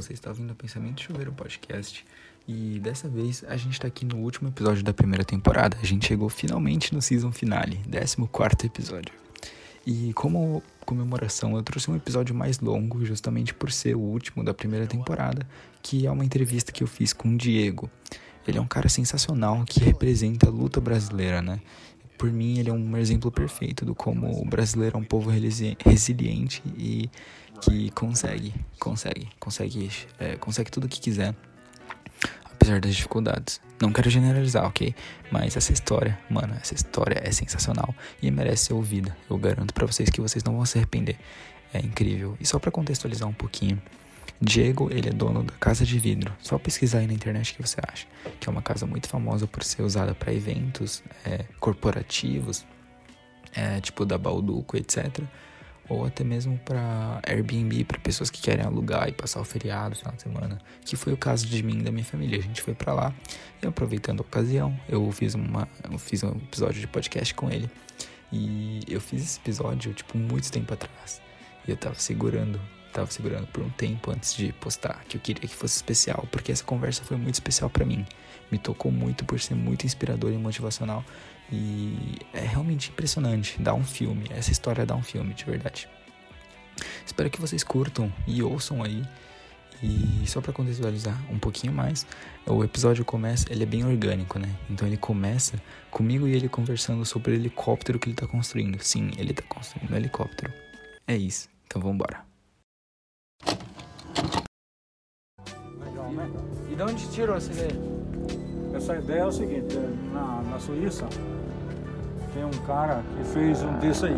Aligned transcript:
você 0.00 0.14
está 0.14 0.30
ouvindo 0.30 0.52
o 0.52 0.54
Pensamento 0.54 1.02
Chuveiro 1.02 1.30
Podcast 1.30 2.06
e 2.48 2.80
dessa 2.82 3.06
vez 3.06 3.44
a 3.46 3.54
gente 3.58 3.74
está 3.74 3.86
aqui 3.86 4.06
no 4.06 4.16
último 4.16 4.48
episódio 4.48 4.82
da 4.82 4.94
primeira 4.94 5.22
temporada. 5.22 5.76
A 5.82 5.84
gente 5.84 6.06
chegou 6.06 6.30
finalmente 6.30 6.94
no 6.94 7.02
season 7.02 7.30
finale, 7.30 7.78
14 7.86 8.66
episódio. 8.66 9.12
E 9.86 10.10
como 10.14 10.62
comemoração, 10.86 11.54
eu 11.54 11.62
trouxe 11.62 11.90
um 11.90 11.96
episódio 11.96 12.34
mais 12.34 12.60
longo, 12.60 13.04
justamente 13.04 13.52
por 13.52 13.70
ser 13.70 13.94
o 13.94 14.00
último 14.00 14.42
da 14.42 14.54
primeira 14.54 14.86
temporada, 14.86 15.46
que 15.82 16.06
é 16.06 16.10
uma 16.10 16.24
entrevista 16.24 16.72
que 16.72 16.82
eu 16.82 16.86
fiz 16.86 17.12
com 17.12 17.28
o 17.28 17.36
Diego. 17.36 17.90
Ele 18.48 18.56
é 18.56 18.60
um 18.60 18.66
cara 18.66 18.88
sensacional 18.88 19.62
que 19.66 19.80
representa 19.80 20.48
a 20.48 20.50
luta 20.50 20.80
brasileira, 20.80 21.42
né? 21.42 21.60
Por 22.16 22.32
mim, 22.32 22.58
ele 22.58 22.70
é 22.70 22.72
um 22.72 22.96
exemplo 22.96 23.30
perfeito 23.30 23.84
do 23.84 23.94
como 23.94 24.40
o 24.40 24.46
brasileiro 24.46 24.96
é 24.96 25.00
um 25.00 25.04
povo 25.04 25.30
resiliente 25.84 26.62
e 26.76 27.10
que 27.60 27.90
consegue, 27.90 28.54
consegue, 28.78 29.28
consegue, 29.38 29.90
é, 30.18 30.36
consegue 30.36 30.70
tudo 30.70 30.84
o 30.84 30.88
que 30.88 31.00
quiser, 31.00 31.34
apesar 32.44 32.80
das 32.80 32.94
dificuldades. 32.94 33.60
Não 33.80 33.92
quero 33.92 34.10
generalizar, 34.10 34.66
ok? 34.66 34.94
Mas 35.30 35.56
essa 35.56 35.72
história, 35.72 36.18
mano, 36.28 36.54
essa 36.60 36.74
história 36.74 37.20
é 37.22 37.30
sensacional 37.30 37.94
e 38.22 38.30
merece 38.30 38.66
ser 38.66 38.74
ouvida. 38.74 39.16
Eu 39.28 39.38
garanto 39.38 39.72
para 39.74 39.86
vocês 39.86 40.10
que 40.10 40.20
vocês 40.20 40.42
não 40.42 40.56
vão 40.56 40.66
se 40.66 40.78
arrepender. 40.78 41.18
É 41.72 41.78
incrível. 41.78 42.36
E 42.40 42.46
só 42.46 42.58
para 42.58 42.70
contextualizar 42.70 43.28
um 43.28 43.32
pouquinho, 43.32 43.80
Diego, 44.40 44.90
ele 44.90 45.08
é 45.08 45.12
dono 45.12 45.42
da 45.44 45.52
Casa 45.54 45.84
de 45.84 45.98
Vidro. 45.98 46.32
Só 46.40 46.58
pesquisar 46.58 46.98
aí 46.98 47.06
na 47.06 47.12
internet 47.12 47.52
o 47.52 47.56
que 47.56 47.62
você 47.62 47.80
acha. 47.86 48.06
Que 48.38 48.48
é 48.48 48.52
uma 48.52 48.62
casa 48.62 48.86
muito 48.86 49.08
famosa 49.08 49.46
por 49.46 49.62
ser 49.62 49.82
usada 49.82 50.14
para 50.14 50.32
eventos 50.32 51.02
é, 51.24 51.44
corporativos, 51.58 52.66
é, 53.54 53.80
tipo 53.80 54.04
da 54.04 54.16
Balduco, 54.16 54.76
etc 54.76 55.20
ou 55.90 56.06
até 56.06 56.22
mesmo 56.22 56.56
para 56.64 57.20
Airbnb, 57.26 57.84
para 57.84 57.98
pessoas 57.98 58.30
que 58.30 58.40
querem 58.40 58.64
alugar 58.64 59.08
e 59.08 59.12
passar 59.12 59.40
o 59.40 59.44
feriado, 59.44 59.96
final 59.96 60.14
de 60.14 60.22
semana, 60.22 60.58
que 60.84 60.94
foi 60.94 61.12
o 61.12 61.16
caso 61.16 61.46
de 61.46 61.62
mim 61.64 61.80
e 61.80 61.82
da 61.82 61.90
minha 61.90 62.04
família. 62.04 62.38
A 62.38 62.42
gente 62.42 62.62
foi 62.62 62.74
para 62.74 62.94
lá 62.94 63.14
e 63.60 63.66
aproveitando 63.66 64.20
a 64.20 64.22
ocasião, 64.22 64.78
eu 64.88 65.10
fiz 65.10 65.34
uma 65.34 65.68
eu 65.90 65.98
fiz 65.98 66.22
um 66.22 66.30
episódio 66.30 66.80
de 66.80 66.86
podcast 66.86 67.34
com 67.34 67.50
ele. 67.50 67.68
E 68.32 68.80
eu 68.86 69.00
fiz 69.00 69.22
esse 69.22 69.40
episódio 69.40 69.92
tipo 69.92 70.16
muito 70.16 70.52
tempo 70.52 70.72
atrás. 70.72 71.20
E 71.66 71.70
eu 71.72 71.76
tava 71.76 71.96
segurando, 71.96 72.60
tava 72.92 73.10
segurando 73.10 73.48
por 73.48 73.64
um 73.64 73.70
tempo 73.70 74.12
antes 74.12 74.32
de 74.34 74.52
postar, 74.52 75.04
que 75.08 75.16
eu 75.16 75.20
queria 75.20 75.48
que 75.48 75.56
fosse 75.56 75.74
especial, 75.74 76.24
porque 76.30 76.52
essa 76.52 76.62
conversa 76.62 77.02
foi 77.02 77.16
muito 77.16 77.34
especial 77.34 77.68
para 77.68 77.84
mim. 77.84 78.06
Me 78.48 78.58
tocou 78.58 78.92
muito 78.92 79.24
por 79.24 79.40
ser 79.40 79.56
muito 79.56 79.84
inspirador 79.84 80.32
e 80.32 80.36
motivacional 80.36 81.04
e 81.52 82.18
é 82.32 82.40
realmente 82.40 82.90
impressionante. 82.90 83.60
Dá 83.60 83.74
um 83.74 83.84
filme. 83.84 84.26
Essa 84.30 84.52
história 84.52 84.86
dá 84.86 84.94
um 84.94 85.02
filme, 85.02 85.34
de 85.34 85.44
verdade. 85.44 85.88
Espero 87.04 87.30
que 87.30 87.40
vocês 87.40 87.64
curtam 87.64 88.12
e 88.26 88.42
ouçam 88.42 88.82
aí. 88.82 89.02
E 89.82 90.26
só 90.26 90.40
para 90.40 90.52
contextualizar 90.52 91.18
um 91.32 91.38
pouquinho 91.38 91.72
mais, 91.72 92.06
o 92.46 92.62
episódio 92.62 93.02
começa, 93.04 93.50
ele 93.50 93.62
é 93.62 93.66
bem 93.66 93.84
orgânico, 93.84 94.38
né? 94.38 94.54
Então 94.68 94.86
ele 94.86 94.98
começa 94.98 95.60
comigo 95.90 96.28
e 96.28 96.32
ele 96.32 96.48
conversando 96.48 97.04
sobre 97.06 97.32
o 97.32 97.34
helicóptero 97.34 97.98
que 97.98 98.08
ele 98.08 98.16
tá 98.16 98.26
construindo. 98.26 98.78
Sim, 98.82 99.10
ele 99.16 99.32
tá 99.32 99.42
construindo 99.48 99.90
um 99.90 99.96
helicóptero. 99.96 100.52
É 101.06 101.16
isso. 101.16 101.48
Então 101.66 101.80
vamos 101.80 101.94
embora. 101.94 102.24
Legal, 105.78 106.12
né? 106.12 106.30
E 106.70 106.74
de 106.76 106.82
onde 106.82 107.10
tirou 107.10 107.36
essa 107.36 107.50
ideia? 107.50 107.99
Essa 108.74 108.96
ideia 108.96 109.20
é 109.20 109.26
o 109.26 109.32
seguinte, 109.32 109.76
é, 109.76 110.14
na, 110.14 110.42
na 110.50 110.58
Suíça 110.58 111.06
tem 112.32 112.44
um 112.44 112.66
cara 112.66 113.02
que 113.16 113.24
fez 113.24 113.62
um 113.62 113.72
desse 113.78 114.06
aí, 114.06 114.16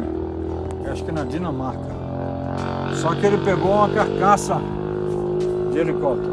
acho 0.91 1.05
que 1.05 1.13
na 1.13 1.25
Dinamarca. 1.25 2.03
Só 2.95 3.15
que 3.15 3.25
ele 3.27 3.39
pegou 3.39 3.73
uma 3.73 3.89
carcaça 3.89 4.61
de 5.73 5.79
helicóptero. 5.79 6.31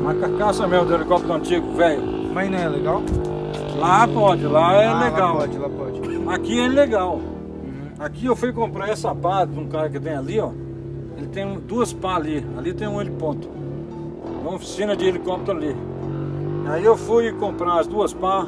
Uma 0.00 0.14
carcaça 0.14 0.66
mesmo 0.66 0.86
de 0.86 0.94
helicóptero 0.94 1.32
antigo, 1.34 1.72
velho. 1.74 2.02
Mas 2.34 2.50
não 2.50 2.58
é 2.58 2.68
legal? 2.68 3.02
Lá 3.78 4.06
pode, 4.08 4.44
lá 4.44 4.74
é 4.74 4.86
Ah, 4.86 5.04
legal. 5.04 5.34
Lá 5.34 5.40
pode, 5.40 5.58
lá 5.58 5.68
pode. 5.68 6.00
Aqui 6.28 6.60
é 6.60 6.68
legal. 6.68 7.14
Uhum. 7.14 7.90
Aqui 7.98 8.26
eu 8.26 8.34
fui 8.34 8.52
comprar 8.52 8.88
essa 8.88 9.14
pá 9.14 9.44
de 9.44 9.58
um 9.58 9.68
cara 9.68 9.88
que 9.88 10.00
tem 10.00 10.14
ali, 10.14 10.40
ó. 10.40 10.50
Ele 11.16 11.28
tem 11.28 11.58
duas 11.60 11.92
pá 11.92 12.16
ali. 12.16 12.44
Ali 12.58 12.74
tem 12.74 12.88
um 12.88 13.00
heliponto. 13.00 13.48
Uma 14.42 14.54
oficina 14.54 14.96
de 14.96 15.04
helicóptero 15.06 15.58
ali. 15.58 15.76
Aí 16.70 16.84
eu 16.84 16.96
fui 16.96 17.32
comprar 17.32 17.80
as 17.80 17.86
duas 17.86 18.12
pá 18.12 18.44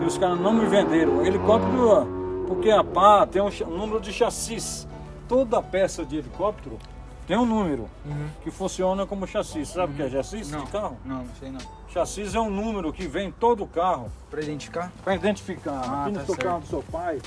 e 0.00 0.04
os 0.04 0.16
caras 0.18 0.40
não 0.40 0.52
me 0.52 0.66
venderam. 0.66 1.24
Helicóptero, 1.24 2.44
porque 2.46 2.70
a 2.70 2.82
pá 2.82 3.26
tem 3.26 3.42
um 3.42 3.48
um 3.66 3.76
número 3.78 4.00
de 4.00 4.12
chassis. 4.12 4.86
Toda 5.28 5.62
peça 5.62 6.04
de 6.04 6.16
helicóptero 6.18 6.78
tem 7.26 7.36
um 7.36 7.46
número 7.46 7.88
Uhum. 8.04 8.28
que 8.42 8.50
funciona 8.50 9.06
como 9.06 9.26
chassi. 9.26 9.64
Sabe 9.64 9.92
o 9.92 9.96
que 9.96 10.02
é 10.02 10.10
chassi 10.10 10.40
de 10.42 10.66
carro? 10.66 10.96
Não, 11.04 11.18
não 11.18 11.34
sei 11.38 11.50
não. 11.50 11.60
Chassis 11.88 12.34
é 12.34 12.40
um 12.40 12.50
número 12.50 12.92
que 12.92 13.06
vem 13.06 13.28
em 13.28 13.32
todo 13.32 13.62
o 13.64 13.66
carro. 13.66 14.10
Pra 14.30 14.42
identificar? 14.42 14.90
Para 15.02 15.14
identificar. 15.14 15.80
Ah, 15.86 16.02
aqui 16.02 16.12
no 16.12 16.18
tá 16.20 16.26
seu 16.26 16.34
certo. 16.34 16.46
carro 16.46 16.60
do 16.60 16.66
seu 16.66 16.82
pai, 16.90 17.20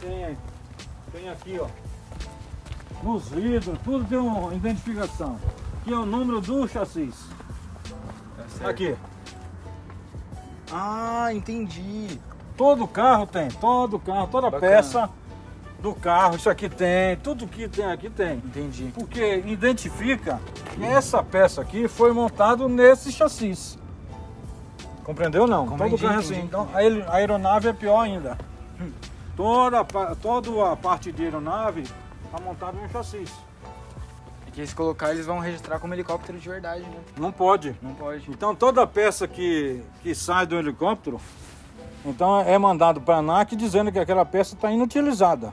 tem, 0.00 0.36
tem 1.12 1.28
aqui, 1.28 1.60
ó. 1.60 1.66
Nos 3.02 3.28
vidros, 3.28 3.78
tudo 3.84 4.04
tem 4.04 4.18
uma 4.18 4.52
identificação. 4.54 5.36
Aqui 5.80 5.92
é 5.92 5.96
o 5.96 6.06
número 6.06 6.40
do 6.40 6.66
chassis. 6.66 7.14
Aqui. 8.64 8.96
Ah, 10.72 11.28
entendi. 11.32 12.18
Todo 12.56 12.86
carro 12.88 13.26
tem, 13.26 13.48
todo 13.48 13.98
carro, 13.98 14.26
toda 14.28 14.50
Bacana. 14.50 14.72
peça 14.72 15.10
do 15.80 15.94
carro, 15.94 16.34
isso 16.36 16.50
aqui 16.50 16.68
tem, 16.68 17.16
tudo 17.18 17.46
que 17.46 17.68
tem 17.68 17.84
aqui 17.84 18.10
tem. 18.10 18.38
Entendi. 18.38 18.90
Porque 18.94 19.44
identifica 19.46 20.40
que 20.74 20.84
essa 20.84 21.22
peça 21.22 21.60
aqui 21.62 21.86
foi 21.86 22.12
montado 22.12 22.68
nesse 22.68 23.12
chassis. 23.12 23.78
Compreendeu 25.04 25.46
não? 25.46 25.66
Compreendi, 25.66 25.96
Todo 25.96 26.02
carro 26.08 26.16
é 26.20 26.24
assim. 26.24 26.40
Então 26.40 26.68
a 26.74 26.78
aer- 26.78 27.04
a 27.08 27.14
aeronave 27.14 27.68
é 27.68 27.72
pior 27.72 28.00
ainda. 28.00 28.36
Toda, 29.36 29.84
toda 30.20 30.72
a 30.72 30.76
parte 30.76 31.12
de 31.12 31.22
aeronave 31.22 31.82
está 31.82 32.40
montada 32.44 32.72
no 32.76 32.88
chassis. 32.90 33.30
É 34.58 34.60
que 34.60 34.62
eles 34.62 34.74
colocar, 34.74 35.12
eles 35.12 35.24
vão 35.24 35.38
registrar 35.38 35.78
como 35.78 35.94
helicóptero 35.94 36.36
de 36.36 36.48
verdade, 36.48 36.82
né? 36.82 36.96
Não 37.16 37.30
pode. 37.30 37.76
Não 37.80 37.94
pode. 37.94 38.28
Então 38.28 38.56
toda 38.56 38.84
peça 38.88 39.28
que, 39.28 39.80
que 40.02 40.12
sai 40.16 40.46
do 40.46 40.56
helicóptero, 40.56 41.20
então 42.04 42.40
é 42.40 42.58
mandado 42.58 43.00
para 43.00 43.14
a 43.16 43.18
ANAC 43.18 43.54
dizendo 43.54 43.92
que 43.92 44.00
aquela 44.00 44.24
peça 44.24 44.56
está 44.56 44.68
inutilizada. 44.72 45.52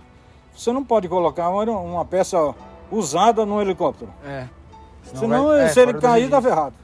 Você 0.58 0.72
não 0.72 0.84
pode 0.84 1.08
colocar 1.08 1.50
uma, 1.50 1.64
uma 1.72 2.04
peça 2.06 2.56
usada 2.92 3.46
no 3.46 3.62
helicóptero. 3.62 4.12
É. 4.26 4.48
Senão, 5.04 5.48
vai- 5.50 5.66
é, 5.66 5.68
se 5.70 5.80
ele 5.80 5.92
fora 5.94 6.00
do 6.00 6.02
cair, 6.02 6.30
tá 6.32 6.42
ferrado. 6.42 6.76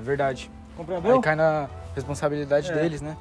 É 0.00 0.02
verdade. 0.02 0.50
Compreendeu? 0.76 1.14
Aí 1.14 1.20
cai 1.22 1.36
na 1.36 1.68
responsabilidade 1.94 2.72
É. 2.72 2.74
deles, 2.74 3.00
né? 3.00 3.16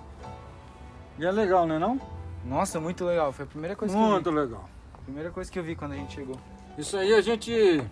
E 1.19 1.25
é 1.27 1.31
legal, 1.31 1.67
né 1.67 1.77
não? 1.77 2.01
Nossa, 2.43 2.79
muito 2.79 3.05
legal. 3.05 3.31
Foi 3.31 3.45
a 3.45 3.47
primeira 3.47 3.75
coisa 3.75 3.93
que 3.95 4.01
eu 4.01 4.07
Muito 4.07 4.31
vi. 4.31 4.35
legal. 4.39 4.67
Primeira 5.03 5.29
coisa 5.29 5.51
que 5.51 5.59
eu 5.59 5.63
vi 5.63 5.75
quando 5.75 5.91
a 5.91 5.95
gente 5.95 6.15
chegou. 6.15 6.37
Isso 6.75 6.97
aí 6.97 7.13
a 7.13 7.21
gente 7.21 7.83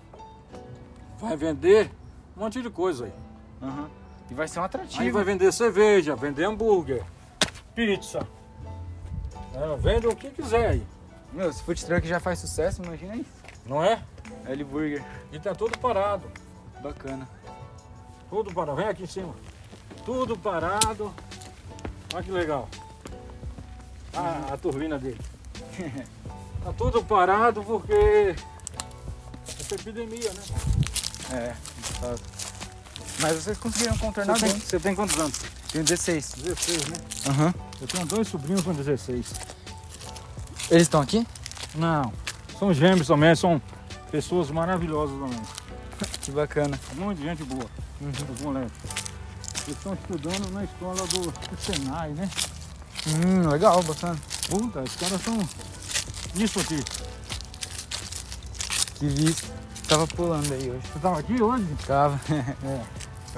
vai 1.19 1.35
vender 1.35 1.91
um 2.35 2.41
monte 2.41 2.61
de 2.61 2.69
coisa 2.69 3.05
aí. 3.05 3.13
Aham. 3.61 3.89
E 4.29 4.33
vai 4.33 4.47
ser 4.47 4.59
um 4.59 4.63
atrativo. 4.63 5.01
Aí 5.01 5.11
vai 5.11 5.23
vender 5.23 5.51
cerveja, 5.53 6.15
vender 6.15 6.45
hambúrguer, 6.45 7.03
pizza. 7.75 8.27
É, 9.53 9.75
vende 9.77 10.07
o 10.07 10.15
que 10.15 10.29
quiser 10.31 10.67
aí, 10.69 10.85
Meu, 11.31 11.51
se 11.53 11.63
food 11.63 11.85
truck 11.85 12.05
já 12.07 12.19
faz 12.19 12.39
sucesso, 12.39 12.83
imagina 12.83 13.15
isso. 13.15 13.29
não 13.65 13.83
é? 13.83 14.03
L 14.47 14.63
Burger. 14.63 15.03
E 15.31 15.39
tá 15.39 15.53
tudo 15.55 15.77
parado. 15.77 16.29
Bacana. 16.81 17.27
Tudo 18.29 18.53
parado. 18.53 18.75
Vem 18.77 18.87
aqui 18.87 19.03
em 19.03 19.07
cima. 19.07 19.33
Tudo 20.03 20.35
parado. 20.37 21.13
Olha 22.13 22.23
que 22.23 22.31
legal. 22.31 22.67
Ah, 24.13 24.49
a 24.53 24.57
turbina 24.57 24.97
dele. 24.97 25.19
Tá 26.65 26.73
tudo 26.73 27.03
parado 27.03 27.63
porque 27.63 28.33
essa 29.47 29.75
epidemia, 29.75 30.33
né? 30.33 30.41
É, 31.31 31.53
fato. 31.99 32.21
Mas 33.19 33.35
vocês 33.43 33.57
conseguiram 33.57 33.97
contornar 33.97 34.33
Você 34.37 34.45
tem, 34.45 34.53
bem. 34.53 34.61
você 34.61 34.79
tem 34.79 34.95
quantos 34.95 35.17
anos? 35.19 35.39
Tenho 35.71 35.83
16. 35.83 36.33
16, 36.37 36.87
né? 36.87 36.97
Aham. 37.27 37.53
Eu 37.81 37.87
tenho 37.87 38.05
dois 38.05 38.27
sobrinhos 38.27 38.61
com 38.63 38.73
16. 38.73 39.25
Eles 40.69 40.83
estão 40.83 41.01
aqui? 41.01 41.25
Não, 41.75 42.11
são 42.59 42.73
gêmeos 42.73 43.07
também, 43.07 43.35
são 43.35 43.61
pessoas 44.11 44.49
maravilhosas 44.51 45.17
também. 45.19 45.41
Que 46.21 46.31
bacana. 46.31 46.79
Muita 46.95 47.21
gente 47.21 47.43
boa, 47.43 47.65
Uhum. 48.01 48.11
os 48.33 48.41
moleques. 48.41 48.71
Eles 49.65 49.77
estão 49.77 49.93
estudando 49.93 50.51
na 50.51 50.63
escola 50.65 51.07
do, 51.07 51.31
do 51.31 51.61
Senai, 51.61 52.09
né? 52.11 52.29
Hum, 53.07 53.47
legal, 53.47 53.81
bacana. 53.83 54.17
Puta, 54.49 54.81
os 54.81 54.95
caras 54.95 55.21
são 55.21 55.37
isso 56.35 56.59
aqui. 56.59 56.83
Que 58.99 59.07
visto. 59.07 59.54
Tava 59.87 60.07
pulando 60.07 60.51
aí 60.53 60.69
hoje. 60.71 60.87
Você 60.87 60.99
tava 60.99 61.19
aqui 61.19 61.41
hoje? 61.41 61.67
Tava. 61.85 62.19
É. 62.63 62.81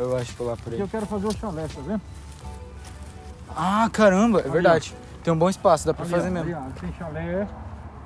Eu 0.01 0.09
gosto 0.09 0.25
de 0.27 0.33
pular 0.33 0.55
por 0.57 0.71
aí. 0.73 0.79
eu 0.79 0.87
quero 0.87 1.07
fazer 1.07 1.25
o 1.25 1.31
chalé, 1.35 1.67
tá 1.67 1.81
vendo? 1.81 2.01
Ah, 3.55 3.89
caramba, 3.91 4.39
é 4.39 4.43
Ali, 4.43 4.51
verdade. 4.51 4.95
Tem 5.23 5.33
um 5.33 5.37
bom 5.37 5.49
espaço, 5.49 5.87
dá 5.87 5.93
pra 5.93 6.03
Ali, 6.03 6.11
fazer 6.13 6.27
ó, 6.27 6.31
mesmo. 6.31 6.55
ali, 6.55 6.73
tem 6.79 6.93
chalé, 6.93 7.47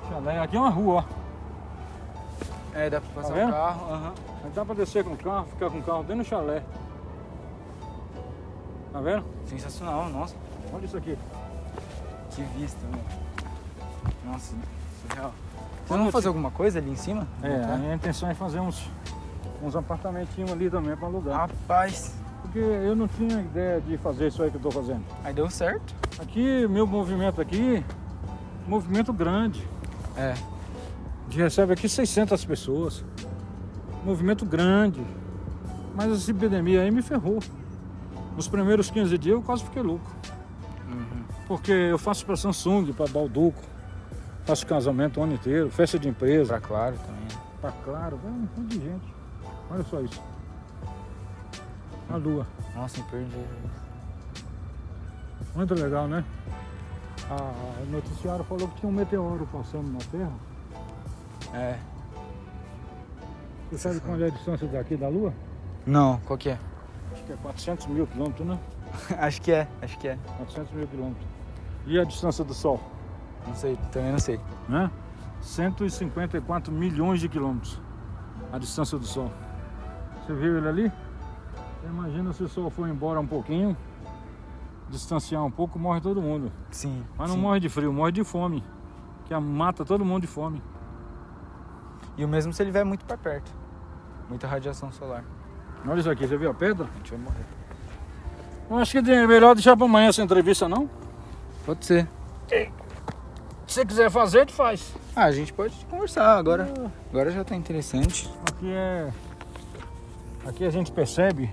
chalé. 0.08 0.40
Aqui 0.40 0.56
é 0.56 0.60
uma 0.60 0.70
rua, 0.70 1.04
ó. 1.06 2.74
É, 2.74 2.88
dá 2.88 2.98
pra 3.02 3.22
passar 3.22 3.34
Tá 3.34 3.46
o 3.46 3.50
carro. 3.50 3.92
aham. 3.94 4.12
Aí 4.44 4.50
dá 4.54 4.64
pra 4.64 4.74
descer 4.74 5.04
com 5.04 5.12
o 5.12 5.16
carro, 5.18 5.46
ficar 5.48 5.68
com 5.70 5.78
o 5.78 5.82
carro 5.82 6.02
dentro 6.04 6.24
do 6.24 6.28
chalé. 6.28 6.62
Tá 8.90 9.00
vendo? 9.02 9.24
Sensacional, 9.46 10.08
nossa. 10.08 10.34
Olha 10.72 10.86
isso 10.86 10.96
aqui. 10.96 11.18
Que 12.30 12.42
vista, 12.58 12.80
meu. 12.90 14.32
Nossa, 14.32 14.54
surreal. 15.06 15.32
Vocês 15.92 15.98
vão 15.98 16.06
eu 16.06 16.12
fazer 16.12 16.28
alguma 16.28 16.50
coisa 16.50 16.78
ali 16.78 16.90
em 16.90 16.96
cima? 16.96 17.26
É, 17.42 17.64
a 17.64 17.76
minha 17.76 17.94
intenção 17.94 18.28
é 18.28 18.34
fazer 18.34 18.60
uns, 18.60 18.88
uns 19.62 19.76
apartamentinhos 19.76 20.50
ali 20.50 20.70
também 20.70 20.96
pra 20.96 21.06
alugar. 21.06 21.40
Rapaz, 21.40 22.14
Porque 22.42 22.58
eu 22.58 22.96
não 22.96 23.06
tinha 23.08 23.40
ideia 23.40 23.80
de 23.80 23.96
fazer 23.98 24.28
isso 24.28 24.42
aí 24.42 24.50
que 24.50 24.56
eu 24.56 24.60
tô 24.60 24.70
fazendo. 24.70 25.02
aí 25.24 25.32
deu 25.32 25.48
certo. 25.50 25.94
Aqui, 26.20 26.66
meu 26.68 26.86
movimento 26.86 27.40
aqui, 27.40 27.84
movimento 28.66 29.12
grande. 29.12 29.66
É. 30.16 30.32
A 30.32 31.30
gente 31.30 31.42
recebe 31.42 31.72
aqui 31.72 31.88
600 31.88 32.44
pessoas. 32.44 33.04
Movimento 34.04 34.44
grande. 34.44 35.00
Mas 35.94 36.12
essa 36.12 36.30
epidemia 36.30 36.82
aí 36.82 36.90
me 36.90 37.02
ferrou. 37.02 37.38
Nos 38.36 38.48
primeiros 38.48 38.90
15 38.90 39.16
dias 39.18 39.34
eu 39.36 39.42
quase 39.42 39.62
fiquei 39.64 39.82
louco. 39.82 40.10
Uhum. 40.88 41.22
Porque 41.46 41.72
eu 41.72 41.98
faço 41.98 42.24
pra 42.26 42.36
Samsung, 42.36 42.92
pra 42.92 43.06
Balduco. 43.06 43.60
Faço 44.44 44.66
casamento 44.66 45.20
o 45.20 45.22
ano 45.22 45.34
inteiro, 45.34 45.70
festa 45.70 45.98
de 45.98 46.08
empresa. 46.08 46.58
Pra 46.58 46.60
claro 46.68 46.96
também. 46.96 47.38
Tá 47.60 47.72
claro, 47.84 48.16
vai 48.22 48.32
um 48.32 48.38
monte 48.38 48.78
de 48.78 48.80
gente. 48.80 49.14
Olha 49.70 49.84
só 49.84 50.00
isso. 50.00 50.20
A 52.10 52.16
lua. 52.16 52.46
Nossa, 52.74 53.00
perdi. 53.04 53.36
Muito 55.54 55.74
legal, 55.74 56.08
né? 56.08 56.24
A- 57.30 57.84
noticiário 57.90 58.44
falou 58.44 58.66
que 58.68 58.80
tinha 58.80 58.90
um 58.90 58.94
meteoro 58.94 59.46
passando 59.52 59.92
na 59.92 59.98
Terra. 60.10 60.32
É. 61.54 61.78
Você 63.70 63.78
sabe 63.78 64.00
qual 64.00 64.20
é 64.20 64.26
a 64.26 64.30
distância 64.30 64.66
daqui 64.66 64.96
da 64.96 65.08
Lua? 65.08 65.32
Não, 65.86 66.18
qual 66.26 66.36
que 66.38 66.50
é? 66.50 66.58
Acho 67.12 67.22
que 67.24 67.32
é 67.32 67.36
400 67.36 67.86
mil 67.86 68.06
quilômetros, 68.06 68.46
né? 68.46 68.58
acho 69.18 69.40
que 69.40 69.52
é, 69.52 69.66
acho 69.80 69.98
que 69.98 70.08
é. 70.08 70.18
400 70.38 70.72
mil 70.72 70.86
quilômetros. 70.88 71.26
E 71.86 71.98
a 71.98 72.04
distância 72.04 72.44
do 72.44 72.52
Sol? 72.52 72.80
Não 73.46 73.54
sei, 73.54 73.76
também 73.90 74.12
não 74.12 74.18
sei. 74.18 74.40
Né? 74.68 74.90
154 75.40 76.72
milhões 76.72 77.20
de 77.20 77.28
quilômetros. 77.28 77.80
A 78.52 78.58
distância 78.58 78.98
do 78.98 79.06
Sol. 79.06 79.30
Você 80.20 80.34
viu 80.34 80.58
ele 80.58 80.68
ali? 80.68 80.92
Você 81.80 81.88
imagina 81.88 82.32
se 82.32 82.42
o 82.42 82.48
Sol 82.48 82.70
for 82.70 82.88
embora 82.88 83.18
um 83.18 83.26
pouquinho, 83.26 83.76
distanciar 84.88 85.44
um 85.44 85.50
pouco, 85.50 85.78
morre 85.78 86.00
todo 86.00 86.20
mundo. 86.22 86.52
Sim. 86.70 87.04
Mas 87.16 87.28
não 87.28 87.36
sim. 87.36 87.42
morre 87.42 87.60
de 87.60 87.68
frio, 87.68 87.92
morre 87.92 88.12
de 88.12 88.22
fome. 88.22 88.62
Que 89.24 89.34
mata 89.38 89.84
todo 89.84 90.04
mundo 90.04 90.22
de 90.22 90.26
fome. 90.26 90.62
E 92.16 92.24
o 92.24 92.28
mesmo 92.28 92.52
se 92.52 92.62
ele 92.62 92.70
vier 92.70 92.84
muito 92.84 93.04
pra 93.04 93.16
perto. 93.16 93.50
Muita 94.28 94.46
radiação 94.46 94.92
solar. 94.92 95.24
Olha 95.86 95.98
isso 95.98 96.10
aqui, 96.10 96.26
você 96.26 96.36
viu 96.36 96.50
a 96.50 96.54
pedra? 96.54 96.86
A 96.86 96.96
gente 96.98 97.10
vai 97.10 97.20
morrer. 97.20 97.46
Eu 98.70 98.76
acho 98.78 98.92
que 98.92 99.10
é 99.10 99.26
melhor 99.26 99.54
deixar 99.54 99.76
pra 99.76 99.86
amanhã 99.86 100.08
essa 100.08 100.22
entrevista, 100.22 100.68
não? 100.68 100.88
Pode 101.66 101.84
ser. 101.84 102.08
Se 103.72 103.76
você 103.80 103.86
quiser 103.86 104.10
fazer, 104.10 104.36
a 104.36 104.40
gente 104.42 104.52
faz. 104.52 104.94
Ah, 105.16 105.24
a 105.24 105.32
gente 105.32 105.50
pode 105.50 105.74
conversar 105.86 106.36
agora. 106.36 106.70
Agora 107.08 107.30
já 107.30 107.42
tá 107.42 107.56
interessante. 107.56 108.30
Aqui 108.46 108.70
é. 108.70 109.10
Aqui 110.46 110.66
a 110.66 110.70
gente 110.70 110.92
percebe 110.92 111.50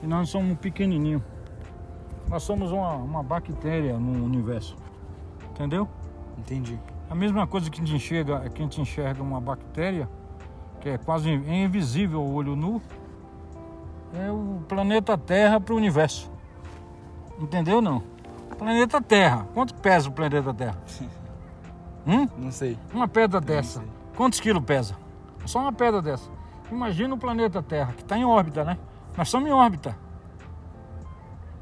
que 0.00 0.06
nós 0.08 0.30
somos 0.30 0.58
pequenininho. 0.58 1.22
Nós 2.28 2.42
somos 2.42 2.72
uma, 2.72 2.94
uma 2.94 3.22
bactéria 3.22 3.96
no 3.96 4.24
universo. 4.24 4.76
Entendeu? 5.52 5.88
Entendi. 6.36 6.76
A 7.08 7.14
mesma 7.14 7.46
coisa 7.46 7.70
que 7.70 7.80
a 7.80 7.84
gente 7.84 7.94
enxerga, 7.94 8.40
que 8.50 8.60
a 8.60 8.64
gente 8.64 8.80
enxerga 8.80 9.22
uma 9.22 9.40
bactéria, 9.40 10.08
que 10.80 10.88
é 10.88 10.98
quase 10.98 11.30
in- 11.30 11.62
invisível 11.62 12.18
ao 12.18 12.30
olho 12.32 12.56
nu, 12.56 12.82
é 14.12 14.28
o 14.28 14.60
planeta 14.68 15.16
Terra 15.16 15.60
para 15.60 15.72
o 15.72 15.76
universo. 15.76 16.28
Entendeu 17.38 17.80
não? 17.80 18.02
Planeta 18.62 19.00
Terra. 19.02 19.46
Quanto 19.52 19.74
pesa 19.74 20.08
o 20.08 20.12
planeta 20.12 20.54
Terra? 20.54 20.78
Hum? 22.04 22.26
Não 22.36 22.50
sei. 22.50 22.76
Uma 22.92 23.06
pedra 23.06 23.40
dessa. 23.40 23.80
Quantos 24.16 24.40
quilos 24.40 24.64
pesa? 24.64 24.96
Só 25.46 25.60
uma 25.60 25.72
pedra 25.72 26.02
dessa. 26.02 26.28
Imagina 26.68 27.14
o 27.14 27.16
planeta 27.16 27.62
Terra, 27.62 27.92
que 27.92 28.02
está 28.02 28.18
em 28.18 28.24
órbita, 28.24 28.64
né? 28.64 28.76
Nós 29.16 29.28
estamos 29.28 29.48
em 29.48 29.52
órbita. 29.52 29.96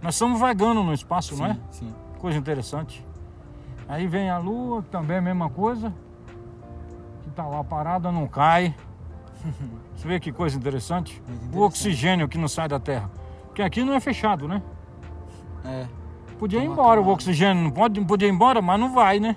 Nós 0.01 0.15
estamos 0.15 0.41
vagando 0.41 0.83
no 0.83 0.95
espaço, 0.95 1.37
não 1.37 1.45
é? 1.45 1.59
Sim. 1.71 1.95
Coisa 2.19 2.39
interessante. 2.39 3.07
Aí 3.87 4.07
vem 4.07 4.31
a 4.31 4.39
Lua, 4.39 4.83
que 4.83 4.89
também 4.89 5.17
é 5.17 5.19
a 5.19 5.23
mesma 5.23 5.51
coisa. 5.51 5.93
Que 7.23 7.31
tá 7.33 7.47
lá 7.47 7.63
parada, 7.63 8.11
não 8.11 8.27
cai. 8.27 8.75
Você 9.95 10.09
vê 10.09 10.19
que 10.19 10.33
coisa 10.33 10.57
interessante? 10.57 11.21
O 11.21 11.33
interessante. 11.33 11.59
oxigênio 11.59 12.29
que 12.31 12.39
não 12.39 12.49
sai 12.49 12.67
da 12.67 12.81
Terra. 12.81 13.11
Porque 13.45 13.61
aqui 13.61 13.85
não 13.85 13.93
é 13.93 14.01
fechado, 14.01 14.49
né? 14.49 14.63
É. 15.67 16.00
Podia 16.41 16.59
ir 16.61 16.65
embora, 16.65 17.03
o 17.03 17.09
oxigênio 17.09 17.63
não 17.63 17.71
pode, 17.71 18.01
podia 18.01 18.27
ir 18.27 18.33
embora, 18.33 18.63
mas 18.63 18.81
não 18.81 18.95
vai, 18.95 19.21
né? 19.21 19.37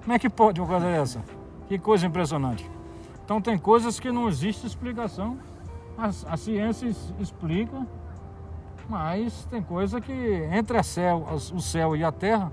Como 0.00 0.14
é 0.14 0.18
que 0.18 0.30
pode 0.30 0.58
uma 0.58 0.66
coisa 0.66 0.86
dessa? 0.86 1.22
Que 1.68 1.78
coisa 1.78 2.06
impressionante. 2.06 2.68
Então 3.22 3.42
tem 3.42 3.58
coisas 3.58 4.00
que 4.00 4.10
não 4.10 4.26
existe 4.26 4.66
explicação. 4.66 5.36
A, 5.98 6.06
a 6.06 6.36
ciência 6.38 6.90
explica, 7.20 7.86
mas 8.88 9.44
tem 9.50 9.62
coisa 9.62 10.00
que 10.00 10.12
entre 10.50 10.78
a 10.78 10.82
céu, 10.82 11.26
o 11.30 11.60
céu 11.60 11.94
e 11.94 12.02
a 12.02 12.10
terra 12.10 12.50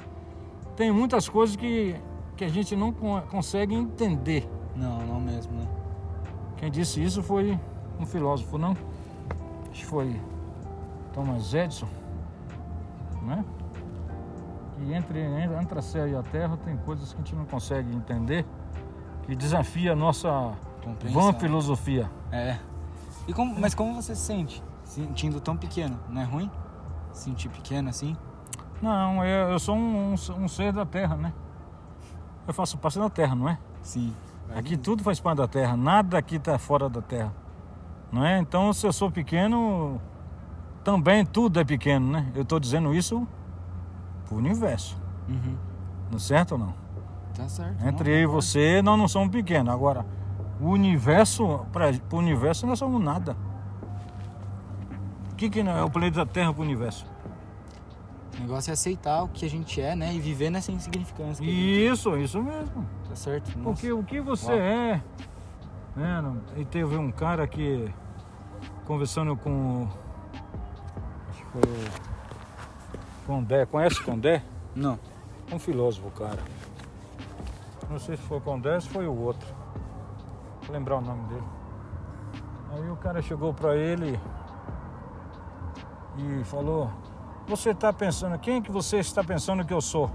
tem 0.76 0.92
muitas 0.92 1.30
coisas 1.30 1.56
que, 1.56 1.96
que 2.36 2.44
a 2.44 2.50
gente 2.50 2.76
não 2.76 2.92
con- 2.92 3.22
consegue 3.32 3.74
entender. 3.74 4.50
Não, 4.76 4.98
não 5.06 5.22
mesmo, 5.22 5.54
né? 5.54 5.66
Quem 6.58 6.70
disse 6.70 7.02
isso 7.02 7.24
foi 7.24 7.58
um 7.98 8.06
filósofo, 8.06 8.58
não? 8.58 8.72
Acho 9.72 9.80
que 9.80 9.86
foi 9.86 10.20
Thomas 11.14 11.54
Edison, 11.54 11.88
né? 13.24 13.46
Que 14.78 14.94
entre, 14.94 15.20
entre 15.20 15.80
a 15.80 15.82
céu 15.82 16.08
e 16.08 16.16
a 16.16 16.22
terra 16.22 16.56
tem 16.58 16.78
coisas 16.78 17.12
que 17.12 17.16
a 17.16 17.24
gente 17.24 17.36
não 17.36 17.46
consegue 17.46 17.94
entender, 17.96 18.46
que 19.24 19.36
desafia 19.36 19.94
a 19.94 19.96
nossa 19.96 20.30
vã 21.12 21.34
filosofia. 21.34 22.10
É. 22.32 22.58
E 23.28 23.34
como, 23.34 23.60
mas 23.60 23.74
como 23.74 23.94
você 23.96 24.16
se 24.16 24.22
sente? 24.22 24.64
Sentindo 24.84 25.42
tão 25.42 25.58
pequeno, 25.58 26.00
não 26.10 26.22
é 26.22 26.24
ruim? 26.24 26.50
Sentir 27.12 27.50
pequeno 27.50 27.90
assim? 27.90 28.16
Não, 28.82 29.26
eu, 29.26 29.50
eu 29.52 29.60
sou 29.60 29.76
um, 29.76 30.12
um- 30.14 30.44
um 30.44 30.48
ser 30.48 30.72
da 30.72 30.86
terra, 30.86 31.16
né? 31.16 31.34
Eu 32.48 32.54
faço 32.54 32.78
parte 32.78 33.00
da 33.00 33.10
terra, 33.10 33.36
não 33.36 33.50
é? 33.50 33.58
Sim. 33.82 34.14
Aqui 34.56 34.78
tudo 34.78 35.04
faz 35.04 35.20
parte 35.20 35.40
da 35.40 35.48
terra, 35.48 35.76
nada 35.76 36.18
aqui 36.18 36.36
está 36.36 36.58
fora 36.58 36.88
da 36.88 37.02
terra. 37.02 37.34
Não 38.12 38.24
é? 38.26 38.38
Então, 38.38 38.72
se 38.72 38.86
eu 38.88 38.94
sou 38.94 39.12
pequeno, 39.12 40.00
também 40.84 41.26
tudo 41.26 41.60
é 41.60 41.66
pequeno, 41.66 42.12
né? 42.12 42.32
Eu 42.34 42.44
estou 42.44 42.60
dizendo 42.60 42.94
isso 42.94 43.28
pro 44.28 44.38
universo, 44.38 44.98
Uhum. 45.28 45.56
não 46.10 46.18
é 46.18 46.20
certo 46.20 46.54
ou 46.54 46.58
não? 46.58 46.74
Tá 47.36 47.48
certo. 47.48 47.86
Entre 47.86 48.10
não, 48.10 48.18
eu 48.18 48.24
e 48.24 48.26
você, 48.26 48.82
nós 48.82 48.98
não 48.98 49.08
somos 49.08 49.30
pequenos. 49.30 49.74
Agora, 49.74 50.06
o 50.60 50.70
universo, 50.70 51.66
para 51.72 51.92
o 52.12 52.16
universo, 52.18 52.66
nós 52.66 52.80
somos 52.80 53.02
nada. 53.04 53.36
O 55.32 55.36
que, 55.36 55.50
que 55.50 55.60
é 55.60 55.84
o 55.84 55.90
planeta 55.90 56.26
Terra 56.26 56.52
para 56.52 56.62
o 56.62 56.66
universo? 56.66 57.06
O 58.38 58.42
negócio 58.42 58.72
é 58.72 58.74
aceitar 58.74 59.24
o 59.24 59.28
que 59.28 59.46
a 59.46 59.50
gente 59.50 59.80
é, 59.82 59.96
né? 59.96 60.14
E 60.14 60.20
viver 60.20 60.50
nessa 60.50 60.72
insignificância. 60.72 61.44
Isso, 61.44 62.16
isso 62.18 62.42
mesmo. 62.42 62.86
Tá 63.08 63.16
certo? 63.16 63.48
Nossa. 63.58 63.64
Porque 63.64 63.92
o 63.92 64.04
que 64.04 64.20
você 64.20 64.52
Uau. 64.52 64.60
é. 64.60 65.04
Né? 65.96 66.24
E 66.58 66.66
teve 66.66 66.96
um 66.98 67.12
cara 67.12 67.48
que 67.48 67.92
conversando 68.86 69.36
com. 69.36 69.88
Acho 71.30 71.40
que 71.44 71.52
foi 71.52 71.62
o 71.62 72.07
Condé. 73.28 73.66
Conhece 73.66 74.02
Condé? 74.02 74.42
Não. 74.74 74.98
Um 75.52 75.60
filósofo, 75.60 76.10
cara. 76.12 76.40
Não 77.90 78.00
sei 78.00 78.16
se 78.16 78.24
foi 78.24 78.38
o 78.38 78.42
Condé 78.42 78.76
ou 78.76 78.82
se 78.82 78.90
foi 78.90 79.06
o 79.06 79.14
outro. 79.14 79.48
Vou 80.64 80.76
lembrar 80.76 80.98
o 80.98 81.02
nome 81.02 81.24
dele. 81.28 81.44
Aí 82.72 82.90
o 82.90 82.96
cara 82.96 83.22
chegou 83.22 83.54
pra 83.54 83.76
ele 83.76 84.20
e 86.18 86.44
falou: 86.46 86.90
Você 87.48 87.72
está 87.72 87.92
pensando, 87.92 88.40
quem 88.40 88.62
que 88.62 88.72
você 88.72 88.98
está 88.98 89.24
pensando 89.24 89.66
que 89.66 89.74
eu 89.74 89.82
sou? 89.82 90.10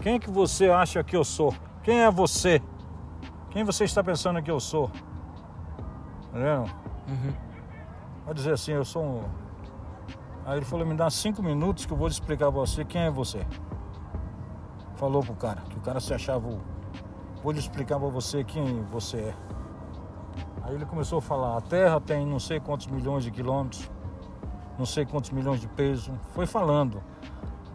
Quem 0.00 0.18
que 0.18 0.30
você 0.30 0.70
acha 0.70 1.04
que 1.04 1.16
eu 1.16 1.24
sou? 1.24 1.54
Quem 1.82 2.00
é 2.00 2.10
você? 2.10 2.62
Quem 3.50 3.62
você 3.64 3.84
está 3.84 4.02
pensando 4.02 4.42
que 4.42 4.50
eu 4.50 4.60
sou? 4.60 4.88
Tá 6.32 6.38
vendo? 6.38 6.70
Uhum. 7.08 7.32
Vai 8.24 8.34
dizer 8.34 8.52
assim, 8.52 8.72
eu 8.72 8.84
sou 8.84 9.04
um. 9.04 9.45
Aí 10.46 10.58
ele 10.58 10.64
falou, 10.64 10.86
me 10.86 10.94
dá 10.94 11.10
cinco 11.10 11.42
minutos 11.42 11.86
que 11.86 11.92
eu 11.92 11.96
vou 11.96 12.06
explicar 12.06 12.52
pra 12.52 12.60
você 12.60 12.84
quem 12.84 13.02
é 13.02 13.10
você. 13.10 13.44
Falou 14.94 15.20
pro 15.20 15.34
cara, 15.34 15.60
que 15.62 15.76
o 15.76 15.80
cara 15.80 15.98
se 15.98 16.14
achava. 16.14 16.48
Vou 17.42 17.52
lhe 17.52 17.58
explicar 17.58 17.98
pra 17.98 18.08
você 18.08 18.44
quem 18.44 18.84
você 18.84 19.16
é. 19.16 19.34
Aí 20.62 20.76
ele 20.76 20.86
começou 20.86 21.18
a 21.18 21.22
falar, 21.22 21.56
a 21.56 21.60
Terra 21.60 22.00
tem 22.00 22.24
não 22.24 22.38
sei 22.38 22.60
quantos 22.60 22.86
milhões 22.86 23.24
de 23.24 23.32
quilômetros, 23.32 23.90
não 24.78 24.86
sei 24.86 25.04
quantos 25.04 25.30
milhões 25.30 25.60
de 25.60 25.66
peso. 25.66 26.12
Foi 26.30 26.46
falando. 26.46 27.02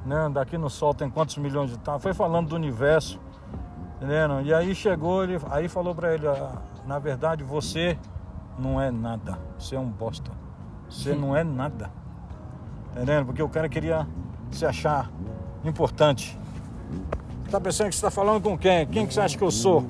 Né? 0.05 0.29
Daqui 0.29 0.57
no 0.57 0.69
Sol 0.69 0.93
tem 0.93 1.09
quantos 1.09 1.37
milhões 1.37 1.71
de 1.71 1.77
tal. 1.77 1.99
Foi 1.99 2.13
falando 2.13 2.47
do 2.47 2.55
universo. 2.55 3.19
Entendendo? 3.97 4.41
E 4.43 4.53
aí 4.53 4.73
chegou, 4.73 5.25
ele, 5.25 5.37
aí 5.49 5.67
falou 5.67 5.93
pra 5.93 6.13
ele, 6.13 6.25
a, 6.25 6.53
na 6.85 6.99
verdade 6.99 7.43
você 7.43 7.99
não 8.57 8.79
é 8.81 8.89
nada. 8.89 9.37
Você 9.59 9.75
é 9.75 9.79
um 9.79 9.89
bosta. 9.89 10.31
Você 10.89 11.13
não 11.15 11.35
é 11.35 11.43
nada. 11.43 12.00
Entendendo? 12.91 13.25
Porque 13.25 13.41
o 13.41 13.49
cara 13.49 13.69
queria 13.69 14.07
se 14.51 14.65
achar 14.65 15.09
importante. 15.63 16.37
Tá 17.49 17.59
pensando 17.59 17.89
que 17.89 17.95
você 17.95 18.01
tá 18.01 18.11
falando 18.11 18.41
com 18.41 18.57
quem? 18.57 18.85
Quem 18.87 19.05
que 19.05 19.13
você 19.13 19.21
acha 19.21 19.37
que 19.37 19.43
eu 19.43 19.51
sou? 19.51 19.85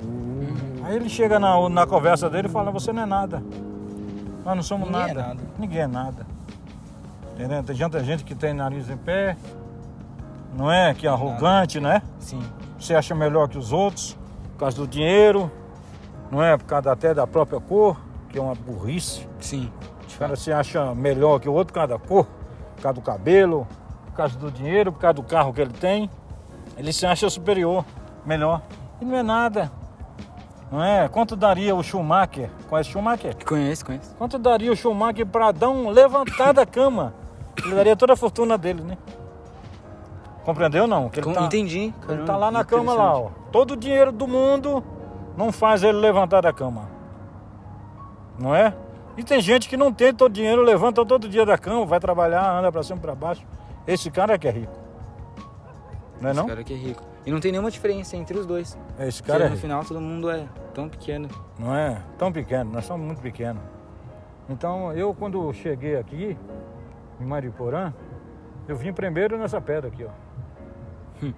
Aí 0.84 0.96
ele 0.96 1.08
chega 1.08 1.38
na, 1.38 1.68
na 1.68 1.86
conversa 1.86 2.28
dele 2.28 2.48
e 2.48 2.50
fala, 2.50 2.70
você 2.70 2.92
não 2.92 3.02
é 3.02 3.06
nada. 3.06 3.42
Nós 4.44 4.56
não 4.56 4.62
somos 4.62 4.88
Ninguém 4.88 5.02
é 5.02 5.14
nada. 5.14 5.28
nada. 5.28 5.40
Ninguém 5.58 5.80
é 5.80 5.86
nada. 5.86 6.26
Entendeu? 7.34 7.62
Tem 7.62 7.76
tanta 7.76 8.02
gente 8.04 8.24
que 8.24 8.34
tem 8.34 8.52
nariz 8.52 8.90
em 8.90 8.96
pé, 8.96 9.36
não 10.56 10.70
é? 10.70 10.92
Que 10.94 11.06
é 11.06 11.10
arrogante, 11.10 11.80
né? 11.80 12.02
Sim. 12.18 12.42
Se 12.78 12.94
acha 12.94 13.14
melhor 13.14 13.48
que 13.48 13.56
os 13.56 13.72
outros, 13.72 14.18
por 14.52 14.58
causa 14.60 14.76
do 14.76 14.86
dinheiro, 14.86 15.50
não 16.30 16.42
é? 16.42 16.56
Por 16.56 16.64
causa 16.66 16.90
até 16.90 17.14
da 17.14 17.26
própria 17.26 17.60
cor, 17.60 17.96
que 18.28 18.38
é 18.38 18.42
uma 18.42 18.54
burrice. 18.54 19.26
Sim. 19.38 19.70
O 20.14 20.18
cara 20.18 20.36
se 20.36 20.52
acha 20.52 20.94
melhor 20.94 21.38
que 21.40 21.48
o 21.48 21.52
outro 21.52 21.72
por 21.72 21.80
causa 21.80 21.94
da 21.94 21.98
cor, 21.98 22.26
por 22.82 22.88
causa 22.88 22.94
do 23.00 23.02
cabelo, 23.02 23.66
por 24.06 24.12
causa 24.14 24.36
do 24.38 24.50
dinheiro, 24.50 24.90
por 24.92 24.98
causa 24.98 25.14
do 25.14 25.22
carro 25.22 25.52
que 25.52 25.60
ele 25.60 25.72
tem. 25.72 26.10
Ele 26.76 26.92
se 26.92 27.06
acha 27.06 27.30
superior, 27.30 27.84
melhor. 28.26 28.60
E 29.00 29.04
não 29.04 29.16
é 29.16 29.22
nada. 29.22 29.70
Não 30.70 30.82
é? 30.82 31.06
Quanto 31.08 31.36
daria 31.36 31.76
o 31.76 31.82
Schumacher? 31.82 32.50
Conhece 32.68 32.88
o 32.88 32.92
Schumacher? 32.94 33.36
Conhece, 33.46 33.84
conhece. 33.84 34.14
Quanto 34.16 34.36
daria 34.38 34.72
o 34.72 34.76
Schumacher 34.76 35.24
para 35.26 35.52
dar 35.52 35.68
um 35.68 35.90
levantar 35.90 36.52
da 36.52 36.66
cama? 36.66 37.14
Ele 37.64 37.74
daria 37.76 37.94
toda 37.94 38.14
a 38.14 38.16
fortuna 38.16 38.58
dele, 38.58 38.82
né? 38.82 38.98
Compreendeu 40.44 40.86
não? 40.88 41.08
Que 41.08 41.20
ele 41.20 41.26
Com- 41.26 41.34
tá, 41.34 41.42
Entendi. 41.42 41.78
ele 41.78 41.94
Caramba, 42.00 42.24
tá 42.26 42.36
lá 42.36 42.50
na 42.50 42.64
cama 42.64 42.94
lá, 42.94 43.16
ó. 43.16 43.28
Todo 43.52 43.72
o 43.72 43.76
dinheiro 43.76 44.10
do 44.10 44.26
mundo 44.26 44.82
não 45.36 45.52
faz 45.52 45.84
ele 45.84 45.98
levantar 45.98 46.40
da 46.40 46.52
cama. 46.52 46.88
Não 48.38 48.52
é? 48.54 48.74
E 49.16 49.22
tem 49.22 49.40
gente 49.40 49.68
que 49.68 49.76
não 49.76 49.92
tem 49.92 50.12
todo 50.14 50.32
dinheiro, 50.32 50.62
levanta 50.62 51.04
todo 51.04 51.28
dia 51.28 51.44
da 51.44 51.58
cama, 51.58 51.84
vai 51.84 52.00
trabalhar, 52.00 52.58
anda 52.58 52.72
pra 52.72 52.82
cima 52.82 52.98
e 52.98 53.00
pra 53.02 53.14
baixo. 53.14 53.44
Esse 53.86 54.10
cara 54.10 54.34
é 54.34 54.38
que 54.38 54.48
é 54.48 54.50
rico. 54.50 54.72
Não 56.20 56.28
é 56.28 56.32
Esse 56.32 56.40
não? 56.40 56.46
cara 56.48 56.64
que 56.64 56.72
é 56.72 56.76
rico. 56.76 57.02
E 57.26 57.30
não 57.30 57.38
tem 57.40 57.52
nenhuma 57.52 57.70
diferença 57.70 58.16
entre 58.16 58.38
os 58.38 58.46
dois. 58.46 58.76
Esse 58.98 59.18
Porque 59.20 59.32
cara 59.32 59.44
é 59.44 59.48
no 59.48 59.54
rico. 59.54 59.60
final 59.60 59.84
todo 59.84 60.00
mundo 60.00 60.30
é 60.30 60.46
tão 60.72 60.88
pequeno. 60.88 61.28
Não 61.58 61.74
é 61.76 62.02
tão 62.16 62.32
pequeno, 62.32 62.72
nós 62.72 62.84
somos 62.84 63.06
muito 63.06 63.20
pequenos. 63.20 63.62
Então 64.48 64.92
eu 64.92 65.14
quando 65.14 65.52
cheguei 65.52 65.96
aqui, 65.96 66.36
em 67.20 67.24
Mariporã, 67.24 67.92
eu 68.66 68.76
vim 68.76 68.92
primeiro 68.92 69.36
nessa 69.38 69.60
pedra 69.60 69.88
aqui, 69.88 70.04
ó. 70.04 70.10
Hum. 71.24 71.32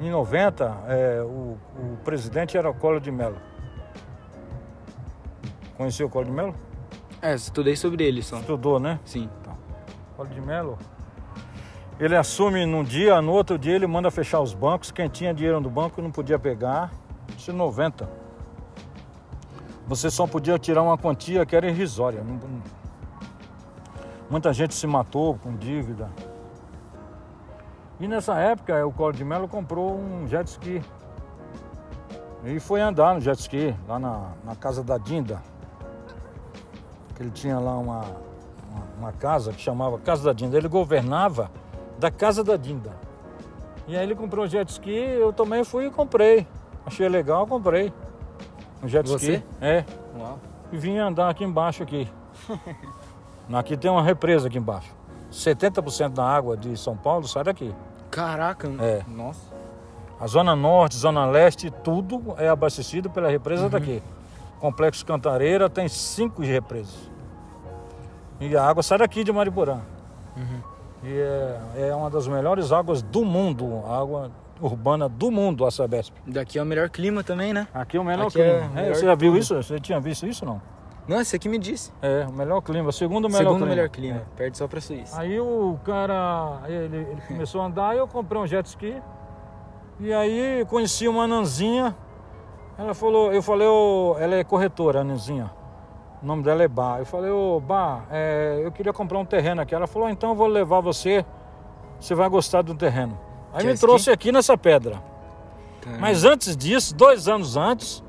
Em 0.00 0.10
90, 0.10 0.76
é, 0.88 1.22
o, 1.22 1.56
o 1.76 1.96
presidente 2.04 2.56
era 2.56 2.68
o 2.68 2.74
Collor 2.74 3.00
de 3.00 3.10
Mello. 3.10 3.36
Conheceu 5.76 6.06
o 6.06 6.10
Collor 6.10 6.26
de 6.26 6.32
Mello? 6.32 6.54
É, 7.20 7.34
estudei 7.34 7.76
sobre 7.76 8.04
ele 8.04 8.22
só. 8.22 8.38
Estudou, 8.38 8.78
né? 8.78 9.00
Sim. 9.04 9.28
Collor 10.16 10.32
de 10.32 10.40
Mello. 10.40 10.78
Ele 11.98 12.14
assume 12.14 12.66
num 12.66 12.84
dia, 12.84 13.22
no 13.22 13.32
outro 13.32 13.58
dia 13.58 13.74
ele 13.74 13.86
manda 13.86 14.10
fechar 14.10 14.40
os 14.40 14.52
bancos. 14.52 14.90
Quem 14.90 15.08
tinha 15.08 15.32
dinheiro 15.32 15.60
no 15.60 15.70
banco 15.70 16.02
não 16.02 16.10
podia 16.10 16.38
pegar. 16.38 16.92
Isso 17.36 17.50
em 17.50 17.54
90. 17.54 18.08
Você 19.86 20.10
só 20.10 20.26
podia 20.26 20.58
tirar 20.58 20.82
uma 20.82 20.98
quantia 20.98 21.46
que 21.46 21.56
era 21.56 21.68
irrisória. 21.68 22.22
Muita 24.28 24.52
gente 24.52 24.74
se 24.74 24.86
matou 24.86 25.38
com 25.38 25.56
dívida. 25.56 26.10
E 27.98 28.06
nessa 28.06 28.38
época 28.38 28.86
o 28.86 28.92
Collor 28.92 29.14
de 29.14 29.24
Mello 29.24 29.48
comprou 29.48 29.98
um 29.98 30.28
jet 30.28 30.46
ski. 30.48 30.82
E 32.44 32.60
foi 32.60 32.80
andar 32.80 33.14
no 33.14 33.20
jet 33.20 33.38
ski, 33.40 33.74
lá 33.88 33.98
na, 33.98 34.32
na 34.44 34.54
casa 34.54 34.84
da 34.84 34.98
Dinda. 34.98 35.40
Que 37.16 37.22
ele 37.22 37.30
tinha 37.30 37.58
lá 37.58 37.76
uma, 37.76 38.00
uma, 38.70 38.84
uma 38.98 39.12
casa 39.12 39.52
que 39.52 39.60
chamava 39.60 39.98
Casa 39.98 40.22
da 40.24 40.32
Dinda. 40.32 40.56
Ele 40.56 40.68
governava 40.68 41.50
da 41.98 42.10
Casa 42.10 42.44
da 42.44 42.56
Dinda. 42.56 42.92
E 43.88 43.96
aí 43.96 44.02
ele 44.02 44.14
comprou 44.14 44.44
um 44.44 44.48
jet 44.48 44.68
ski, 44.68 44.90
eu 44.90 45.32
também 45.32 45.64
fui 45.64 45.86
e 45.86 45.90
comprei. 45.90 46.46
Achei 46.84 47.08
legal, 47.08 47.46
comprei. 47.46 47.92
Um 48.82 48.88
jet 48.88 49.08
Você? 49.08 49.34
ski. 49.34 49.46
É. 49.60 49.84
Uau. 50.18 50.38
E 50.70 50.76
vim 50.76 50.98
andar 50.98 51.30
aqui 51.30 51.44
embaixo 51.44 51.82
aqui. 51.82 52.08
aqui 53.52 53.76
tem 53.76 53.90
uma 53.90 54.02
represa 54.02 54.48
aqui 54.48 54.58
embaixo. 54.58 54.94
70% 55.32 56.10
da 56.10 56.24
água 56.24 56.56
de 56.56 56.76
São 56.76 56.96
Paulo 56.96 57.26
sai 57.26 57.44
daqui. 57.44 57.74
Caraca. 58.10 58.68
É. 58.80 59.02
Nossa. 59.08 59.54
A 60.18 60.26
zona 60.26 60.56
norte, 60.56 60.96
zona 60.96 61.26
leste, 61.26 61.70
tudo 61.70 62.34
é 62.38 62.48
abastecido 62.48 63.10
pela 63.10 63.28
represa 63.28 63.68
daqui. 63.68 64.02
Complexo 64.60 65.04
Cantareira 65.04 65.68
tem 65.68 65.88
cinco 65.88 66.42
represas. 66.42 67.10
E 68.40 68.56
a 68.56 68.64
água 68.64 68.82
sai 68.82 68.98
daqui 68.98 69.22
de 69.24 69.32
Mariporã. 69.32 69.80
E 71.02 71.12
é, 71.12 71.88
é 71.90 71.94
uma 71.94 72.10
das 72.10 72.26
melhores 72.26 72.72
águas 72.72 73.02
do 73.02 73.24
mundo, 73.24 73.82
água 73.86 74.30
urbana 74.60 75.08
do 75.08 75.30
mundo, 75.30 75.64
a 75.66 75.70
Sabesp. 75.70 76.14
Daqui 76.26 76.58
é 76.58 76.62
o 76.62 76.66
melhor 76.66 76.88
clima 76.90 77.22
também, 77.22 77.52
né? 77.52 77.68
Aqui 77.72 77.96
é 77.96 78.00
o 78.00 78.04
melhor 78.04 78.26
Aqui 78.28 78.40
é 78.40 78.58
clima. 78.58 78.74
melhor 78.74 78.94
você 78.94 79.00
que 79.00 79.06
já 79.06 79.14
viu 79.14 79.36
isso? 79.36 79.54
Você 79.62 79.78
tinha 79.78 80.00
visto 80.00 80.26
isso 80.26 80.44
não? 80.44 80.60
Não, 81.06 81.20
esse 81.20 81.36
aqui 81.36 81.48
me 81.48 81.58
disse. 81.58 81.92
É, 82.02 82.26
o 82.28 82.32
melhor 82.32 82.60
clima, 82.62 82.88
o 82.88 82.92
segundo 82.92 83.28
melhor 83.28 83.38
Segundo 83.38 83.58
clima. 83.58 83.70
melhor 83.74 83.88
clima. 83.88 84.16
É. 84.18 84.24
Perde 84.36 84.58
só 84.58 84.66
pra 84.66 84.80
Suíça. 84.80 85.20
Aí 85.20 85.38
o 85.38 85.78
cara, 85.84 86.62
ele, 86.66 86.96
ele 86.96 87.20
começou 87.28 87.60
a 87.60 87.66
andar 87.66 87.94
e 87.94 87.98
eu 87.98 88.08
comprei 88.08 88.40
um 88.42 88.46
jet 88.46 88.66
ski. 88.66 89.00
E 90.00 90.12
aí 90.12 90.66
conheci 90.68 91.06
uma 91.06 91.26
Nanzinha. 91.28 91.94
Ela 92.78 92.94
falou, 92.94 93.32
eu 93.32 93.42
falei, 93.42 93.66
ô, 93.66 94.16
ela 94.18 94.34
é 94.36 94.44
corretora, 94.44 95.00
a 95.00 95.04
Nanzinha. 95.04 95.50
O 96.22 96.26
nome 96.26 96.42
dela 96.42 96.62
é 96.62 96.68
Bar. 96.68 96.98
Eu 96.98 97.06
falei, 97.06 97.30
ô, 97.30 97.58
Bar, 97.60 98.06
é, 98.10 98.60
eu 98.62 98.70
queria 98.72 98.92
comprar 98.92 99.18
um 99.18 99.24
terreno 99.24 99.60
aqui. 99.62 99.74
Ela 99.74 99.86
falou, 99.86 100.08
então 100.10 100.30
eu 100.30 100.36
vou 100.36 100.46
levar 100.46 100.80
você, 100.80 101.24
você 101.98 102.14
vai 102.14 102.28
gostar 102.28 102.62
do 102.62 102.74
terreno. 102.74 103.18
Aí 103.52 103.60
Jet 103.60 103.66
me 103.68 103.74
ski? 103.74 103.86
trouxe 103.86 104.10
aqui 104.10 104.30
nessa 104.30 104.56
pedra. 104.58 105.02
Tá. 105.80 105.90
Mas 105.98 106.24
antes 106.24 106.56
disso, 106.56 106.94
dois 106.94 107.28
anos 107.28 107.56
antes, 107.56 108.02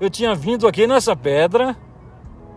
eu 0.00 0.10
tinha 0.10 0.34
vindo 0.34 0.66
aqui 0.66 0.86
nessa 0.86 1.14
pedra. 1.14 1.76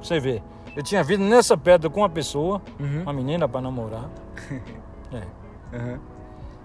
Você 0.02 0.20
vê, 0.20 0.42
eu 0.76 0.82
tinha 0.82 1.04
vindo 1.04 1.24
nessa 1.24 1.56
pedra 1.56 1.90
com 1.90 2.00
uma 2.02 2.10
pessoa, 2.10 2.60
Uhum. 2.80 3.04
uma 3.04 3.14
menina 3.14 3.48
para 3.48 3.62
namorar. 3.62 4.10
É. 5.14 5.76
Aham. 5.76 6.00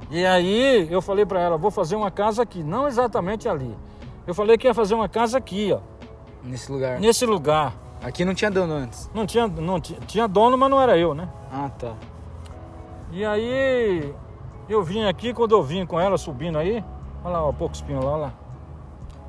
E 0.09 0.25
aí 0.25 0.87
eu 0.89 1.03
falei 1.03 1.27
para 1.27 1.41
ela, 1.41 1.57
vou 1.59 1.69
fazer 1.69 1.97
uma 1.97 2.13
casa 2.13 2.45
aqui, 2.45 2.63
não 2.63 2.87
exatamente 2.87 3.49
ali. 3.49 3.77
Eu 4.27 4.35
falei 4.35 4.59
que 4.59 4.67
ia 4.67 4.75
fazer 4.75 4.95
uma 4.95 5.09
casa 5.09 5.39
aqui, 5.39 5.73
ó, 5.73 5.81
Nesse 6.43 6.71
lugar. 6.71 6.99
nesse 7.01 7.27
lugar. 7.27 7.73
Aqui 8.03 8.25
não 8.25 8.35
tinha 8.35 8.51
dono 8.51 8.75
antes. 8.75 9.11
Não 9.15 9.25
tinha, 9.27 9.47
não 9.47 9.81
tinha, 9.81 9.99
tinha 10.01 10.29
dono, 10.29 10.57
mas 10.57 10.71
não 10.71 10.81
era 10.81 10.97
eu, 10.99 11.15
né? 11.15 11.29
Ah, 11.51 11.71
tá. 11.79 11.95
E 13.11 13.25
aí 13.25 14.15
eu 14.69 14.83
vim 14.83 15.05
aqui, 15.05 15.33
quando 15.33 15.53
eu 15.53 15.63
vim 15.63 15.87
com 15.87 15.99
ela 15.99 16.19
subindo 16.19 16.59
aí, 16.59 16.85
olha 17.25 17.33
lá, 17.33 17.45
ó, 17.45 17.53
pouco 17.53 17.75
espinho 17.75 18.03
lá, 18.03 18.11
olha 18.11 18.23
lá. 18.23 18.33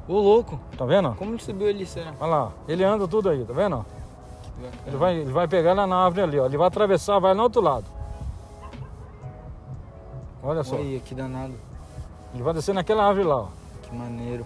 Ô, 0.08 0.14
louco. 0.20 0.60
Tá 0.78 0.86
vendo? 0.86 1.14
Como 1.16 1.32
ele 1.32 1.42
subiu 1.42 1.68
ali, 1.70 1.86
será? 1.86 2.14
Olha 2.20 2.30
lá, 2.30 2.52
ele 2.68 2.84
anda 2.84 3.08
tudo 3.08 3.30
aí, 3.30 3.44
tá 3.46 3.54
vendo? 3.54 3.86
Ele 4.88 4.98
vai, 4.98 5.16
ele 5.18 5.32
vai 5.32 5.48
pegar 5.48 5.74
lá 5.74 5.86
na 5.86 5.98
árvore 6.06 6.22
ali, 6.24 6.40
ó. 6.40 6.46
Ele 6.46 6.58
vai 6.58 6.68
atravessar, 6.68 7.20
vai 7.20 7.34
no 7.34 7.44
outro 7.44 7.62
lado. 7.62 7.86
Olha 10.44 10.64
só. 10.64 10.76
Olha, 10.76 11.00
que 11.00 11.14
danado. 11.14 11.54
Ele 12.34 12.44
vai 12.44 12.54
descer 12.54 12.74
naquela 12.74 13.06
árvore 13.06 13.28
lá, 13.28 13.36
ó. 13.38 13.48
Que 13.84 13.96
maneiro. 13.96 14.46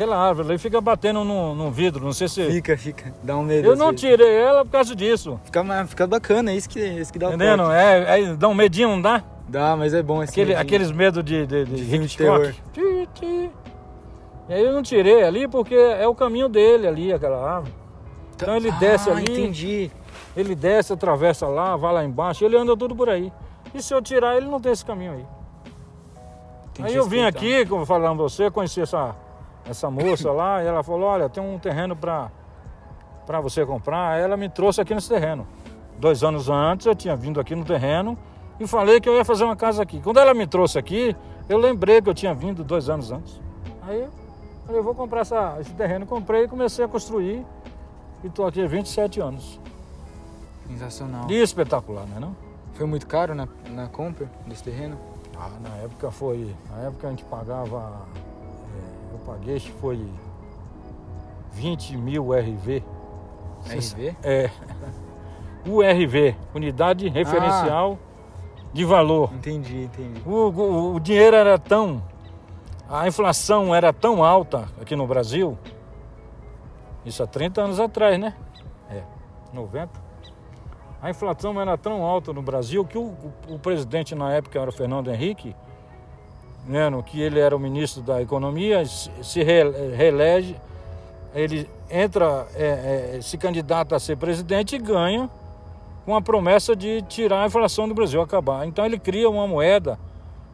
Aquela 0.00 0.16
árvore 0.16 0.48
ali 0.48 0.58
fica 0.58 0.80
batendo 0.80 1.22
no, 1.24 1.54
no 1.54 1.70
vidro, 1.70 2.02
não 2.02 2.14
sei 2.14 2.26
se. 2.26 2.50
Fica, 2.50 2.74
fica. 2.74 3.12
Dá 3.22 3.36
um 3.36 3.42
medo. 3.42 3.68
Eu 3.68 3.76
não 3.76 3.88
vezes. 3.90 4.00
tirei 4.00 4.34
ela 4.34 4.64
por 4.64 4.70
causa 4.70 4.96
disso. 4.96 5.38
Fica, 5.44 5.62
fica 5.86 6.06
bacana, 6.06 6.52
é 6.52 6.56
isso 6.56 6.70
que, 6.70 6.80
isso 6.80 7.12
que 7.12 7.18
dá 7.18 7.26
o 7.26 7.34
Entendendo? 7.34 7.64
toque. 7.64 7.74
É, 7.74 8.20
é, 8.22 8.34
dá 8.34 8.48
um 8.48 8.54
medinho, 8.54 8.88
não 8.88 9.02
dá? 9.02 9.22
Dá, 9.46 9.76
mas 9.76 9.92
é 9.92 10.02
bom 10.02 10.22
esse 10.22 10.32
Aquele, 10.32 10.54
medinho. 10.54 10.62
aqueles 10.62 10.90
medos 10.90 11.22
de, 11.22 11.46
de, 11.46 11.64
de, 11.66 11.84
De 11.84 11.96
Hitchcock. 11.96 12.54
Ti, 12.72 13.08
ti. 13.12 13.50
E 14.48 14.54
aí 14.54 14.64
eu 14.64 14.72
não 14.72 14.82
tirei 14.82 15.22
ali 15.22 15.46
porque 15.46 15.74
é 15.74 16.08
o 16.08 16.14
caminho 16.14 16.48
dele 16.48 16.88
ali, 16.88 17.12
aquela 17.12 17.56
árvore. 17.56 17.74
Tá- 18.38 18.44
Então 18.44 18.56
ele 18.56 18.72
desce 18.72 19.10
ah, 19.10 19.12
ali. 19.12 19.24
entendi. 19.30 19.90
Ele 20.34 20.54
desce, 20.54 20.94
atravessa 20.94 21.46
lá, 21.46 21.76
vai 21.76 21.92
lá 21.92 22.02
embaixo, 22.02 22.42
ele 22.42 22.56
anda 22.56 22.74
tudo 22.74 22.96
por 22.96 23.10
aí. 23.10 23.30
E 23.74 23.82
se 23.82 23.92
eu 23.92 24.00
tirar, 24.00 24.34
ele 24.34 24.46
não 24.46 24.62
tem 24.62 24.72
esse 24.72 24.82
caminho 24.84 25.12
aí. 25.12 25.26
Tem 26.72 26.86
aí 26.86 26.94
eu 26.94 27.04
vim 27.04 27.20
aqui, 27.20 27.66
como 27.66 27.84
falando 27.84 28.16
você, 28.16 28.50
conheci 28.50 28.80
essa, 28.80 29.14
essa 29.64 29.90
moça 29.90 30.30
lá, 30.32 30.62
e 30.62 30.66
ela 30.66 30.82
falou, 30.82 31.08
olha, 31.08 31.28
tem 31.28 31.42
um 31.42 31.58
terreno 31.58 31.94
pra, 31.94 32.30
pra 33.26 33.40
você 33.40 33.64
comprar. 33.64 34.12
Aí 34.12 34.22
ela 34.22 34.36
me 34.36 34.48
trouxe 34.48 34.80
aqui 34.80 34.94
nesse 34.94 35.08
terreno. 35.08 35.46
Dois 35.98 36.22
anos 36.22 36.48
antes 36.48 36.86
eu 36.86 36.94
tinha 36.94 37.14
vindo 37.14 37.40
aqui 37.40 37.54
no 37.54 37.64
terreno 37.64 38.16
e 38.58 38.66
falei 38.66 39.00
que 39.00 39.08
eu 39.08 39.14
ia 39.14 39.24
fazer 39.24 39.44
uma 39.44 39.56
casa 39.56 39.82
aqui. 39.82 40.00
Quando 40.00 40.18
ela 40.18 40.34
me 40.34 40.46
trouxe 40.46 40.78
aqui, 40.78 41.14
eu 41.48 41.58
lembrei 41.58 42.00
que 42.00 42.08
eu 42.08 42.14
tinha 42.14 42.34
vindo 42.34 42.64
dois 42.64 42.88
anos 42.88 43.10
antes. 43.12 43.40
Aí 43.82 44.00
eu 44.00 44.10
falei, 44.64 44.80
eu 44.80 44.84
vou 44.84 44.94
comprar 44.94 45.20
essa, 45.20 45.56
esse 45.60 45.72
terreno. 45.74 46.06
Comprei 46.06 46.44
e 46.44 46.48
comecei 46.48 46.84
a 46.84 46.88
construir. 46.88 47.44
E 48.22 48.26
estou 48.26 48.46
aqui 48.46 48.62
há 48.62 48.66
27 48.66 49.20
anos. 49.20 49.60
Sensacional. 50.68 51.30
E 51.30 51.34
espetacular, 51.34 52.06
não 52.06 52.16
é 52.16 52.20
não? 52.20 52.36
Foi 52.74 52.86
muito 52.86 53.06
caro 53.06 53.34
na, 53.34 53.48
na 53.70 53.88
compra 53.88 54.30
desse 54.46 54.62
terreno? 54.62 54.98
Ah, 55.36 55.50
na 55.60 55.76
época 55.82 56.10
foi. 56.10 56.54
Na 56.70 56.82
época 56.86 57.06
a 57.06 57.10
gente 57.10 57.24
pagava. 57.24 58.06
Eu 59.12 59.18
paguei, 59.26 59.56
acho 59.56 59.66
que 59.66 59.78
foi 59.80 60.06
20 61.52 61.96
mil 61.96 62.32
RV. 62.32 62.82
RV? 63.66 64.16
É. 64.22 64.50
URV, 65.66 66.34
Unidade 66.54 67.08
Referencial 67.08 67.98
de 68.72 68.84
Valor. 68.84 69.30
Entendi, 69.34 69.82
entendi. 69.84 70.22
O, 70.26 70.30
o- 70.48 70.94
o 70.94 71.00
dinheiro 71.00 71.36
era 71.36 71.58
tão. 71.58 72.02
A 72.88 73.06
inflação 73.06 73.74
era 73.74 73.92
tão 73.92 74.24
alta 74.24 74.68
aqui 74.80 74.96
no 74.96 75.06
Brasil. 75.06 75.58
Isso 77.04 77.22
há 77.22 77.26
30 77.26 77.60
anos 77.62 77.78
atrás, 77.80 78.18
né? 78.18 78.34
É, 78.90 79.02
90. 79.52 79.90
A 81.02 81.10
inflação 81.10 81.58
era 81.60 81.76
tão 81.78 82.02
alta 82.04 82.32
no 82.32 82.42
Brasil 82.42 82.84
que 82.84 82.96
o, 82.98 83.02
o- 83.48 83.54
o 83.54 83.58
presidente 83.58 84.14
na 84.14 84.32
época 84.32 84.58
era 84.58 84.68
o 84.70 84.72
Fernando 84.72 85.10
Henrique, 85.10 85.54
né, 86.66 86.88
no 86.88 87.02
que 87.02 87.20
ele 87.20 87.38
era 87.40 87.54
o 87.56 87.58
ministro 87.58 88.02
da 88.02 88.20
Economia, 88.22 88.84
se, 88.86 89.10
se 89.22 89.42
re- 89.42 89.94
reelege, 89.96 90.56
ele 91.34 91.68
entra, 91.90 92.46
é, 92.54 93.16
é, 93.16 93.20
se 93.22 93.36
candidata 93.38 93.96
a 93.96 94.00
ser 94.00 94.16
presidente 94.16 94.76
e 94.76 94.78
ganha 94.78 95.28
com 96.04 96.14
a 96.16 96.22
promessa 96.22 96.74
de 96.74 97.02
tirar 97.02 97.42
a 97.42 97.46
inflação 97.46 97.88
do 97.88 97.94
Brasil, 97.94 98.20
acabar. 98.20 98.66
Então 98.66 98.84
ele 98.84 98.98
cria 98.98 99.28
uma 99.28 99.46
moeda 99.46 99.98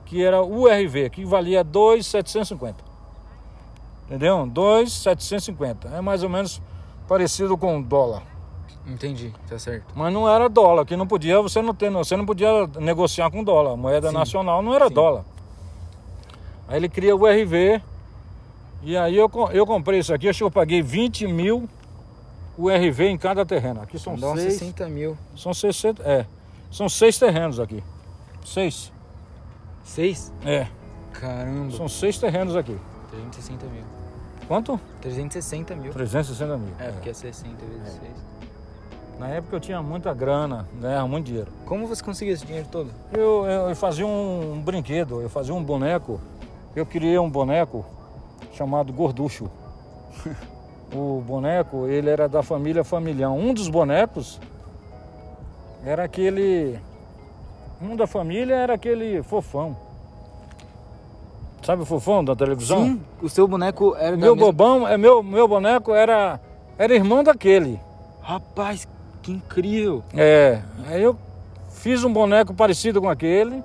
que 0.05 0.23
era 0.23 0.43
URV, 0.43 1.11
que 1.11 1.25
valia 1.25 1.65
2,750. 1.65 2.85
Entendeu? 4.07 4.47
2,750. 4.47 5.89
É 5.89 6.01
mais 6.01 6.23
ou 6.23 6.29
menos 6.29 6.61
parecido 7.09 7.57
com 7.57 7.79
o 7.79 7.83
dólar. 7.83 8.23
Entendi, 8.87 9.33
tá 9.49 9.59
certo. 9.59 9.87
Mas 9.97 10.13
não 10.13 10.29
era 10.29 10.49
dólar, 10.49 10.85
que 10.85 10.97
não 10.97 11.07
podia, 11.09 11.41
você 11.43 11.61
não 11.61 11.75
tem, 11.75 11.91
você 11.91 12.17
não 12.17 12.25
podia 12.25 12.69
negociar 12.79 13.31
com 13.31 13.43
dólar. 13.43 13.73
A 13.73 13.77
moeda 13.77 14.09
Sim. 14.11 14.15
nacional 14.15 14.63
não 14.63 14.73
era 14.75 14.87
Sim. 14.89 14.95
dólar. 14.95 15.25
Aí 16.69 16.77
ele 16.77 16.89
cria 16.89 17.15
o 17.15 17.23
URV. 17.23 17.81
E 18.83 18.97
aí 18.97 19.17
eu, 19.17 19.31
eu 19.53 19.67
comprei 19.67 20.01
isso 20.01 20.13
aqui, 20.13 20.29
acho 20.29 20.39
que 20.39 20.45
eu 20.45 20.51
paguei 20.51 20.83
20 20.83 21.27
mil 21.27 21.69
URV 22.59 23.09
em 23.09 23.19
cada 23.19 23.45
terreno. 23.45 23.83
Aqui 23.83 23.99
são 23.99 24.17
Dá 24.17 24.35
seis. 24.35 24.55
60 24.55 24.89
mil. 24.89 25.17
São 25.37 25.53
60. 25.53 26.03
É. 26.03 26.27
São 26.71 26.89
seis 26.89 27.19
terrenos 27.19 27.61
aqui. 27.61 27.83
Seis. 28.45 28.93
Seis? 29.83 30.33
É. 30.45 30.67
Caramba. 31.13 31.71
São 31.77 31.89
seis 31.89 32.19
terrenos 32.19 32.57
aqui. 32.57 32.77
360 33.11 33.67
mil. 33.67 33.85
Quanto? 34.49 34.81
360 35.01 35.75
mil. 35.75 35.93
360 35.93 36.57
mil. 36.57 36.75
É, 36.79 36.91
porque 36.91 37.11
é 37.11 37.15
60 37.15 37.65
vezes 37.67 37.93
6. 37.95 38.37
Na 39.19 39.29
época 39.29 39.57
eu 39.57 39.61
tinha 39.61 39.83
muita 39.83 40.13
grana, 40.13 40.69
ganhava 40.79 41.09
muito 41.09 41.27
dinheiro. 41.27 41.51
Como 41.65 41.87
você 41.87 42.05
conseguiu 42.05 42.35
esse 42.35 42.45
dinheiro 42.45 42.69
todo? 42.71 42.91
Eu, 43.13 43.47
eu, 43.47 43.69
eu 43.71 43.77
fazia 43.77 44.07
um, 44.07 44.53
um 44.55 44.61
brinquedo, 44.61 45.23
eu 45.23 45.31
fazia 45.31 45.55
um 45.55 45.63
boneco. 45.63 46.21
Eu 46.77 46.85
criei 46.85 47.19
um 47.19 47.31
boneco 47.31 47.87
chamado 48.53 48.93
Gorducho. 48.93 49.51
o 50.95 51.23
boneco, 51.27 51.87
ele 51.87 52.11
era 52.11 52.29
da 52.29 52.43
família 52.43 52.85
Familhão. 52.85 53.39
Um 53.39 53.55
dos 53.55 53.71
bonecos 53.71 54.39
era 55.83 56.05
aquele. 56.05 56.79
Um 57.81 57.97
da 57.97 58.07
família 58.07 58.55
era 58.55 58.75
aquele 58.75 59.23
fofão. 59.23 59.75
Sabe 61.63 61.83
o 61.83 61.87
fofão 61.87 62.23
da 62.23 62.37
televisão? 62.37 62.85
Sim, 62.85 63.01
o 63.23 63.29
seu 63.29 63.49
boneco 63.49 63.97
era 63.97 64.15
Meu 64.15 64.37
mesma... 64.37 64.53
bobão, 64.53 64.87
é 64.87 64.99
meu, 64.99 65.23
meu 65.23 65.49
boneco 65.49 65.95
era, 65.95 66.39
era 66.79 66.95
irmão 66.95 67.25
daquele. 67.25 67.81
Rapaz, 68.21 68.87
que 69.23 69.33
incrível. 69.33 70.05
É, 70.15 70.61
aí 70.87 71.03
eu 71.03 71.17
fiz 71.71 72.05
um 72.05 72.13
boneco 72.13 72.53
parecido 72.53 73.01
com 73.01 73.09
aquele. 73.09 73.65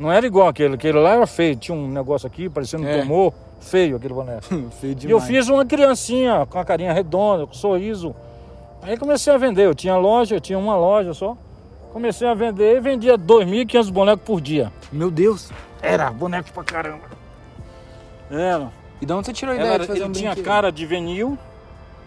Não 0.00 0.10
era 0.10 0.26
igual 0.26 0.48
aquele, 0.48 0.74
aquele 0.76 0.98
lá 0.98 1.10
era 1.10 1.26
feio, 1.26 1.54
tinha 1.56 1.76
um 1.76 1.86
negócio 1.86 2.26
aqui 2.26 2.48
parecendo 2.48 2.84
um 2.84 2.88
É. 2.88 3.02
tumor, 3.02 3.34
feio 3.60 3.96
aquele 3.96 4.14
boneco. 4.14 4.42
Feio 4.80 4.96
E 5.06 5.10
eu 5.10 5.20
fiz 5.20 5.46
uma 5.48 5.64
criancinha 5.66 6.46
com 6.48 6.58
a 6.58 6.64
carinha 6.64 6.90
redonda, 6.92 7.46
com 7.46 7.52
sorriso. 7.52 8.16
Aí 8.80 8.96
comecei 8.96 9.30
a 9.30 9.36
vender, 9.36 9.66
eu 9.66 9.74
tinha 9.74 9.96
loja, 9.98 10.34
eu 10.36 10.40
tinha 10.40 10.58
uma 10.58 10.74
loja 10.74 11.12
só. 11.12 11.36
Comecei 11.92 12.26
a 12.26 12.32
vender 12.32 12.78
e 12.78 12.80
vendia 12.80 13.18
2.500 13.18 13.90
bonecos 13.92 14.24
por 14.24 14.40
dia. 14.40 14.72
Meu 14.90 15.10
Deus. 15.10 15.50
Era 15.82 16.10
boneco 16.10 16.50
pra 16.52 16.64
caramba. 16.64 17.04
Era. 18.30 18.70
E 19.02 19.06
de 19.06 19.12
onde 19.12 19.26
você 19.26 19.32
tirou 19.34 19.52
a 19.52 19.56
ideia 19.56 19.68
Ela- 19.70 19.78
de 19.80 19.86
fazer 19.86 19.98
ele 20.00 20.08
um 20.08 20.12
tinha 20.12 20.30
brinquedo? 20.30 20.44
cara 20.50 20.70
de 20.72 20.86
vinil. 20.86 21.36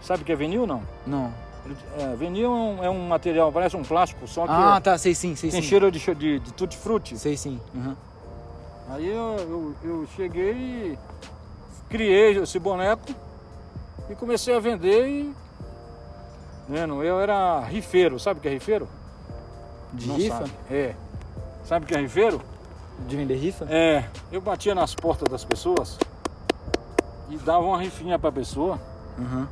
Sabe 0.02 0.22
o 0.22 0.26
que 0.26 0.32
é 0.32 0.36
vinil, 0.36 0.66
não? 0.66 0.82
Não. 1.06 1.32
É, 1.98 2.14
vinil 2.16 2.46
é 2.46 2.50
um, 2.58 2.84
é 2.84 2.90
um 2.90 3.08
material, 3.08 3.50
parece 3.50 3.76
um 3.76 3.82
plástico, 3.82 4.26
só 4.28 4.44
que 4.46 4.52
Ah, 4.52 4.80
tá, 4.82 4.98
sei 4.98 5.14
sim, 5.14 5.34
sei 5.34 5.50
tem 5.50 5.62
sim. 5.62 5.68
cheiro 5.68 5.90
de, 5.90 5.98
de, 6.14 6.38
de 6.40 6.52
tutti-frutti. 6.52 7.16
Sei 7.18 7.36
sim. 7.36 7.58
Uhum. 7.74 7.96
Aí 8.90 9.08
eu, 9.08 9.36
eu, 9.82 9.90
eu 9.90 10.06
cheguei 10.14 10.52
e 10.52 10.98
criei 11.88 12.36
esse 12.38 12.58
boneco 12.58 13.02
e 14.10 14.14
comecei 14.14 14.54
a 14.54 14.60
vender 14.60 15.06
e. 15.08 15.34
Vendo, 16.68 17.02
eu 17.02 17.20
era 17.20 17.60
rifeiro, 17.60 18.18
sabe 18.18 18.38
o 18.38 18.42
que 18.42 18.48
é 18.48 18.52
rifeiro? 18.52 18.88
De 19.92 20.06
Não 20.06 20.16
rifa? 20.16 20.38
sabe. 20.38 20.52
É. 20.70 20.94
Sabe 21.64 21.84
o 21.84 21.88
que 21.88 21.94
é 21.94 21.98
rifeiro? 22.00 22.40
De 23.08 23.16
vender 23.16 23.36
rifa? 23.36 23.66
É. 23.70 24.04
Eu 24.30 24.40
batia 24.40 24.74
nas 24.74 24.94
portas 24.94 25.28
das 25.30 25.44
pessoas 25.44 25.98
e 27.30 27.36
dava 27.38 27.64
uma 27.64 27.80
rifinha 27.80 28.18
pra 28.18 28.30
pessoa 28.30 28.78
Uhum. 29.18 29.46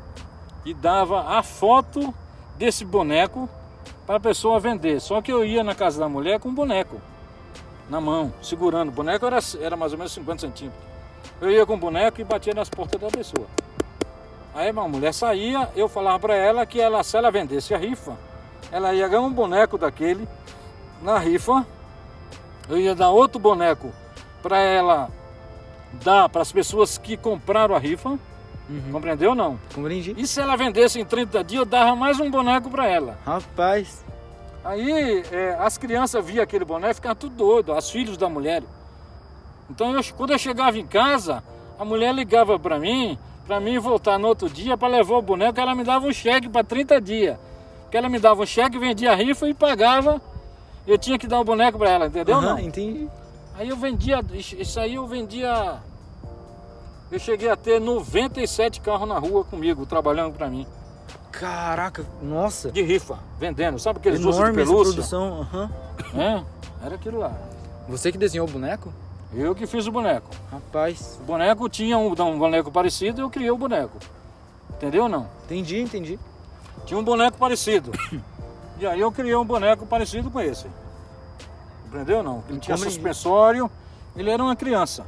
E 0.65 0.73
dava 0.73 1.39
a 1.39 1.43
foto 1.43 2.15
desse 2.57 2.85
boneco 2.85 3.49
para 4.07 4.17
a 4.17 4.21
pessoa 4.21 4.61
vender. 4.61 5.01
Só 5.01 5.21
que 5.21 5.33
eu 5.33 5.45
ia 5.45 5.65
na 5.65 5.75
casa 5.75 5.99
da 5.99 6.09
mulher 6.09 6.39
com 6.39 6.49
um 6.49 6.55
boneco 6.55 7.01
na 7.89 8.01
mão, 8.01 8.33
segurando. 8.43 8.89
O 8.89 8.93
boneco 8.93 9.27
era, 9.27 9.39
era 9.61 9.77
mais 9.77 9.93
ou 9.93 9.99
menos 9.99 10.13
50 10.13 10.41
centímetros. 10.41 10.83
Eu 11.41 11.51
ia 11.51 11.67
com 11.67 11.75
o 11.75 11.79
boneco 11.79 12.21
e 12.21 12.25
batia 12.25 12.55
nas 12.55 12.69
portas 12.69 13.01
da 13.01 13.09
pessoa. 13.09 13.47
Aí 14.55 14.71
uma 14.71 14.87
mulher 14.87 15.15
saía, 15.15 15.69
eu 15.75 15.89
falava 15.89 16.19
para 16.19 16.35
ela 16.35 16.67
que 16.67 16.81
ela, 16.81 17.03
se 17.03 17.17
ela 17.17 17.31
vendesse 17.31 17.75
a 17.75 17.79
rifa, 17.79 18.17
ela 18.71 18.93
ia 18.95 19.09
ganhar 19.09 19.23
um 19.23 19.33
boneco 19.33 19.79
daquele 19.79 20.29
na 21.03 21.19
rifa. 21.19 21.67
Eu 22.69 22.79
ia 22.79 22.95
dar 22.95 23.11
outro 23.11 23.41
boneco 23.41 23.93
para 24.43 24.59
ela 24.59 25.11
dar 26.03 26.29
para 26.29 26.43
as 26.43 26.53
pessoas 26.53 26.99
que 26.99 27.17
compraram 27.17 27.75
a 27.75 27.79
rifa. 27.79 28.19
Uhum. 28.73 28.93
Compreendeu 28.93 29.31
ou 29.31 29.37
não? 29.37 29.59
Compreendi. 29.75 30.15
E 30.17 30.27
se 30.27 30.41
ela 30.41 30.57
vendesse 30.57 30.99
em 31.01 31.05
30 31.05 31.45
dias, 31.45 31.61
eu 31.61 31.65
dava 31.67 31.95
mais 31.95 32.19
um 32.21 32.31
boneco 32.31 32.71
para 32.71 32.87
ela. 32.87 33.19
Rapaz. 33.27 34.05
Aí 34.65 35.23
é, 35.33 35.57
as 35.61 35.77
crianças 35.77 36.25
viam 36.25 36.43
aquele 36.43 36.65
boneco 36.65 36.93
e 36.93 36.95
ficavam 36.95 37.17
tudo 37.17 37.35
doido, 37.37 37.73
as 37.73 37.91
filhos 37.91 38.17
da 38.17 38.29
mulher. 38.29 38.63
Então 39.71 39.93
eu- 39.95 40.03
quando 40.17 40.31
eu 40.33 40.39
chegava 40.39 40.79
em 40.79 40.87
casa, 40.87 41.43
a 41.79 41.85
mulher 41.85 42.15
ligava 42.15 42.59
para 42.59 42.79
mim, 42.79 43.19
para 43.47 43.59
mim 43.59 43.79
voltar 43.79 44.19
no 44.19 44.29
outro 44.29 44.49
dia 44.49 44.77
para 44.77 44.89
levar 44.89 45.17
o 45.17 45.23
boneco, 45.23 45.59
ela 45.59 45.75
me 45.75 45.83
dava 45.85 46.07
um 46.07 46.13
cheque 46.13 46.49
para 46.49 46.63
30 46.65 47.01
dias. 47.01 47.37
Que 47.91 47.97
ela 47.97 48.09
me 48.09 48.19
dava 48.19 48.43
um 48.43 48.47
cheque, 48.47 48.79
vendia 48.79 49.13
a 49.13 49.15
rifa 49.15 49.49
e 49.49 49.53
pagava. 49.55 50.21
Eu 50.87 50.97
tinha 50.97 51.19
que 51.19 51.27
dar 51.27 51.41
o 51.41 51.45
boneco 51.45 51.79
para 51.79 51.91
ela, 51.91 52.07
entendeu? 52.07 52.37
Aham, 52.37 52.51
Não? 52.55 52.59
entendi. 52.61 53.09
Aí 53.59 53.69
eu 53.69 53.77
vendia, 53.77 54.21
isso 54.33 54.81
aí 54.81 54.95
eu 54.95 55.07
vendia. 55.07 55.75
Eu 57.13 57.19
cheguei 57.19 57.51
a 57.51 57.57
ter 57.57 57.79
97 57.79 58.81
carros 58.81 59.07
na 59.07 59.19
rua 59.19 59.45
comigo, 59.45 59.85
trabalhando 59.85 60.33
para 60.33 60.49
mim. 60.49 60.67
Caraca, 61.31 62.07
nossa. 62.23 62.73
De 62.73 62.81
rifa, 62.81 63.19
vendendo. 63.39 63.79
Sabe 63.79 63.99
aqueles 63.99 64.25
ursos 64.25 64.43
de 64.43 64.53
pelúcia? 64.53 64.93
produção. 64.95 65.43
aham. 65.43 65.71
É, 66.15 66.43
era 66.87 66.95
aquilo 66.95 67.19
lá. 67.19 67.37
Você 67.87 68.11
que 68.11 68.17
desenhou 68.17 68.49
o 68.49 68.51
boneco? 68.51 68.91
Eu 69.35 69.55
que 69.55 69.67
fiz 69.67 69.87
o 69.87 69.93
boneco. 69.93 70.27
Rapaz. 70.51 71.19
O 71.21 71.25
boneco 71.25 71.69
tinha 71.69 71.99
um, 71.99 72.13
um 72.13 72.39
boneco 72.39 72.73
parecido 72.73 73.21
eu 73.21 73.29
criei 73.29 73.51
o 73.51 73.59
boneco. 73.59 73.99
Entendeu 74.71 75.03
ou 75.03 75.09
não? 75.09 75.29
Entendi, 75.45 75.81
entendi. 75.81 76.19
Tinha 76.87 76.99
um 76.99 77.05
boneco 77.05 77.37
parecido. 77.37 77.93
e 78.81 78.87
aí 78.87 79.01
eu 79.01 79.13
criei 79.13 79.37
um 79.37 79.45
boneco 79.45 79.85
parecido 79.85 80.31
com 80.31 80.41
esse. 80.41 80.67
Entendeu 81.89 82.19
ou 82.19 82.23
não? 82.23 82.43
Ele 82.49 82.59
tinha 82.59 82.75
Como 82.75 82.89
suspensório, 82.89 83.71
ele 84.17 84.31
era 84.31 84.43
uma 84.43 84.57
criança. 84.57 85.05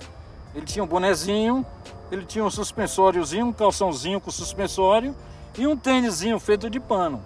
Ele 0.55 0.65
tinha 0.65 0.85
um 0.85 0.87
bonezinho, 0.87 1.67
ele 2.11 2.25
tinha 2.25 2.45
um 2.45 2.51
suspensóriozinho, 2.51 3.47
um 3.47 3.53
calçãozinho 3.53 4.21
com 4.21 4.31
suspensório 4.31 5.15
e 5.59 5.67
um 5.67 5.77
tênisinho 5.77 6.39
feito 6.39 6.71
de 6.71 6.79
pano. 6.79 7.21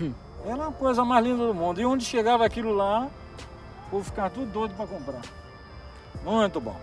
Hum. 0.00 0.12
Era 0.44 0.68
a 0.68 0.72
coisa 0.72 1.04
mais 1.04 1.24
linda 1.24 1.46
do 1.46 1.54
mundo. 1.54 1.80
E 1.80 1.86
onde 1.86 2.04
chegava 2.04 2.44
aquilo 2.44 2.74
lá, 2.74 3.08
o 3.86 3.90
povo 3.90 4.04
ficava 4.04 4.28
tudo 4.28 4.52
doido 4.52 4.74
para 4.74 4.86
comprar. 4.86 5.22
Muito 6.22 6.60
bom. 6.60 6.76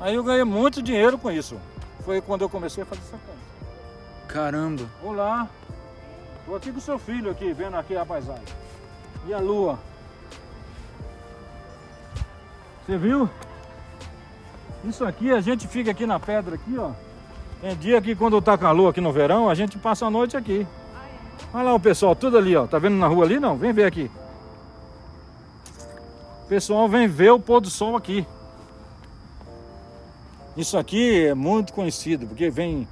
Aí 0.00 0.14
eu 0.14 0.22
ganhei 0.24 0.44
muito 0.44 0.82
dinheiro 0.82 1.16
com 1.16 1.30
isso. 1.30 1.58
Foi 2.04 2.20
quando 2.20 2.42
eu 2.42 2.48
comecei 2.48 2.82
a 2.82 2.86
fazer 2.86 3.00
essa 3.02 3.18
coisa. 3.18 3.40
Caramba. 4.28 4.84
Olá, 5.02 5.48
tô 6.46 6.54
aqui 6.54 6.70
com 6.70 6.78
o 6.78 6.82
seu 6.82 6.98
filho 6.98 7.30
aqui, 7.30 7.52
vendo 7.52 7.76
aqui 7.76 7.96
a 7.96 8.04
paisagem. 8.04 8.44
E 9.26 9.34
a 9.34 9.38
lua? 9.38 9.78
Você 12.86 12.96
viu? 12.96 13.28
Isso 14.84 15.04
aqui, 15.04 15.30
a 15.30 15.40
gente 15.40 15.68
fica 15.68 15.90
aqui 15.90 16.06
na 16.06 16.18
pedra 16.18 16.54
aqui, 16.54 16.76
ó. 16.78 16.90
Tem 17.60 17.76
dia 17.76 18.00
que 18.00 18.16
quando 18.16 18.40
tá 18.40 18.56
calor 18.56 18.88
aqui 18.88 19.00
no 19.00 19.12
verão, 19.12 19.48
a 19.50 19.54
gente 19.54 19.78
passa 19.78 20.06
a 20.06 20.10
noite 20.10 20.36
aqui. 20.36 20.66
Olha 21.52 21.64
lá 21.64 21.74
o 21.74 21.80
pessoal, 21.80 22.16
tudo 22.16 22.38
ali, 22.38 22.56
ó. 22.56 22.66
Tá 22.66 22.78
vendo 22.78 22.96
na 22.96 23.06
rua 23.06 23.24
ali? 23.24 23.38
Não, 23.38 23.56
vem 23.56 23.72
ver 23.72 23.84
aqui. 23.84 24.10
O 26.44 26.48
pessoal 26.48 26.88
vem 26.88 27.06
ver 27.06 27.30
o 27.30 27.38
pôr 27.40 27.60
do 27.60 27.68
sol 27.70 27.96
aqui. 27.96 28.26
Isso 30.56 30.76
aqui 30.76 31.26
é 31.26 31.34
muito 31.34 31.72
conhecido, 31.72 32.26
porque 32.26 32.50
vem 32.50 32.88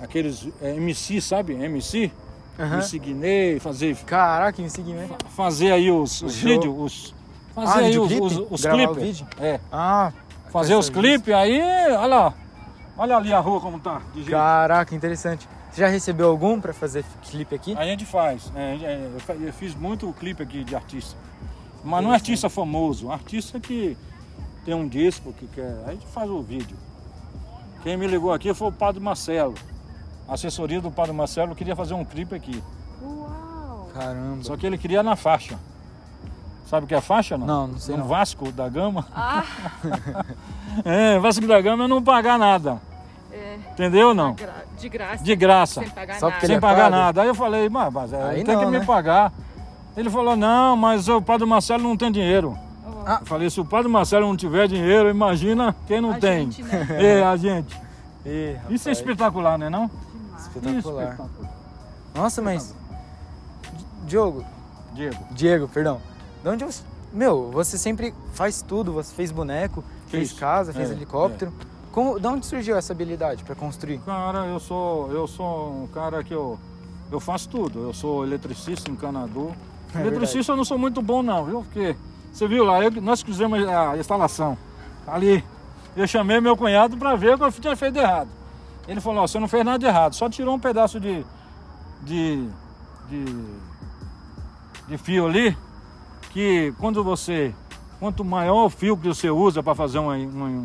aqueles 0.00 0.48
é, 0.62 0.76
MC, 0.76 1.20
sabe? 1.20 1.54
MC. 1.54 2.10
Aham. 2.58 2.76
Me 2.76 2.82
seguir, 2.84 3.60
fazer, 3.60 3.96
Caraca, 4.06 4.62
me 4.62 4.70
segui, 4.70 4.92
né? 4.92 5.08
fazer 5.30 5.72
aí 5.72 5.90
os, 5.90 6.22
os 6.22 6.36
vídeos, 6.36 6.74
os, 6.78 7.14
fazer 7.52 7.72
Ah, 7.72 7.86
aí 7.86 7.98
os, 7.98 8.12
os, 8.12 8.46
os 8.48 8.64
clipes. 8.64 9.24
É, 9.40 9.58
Ah, 9.72 10.12
fazer 10.54 10.76
os 10.76 10.88
clipes 10.88 11.34
aí, 11.34 11.60
olha 11.96 12.06
lá. 12.06 12.34
Olha 12.96 13.16
ali 13.16 13.32
a 13.32 13.40
rua 13.40 13.60
como 13.60 13.80
tá. 13.80 14.00
de 14.14 14.20
jeito. 14.20 14.30
Caraca, 14.30 14.94
interessante. 14.94 15.48
Você 15.68 15.80
já 15.80 15.88
recebeu 15.88 16.28
algum 16.28 16.60
pra 16.60 16.72
fazer 16.72 17.04
clipe 17.22 17.56
aqui? 17.56 17.74
A 17.76 17.84
gente 17.84 18.06
faz. 18.06 18.52
é, 18.54 18.76
é, 18.76 19.10
eu 19.40 19.52
fiz 19.52 19.74
muito 19.74 20.12
clipe 20.12 20.44
aqui 20.44 20.62
de 20.62 20.76
artista. 20.76 21.16
Mas 21.82 22.04
não 22.04 22.12
é 22.12 22.14
artista 22.14 22.48
famoso, 22.48 23.10
artista 23.10 23.58
que 23.58 23.96
tem 24.64 24.74
um 24.74 24.86
disco 24.86 25.32
que 25.32 25.48
quer. 25.48 25.76
A 25.86 25.90
gente 25.90 26.06
faz 26.06 26.30
o 26.30 26.40
vídeo. 26.40 26.76
Quem 27.82 27.96
me 27.96 28.06
ligou 28.06 28.32
aqui 28.32 28.54
foi 28.54 28.68
o 28.68 28.72
Padre 28.72 29.02
Marcelo. 29.02 29.54
A 30.28 30.34
assessoria 30.34 30.80
do 30.80 30.90
Padre 30.90 31.12
Marcelo 31.12 31.56
queria 31.56 31.74
fazer 31.74 31.94
um 31.94 32.04
clipe 32.04 32.32
aqui. 32.32 32.62
Uau! 33.02 33.90
Caramba. 33.92 34.44
Só 34.44 34.56
que 34.56 34.64
ele 34.64 34.78
queria 34.78 35.02
na 35.02 35.16
faixa. 35.16 35.58
Sabe 36.66 36.84
o 36.84 36.88
que 36.88 36.94
é 36.94 37.00
faixa 37.00 37.36
não? 37.36 37.46
Não, 37.46 37.66
não 37.68 37.78
sei 37.78 37.94
No 37.94 38.02
não. 38.02 38.08
Vasco 38.08 38.50
da 38.52 38.68
Gama. 38.68 39.06
Ah, 39.14 39.44
É, 40.84 41.18
Vasco 41.18 41.46
da 41.46 41.60
Gama 41.60 41.84
é 41.84 41.88
não 41.88 42.02
pagar 42.02 42.38
nada. 42.38 42.80
é. 43.32 43.58
Entendeu 43.72 44.12
não? 44.14 44.34
De 44.78 44.88
graça. 44.88 45.22
De 45.24 45.36
graça. 45.36 45.80
Sem 45.80 45.90
pagar 45.90 46.18
Só 46.18 46.28
nada. 46.30 46.46
sem 46.46 46.56
é 46.56 46.60
pagar 46.60 46.90
nada. 46.90 47.22
Aí 47.22 47.28
eu 47.28 47.34
falei, 47.34 47.68
mas, 47.68 47.92
mas 47.92 48.12
é, 48.12 48.34
tem 48.34 48.44
não, 48.44 48.60
que 48.60 48.66
me 48.66 48.78
né? 48.78 48.84
pagar. 48.84 49.32
Ele 49.96 50.10
falou, 50.10 50.34
não, 50.36 50.76
mas 50.76 51.08
o 51.08 51.22
padre 51.22 51.46
Marcelo 51.46 51.82
não 51.84 51.96
tem 51.96 52.10
dinheiro. 52.10 52.58
Ah. 53.06 53.18
Eu 53.20 53.26
falei, 53.26 53.48
se 53.50 53.60
o 53.60 53.64
padre 53.64 53.88
Marcelo 53.90 54.26
não 54.26 54.36
tiver 54.36 54.66
dinheiro, 54.66 55.08
imagina 55.10 55.76
quem 55.86 56.00
não 56.00 56.12
A 56.12 56.18
tem. 56.18 56.50
gente, 56.50 56.62
né? 56.62 56.86
É, 56.98 57.22
a 57.22 57.36
gente. 57.36 57.78
Ih, 58.26 58.56
Isso 58.70 58.88
é 58.88 58.92
espetacular, 58.92 59.58
né 59.58 59.68
não? 59.68 59.90
espetacular. 60.38 61.04
Espetacular. 61.04 61.50
Nossa, 62.14 62.40
mas. 62.42 62.74
Diogo, 64.06 64.44
Diego, 64.92 65.16
Diego, 65.30 65.68
perdão. 65.68 66.00
De 66.44 66.48
onde 66.50 66.62
você. 66.64 66.82
Meu, 67.10 67.50
você 67.50 67.78
sempre 67.78 68.12
faz 68.34 68.60
tudo, 68.60 68.92
você 68.92 69.14
fez 69.14 69.30
boneco, 69.32 69.82
fez 70.08 70.30
casa, 70.32 70.72
fez 70.74 70.90
É, 70.90 70.92
helicóptero. 70.92 71.50
Como, 71.90 72.20
de 72.20 72.26
onde 72.26 72.44
surgiu 72.44 72.76
essa 72.76 72.92
habilidade 72.92 73.42
pra 73.44 73.54
construir? 73.54 73.98
cara, 74.00 74.44
eu 74.46 74.60
sou, 74.60 75.10
eu 75.10 75.26
sou 75.26 75.84
um 75.84 75.86
cara 75.86 76.22
que 76.22 76.34
eu, 76.34 76.58
eu 77.10 77.18
faço 77.18 77.48
tudo. 77.48 77.80
Eu 77.84 77.94
sou 77.94 78.24
eletricista, 78.26 78.90
encanador. 78.90 79.52
É 79.94 80.00
eletricista 80.00 80.52
eu 80.52 80.56
não 80.56 80.64
sou 80.64 80.76
muito 80.76 81.00
bom 81.00 81.22
não, 81.22 81.44
viu? 81.46 81.62
Porque 81.62 81.96
você 82.32 82.46
viu 82.46 82.62
lá, 82.64 82.82
eu- 82.82 82.90
nós 83.00 83.22
fizemos 83.22 83.66
a 83.66 83.96
instalação. 83.96 84.58
Ali, 85.06 85.42
eu 85.96 86.06
chamei 86.06 86.40
meu 86.40 86.56
cunhado 86.56 86.96
para 86.98 87.14
ver 87.16 87.34
o 87.36 87.38
que 87.38 87.44
eu 87.44 87.52
tinha 87.52 87.76
feito 87.76 87.94
de 87.94 88.00
errado. 88.00 88.28
Ele 88.86 89.00
falou, 89.00 89.22
ó, 89.22 89.26
você 89.26 89.38
não 89.38 89.48
fez 89.48 89.64
nada 89.64 89.78
de 89.78 89.86
errado, 89.86 90.14
só 90.14 90.28
tirou 90.28 90.54
um 90.56 90.60
pedaço 90.60 91.00
de, 91.00 91.24
de, 92.02 92.46
de, 93.08 93.24
de 94.88 94.98
fio 94.98 95.26
ali, 95.26 95.56
que 96.34 96.74
quando 96.80 97.02
você, 97.04 97.54
quanto 98.00 98.24
maior 98.24 98.66
o 98.66 98.68
fio 98.70 98.96
que 98.96 99.06
você 99.06 99.30
usa 99.30 99.62
para 99.62 99.72
fazer 99.74 100.00
um, 100.00 100.10
um, 100.12 100.64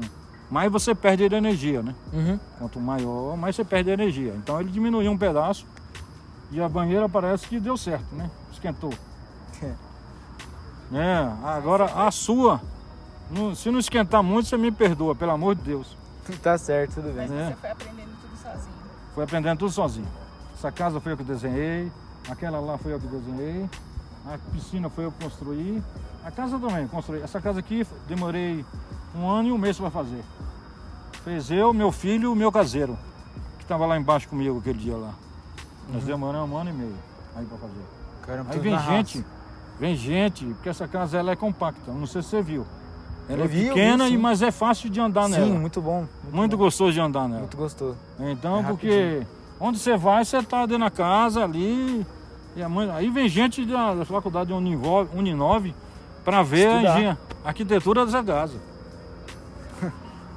mais 0.49 0.71
você 0.71 0.95
perde 0.95 1.23
a 1.23 1.37
energia, 1.37 1.83
né? 1.83 1.93
Uhum. 2.11 2.39
Quanto 2.57 2.79
maior, 2.79 3.37
mais 3.37 3.55
você 3.55 3.63
perde 3.63 3.91
a 3.91 3.93
energia. 3.93 4.33
Então 4.35 4.59
ele 4.59 4.71
diminuiu 4.71 5.11
um 5.11 5.17
pedaço 5.17 5.67
e 6.51 6.59
a 6.59 6.67
banheira 6.67 7.07
parece 7.07 7.45
que 7.47 7.59
deu 7.59 7.77
certo, 7.77 8.13
né? 8.15 8.29
Esquentou. 8.51 8.91
É, 10.91 11.31
agora 11.43 11.85
a 11.85 12.09
sua, 12.09 12.59
não- 13.29 13.53
se 13.53 13.69
não 13.69 13.77
esquentar 13.77 14.23
muito, 14.23 14.49
você 14.49 14.57
me 14.57 14.71
perdoa, 14.71 15.13
pelo 15.13 15.31
amor 15.33 15.53
de 15.53 15.61
Deus. 15.61 15.95
Tá 16.41 16.57
certo, 16.57 16.95
tudo 16.95 17.13
bem. 17.15 17.27
Mas 17.27 17.31
É. 17.31 17.45
você 17.49 17.55
foi 17.55 17.69
aprendendo 17.69 18.09
tudo 18.21 18.37
sozinho. 18.41 18.73
Foi 19.13 19.23
aprendendo 19.23 19.59
tudo 19.59 19.71
sozinho. 19.71 20.07
Essa 20.55 20.71
casa 20.71 20.99
foi 20.99 21.11
eu 21.11 21.17
que 21.17 21.23
desenhei, 21.23 21.91
aquela 22.27 22.59
lá 22.59 22.75
foi 22.79 22.91
eu 22.93 22.99
que 22.99 23.05
desenhei, 23.05 23.69
a 24.33 24.37
piscina 24.51 24.89
foi 24.89 25.05
eu 25.05 25.11
que 25.11 25.23
construí, 25.23 25.81
a 26.23 26.31
casa 26.31 26.59
também 26.59 26.87
construí. 26.87 27.21
Essa 27.21 27.41
casa 27.41 27.59
aqui 27.59 27.85
demorei 28.07 28.63
um 29.15 29.27
ano 29.29 29.49
e 29.49 29.51
um 29.51 29.57
mês 29.57 29.77
para 29.77 29.89
fazer. 29.89 30.23
Fez 31.23 31.51
eu, 31.51 31.73
meu 31.73 31.91
filho 31.91 32.25
e 32.25 32.27
o 32.27 32.35
meu 32.35 32.51
caseiro, 32.51 32.97
que 33.57 33.63
estava 33.63 33.85
lá 33.85 33.97
embaixo 33.97 34.27
comigo 34.29 34.59
aquele 34.59 34.77
dia 34.79 34.95
lá. 34.95 35.13
Nós 35.91 36.03
demoramos 36.03 36.49
um 36.49 36.57
ano 36.57 36.69
e 36.69 36.73
meio 36.73 36.95
aí 37.35 37.45
para 37.45 37.57
fazer. 37.57 37.83
Caramba, 38.25 38.53
Aí 38.53 38.59
vem 38.59 38.77
gente, 38.79 39.17
raça. 39.17 39.29
vem 39.79 39.95
gente, 39.95 40.45
porque 40.45 40.69
essa 40.69 40.87
casa 40.87 41.17
ela 41.17 41.31
é 41.31 41.35
compacta, 41.35 41.91
não 41.91 42.05
sei 42.05 42.21
se 42.21 42.29
você 42.29 42.41
viu. 42.41 42.65
Ela 43.27 43.39
Eu 43.41 43.45
é 43.45 43.47
vi, 43.47 43.63
vi, 43.63 43.67
pequena, 43.69 44.07
sim. 44.07 44.13
e 44.13 44.17
mas 44.17 44.41
é 44.41 44.51
fácil 44.51 44.89
de 44.89 44.99
andar 44.99 45.25
Sim, 45.25 45.31
nela. 45.31 45.59
muito 45.59 45.79
bom. 45.81 46.07
Muito 46.31 46.57
bom, 46.57 46.63
gostoso 46.63 46.93
de 46.93 46.99
andar 46.99 47.27
nela. 47.27 47.41
Muito 47.41 47.57
gostoso. 47.57 47.95
Então, 48.19 48.59
É 48.59 48.63
porque 48.63 49.21
onde 49.59 49.77
você 49.77 49.95
vai, 49.97 50.25
você 50.25 50.41
tá 50.41 50.65
dentro 50.65 50.83
da 50.83 50.89
casa 50.89 51.43
ali. 51.43 52.05
E 52.55 52.63
a 52.63 52.69
mãe- 52.69 52.89
aí 52.91 53.09
vem 53.09 53.27
gente 53.29 53.65
da, 53.65 53.93
da 53.93 54.05
faculdade 54.05 54.51
Uninove 54.53 55.75
para 56.25 56.41
ver 56.43 56.67
a, 57.11 57.17
a 57.45 57.47
arquitetura 57.49 58.05
dessa 58.05 58.23
casa. 58.23 58.59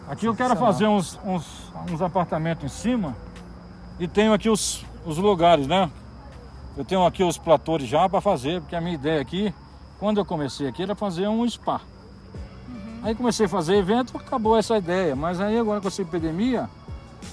Aqui 0.08 0.26
eu 0.26 0.34
quero 0.34 0.54
fazer 0.56 0.86
uns, 0.86 1.18
uns, 1.24 1.72
uns 1.90 2.02
apartamentos 2.02 2.64
em 2.64 2.68
cima 2.68 3.16
e 3.98 4.06
tenho 4.06 4.32
aqui 4.32 4.50
os, 4.50 4.84
os 5.06 5.16
lugares, 5.16 5.66
né? 5.66 5.90
Eu 6.76 6.84
tenho 6.84 7.04
aqui 7.06 7.22
os 7.22 7.38
platores 7.38 7.86
já 7.88 8.08
para 8.08 8.20
fazer, 8.20 8.60
porque 8.60 8.74
a 8.76 8.80
minha 8.80 8.94
ideia 8.94 9.20
aqui, 9.20 9.54
quando 9.98 10.18
eu 10.18 10.24
comecei 10.24 10.66
aqui, 10.68 10.82
era 10.82 10.94
fazer 10.94 11.28
um 11.28 11.48
spa. 11.48 11.80
Aí 13.02 13.14
comecei 13.14 13.46
a 13.46 13.48
fazer 13.48 13.76
evento, 13.76 14.16
acabou 14.16 14.56
essa 14.56 14.76
ideia. 14.76 15.16
Mas 15.16 15.40
aí 15.40 15.58
agora 15.58 15.80
com 15.80 15.88
essa 15.88 16.02
epidemia, 16.02 16.68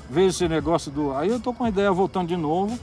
veio 0.10 0.30
esse 0.30 0.48
negócio 0.48 0.92
do. 0.92 1.15
Aí 1.15 1.30
eu 1.30 1.39
tô 1.39 1.54
com 1.54 1.63
a 1.63 1.70
ideia 1.70 1.92
voltando 1.92 2.28
de 2.28 2.38
novo 2.38 2.78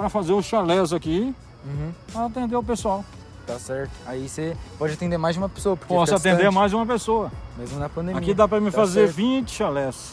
para 0.00 0.08
fazer 0.08 0.32
os 0.32 0.46
chalés 0.46 0.94
aqui 0.94 1.34
Uhum. 1.62 1.92
para 2.10 2.24
atender 2.24 2.56
o 2.56 2.62
pessoal. 2.62 3.04
Tá 3.46 3.58
certo. 3.58 3.90
Aí 4.06 4.26
você 4.26 4.56
pode 4.78 4.94
atender 4.94 5.18
mais 5.18 5.34
de 5.34 5.42
uma 5.42 5.48
pessoa. 5.48 5.76
Porque 5.76 5.92
Posso 5.92 6.14
atender 6.14 6.50
mais 6.50 6.70
de 6.70 6.76
uma 6.76 6.86
pessoa. 6.86 7.30
Mesmo 7.58 7.78
na 7.78 7.86
pandemia. 7.86 8.18
Aqui 8.18 8.32
dá 8.32 8.48
para 8.48 8.60
me 8.60 8.70
Tá 8.70 8.78
fazer 8.78 9.08
certo. 9.08 9.16
20 9.16 9.50
chalés. 9.50 10.12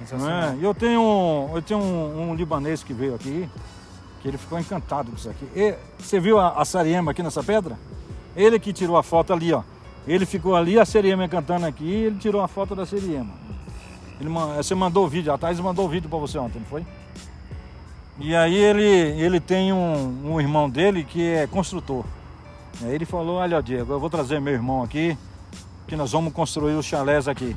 É? 0.00 0.56
E 0.58 0.64
eu 0.64 0.74
tenho, 0.74 1.02
um, 1.02 1.50
eu 1.54 1.60
tenho 1.60 1.80
um, 1.80 2.30
um 2.30 2.34
libanês 2.34 2.82
que 2.82 2.94
veio 2.94 3.14
aqui, 3.14 3.46
que 4.22 4.28
ele 4.28 4.38
ficou 4.38 4.58
encantado 4.58 5.10
com 5.10 5.16
isso 5.16 5.28
aqui. 5.28 5.46
E, 5.54 5.74
você 5.98 6.18
viu 6.18 6.38
a, 6.38 6.60
a 6.60 6.64
Sariema 6.64 7.10
aqui 7.10 7.22
nessa 7.22 7.42
pedra? 7.42 7.76
Ele 8.34 8.58
que 8.58 8.72
tirou 8.72 8.96
a 8.96 9.02
foto 9.02 9.32
ali, 9.34 9.52
ó. 9.52 9.62
Ele 10.06 10.24
ficou 10.24 10.56
ali, 10.56 10.78
a 10.78 10.84
Seriema 10.86 11.28
cantando 11.28 11.66
aqui, 11.66 11.90
ele 11.90 12.16
tirou 12.18 12.40
a 12.40 12.48
foto 12.48 12.74
da 12.74 12.86
Seriema. 12.86 13.32
Ele, 14.20 14.30
você 14.56 14.74
mandou 14.74 15.04
o 15.04 15.08
vídeo, 15.08 15.32
a 15.32 15.36
Thaís 15.36 15.60
mandou 15.60 15.84
o 15.84 15.88
vídeo 15.88 16.08
para 16.08 16.18
você 16.18 16.38
ontem, 16.38 16.58
não 16.60 16.66
foi? 16.66 16.86
E 18.18 18.34
aí 18.34 18.54
ele, 18.54 18.82
ele 18.82 19.40
tem 19.40 19.72
um, 19.72 20.32
um 20.32 20.40
irmão 20.40 20.70
dele 20.70 21.04
que 21.04 21.22
é 21.22 21.46
construtor. 21.46 22.04
Aí 22.82 22.94
ele 22.94 23.04
falou, 23.04 23.36
olha 23.36 23.62
Diego, 23.62 23.92
eu 23.92 24.00
vou 24.00 24.08
trazer 24.08 24.40
meu 24.40 24.54
irmão 24.54 24.82
aqui, 24.82 25.16
que 25.86 25.96
nós 25.96 26.12
vamos 26.12 26.32
construir 26.32 26.74
os 26.74 26.84
chalés 26.84 27.28
aqui. 27.28 27.56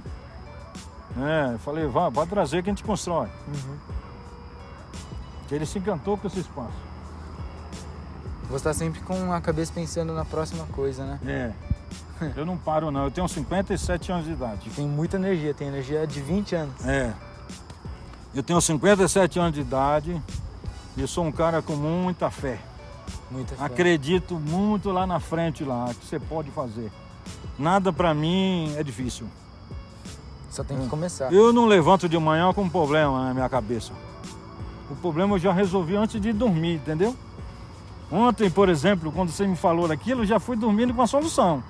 É, 1.18 1.54
eu 1.54 1.60
falei, 1.60 1.88
vá, 1.88 2.12
pode 2.12 2.30
trazer 2.30 2.62
que 2.62 2.70
a 2.70 2.74
gente 2.74 2.84
constrói. 2.84 3.28
Uhum. 3.48 3.78
Ele 5.52 5.66
se 5.66 5.80
encantou 5.80 6.18
com 6.18 6.28
esse 6.28 6.40
espaço. 6.40 6.90
Você 8.44 8.56
está 8.56 8.74
sempre 8.74 9.00
com 9.02 9.32
a 9.32 9.42
cabeça 9.42 9.72
pensando 9.74 10.14
na 10.14 10.26
próxima 10.26 10.66
coisa, 10.68 11.06
né? 11.06 11.20
É. 11.26 11.54
Eu 12.36 12.46
não 12.46 12.58
paro 12.58 12.92
não, 12.92 13.06
eu 13.06 13.12
tenho 13.12 13.28
57 13.28 14.12
anos 14.12 14.26
de 14.26 14.34
idade. 14.34 14.70
Tem 14.72 14.86
muita 14.86 15.16
energia, 15.16 15.54
tem 15.54 15.68
energia 15.68 16.06
de 16.06 16.20
20 16.20 16.56
anos. 16.56 16.86
É. 16.86 17.14
Eu 18.36 18.44
tenho 18.44 18.60
57 18.60 19.40
anos 19.40 19.54
de 19.54 19.62
idade 19.62 20.22
e 20.98 21.08
sou 21.08 21.26
um 21.26 21.32
cara 21.32 21.62
com 21.62 21.74
muita 21.74 22.30
fé. 22.30 22.60
Muita 23.32 23.56
fé. 23.56 23.64
Acredito 23.64 24.36
muito 24.36 24.92
lá 24.92 25.06
na 25.08 25.20
frente 25.20 25.64
lá 25.64 25.92
que 25.94 26.06
você 26.06 26.20
pode 26.20 26.52
fazer. 26.52 26.92
Nada 27.58 27.92
pra 27.92 28.14
mim 28.14 28.74
é 28.78 28.84
difícil. 28.84 29.28
Só 30.50 30.64
tem 30.64 30.80
que 30.80 30.88
começar. 30.88 31.32
Eu 31.32 31.54
não 31.54 31.66
levanto 31.66 32.10
de 32.10 32.18
manhã 32.18 32.52
com 32.54 32.64
um 32.64 32.70
problema 32.70 33.26
na 33.26 33.34
minha 33.34 33.50
cabeça. 33.50 33.94
O 34.90 34.96
problema 34.96 35.36
eu 35.36 35.40
já 35.40 35.54
resolvi 35.54 35.96
antes 35.96 36.20
de 36.20 36.34
dormir, 36.34 36.76
entendeu? 36.76 37.16
Ontem, 38.12 38.50
por 38.50 38.70
exemplo, 38.70 39.12
quando 39.12 39.30
você 39.30 39.46
me 39.46 39.56
falou 39.56 39.88
daquilo, 39.88 40.22
eu 40.22 40.26
já 40.26 40.40
fui 40.40 40.56
dormindo 40.56 40.94
com 40.94 41.02
a 41.02 41.08
solução. 41.08 41.64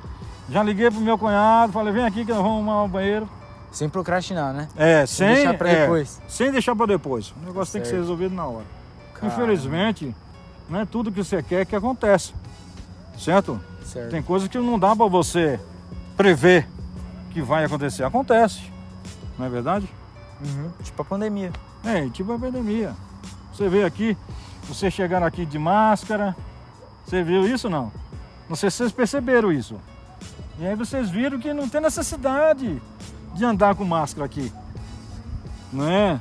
Já 0.50 0.64
liguei 0.64 0.90
pro 0.90 1.02
meu 1.02 1.18
cunhado, 1.18 1.74
falei, 1.74 1.94
vem 1.94 2.06
aqui 2.06 2.24
que 2.24 2.32
nós 2.32 2.42
vamos 2.42 2.58
arrumar 2.58 2.84
o 2.84 2.88
banheiro. 2.88 3.30
Sem 3.72 3.90
procrastinar, 3.90 4.54
né? 4.54 4.68
É, 4.76 5.06
sem, 5.06 5.36
deixar 5.36 5.54
pra 5.56 5.70
é, 5.70 5.82
depois. 5.82 6.22
sem 6.28 6.52
deixar 6.52 6.76
para 6.76 6.86
depois. 6.88 7.34
O 7.42 7.46
negócio 7.46 7.74
tem 7.74 7.82
que 7.82 7.88
ser 7.88 7.98
resolvido 7.98 8.34
na 8.34 8.46
hora. 8.46 8.66
Infelizmente, 9.24 10.16
não 10.70 10.80
é 10.80 10.86
tudo 10.86 11.12
que 11.12 11.24
você 11.24 11.42
quer 11.42 11.66
que 11.66 11.76
acontece. 11.76 12.34
Certo? 13.18 13.60
Certo. 13.84 14.12
Tem 14.12 14.22
coisas 14.22 14.48
que 14.48 14.58
não 14.58 14.80
dá 14.80 14.96
para 14.96 15.08
você 15.08 15.60
prever 16.16 16.68
que 17.32 17.42
vai 17.42 17.66
acontecer. 17.66 18.04
Acontece. 18.04 18.62
Não 19.38 19.46
é 19.46 19.50
verdade? 19.50 19.90
Uhum. 20.42 20.72
Tipo 20.84 21.02
a 21.02 21.06
pandemia. 21.06 21.52
É, 21.84 22.08
tipo 22.10 22.32
a 22.32 22.40
pandemia. 22.40 22.94
Você 23.54 23.68
veio 23.68 23.86
aqui, 23.86 24.18
vocês 24.68 24.94
chegaram 24.94 25.26
aqui 25.26 25.46
de 25.46 25.60
máscara. 25.60 26.36
Você 27.06 27.24
viu 27.24 27.46
isso 27.48 27.70
não? 27.70 27.92
Não 28.48 28.56
sei 28.56 28.70
se 28.70 28.78
vocês 28.78 28.92
perceberam 28.92 29.52
isso. 29.52 29.76
E 30.60 30.68
aí 30.68 30.76
vocês 30.76 31.10
viram 31.10 31.40
que 31.40 31.54
não 31.54 31.68
tem 31.68 31.82
necessidade 31.82 32.82
de 33.34 33.46
andar 33.46 33.76
com 33.76 33.84
máscara 33.84 34.26
aqui. 34.26 34.52
Não 35.72 35.90
é? 35.90 36.20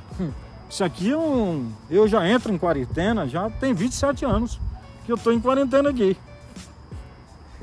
Isso 0.69 0.85
aqui 0.85 1.13
é 1.13 1.17
um. 1.17 1.73
Eu 1.89 2.07
já 2.07 2.29
entro 2.29 2.53
em 2.53 2.59
quarentena, 2.59 3.27
já 3.27 3.49
tem 3.49 3.73
27 3.73 4.25
anos 4.25 4.61
que 5.07 5.13
eu 5.13 5.17
tô 5.17 5.33
em 5.33 5.41
quarentena 5.41 5.89
aqui. 5.91 6.17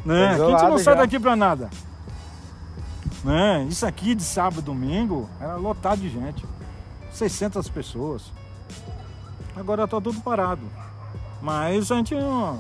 Né? 0.04 0.28
Tá 0.28 0.30
A 0.30 0.38
gente 0.38 0.40
não 0.40 0.56
isolado 0.56 0.80
sai 0.80 0.96
já. 0.96 1.02
daqui 1.02 1.20
pra 1.20 1.36
nada. 1.36 1.70
Né? 3.24 3.66
Isso 3.70 3.86
aqui 3.86 4.14
de 4.16 4.24
sábado 4.24 4.60
e 4.60 4.64
domingo 4.64 5.30
era 5.40 5.56
lotado 5.56 6.00
de 6.02 6.10
gente. 6.10 6.46
600 7.12 7.70
pessoas. 7.70 8.24
Agora 9.56 9.88
tá 9.88 10.02
tudo 10.02 10.20
parado. 10.22 10.62
Mas 11.42 11.92
a 11.92 11.96
gente. 11.98 12.16
ó, 12.16 12.56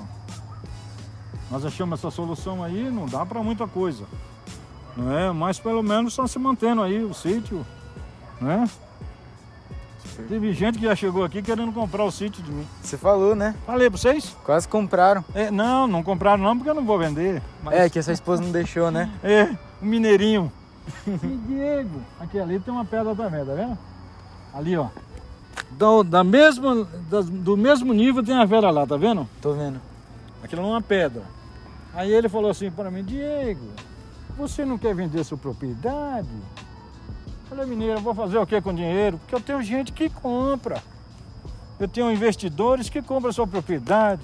Nós 1.52 1.66
achamos 1.66 2.00
essa 2.00 2.10
solução 2.12 2.64
aí, 2.64 2.90
não 2.90 3.06
dá 3.06 3.26
pra 3.26 3.44
muita 3.44 3.68
coisa. 3.68 4.06
Não 4.96 5.12
é? 5.18 5.32
Mas 5.32 5.60
pelo 5.60 5.84
menos 5.84 6.14
está 6.14 6.28
se 6.28 6.40
mantendo 6.40 6.82
aí 6.82 7.04
o 7.04 7.14
sítio. 7.14 7.66
Né? 8.40 8.68
Teve 10.24 10.54
gente 10.54 10.78
que 10.80 10.86
já 10.86 10.96
chegou 10.96 11.24
aqui 11.24 11.42
querendo 11.42 11.72
comprar 11.72 12.04
o 12.04 12.12
sítio 12.12 12.42
de 12.44 12.52
mim. 12.52 12.66
Você 12.82 12.98
falou, 12.98 13.36
né? 13.36 13.56
Falei 13.66 13.90
pra 13.90 13.98
vocês? 13.98 14.36
Quase 14.44 14.68
compraram. 14.68 15.24
É, 15.34 15.52
não, 15.52 15.88
não 15.88 16.02
compraram 16.04 16.42
não 16.44 16.56
porque 16.56 16.70
eu 16.70 16.76
não 16.76 16.86
vou 16.86 16.98
vender. 16.98 17.42
Mas- 17.64 17.76
É, 17.76 17.90
que 17.90 18.00
a 18.00 18.04
sua 18.04 18.14
esposa 18.14 18.42
não 18.42 18.52
deixou, 18.52 18.90
né? 18.92 19.10
É, 19.24 19.44
o 19.82 19.86
mineirinho. 19.86 20.52
E 21.08 21.38
Diego, 21.48 22.02
aqui 22.20 22.40
ali 22.40 22.60
tem 22.60 22.74
uma 22.74 22.86
pedra 22.86 23.16
também, 23.16 23.44
tá 23.46 23.54
vendo? 23.54 23.78
Ali, 24.54 24.78
ó. 24.78 24.88
Do, 25.72 26.04
da 26.04 26.24
mesma, 26.24 26.88
das- 27.10 27.30
do 27.30 27.58
mesmo 27.58 27.94
nível 27.94 28.24
tem 28.24 28.36
a 28.36 28.46
vera 28.46 28.70
lá, 28.70 28.86
tá 28.86 28.96
vendo? 28.98 29.28
Tô 29.42 29.54
vendo. 29.54 29.80
Aquilo 30.44 30.62
é 30.62 30.66
uma 30.66 30.82
pedra. 30.82 31.24
Aí 31.94 32.12
ele 32.14 32.30
falou 32.30 32.52
assim 32.52 32.70
para 32.70 32.92
mim, 32.92 33.04
Diego, 33.04 33.66
você 34.38 34.64
não 34.64 34.78
quer 34.78 34.94
vender 34.94 35.24
sua 35.24 35.38
propriedade? 35.38 36.28
Falei, 37.56 37.70
mineiro, 37.70 38.00
eu 38.00 38.02
vou 38.02 38.14
fazer 38.14 38.38
o 38.38 38.46
que 38.46 38.60
com 38.60 38.74
dinheiro? 38.74 39.18
Porque 39.18 39.34
eu 39.34 39.40
tenho 39.40 39.62
gente 39.64 39.94
que 39.94 40.10
compra. 40.10 40.84
Eu 41.80 41.88
tenho 41.88 42.12
investidores 42.12 42.90
que 42.90 43.02
compram 43.02 43.30
a 43.30 43.34
sua 43.34 43.48
propriedade. 43.48 44.24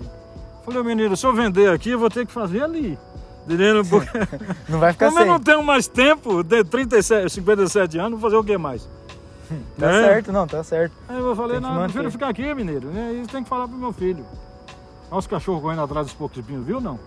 Falei, 0.65 0.83
mineiro, 0.83 1.15
se 1.15 1.25
eu 1.25 1.33
vender 1.33 1.69
aqui, 1.71 1.91
eu 1.91 1.99
vou 1.99 2.09
ter 2.09 2.25
que 2.25 2.31
fazer 2.33 2.61
ali. 2.61 2.99
Entendeu? 3.45 3.85
Porque 3.85 4.09
Não 4.67 4.79
vai 4.79 4.91
ficar 4.91 5.05
como 5.07 5.19
eu 5.19 5.23
sem. 5.23 5.31
não 5.31 5.39
tenho 5.39 5.63
mais 5.63 5.87
tempo, 5.87 6.43
de 6.43 6.61
37, 6.65 7.29
57 7.31 7.97
anos, 7.97 8.19
vou 8.19 8.29
fazer 8.29 8.35
o 8.35 8.43
que 8.43 8.57
mais? 8.57 8.87
Tá 9.77 9.87
né? 9.87 10.03
certo, 10.03 10.31
não, 10.31 10.47
tá 10.47 10.63
certo. 10.63 10.93
Aí 11.09 11.17
eu 11.17 11.35
falei, 11.35 11.59
não, 11.59 11.75
eu 11.75 11.83
prefiro 11.83 12.11
ficar 12.11 12.29
aqui, 12.29 12.53
mineiro. 12.53 12.87
né? 12.89 13.13
Isso 13.13 13.29
tem 13.29 13.43
que 13.43 13.49
falar 13.49 13.67
pro 13.67 13.77
meu 13.77 13.91
filho. 13.91 14.25
Olha 15.09 15.19
os 15.19 15.27
cachorros 15.27 15.61
correndo 15.61 15.81
atrás 15.81 16.07
dos 16.07 16.15
poucos 16.15 16.37
espinhos, 16.37 16.65
viu 16.65 16.79
não? 16.79 16.97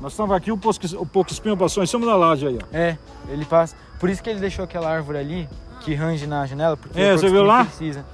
Nós 0.00 0.12
estamos 0.12 0.36
aqui, 0.36 0.52
o 0.52 0.56
pouco 0.58 1.32
espinho 1.32 1.56
passou 1.56 1.82
em 1.82 1.86
cima 1.86 2.06
da 2.06 2.14
laje 2.14 2.46
aí, 2.46 2.58
ó. 2.62 2.76
É, 2.76 2.96
ele 3.28 3.44
passa. 3.44 3.74
Por 3.98 4.10
isso 4.10 4.22
que 4.22 4.28
ele 4.30 4.40
deixou 4.40 4.64
aquela 4.64 4.90
árvore 4.90 5.18
ali, 5.18 5.48
que 5.80 5.94
range 5.94 6.26
na 6.26 6.44
janela, 6.46 6.76
porque 6.76 7.00
É, 7.00 7.12
você 7.12 7.28
viu 7.28 7.42
lá? 7.42 7.64
precisa. 7.64 8.04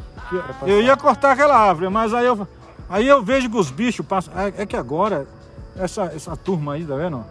Eu 0.66 0.80
ia 0.80 0.96
cortar 0.96 1.32
aquela 1.32 1.56
árvore, 1.56 1.88
mas 1.90 2.14
aí 2.14 2.24
eu, 2.26 2.46
aí 2.88 3.06
eu 3.06 3.22
vejo 3.22 3.50
que 3.50 3.56
os 3.56 3.70
bichos 3.70 4.04
passam. 4.06 4.32
É, 4.38 4.62
é 4.62 4.66
que 4.66 4.76
agora, 4.76 5.26
essa, 5.76 6.04
essa 6.04 6.36
turma 6.36 6.74
aí, 6.74 6.84
tá 6.84 6.94
vendo? 6.96 7.24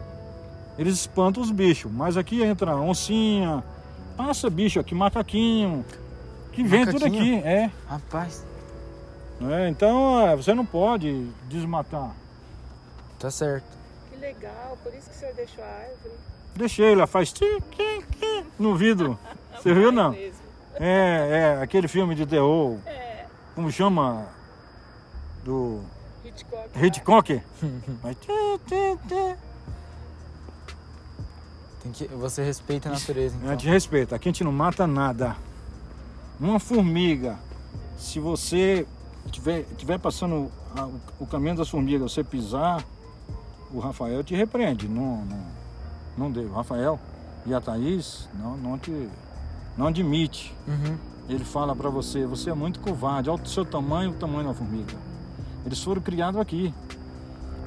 Eles 0.78 0.96
espantam 0.96 1.42
os 1.42 1.52
bichos, 1.52 1.92
mas 1.92 2.16
aqui 2.18 2.42
entra 2.44 2.76
oncinha, 2.76 3.64
passa 4.18 4.50
bicho 4.50 4.80
aqui, 4.80 4.94
macaquinho, 4.96 5.84
que 6.52 6.64
vem 6.64 6.86
tudo 6.86 7.06
aqui, 7.06 7.36
Macaquinho? 7.36 7.48
é. 7.48 7.72
Rapaz, 7.88 8.46
É, 9.50 9.70
Então 9.70 10.20
é, 10.28 10.36
você 10.36 10.54
não 10.54 10.66
pode 10.66 11.28
desmatar. 11.50 12.12
tá 13.20 13.32
certo. 13.32 13.66
Que 14.12 14.18
legal, 14.20 14.78
por 14.84 14.94
isso 14.94 15.10
que 15.10 15.16
o 15.16 15.20
senhor 15.20 15.34
deixou 15.36 15.64
a 15.64 15.68
árvore. 15.68 16.16
Deixei, 16.56 16.94
ela 16.94 17.08
faz 17.08 17.32
tic, 17.32 17.64
tic, 17.72 18.06
tic 18.20 18.46
no 18.60 18.76
vidro. 18.76 19.18
Você 19.56 19.74
viu 19.74 19.92
não? 19.92 20.12
Mesmo. 20.12 20.40
É, 20.76 21.56
é, 21.58 21.62
aquele 21.64 21.88
filme 21.88 22.16
de 22.16 22.26
terror, 22.26 22.78
É, 22.86 23.26
como 23.56 23.72
chama? 23.72 24.26
Do 25.44 25.82
Hitchcock. 26.24 26.86
Hitchcock. 26.86 27.42
Tem 31.82 31.92
que, 31.92 32.08
você 32.08 32.44
respeita 32.44 32.90
a 32.90 32.92
natureza, 32.92 33.36
A 33.36 33.40
então. 33.40 33.50
gente 33.52 33.68
respeita, 33.68 34.16
aqui 34.16 34.30
a 34.30 34.32
gente 34.32 34.44
não 34.44 34.52
mata 34.52 34.86
nada. 34.86 35.36
Uma 36.40 36.60
formiga, 36.60 37.40
se 37.98 38.20
você 38.20 38.86
tiver, 39.32 39.64
tiver 39.78 39.98
passando 40.00 40.52
a- 40.76 40.86
o, 40.86 41.02
o 41.22 41.28
caminho 41.28 41.56
das 41.56 41.70
formigas, 41.70 42.12
você 42.12 42.24
pisar, 42.24 42.84
o 43.72 43.80
Rafael 43.80 44.24
te 44.24 44.36
repreende. 44.36 44.88
Não, 44.88 45.26
não, 45.26 45.44
não 46.18 46.32
deu. 46.32 46.52
Rafael 46.52 47.00
e 47.46 47.54
a 47.54 47.62
Thaís 47.62 48.28
não, 48.40 48.58
não 48.58 48.78
te 48.78 49.10
não 49.78 49.88
admite. 49.88 50.54
Uhum. 50.68 50.98
Ele 51.30 51.44
fala 51.46 51.76
pra 51.76 51.90
você, 51.90 52.26
você 52.26 52.50
é 52.50 52.54
muito 52.54 52.80
covarde, 52.82 53.30
olha 53.30 53.42
o 53.42 53.48
seu 53.48 53.64
tamanho, 53.64 54.12
o 54.12 54.14
tamanho 54.14 54.48
da 54.50 54.54
formiga. 54.54 54.94
Eles 55.66 55.82
foram 55.82 56.02
criados 56.02 56.40
aqui. 56.40 56.74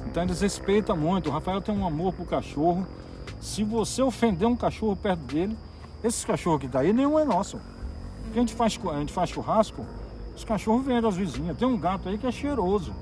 Então 0.05 0.23
eles 0.23 0.39
respeitam 0.41 0.95
muito. 0.95 1.29
O 1.29 1.31
Rafael 1.31 1.61
tem 1.61 1.75
um 1.75 1.85
amor 1.85 2.13
pro 2.13 2.25
cachorro. 2.25 2.85
Se 3.41 3.63
você 3.63 4.01
ofender 4.01 4.47
um 4.47 4.55
cachorro 4.55 4.95
perto 4.95 5.21
dele, 5.21 5.57
esses 6.03 6.23
cachorros 6.23 6.61
que 6.61 6.67
tá 6.67 6.79
aí, 6.79 6.93
nenhum 6.93 7.17
é 7.17 7.25
nosso. 7.25 7.59
Porque 8.23 8.37
a 8.37 8.41
gente 8.41 8.53
faz, 8.53 8.79
a 8.93 8.99
gente 8.99 9.13
faz 9.13 9.29
churrasco, 9.29 9.85
os 10.35 10.43
cachorros 10.43 10.85
vêm 10.85 11.01
das 11.01 11.15
vizinhas. 11.15 11.57
Tem 11.57 11.67
um 11.67 11.77
gato 11.77 12.07
aí 12.09 12.17
que 12.17 12.27
é 12.27 12.31
cheiroso. 12.31 12.93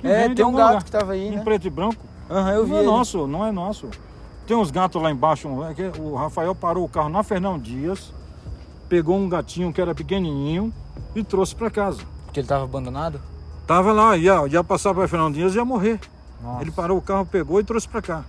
que 0.00 0.06
É, 0.06 0.28
tem 0.34 0.44
um 0.44 0.52
gato 0.52 0.66
lugar, 0.68 0.82
que 0.84 0.90
tava 0.90 1.12
aí, 1.12 1.28
em 1.28 1.36
né? 1.36 1.44
preto 1.44 1.66
e 1.66 1.70
branco. 1.70 2.02
Aham, 2.30 2.52
eu 2.52 2.64
vi 2.64 2.70
não 2.72 2.76
é 2.78 2.80
ele. 2.80 2.90
nosso, 2.90 3.26
não 3.26 3.46
é 3.46 3.52
nosso. 3.52 3.88
Tem 4.48 4.56
uns 4.56 4.70
gatos 4.70 5.00
lá 5.00 5.10
embaixo. 5.10 5.46
é 5.46 6.00
O 6.00 6.14
Rafael 6.14 6.54
parou 6.54 6.82
o 6.82 6.88
carro 6.88 7.10
na 7.10 7.22
Fernão 7.22 7.58
Dias, 7.58 8.14
pegou 8.88 9.14
um 9.18 9.28
gatinho 9.28 9.70
que 9.70 9.78
era 9.78 9.94
pequenininho 9.94 10.72
e 11.14 11.22
trouxe 11.22 11.54
para 11.54 11.70
casa. 11.70 12.00
Porque 12.24 12.40
ele 12.40 12.48
tava 12.48 12.64
abandonado? 12.64 13.20
Tava 13.66 13.92
lá, 13.92 14.16
ia, 14.16 14.46
ia 14.48 14.64
passar 14.64 14.94
para 14.94 15.06
Fernão 15.06 15.30
Dias 15.30 15.52
e 15.52 15.58
ia 15.58 15.64
morrer. 15.66 16.00
Nossa, 16.42 16.62
Ele 16.62 16.70
parou 16.70 16.96
o 16.96 17.02
carro, 17.02 17.26
pegou 17.26 17.60
e 17.60 17.64
trouxe 17.64 17.86
para 17.86 18.00
cá. 18.00 18.24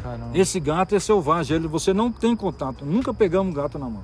caramba. 0.00 0.30
Esse 0.32 0.60
gato 0.60 0.94
é 0.94 1.00
selvagem, 1.00 1.56
ele, 1.56 1.66
você 1.66 1.92
não 1.92 2.12
tem 2.12 2.36
contato. 2.36 2.84
Nunca 2.84 3.12
pegamos 3.12 3.52
gato 3.52 3.80
na 3.80 3.86
mão. 3.86 4.02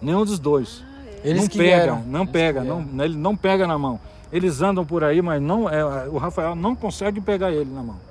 Nenhum 0.00 0.24
dos 0.24 0.38
dois. 0.38 0.84
Eles 1.24 1.42
não 1.42 1.48
que 1.48 1.58
pega, 1.58 1.76
vieram. 1.76 2.04
não 2.06 2.20
Eles 2.20 2.32
pega, 2.32 2.62
não, 2.62 3.04
ele 3.04 3.16
não 3.16 3.36
pega 3.36 3.66
na 3.66 3.76
mão. 3.76 3.98
Eles 4.32 4.62
andam 4.62 4.86
por 4.86 5.02
aí, 5.02 5.20
mas 5.20 5.42
não 5.42 5.68
é, 5.68 5.84
o 6.08 6.16
Rafael 6.16 6.54
não 6.54 6.76
consegue 6.76 7.20
pegar 7.20 7.50
ele 7.50 7.68
na 7.74 7.82
mão. 7.82 8.09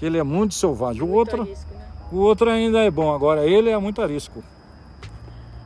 Porque 0.00 0.06
ele 0.06 0.16
é 0.16 0.22
muito 0.22 0.54
selvagem. 0.54 1.02
O 1.02 1.04
Muito 1.04 1.18
outro, 1.18 1.42
arisco, 1.42 1.74
né? 1.74 1.86
o 2.10 2.16
outro 2.20 2.48
ainda 2.48 2.78
é 2.78 2.90
bom, 2.90 3.14
agora 3.14 3.44
ele 3.44 3.68
é 3.68 3.76
muito 3.76 4.00
arisco. 4.00 4.42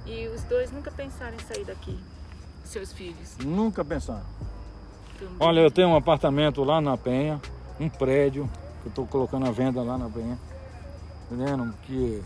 E 0.05 0.27
os 0.27 0.43
dois 0.43 0.73
nunca 0.73 0.91
pensaram 0.91 1.37
em 1.37 1.39
sair 1.39 1.65
daqui, 1.65 1.97
seus 2.65 2.93
filhos. 2.93 3.39
Nunca 3.39 3.85
pensaram. 3.85 4.25
Então, 5.15 5.29
Olha, 5.39 5.61
eu 5.61 5.71
tenho 5.71 5.87
um 5.87 5.95
apartamento 5.95 6.65
lá 6.65 6.81
na 6.81 6.97
Penha, 6.97 7.41
um 7.79 7.89
prédio 7.89 8.51
que 8.83 8.87
eu 8.87 8.89
estou 8.89 9.07
colocando 9.07 9.47
à 9.47 9.53
venda 9.53 9.81
lá 9.85 9.97
na 9.97 10.11
Penha. 10.11 10.37
Entendendo? 11.31 11.73
Que 11.85 12.21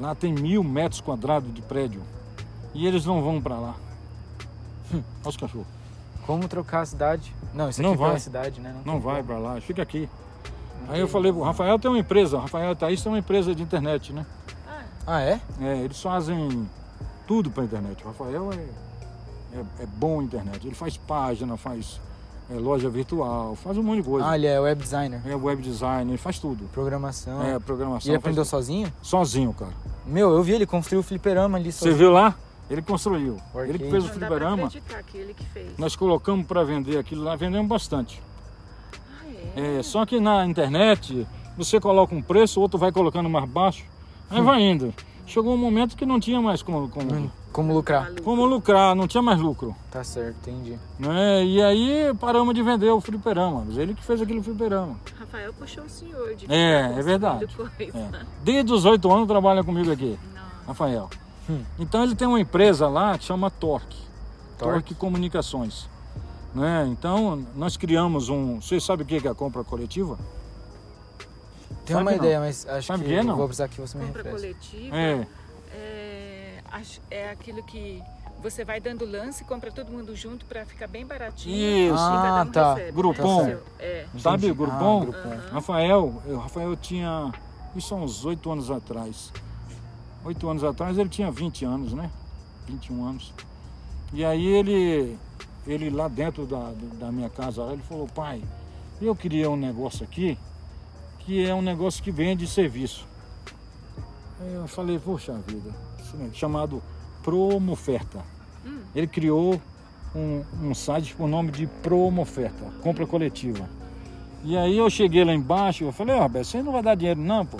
lá 0.00 0.16
tem 0.16 0.32
mil 0.32 0.64
metros 0.64 1.00
quadrados 1.00 1.54
de 1.54 1.62
prédio. 1.62 2.02
E 2.74 2.84
eles 2.84 3.06
não 3.06 3.22
vão 3.22 3.40
para 3.40 3.54
lá. 3.60 3.76
Olha 4.92 5.04
os 5.24 5.36
cachorros. 5.36 5.68
Como 6.26 6.48
trocar 6.48 6.80
a 6.80 6.86
cidade? 6.86 7.32
Não, 7.54 7.68
isso 7.68 7.80
aqui 7.80 7.86
Não 7.86 7.94
é 7.94 7.96
pela 7.96 8.08
vai. 8.10 8.18
cidade, 8.18 8.60
né? 8.60 8.74
Não 8.84 8.94
tem 8.94 9.02
vai 9.02 9.22
para 9.22 9.38
lá, 9.38 9.60
fica 9.60 9.80
aqui. 9.82 10.08
Aí 10.88 11.00
eu 11.00 11.08
falei, 11.08 11.32
o 11.32 11.42
Rafael 11.42 11.78
tem 11.78 11.90
uma 11.90 11.98
empresa, 11.98 12.36
o 12.36 12.40
Rafael 12.40 12.68
e 12.68 12.72
a 12.72 12.74
Thaís 12.74 13.02
tem 13.02 13.10
uma 13.12 13.18
empresa 13.18 13.54
de 13.54 13.62
internet, 13.62 14.12
né? 14.12 14.26
Ah, 14.68 14.80
Ah, 15.06 15.20
é? 15.22 15.40
É, 15.60 15.78
eles 15.78 16.00
fazem 16.00 16.68
tudo 17.26 17.50
para 17.50 17.64
internet. 17.64 18.02
O 18.04 18.08
Rafael 18.08 18.50
é, 18.52 18.56
é, 19.58 19.82
é 19.82 19.86
bom 19.86 20.20
em 20.20 20.24
internet. 20.26 20.66
Ele 20.66 20.74
faz 20.74 20.96
página, 20.96 21.56
faz 21.56 22.00
é, 22.50 22.54
loja 22.54 22.88
virtual, 22.90 23.54
faz 23.56 23.78
um 23.78 23.82
monte 23.82 23.98
de 23.98 24.02
coisa. 24.08 24.28
Ah, 24.28 24.36
ele 24.36 24.46
é 24.46 24.60
web 24.60 24.80
designer. 24.82 25.20
É 25.26 25.34
web 25.34 25.62
design, 25.62 26.10
ele 26.10 26.18
faz 26.18 26.38
tudo. 26.38 26.64
Programação. 26.72 27.42
É, 27.42 27.56
E 27.56 27.60
programação. 27.60 28.10
ele 28.12 28.18
faz 28.18 28.22
aprendeu 28.22 28.44
tudo. 28.44 28.50
sozinho? 28.50 28.92
sozinho, 29.02 29.52
cara. 29.52 29.72
Meu, 30.06 30.30
eu 30.30 30.42
vi, 30.42 30.52
ele 30.52 30.66
construiu 30.66 31.00
o 31.00 31.02
fliperama 31.02 31.56
ali 31.56 31.70
Você 31.72 31.78
sozinho. 31.78 31.96
viu 31.96 32.10
lá? 32.12 32.34
Ele 32.70 32.80
construiu. 32.82 33.38
Ele 33.54 33.78
que 33.78 33.90
fez 33.90 34.04
o 34.04 34.08
não 34.08 34.14
dá 34.14 34.18
pra 34.18 34.28
fliperama. 34.28 34.66
acreditar 34.66 35.02
que 35.02 35.18
ele 35.18 35.34
que 35.34 35.44
fez. 35.46 35.76
Nós 35.78 35.94
colocamos 35.94 36.46
para 36.46 36.62
vender 36.64 36.96
aquilo 36.98 37.22
lá, 37.22 37.36
vendemos 37.36 37.68
bastante. 37.68 38.20
É? 39.56 39.78
É, 39.78 39.82
só 39.82 40.04
que 40.06 40.18
na 40.20 40.44
internet, 40.46 41.26
você 41.56 41.80
coloca 41.80 42.14
um 42.14 42.22
preço, 42.22 42.58
o 42.60 42.62
outro 42.62 42.78
vai 42.78 42.90
colocando 42.92 43.28
mais 43.28 43.48
baixo, 43.48 43.84
aí 44.30 44.40
Hum. 44.40 44.44
vai 44.44 44.60
indo. 44.62 44.94
Chegou 45.26 45.54
um 45.54 45.58
momento 45.58 45.96
que 45.96 46.04
não 46.04 46.18
tinha 46.20 46.40
mais 46.42 46.62
como, 46.62 46.88
como, 46.88 47.14
Hum, 47.14 47.30
Como 47.52 47.72
lucrar? 47.74 48.10
Como 48.24 48.44
lucrar, 48.46 48.94
não 48.96 49.06
tinha 49.06 49.22
mais 49.22 49.38
lucro. 49.40 49.74
Tá 49.90 50.02
certo, 50.02 50.48
entendi. 50.48 50.78
Né? 50.98 51.44
E 51.44 51.62
aí 51.62 52.12
paramos 52.18 52.54
de 52.54 52.62
vender 52.62 52.90
o 52.90 53.00
fliperama. 53.00 53.64
Ele 53.76 53.94
que 53.94 54.02
fez 54.02 54.20
aquele 54.22 54.42
fliperama. 54.42 54.96
Rafael 55.18 55.52
puxou 55.54 55.84
o 55.84 55.88
senhor 55.88 56.34
de 56.34 56.46
É, 56.52 56.94
é 56.98 57.02
verdade. 57.02 57.46
É. 57.78 58.20
Desde 58.42 58.72
os 58.72 58.84
oito 58.84 59.10
anos 59.12 59.28
trabalha 59.28 59.62
comigo 59.62 59.92
aqui, 59.92 60.18
Não. 60.34 60.42
Rafael. 60.68 61.08
Hum. 61.48 61.60
Então 61.78 62.02
ele 62.02 62.14
tem 62.14 62.26
uma 62.26 62.40
empresa 62.40 62.88
lá 62.88 63.16
que 63.18 63.24
chama 63.24 63.50
Torque. 63.50 63.98
Torque. 64.58 64.72
Torque 64.74 64.94
Comunicações. 64.94 65.88
Né? 66.54 66.86
Então 66.88 67.46
nós 67.54 67.76
criamos 67.76 68.28
um. 68.28 68.60
Vocês 68.60 68.84
sabem 68.84 69.04
o 69.04 69.08
que 69.08 69.26
é 69.26 69.30
a 69.30 69.34
compra 69.34 69.64
coletiva? 69.64 70.18
Tenho 71.86 71.98
Sabe 71.98 72.02
uma 72.02 72.10
não. 72.10 72.18
ideia, 72.18 72.38
mas 72.40 72.66
acho 72.68 72.86
Sabe 72.86 73.04
que 73.04 73.14
é, 73.14 73.22
não? 73.22 73.36
vou 73.36 73.46
precisar 73.46 73.68
que 73.68 73.80
você 73.80 73.96
me 73.98 74.06
Compra 74.06 74.22
refresque. 74.22 74.68
coletiva 74.68 74.96
É. 74.96 75.26
é, 75.74 76.58
é 77.10 77.30
aquilo 77.30 77.62
que 77.62 78.02
Você 78.42 78.64
vai 78.64 78.80
dando 78.80 79.04
lance, 79.06 79.44
compra 79.44 79.70
todo 79.70 79.92
mundo 79.92 80.16
junto 80.16 80.44
pra 80.46 80.66
ficar 80.66 80.88
bem 80.88 81.06
baratinho. 81.06 81.54
Isso. 81.92 81.94
Ah, 81.96 82.44
um 82.44 82.50
tá. 82.50 82.74
recebe, 82.74 82.92
Grupom. 82.96 83.42
né, 83.42 83.42
o 83.42 83.46
seu. 83.46 83.62
É. 83.78 84.06
Sabe 84.18 84.50
o 84.50 84.54
grupom? 84.54 85.02
Ah, 85.02 85.04
grupom. 85.04 85.52
Rafael, 85.52 86.22
eu- 86.26 86.38
Rafael 86.40 86.74
tinha. 86.76 87.32
Isso 87.76 87.94
há 87.94 87.98
uns 87.98 88.24
oito 88.24 88.50
anos 88.50 88.68
atrás. 88.68 89.32
Oito 90.24 90.48
anos 90.50 90.64
atrás 90.64 90.98
ele 90.98 91.08
tinha 91.08 91.30
20 91.30 91.64
anos, 91.64 91.92
né? 91.92 92.10
21 92.66 93.04
anos. 93.06 93.32
E 94.12 94.24
aí 94.24 94.44
ele, 94.44 95.16
ele 95.66 95.90
lá 95.90 96.08
dentro 96.08 96.46
da, 96.46 96.72
da 96.98 97.12
minha 97.12 97.30
casa, 97.30 97.62
ele 97.72 97.82
falou, 97.82 98.06
pai, 98.06 98.42
eu 99.00 99.14
queria 99.14 99.50
um 99.50 99.56
negócio 99.56 100.04
aqui, 100.04 100.38
que 101.20 101.44
é 101.44 101.54
um 101.54 101.62
negócio 101.62 102.02
que 102.02 102.10
vende 102.10 102.46
serviço. 102.46 103.06
Aí 104.40 104.54
eu 104.54 104.66
falei, 104.66 104.98
poxa 104.98 105.32
vida, 105.46 105.70
isso 106.00 106.16
mesmo, 106.16 106.34
chamado 106.34 106.82
Promoferta. 107.22 108.20
Ele 108.94 109.06
criou 109.06 109.60
um, 110.14 110.42
um 110.62 110.74
site 110.74 111.14
com 111.14 111.24
o 111.24 111.28
nome 111.28 111.50
de 111.52 111.66
Promoferta, 111.66 112.64
compra 112.82 113.06
coletiva. 113.06 113.68
E 114.44 114.56
aí 114.56 114.76
eu 114.76 114.90
cheguei 114.90 115.24
lá 115.24 115.32
embaixo, 115.32 115.84
eu 115.84 115.92
falei, 115.92 116.16
ó, 116.16 116.22
Roberto, 116.22 116.46
você 116.46 116.62
não 116.62 116.72
vai 116.72 116.82
dar 116.82 116.96
dinheiro 116.96 117.20
não, 117.20 117.46
pô. 117.46 117.58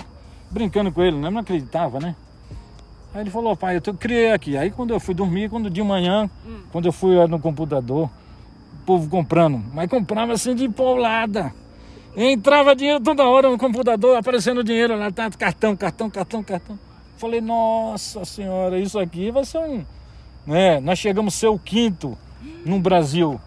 Brincando 0.50 0.90
com 0.90 1.02
ele, 1.02 1.16
né? 1.16 1.30
Não 1.30 1.40
acreditava, 1.40 2.00
né? 2.00 2.16
Aí 3.14 3.20
ele 3.20 3.30
falou, 3.30 3.54
pai, 3.56 3.76
eu 3.76 3.80
tô- 3.80 3.92
criei 3.94 4.32
aqui. 4.32 4.56
Aí 4.56 4.70
quando 4.70 4.92
eu 4.94 5.00
fui 5.00 5.14
dormir, 5.14 5.50
quando 5.50 5.68
de 5.68 5.82
manhã, 5.82 6.30
quando 6.70 6.86
eu 6.86 6.92
fui 6.92 7.14
lá 7.16 7.26
no 7.28 7.38
computador, 7.38 8.08
o 8.74 8.84
povo 8.86 9.08
comprando, 9.08 9.62
mas 9.74 9.88
comprava 9.90 10.32
assim 10.32 10.54
de 10.54 10.68
paulada. 10.68 11.52
Entrava 12.16 12.74
dinheiro 12.74 13.00
toda 13.02 13.24
hora 13.24 13.48
no 13.50 13.58
computador, 13.58 14.16
aparecendo 14.16 14.62
dinheiro 14.64 14.96
lá, 14.98 15.10
tá, 15.10 15.30
cartão, 15.30 15.76
cartão, 15.76 16.10
cartão, 16.10 16.42
cartão. 16.42 16.78
Falei, 17.16 17.40
nossa 17.40 18.24
senhora, 18.24 18.78
isso 18.78 18.98
aqui 18.98 19.30
vai 19.30 19.44
ser 19.44 19.58
um. 19.58 19.84
Né? 20.46 20.80
Nós 20.80 20.98
chegamos 20.98 21.34
a 21.34 21.38
ser 21.38 21.46
o 21.48 21.58
quinto 21.58 22.16
no 22.66 22.80
Brasil 22.80 23.40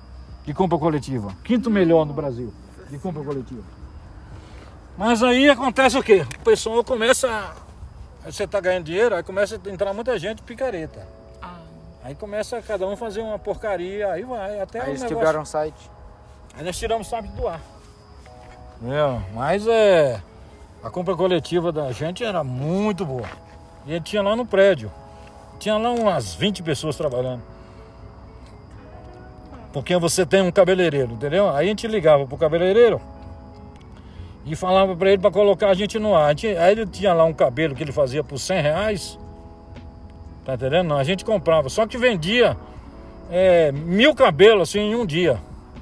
de 0.46 0.54
compra 0.54 0.78
coletiva. 0.78 1.36
Quinto 1.44 1.70
melhor 1.70 2.06
no 2.06 2.14
Brasil 2.14 2.54
de 2.90 2.98
compra 3.00 3.24
coletiva. 3.24 3.64
Mas 4.98 5.22
aí 5.22 5.50
acontece 5.50 5.98
o 5.98 6.04
quê? 6.04 6.26
O 6.40 6.44
pessoal 6.44 6.84
começa. 6.84 7.28
a- 7.28 7.65
Você 8.26 8.48
tá 8.48 8.60
ganhando 8.60 8.86
dinheiro, 8.86 9.16
aí 9.16 9.24
começa 9.24 9.60
a 9.64 9.70
entrar 9.70 9.94
muita 9.94 10.18
gente 10.18 10.42
picareta. 10.42 11.08
Ah, 11.42 11.60
Aí 12.04 12.16
começa 12.16 12.62
cada 12.62 12.88
um 12.88 12.96
fazer 12.98 13.22
uma 13.22 13.38
porcaria, 13.38 14.12
aí 14.12 14.24
vai, 14.24 14.60
até 14.60 14.80
Aí 14.80 14.88
o 14.88 14.90
eles 14.92 15.02
negócio... 15.02 15.18
quebraram 15.18 15.42
o 15.42 15.46
site. 15.46 15.92
Aí 16.58 16.64
nós 16.64 16.78
tiramos 16.78 17.08
o 17.08 17.10
sabe 17.10 17.28
do 17.30 17.48
ar. 17.48 17.62
É, 18.84 19.34
mas 19.34 19.68
é. 19.68 20.22
A 20.84 20.90
compra 20.90 21.16
coletiva 21.16 21.72
da 21.72 21.92
gente 21.92 22.24
era 22.24 22.44
muito 22.44 23.06
boa. 23.06 23.28
E 23.86 23.92
ele 23.92 24.02
tinha 24.02 24.22
lá 24.22 24.36
no 24.36 24.46
prédio. 24.46 24.92
Tinha 25.60 25.78
lá 25.78 25.92
umas 25.92 26.34
20 26.34 26.64
pessoas 26.64 26.96
trabalhando. 26.96 27.42
Porque 29.72 29.96
você 29.98 30.26
tem 30.26 30.42
um 30.42 30.52
cabeleireiro, 30.52 31.14
entendeu? 31.14 31.50
Aí 31.50 31.66
a 31.66 31.70
gente 31.70 31.88
ligava 31.88 32.26
pro 32.26 32.38
cabeleireiro 32.38 33.02
e 34.46 34.56
falava 34.56 34.96
pra 34.96 35.10
ele 35.12 35.22
pra 35.22 35.32
colocar 35.32 35.70
a 35.70 35.74
gente 35.74 35.98
no 36.00 36.16
ar. 36.16 36.30
Gente- 36.38 36.56
aí 36.58 36.72
ele 36.74 36.86
tinha 36.86 37.14
lá 37.14 37.24
um 37.26 37.34
cabelo 37.34 37.74
que 37.76 37.84
ele 37.84 37.92
fazia 37.92 38.24
por 38.24 38.38
100 38.38 38.62
reais. 38.62 39.20
Tá 40.46 40.54
entendendo? 40.54 40.88
Não, 40.88 40.98
a 40.98 41.04
gente 41.04 41.26
comprava. 41.26 41.70
Só 41.70 41.88
que 41.88 41.98
vendia 41.98 42.56
é, 43.32 43.72
mil 43.72 44.14
cabelos 44.14 44.70
assim 44.70 44.80
em 44.80 44.96
um 44.96 45.06
dia. 45.06 45.40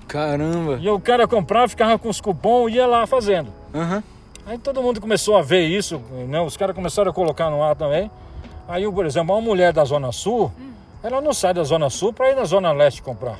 Caramba. 0.08 0.78
E 0.82 0.90
o 0.90 1.00
cara 1.00 1.28
comprava, 1.28 1.68
ficava 1.68 1.98
com 2.00 2.08
os 2.10 2.22
cupons 2.22 2.72
e 2.72 2.76
ia 2.76 2.88
lá 2.88 3.06
fazendo. 3.06 3.50
Aham. 3.74 4.02
Aí 4.46 4.58
todo 4.58 4.82
mundo 4.82 5.00
começou 5.02 5.38
a 5.38 5.42
ver 5.42 5.66
isso, 5.66 6.02
né? 6.28 6.40
Os 6.42 6.56
caras 6.58 6.76
começaram 6.76 7.10
a 7.12 7.14
colocar 7.14 7.50
no 7.50 7.64
ar 7.64 7.76
também. 7.76 8.10
Aí, 8.68 8.90
por 8.90 9.06
exemplo, 9.06 9.34
uma 9.36 9.42
mulher 9.42 9.72
da 9.74 9.84
Zona 9.86 10.12
Sul, 10.12 10.52
ela 11.02 11.20
não 11.22 11.34
sai 11.34 11.54
da 11.54 11.64
Zona 11.64 11.90
Sul 11.90 12.14
para 12.14 12.30
ir 12.32 12.36
na 12.36 12.44
Zona 12.46 12.72
Leste 12.72 13.02
comprar, 13.02 13.38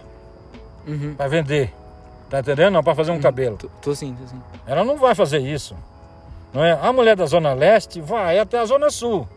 Uhum. 0.88 1.14
para 1.16 1.28
vender. 1.28 1.74
Tá 2.30 2.40
entendendo? 2.40 2.74
Não, 2.74 2.84
para 2.84 2.96
fazer 2.96 3.12
um 3.12 3.20
cabelo. 3.20 3.58
Tô, 3.58 3.70
tô 3.82 3.96
sim, 3.96 4.16
tô 4.16 4.28
sim. 4.28 4.42
Ela 4.66 4.84
não 4.84 4.98
vai 4.98 5.14
fazer 5.14 5.40
isso. 5.40 5.76
Não 6.54 6.64
é? 6.64 6.72
A 6.72 6.94
mulher 6.94 7.16
da 7.16 7.26
Zona 7.26 7.54
Leste 7.54 8.00
vai 8.00 8.40
até 8.40 8.60
a 8.60 8.66
Zona 8.66 8.90
Sul. 8.90 9.28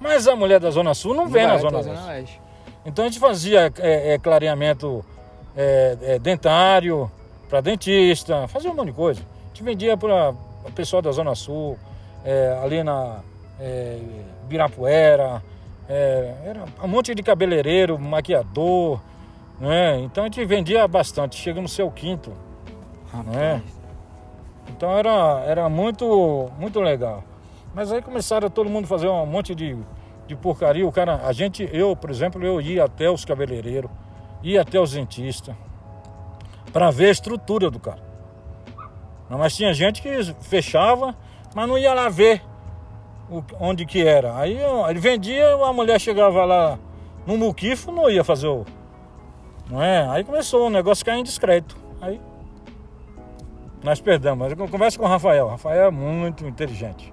Mas 0.00 0.28
a 0.28 0.36
mulher 0.36 0.60
da 0.60 0.70
Zona 0.70 0.94
Sul 0.94 1.14
não, 1.14 1.26
vem 1.28 1.44
vai 1.44 1.52
na 1.52 1.58
Zona 1.58 1.78
a 1.78 2.06
Leste. 2.12 2.40
Então 2.84 3.04
a 3.04 3.08
gente 3.08 3.18
fazia 3.18 3.72
é, 3.78 4.14
é, 4.14 4.18
clareamento 4.18 5.04
é, 5.56 5.96
é, 6.02 6.18
dentário 6.18 7.10
para 7.48 7.60
dentista, 7.60 8.46
fazia 8.46 8.70
um 8.70 8.74
monte 8.74 8.88
de 8.88 8.92
coisa. 8.92 9.20
A 9.20 9.48
gente 9.48 9.62
vendia 9.64 9.96
para 9.96 10.30
o 10.30 10.72
pessoal 10.72 11.00
da 11.00 11.10
Zona 11.10 11.34
Sul, 11.34 11.78
é, 12.24 12.58
ali 12.62 12.84
na 12.84 13.20
é, 13.58 13.98
Birapuera, 14.48 15.42
era 15.88 16.64
um 16.82 16.88
monte 16.88 17.14
de 17.14 17.22
cabeleireiro, 17.22 17.96
maquiador, 17.96 19.00
né? 19.60 19.98
Então 20.00 20.24
a 20.24 20.26
gente 20.26 20.44
vendia 20.44 20.86
bastante, 20.86 21.36
chegamos 21.36 21.72
a 21.72 21.76
ser 21.76 21.82
o 21.82 21.90
quinto. 21.90 22.32
Rapaz. 23.12 23.36
É. 23.36 23.60
Então 24.68 24.92
era, 24.96 25.40
era 25.46 25.68
muito, 25.68 26.50
muito 26.58 26.80
legal. 26.80 27.22
Mas 27.74 27.92
aí 27.92 28.02
começaram 28.02 28.48
todo 28.50 28.68
mundo 28.68 28.84
a 28.84 28.88
fazer 28.88 29.08
um 29.08 29.24
monte 29.26 29.54
de, 29.54 29.76
de 30.26 30.34
porcaria. 30.36 30.86
O 30.86 30.92
cara, 30.92 31.20
a 31.24 31.32
gente, 31.32 31.68
eu, 31.72 31.94
por 31.94 32.10
exemplo, 32.10 32.42
eu 32.44 32.60
ia 32.60 32.84
até 32.84 33.08
os 33.10 33.24
cabeleireiros, 33.24 33.90
ia 34.42 34.62
até 34.62 34.80
os 34.80 34.92
dentistas, 34.92 35.54
para 36.72 36.90
ver 36.90 37.08
a 37.08 37.10
estrutura 37.12 37.70
do 37.70 37.78
cara. 37.78 38.04
Mas 39.28 39.56
tinha 39.56 39.72
gente 39.74 40.00
que 40.02 40.22
fechava, 40.42 41.14
mas 41.54 41.68
não 41.68 41.76
ia 41.76 41.92
lá 41.92 42.08
ver 42.08 42.42
o- 43.30 43.42
onde 43.60 43.84
que 43.84 44.06
era. 44.06 44.36
Aí 44.38 44.56
ele 44.88 44.98
vendia, 45.00 45.54
a 45.54 45.72
mulher 45.72 46.00
chegava 46.00 46.44
lá 46.44 46.78
no 47.26 47.36
muquifo, 47.36 47.90
não 47.90 48.08
ia 48.10 48.22
fazer 48.22 48.46
o. 48.48 48.64
Não 49.70 49.82
é? 49.82 50.08
Aí 50.08 50.24
começou 50.24 50.66
o 50.66 50.70
negócio 50.70 51.02
a 51.02 51.04
ficar 51.04 51.18
indiscreto. 51.18 51.76
Aí 52.00 52.20
nós 53.82 54.00
perdemos. 54.00 54.38
Mas 54.38 54.58
eu 54.58 54.68
converso 54.68 54.98
com 54.98 55.04
o 55.04 55.08
Rafael. 55.08 55.46
O 55.46 55.50
Rafael 55.50 55.86
é 55.86 55.90
muito 55.90 56.46
inteligente. 56.46 57.12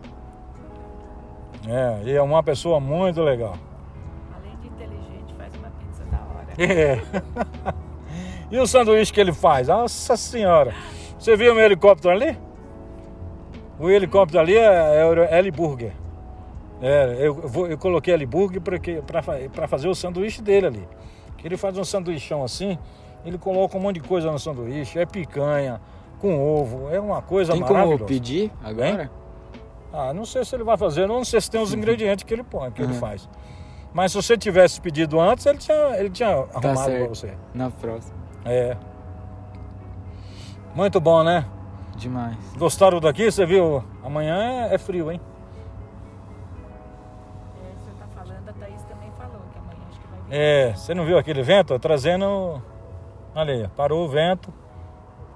É, 1.67 2.01
e 2.09 2.11
é 2.11 2.21
uma 2.21 2.43
pessoa 2.43 2.79
muito 2.79 3.21
legal. 3.21 3.55
além 4.35 4.57
de 4.57 4.67
inteligente, 4.67 5.33
faz 5.37 5.53
uma 5.55 5.69
pizza 5.69 6.03
da 6.05 6.17
hora. 6.17 6.53
É. 6.59 7.01
e 8.51 8.59
o 8.59 8.67
sanduíche 8.67 9.13
que 9.13 9.21
ele 9.21 9.33
faz? 9.33 9.67
Nossa 9.67 10.17
senhora! 10.17 10.73
Você 11.17 11.37
viu 11.37 11.53
o 11.53 11.55
meu 11.55 11.63
helicóptero 11.63 12.13
ali? 12.13 12.37
O 13.79 13.89
helicóptero 13.89 14.41
ali 14.41 14.57
é, 14.57 14.99
é 14.99 15.05
o 15.05 15.13
L 15.13 15.51
Burger. 15.51 15.93
É, 16.81 17.15
eu, 17.19 17.67
eu 17.69 17.77
coloquei 17.77 18.13
L 18.13 18.25
Burger 18.25 18.61
para 18.61 19.67
fazer 19.69 19.87
o 19.87 19.95
sanduíche 19.95 20.41
dele 20.41 20.67
ali. 20.67 20.87
Ele 21.43 21.58
faz 21.58 21.77
um 21.77 21.84
sanduichão 21.84 22.43
assim, 22.43 22.77
ele 23.25 23.38
coloca 23.38 23.77
um 23.77 23.79
monte 23.82 23.99
de 24.01 24.08
coisa 24.08 24.32
no 24.32 24.39
sanduíche, 24.39 24.97
é 24.99 25.06
picanha, 25.06 25.82
com 26.19 26.41
ovo, 26.41 26.89
é 26.89 26.99
uma 26.99 27.21
coisa 27.21 27.51
Tem 27.53 27.62
como 27.62 27.73
maravilhosa. 27.73 28.06
pedir 28.06 28.51
agora? 28.63 29.12
Ah, 29.91 30.13
não 30.13 30.25
sei 30.25 30.43
se 30.45 30.56
ele 30.56 30.63
vai 30.63 30.77
fazer, 30.77 31.08
não 31.08 31.23
sei 31.25 31.39
se 31.41 31.51
tem 31.51 31.62
os 31.62 31.73
ingredientes 31.73 32.23
que 32.23 32.34
ele 32.34 32.43
põe, 32.43 32.71
que 32.71 32.82
ele 32.82 32.93
Uhum. 32.93 32.99
faz. 32.99 33.29
Mas 33.93 34.12
se 34.12 34.15
você 34.17 34.36
tivesse 34.38 34.82
pedido 34.82 35.19
antes, 35.19 35.45
ele 35.45 35.58
tinha, 35.60 35.75
ele 35.99 36.10
tinha 36.10 36.29
arrumado 36.29 36.62
para 36.62 36.73
Tá 37.01 37.08
você. 37.08 37.34
Na 37.53 37.69
próxima. 37.69 38.15
É. 38.45 38.75
Muito 40.73 40.99
bom, 40.99 41.23
né? 41.23 41.45
Demais. 41.95 42.36
Gostaram 42.58 42.99
daqui? 42.99 43.32
Você 43.32 43.45
viu? 43.45 43.84
Amanhã 44.03 44.67
é, 44.69 44.73
é 44.73 44.77
frio, 44.79 45.12
hein? 45.12 45.21
É, 50.35 50.73
você 50.73 50.95
não 50.95 51.05
viu 51.05 51.15
aquele 51.15 51.43
vento? 51.43 51.77
Trazendo. 51.77 52.59
Olha 53.35 53.53
aí, 53.53 53.67
parou 53.67 54.03
o 54.03 54.09
vento. 54.09 54.51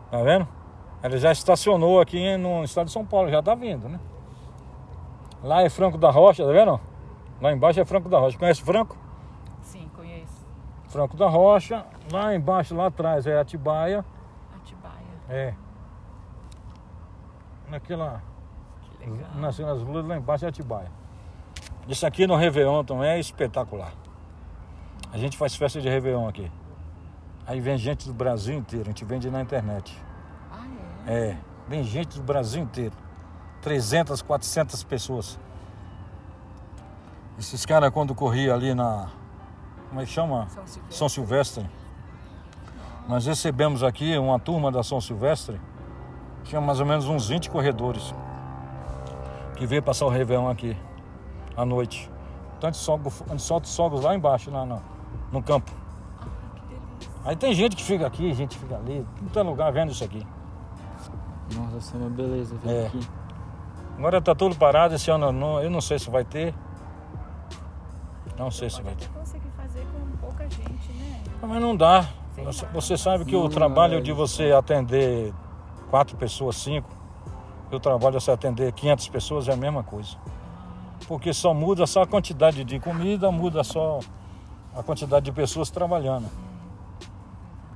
Tá 0.09 0.23
vendo? 0.23 0.47
Ele 1.03 1.19
já 1.19 1.31
estacionou 1.31 2.01
aqui 2.01 2.35
no 2.35 2.63
estado 2.63 2.87
de 2.87 2.93
São 2.93 3.05
Paulo, 3.05 3.29
já 3.29 3.43
tá 3.43 3.53
vindo, 3.53 3.87
né? 3.87 3.99
Lá 5.43 5.61
é 5.61 5.69
Franco 5.69 5.99
da 5.99 6.09
Rocha, 6.09 6.43
tá 6.43 6.51
vendo? 6.51 6.81
Lá 7.39 7.53
embaixo 7.53 7.79
é 7.79 7.85
Franco 7.85 8.09
da 8.09 8.17
Rocha. 8.17 8.39
Conhece 8.39 8.63
Franco? 8.63 8.97
Sim, 9.61 9.87
conheço. 9.95 10.47
Franco 10.87 11.15
da 11.15 11.27
Rocha. 11.27 11.85
Lá 12.11 12.33
embaixo, 12.33 12.75
lá 12.75 12.87
atrás 12.87 13.27
é 13.27 13.39
Atibaia. 13.39 14.03
Atibaia. 14.55 15.05
É. 15.29 15.53
Naquela. 17.69 18.23
Que 18.81 19.07
legal. 19.07 19.29
Nas, 19.35 19.59
nas 19.59 19.83
lá 19.83 20.17
embaixo 20.17 20.45
é 20.45 20.47
Atibaia. 20.47 20.91
Isso 21.87 22.03
aqui 22.03 22.25
no 22.25 22.35
Réveillon 22.35 22.83
também 22.83 23.09
é 23.09 23.19
espetacular. 23.19 23.93
A 25.11 25.17
gente 25.17 25.37
faz 25.37 25.55
festa 25.55 25.79
de 25.79 25.89
Réveillon 25.89 26.27
aqui. 26.27 26.51
Aí 27.45 27.61
vem 27.61 27.77
gente 27.77 28.07
do 28.07 28.13
Brasil 28.13 28.57
inteiro, 28.57 28.85
a 28.85 28.89
gente 28.89 29.05
vende 29.05 29.29
na 29.29 29.41
internet. 29.41 29.97
Ah, 30.51 30.65
é? 31.07 31.29
É, 31.29 31.37
vem 31.67 31.83
gente 31.83 32.17
do 32.17 32.23
Brasil 32.23 32.61
inteiro. 32.61 32.93
300, 33.61 34.21
400 34.21 34.83
pessoas. 34.83 35.39
Esses 37.39 37.65
caras 37.65 37.89
quando 37.91 38.13
corria 38.13 38.53
ali 38.53 38.73
na... 38.73 39.09
Como 39.89 40.01
é 40.01 40.05
que 40.05 40.11
chama? 40.11 40.47
São 40.49 40.65
Silvestre. 40.67 40.97
São 40.97 41.09
Silvestre. 41.09 41.69
Nós 43.07 43.25
recebemos 43.25 43.83
aqui 43.83 44.17
uma 44.17 44.37
turma 44.37 44.69
da 44.69 44.83
São 44.83 44.99
Silvestre. 44.99 45.61
Tinha 46.43 46.59
mais 46.59 46.81
ou 46.81 46.85
menos 46.85 47.05
uns 47.07 47.29
20 47.29 47.49
corredores. 47.49 48.13
Que 49.55 49.65
veio 49.65 49.81
passar 49.81 50.05
o 50.05 50.09
Réveillon 50.09 50.49
aqui. 50.49 50.75
À 51.55 51.63
noite. 51.63 52.11
Então 52.57 52.69
a 52.69 52.73
gente, 52.73 52.83
soga, 52.83 53.09
a 53.27 53.29
gente 53.29 53.43
solta 53.43 53.65
os 53.65 53.75
fogos 53.75 54.03
lá 54.03 54.13
embaixo, 54.13 54.51
na, 54.51 54.65
na, 54.65 54.81
no 55.31 55.41
campo. 55.43 55.71
Ai, 56.21 56.27
que 56.55 56.67
delícia. 56.67 57.11
Aí 57.25 57.35
tem 57.35 57.53
gente 57.53 57.75
que 57.75 57.83
fica 57.83 58.05
aqui, 58.07 58.33
gente 58.33 58.57
que 58.57 58.63
fica 58.63 58.75
ali, 58.77 59.05
não 59.21 59.29
tem 59.29 59.43
lugar 59.43 59.71
vendo 59.71 59.91
isso 59.91 60.03
aqui. 60.03 60.25
Nossa, 61.55 61.77
essa 61.77 61.95
é 61.97 61.99
uma 61.99 62.09
beleza 62.09 62.55
ver 62.63 62.69
É. 62.83 62.87
aqui. 62.87 62.99
Agora 63.97 64.21
tá 64.21 64.35
tudo 64.35 64.55
parado, 64.55 64.93
esse 64.95 65.09
ano 65.09 65.31
não, 65.31 65.61
eu 65.61 65.69
não 65.71 65.81
sei 65.81 65.97
se 65.97 66.09
vai 66.09 66.23
ter. 66.23 66.53
Não 68.37 68.51
sei 68.51 68.69
se 68.69 68.81
vai 68.81 68.93
ter. 68.93 69.07
Conseguir 69.09 69.49
fazer 69.57 69.85
com 69.87 70.17
pouca 70.17 70.43
gente, 70.49 70.91
né? 70.93 71.21
Mas 71.41 71.61
não 71.61 71.75
dá. 71.75 72.07
Você, 72.45 72.65
você 72.67 72.97
sabe 72.97 73.25
que 73.25 73.35
o 73.35 73.49
trabalho 73.49 73.97
é 73.97 74.01
de 74.01 74.11
isso. 74.11 74.19
você 74.19 74.51
atender 74.51 75.33
quatro 75.89 76.15
pessoas, 76.15 76.55
cinco, 76.57 76.87
e 77.71 77.75
o 77.75 77.79
trabalho 77.79 78.17
de 78.19 78.23
você 78.23 78.29
atender 78.29 78.71
500 78.73 79.09
pessoas 79.09 79.47
é 79.47 79.53
a 79.53 79.57
mesma 79.57 79.81
coisa. 79.83 80.15
Porque 81.07 81.33
só 81.33 81.51
muda 81.53 81.87
só 81.87 82.03
a 82.03 82.07
quantidade 82.07 82.63
de 82.63 82.79
comida, 82.79 83.31
muda 83.31 83.63
só 83.63 83.99
a 84.75 84.83
quantidade 84.83 85.25
de 85.25 85.31
pessoas 85.31 85.69
trabalhando. 85.69 86.27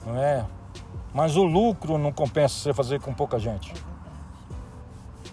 Não 0.05 0.17
é? 0.17 0.45
Mas 1.13 1.35
o 1.35 1.43
lucro 1.43 1.97
não 1.97 2.11
compensa 2.11 2.55
você 2.55 2.73
fazer 2.73 2.99
com 3.01 3.13
pouca 3.13 3.37
gente. 3.37 3.73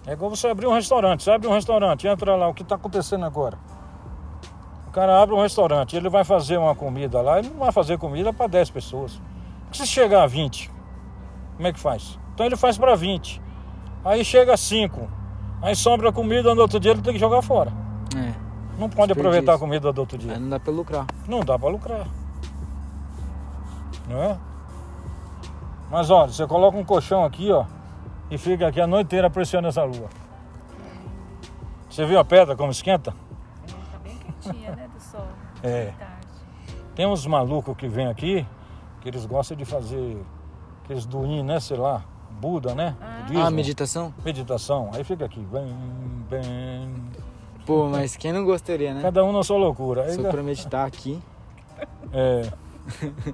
É 0.05 0.13
igual 0.13 0.29
você 0.29 0.47
abrir 0.47 0.67
um 0.67 0.73
restaurante. 0.73 1.23
Você 1.23 1.31
abre 1.31 1.47
um 1.47 1.53
restaurante, 1.53 2.07
entra 2.07 2.35
lá, 2.35 2.47
o 2.47 2.53
que 2.53 2.63
está 2.63 2.75
acontecendo 2.75 3.25
agora? 3.25 3.57
O 4.87 4.91
cara 4.91 5.21
abre 5.21 5.35
um 5.35 5.41
restaurante, 5.41 5.95
ele 5.95 6.09
vai 6.09 6.23
fazer 6.23 6.57
uma 6.57 6.73
comida 6.73 7.21
lá, 7.21 7.37
ele 7.37 7.49
não 7.49 7.59
vai 7.59 7.71
fazer 7.71 7.99
comida 7.99 8.33
para 8.33 8.47
10 8.47 8.71
pessoas. 8.71 9.21
Se 9.71 9.85
chegar 9.85 10.23
a 10.23 10.27
20, 10.27 10.71
como 11.55 11.67
é 11.67 11.71
que 11.71 11.79
faz? 11.79 12.17
Então 12.33 12.43
ele 12.43 12.55
faz 12.55 12.75
para 12.75 12.95
20. 12.95 13.39
Aí 14.03 14.25
chega 14.25 14.53
a 14.53 14.57
5. 14.57 15.07
Aí 15.61 15.75
sobra 15.75 16.11
comida 16.11 16.55
no 16.55 16.61
outro 16.61 16.79
dia, 16.79 16.91
ele 16.91 17.03
tem 17.03 17.13
que 17.13 17.19
jogar 17.19 17.43
fora. 17.43 17.71
É. 18.17 18.48
Não 18.79 18.89
pode 18.89 19.11
aproveitar 19.11 19.55
a 19.55 19.59
comida 19.59 19.91
do 19.91 19.99
outro 19.99 20.17
Aí 20.17 20.25
dia. 20.25 20.39
não 20.39 20.49
dá 20.49 20.59
pra 20.59 20.71
lucrar. 20.71 21.05
Não 21.27 21.39
dá 21.41 21.59
para 21.59 21.69
lucrar. 21.69 22.07
Não 24.07 24.23
é? 24.23 24.37
Mas 25.91 26.09
olha, 26.09 26.31
você 26.31 26.47
coloca 26.47 26.77
um 26.77 26.85
colchão 26.85 27.23
aqui, 27.25 27.51
ó, 27.51 27.65
e 28.31 28.37
fica 28.37 28.67
aqui 28.67 28.79
a 28.79 28.87
noite 28.87 29.07
inteira 29.07 29.27
apreciando 29.27 29.67
essa 29.67 29.83
lua. 29.83 30.07
Você 31.89 32.05
viu 32.05 32.19
a 32.19 32.23
pedra 32.25 32.55
como 32.55 32.71
esquenta? 32.71 33.13
É, 33.67 33.71
tá 33.91 33.99
bem 34.03 34.17
quentinha, 34.17 34.75
né? 34.75 34.87
Do 34.93 35.01
sol. 35.01 35.27
É. 35.61 35.91
Tem 36.95 37.05
uns 37.05 37.25
malucos 37.27 37.75
que 37.75 37.87
vêm 37.89 38.07
aqui 38.07 38.47
que 39.01 39.09
eles 39.09 39.25
gostam 39.25 39.57
de 39.57 39.65
fazer 39.65 40.21
aqueles 40.83 41.05
duim, 41.05 41.43
né? 41.43 41.59
Sei 41.59 41.75
lá, 41.75 42.01
Buda, 42.39 42.73
né? 42.73 42.95
Ah. 43.01 43.19
Budismo, 43.23 43.45
Ah, 43.45 43.51
meditação? 43.51 44.13
meditação. 44.23 44.89
Aí 44.93 45.03
fica 45.03 45.25
aqui, 45.25 45.41
bem, 45.41 45.75
bem. 46.29 47.08
Pô, 47.65 47.87
mas 47.87 48.15
quem 48.15 48.33
não 48.33 48.43
gostaria, 48.45 48.93
né? 48.93 49.01
Cada 49.01 49.23
um 49.23 49.31
na 49.31 49.43
sua 49.43 49.57
loucura. 49.57 50.11
Só 50.11 50.21
pra 50.29 50.41
meditar 50.41 50.87
aqui. 50.87 51.19
É. 52.11 52.49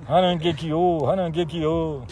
Harangekyo, 0.08 1.06
Harangekyo. 1.10 2.04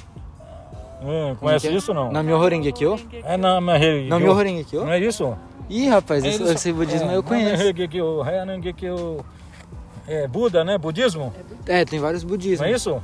É, 1.06 1.36
conhece 1.36 1.68
que 1.68 1.74
é? 1.74 1.78
isso 1.78 1.94
não? 1.94 2.12
Namyo 2.12 2.38
Horengekyo? 2.38 2.98
É 3.24 3.36
na 3.36 3.60
Mahei. 3.60 4.08
Namyo 4.08 4.32
Horengekyo? 4.32 4.86
Não 4.86 4.92
é 4.94 5.00
isso? 5.00 5.38
Ih, 5.70 5.90
rapaz, 5.90 6.24
É 6.24 6.30
esse, 6.30 6.72
budismo 6.72 7.12
é, 7.12 7.16
eu 7.18 7.24
conheço. 7.24 7.64
Harangekyo. 8.24 9.26
É 10.08 10.28
Buda, 10.28 10.64
né? 10.64 10.78
Budismo? 10.78 11.34
É, 11.66 11.84
tem 11.86 12.00
vários 12.00 12.24
Não 12.24 12.30
budismos. 12.30 12.68
é 12.68 12.72
isso? 12.72 13.02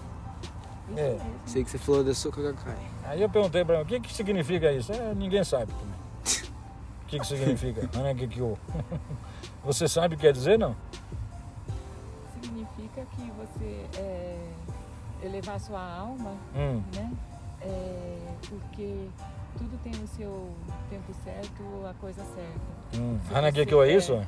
É. 0.95 1.15
Sei 1.45 1.63
que 1.63 1.69
você 1.69 1.77
falou 1.77 2.03
da 2.03 2.13
Soka 2.13 2.41
Gakkai. 2.41 2.75
Aí 3.05 3.21
eu 3.21 3.29
perguntei 3.29 3.63
pra 3.65 3.75
ele, 3.75 3.83
o 3.83 3.85
que, 3.85 3.99
que 3.99 4.13
significa 4.13 4.71
isso? 4.71 4.91
É, 4.91 5.13
ninguém 5.15 5.43
sabe 5.43 5.67
também. 5.67 5.99
O 7.09 7.11
que, 7.11 7.19
que 7.19 7.25
significa? 7.25 7.89
Hanagekyo. 7.97 8.55
Você 9.65 9.87
sabe 9.87 10.13
o 10.13 10.17
que 10.17 10.27
quer 10.27 10.31
dizer, 10.31 10.59
não? 10.59 10.75
Significa 12.39 13.01
que 13.15 13.31
você 13.31 13.85
é, 13.99 14.37
elevar 15.23 15.59
sua 15.59 15.81
alma, 15.81 16.33
Hum. 16.55 16.83
né? 16.95 17.11
É, 17.63 18.17
porque 18.47 19.07
tudo 19.57 19.75
tem 19.83 19.91
o 19.91 20.07
seu 20.07 20.49
tempo 20.91 21.11
certo, 21.23 21.63
a 21.89 21.93
coisa 21.95 22.23
certa. 22.23 23.01
Hum. 23.01 23.17
Hanagekyo 23.33 23.79
você 23.79 23.89
é 23.91 23.95
isso? 23.95 24.13
quer- 24.13 24.27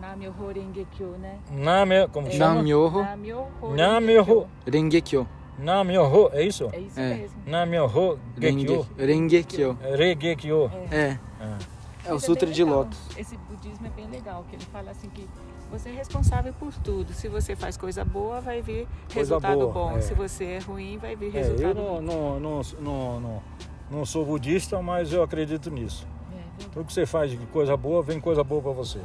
Namyo 0.00 0.34
Horengekyo, 0.38 1.06
né? 1.18 1.38
Name, 1.52 2.08
como 2.08 2.28
chama? 2.30 2.56
Namyoho 2.56 3.02
Namyo 3.02 3.46
Namyoho. 3.76 4.48
Rengekyo. 4.66 5.26
Namyoho, 5.60 6.28
é 6.32 6.42
isso? 6.42 6.68
É 6.72 6.80
isso 6.80 6.98
É. 7.00 7.14
mesmo. 7.14 7.36
Namyoho 7.46 8.18
Gekyo. 8.38 8.86
Renge, 8.98 9.06
Rengekyo. 9.06 9.78
Regekyo. 9.96 10.70
É. 10.90 11.18
Ah. 11.40 11.58
É 12.06 12.12
o 12.12 12.16
Isso 12.16 12.26
Sutra 12.26 12.46
bem 12.46 12.54
de 12.54 12.64
legal. 12.64 12.78
Lótus. 12.80 12.98
Esse 13.16 13.36
budismo 13.36 13.86
é 13.86 13.90
bem 13.90 14.06
legal, 14.08 14.44
que 14.48 14.56
ele 14.56 14.64
fala 14.66 14.90
assim 14.92 15.08
que 15.10 15.28
você 15.70 15.88
é 15.88 15.92
responsável 15.92 16.52
por 16.52 16.72
tudo. 16.74 17.12
Se 17.12 17.28
você 17.28 17.56
faz 17.56 17.76
coisa 17.76 18.04
boa, 18.04 18.40
vai 18.40 18.62
vir 18.62 18.86
Coisa 19.12 19.34
resultado 19.34 19.58
boa, 19.58 19.72
bom. 19.72 19.96
é. 19.96 20.00
Se 20.00 20.14
você 20.14 20.44
é 20.44 20.58
ruim, 20.58 20.98
vai 20.98 21.16
vir 21.16 21.34
É, 21.34 21.40
eu 21.40 21.42
resultado 21.44 21.74
não, 21.74 21.94
ruim. 21.96 22.04
não, 22.04 22.40
não, 22.40 22.60
não, 22.80 23.20
não, 23.20 23.42
não 23.90 24.06
sou 24.06 24.24
budista, 24.24 24.80
mas 24.80 25.12
eu 25.12 25.22
acredito 25.22 25.70
nisso. 25.70 26.06
É. 26.32 26.64
Tudo 26.72 26.84
que 26.86 26.92
você 26.92 27.04
faz 27.06 27.30
de 27.32 27.36
coisa 27.48 27.76
boa, 27.76 28.02
vem 28.02 28.20
coisa 28.20 28.44
boa 28.44 28.62
pra 28.62 28.72
você. 28.72 29.00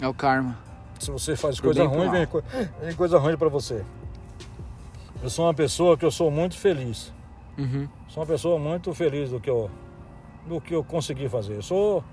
É 0.00 0.06
o 0.06 0.12
karma. 0.14 0.58
Se 0.98 1.10
você 1.10 1.34
faz 1.36 1.58
coisa 1.60 1.84
ruim, 1.86 2.10
vem, 2.10 2.26
co- 2.26 2.42
vem 2.80 2.94
coisa 2.94 3.18
ruim 3.18 3.36
pra 3.36 3.48
você. 3.48 3.84
Eu 5.22 5.30
sou 5.30 5.46
uma 5.46 5.54
pessoa 5.54 5.96
que 5.96 6.04
eu 6.04 6.10
sou 6.10 6.30
muito 6.30 6.56
feliz. 6.56 7.12
Uhum. 7.58 7.88
Sou 8.08 8.22
uma 8.22 8.26
pessoa 8.26 8.58
muito 8.58 8.92
feliz 8.94 9.30
do 9.30 9.40
que 9.40 9.48
eu, 9.48 9.70
do 10.46 10.60
que 10.60 10.74
eu 10.74 10.84
consegui 10.84 11.28
fazer. 11.28 11.54
Eu 11.56 11.62
sou, 11.62 12.04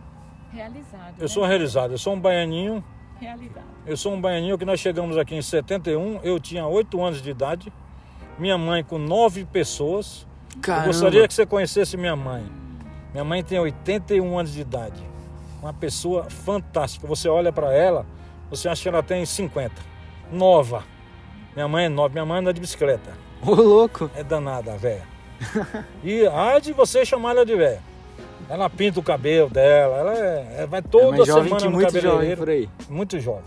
Realizado. 0.53 1.15
eu 1.17 1.21
né? 1.23 1.27
sou 1.27 1.45
realizado. 1.45 1.91
Eu 1.91 1.97
sou 1.97 2.13
um 2.13 2.19
baianinho. 2.19 2.83
Realizado. 3.19 3.65
Eu 3.85 3.97
sou 3.97 4.13
um 4.13 4.21
baianinho 4.21 4.57
que 4.57 4.65
nós 4.65 4.79
chegamos 4.79 5.17
aqui 5.17 5.35
em 5.35 5.41
71. 5.41 6.19
Eu 6.23 6.39
tinha 6.39 6.65
8 6.67 7.01
anos 7.03 7.21
de 7.21 7.29
idade. 7.29 7.73
Minha 8.37 8.57
mãe 8.57 8.83
com 8.83 8.97
9 8.97 9.45
pessoas. 9.45 10.27
Eu 10.55 10.61
Caramba. 10.61 10.87
gostaria 10.87 11.27
que 11.27 11.33
você 11.33 11.45
conhecesse 11.45 11.97
minha 11.97 12.15
mãe. 12.15 12.43
Minha 13.11 13.23
mãe 13.23 13.43
tem 13.43 13.59
81 13.59 14.37
anos 14.39 14.53
de 14.53 14.61
idade. 14.61 15.01
Uma 15.61 15.73
pessoa 15.73 16.29
fantástica. 16.29 17.07
Você 17.07 17.27
olha 17.27 17.51
pra 17.51 17.73
ela, 17.73 18.05
você 18.49 18.67
acha 18.69 18.83
que 18.83 18.89
ela 18.89 19.03
tem 19.03 19.25
50. 19.25 19.73
Nova. 20.31 20.83
Minha 21.55 21.67
mãe 21.67 21.85
é 21.85 21.89
nova. 21.89 22.09
Minha 22.09 22.25
mãe 22.25 22.39
anda 22.39 22.53
de 22.53 22.61
bicicleta. 22.61 23.11
Ô, 23.41 23.53
louco. 23.55 24.09
É 24.15 24.23
danada, 24.23 24.73
a 24.73 24.77
véia. 24.77 25.03
E 26.03 26.25
há 26.27 26.59
de 26.59 26.73
você 26.73 27.05
chamar 27.05 27.31
ela 27.31 27.45
de 27.45 27.55
véia. 27.55 27.81
Ela 28.49 28.69
pinta 28.69 28.99
o 28.99 29.03
cabelo 29.03 29.49
dela, 29.49 29.97
ela 29.97 30.17
é, 30.17 30.55
é- 30.59 30.67
vai 30.67 30.79
É 30.79 30.83
toda 30.83 31.25
jovem 31.25 31.43
semana 31.43 31.57
que 31.57 31.65
no 31.65 31.71
muito 31.71 31.99
jovem 31.99 32.35
por 32.35 32.49
aí. 32.49 32.69
Muito 32.89 33.19
jovem. 33.19 33.43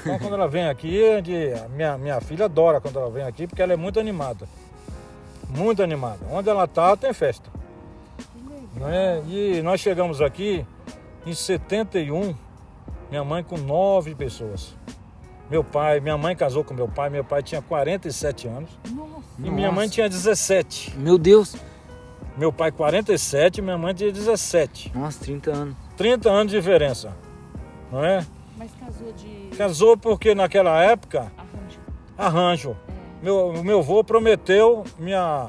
Então 0.00 0.18
quando 0.18 0.34
ela 0.34 0.46
vem 0.48 0.68
aqui, 0.68 1.02
é 1.02 1.64
a 1.64 1.68
minha, 1.68 1.98
minha 1.98 2.20
filha 2.20 2.44
adora 2.44 2.80
quando 2.80 2.98
ela 2.98 3.10
vem 3.10 3.24
aqui, 3.24 3.46
porque 3.46 3.62
ela 3.62 3.72
é 3.72 3.76
muito 3.76 3.98
animada. 3.98 4.46
Muito 5.48 5.82
animada. 5.82 6.18
Onde 6.30 6.48
ela 6.48 6.66
tá, 6.66 6.96
tem 6.96 7.12
festa. 7.12 7.50
Não 8.74 8.88
é? 8.88 9.22
E 9.26 9.62
nós 9.62 9.80
chegamos 9.80 10.20
aqui 10.20 10.66
em 11.24 11.32
71, 11.32 12.34
minha 13.10 13.24
mãe 13.24 13.42
com 13.42 13.56
nove 13.56 14.14
pessoas. 14.14 14.74
Meu 15.50 15.62
pai, 15.62 16.00
minha 16.00 16.18
mãe 16.18 16.34
casou 16.36 16.62
com 16.64 16.74
meu 16.74 16.88
pai, 16.88 17.08
meu 17.08 17.24
pai 17.24 17.42
tinha 17.42 17.62
47 17.62 18.48
anos 18.48 18.70
Nossa. 18.90 19.10
e 19.38 19.48
minha 19.50 19.70
mãe 19.70 19.88
tinha 19.88 20.08
17. 20.08 20.94
Meu 20.98 21.16
Deus. 21.16 21.54
Meu 22.36 22.52
pai 22.52 22.70
47 22.70 23.58
e 23.58 23.62
minha 23.62 23.78
mãe 23.78 23.94
tinha 23.94 24.12
17. 24.12 24.92
Nossa, 24.94 25.24
30 25.24 25.50
anos. 25.52 25.76
30 25.96 26.30
anos 26.30 26.52
de 26.52 26.58
diferença. 26.58 27.16
Não 27.90 28.04
é? 28.04 28.26
Mas 28.58 28.70
casou 28.78 29.12
de 29.12 29.56
Casou 29.56 29.96
porque 29.96 30.34
naquela 30.34 30.82
época, 30.82 31.32
arranjo. 31.38 31.80
arranjo. 32.16 32.76
Meu, 33.22 33.48
o 33.48 33.64
meu 33.64 33.78
avô 33.78 34.04
prometeu 34.04 34.84
minha, 34.98 35.48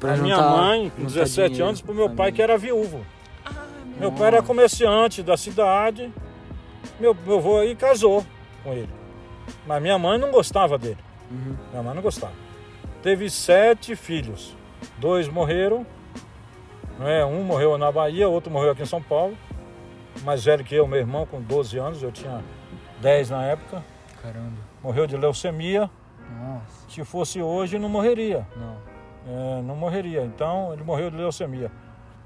Pra 0.00 0.14
a 0.14 0.16
minha 0.16 0.38
mãe, 0.40 0.90
com 0.90 1.02
juntar 1.02 1.20
17 1.24 1.48
dinheiro, 1.48 1.68
anos, 1.68 1.80
pro 1.82 1.94
meu 1.94 2.06
pai 2.08 2.16
família. 2.16 2.32
que 2.32 2.42
era 2.42 2.58
viúvo. 2.58 3.04
Ah, 3.44 3.50
meu 3.84 4.10
Meu 4.10 4.12
pai 4.12 4.28
era 4.28 4.42
comerciante 4.42 5.22
da 5.22 5.36
cidade. 5.36 6.10
Meu, 6.98 7.14
meu 7.26 7.38
avô 7.38 7.58
aí 7.58 7.76
casou 7.76 8.24
com 8.64 8.72
ele. 8.72 8.88
Mas 9.66 9.82
minha 9.82 9.98
mãe 9.98 10.18
não 10.18 10.30
gostava 10.30 10.78
dele. 10.78 10.98
Uhum. 11.30 11.56
Minha 11.70 11.82
mãe 11.82 11.94
não 11.94 12.02
gostava. 12.02 12.32
Teve 13.02 13.28
sete 13.28 13.94
filhos. 13.94 14.56
Dois 14.98 15.28
morreram. 15.28 15.86
Né? 16.98 17.24
Um 17.24 17.42
morreu 17.42 17.76
na 17.78 17.90
Bahia, 17.90 18.28
outro 18.28 18.50
morreu 18.50 18.72
aqui 18.72 18.82
em 18.82 18.86
São 18.86 19.02
Paulo. 19.02 19.36
Mais 20.22 20.44
velho 20.44 20.64
que 20.64 20.74
eu, 20.74 20.86
meu 20.86 20.98
irmão, 20.98 21.26
com 21.26 21.40
12 21.40 21.78
anos. 21.78 22.02
Eu 22.02 22.12
tinha 22.12 22.42
10 23.00 23.30
na 23.30 23.44
época. 23.44 23.82
Caramba. 24.22 24.56
Morreu 24.82 25.06
de 25.06 25.16
leucemia. 25.16 25.90
Nossa. 26.38 26.88
Se 26.88 27.04
fosse 27.04 27.40
hoje, 27.42 27.78
não 27.78 27.88
morreria. 27.88 28.46
Não. 28.56 28.76
É, 29.26 29.62
não 29.62 29.76
morreria. 29.76 30.22
Então, 30.22 30.72
ele 30.72 30.84
morreu 30.84 31.10
de 31.10 31.16
leucemia. 31.16 31.70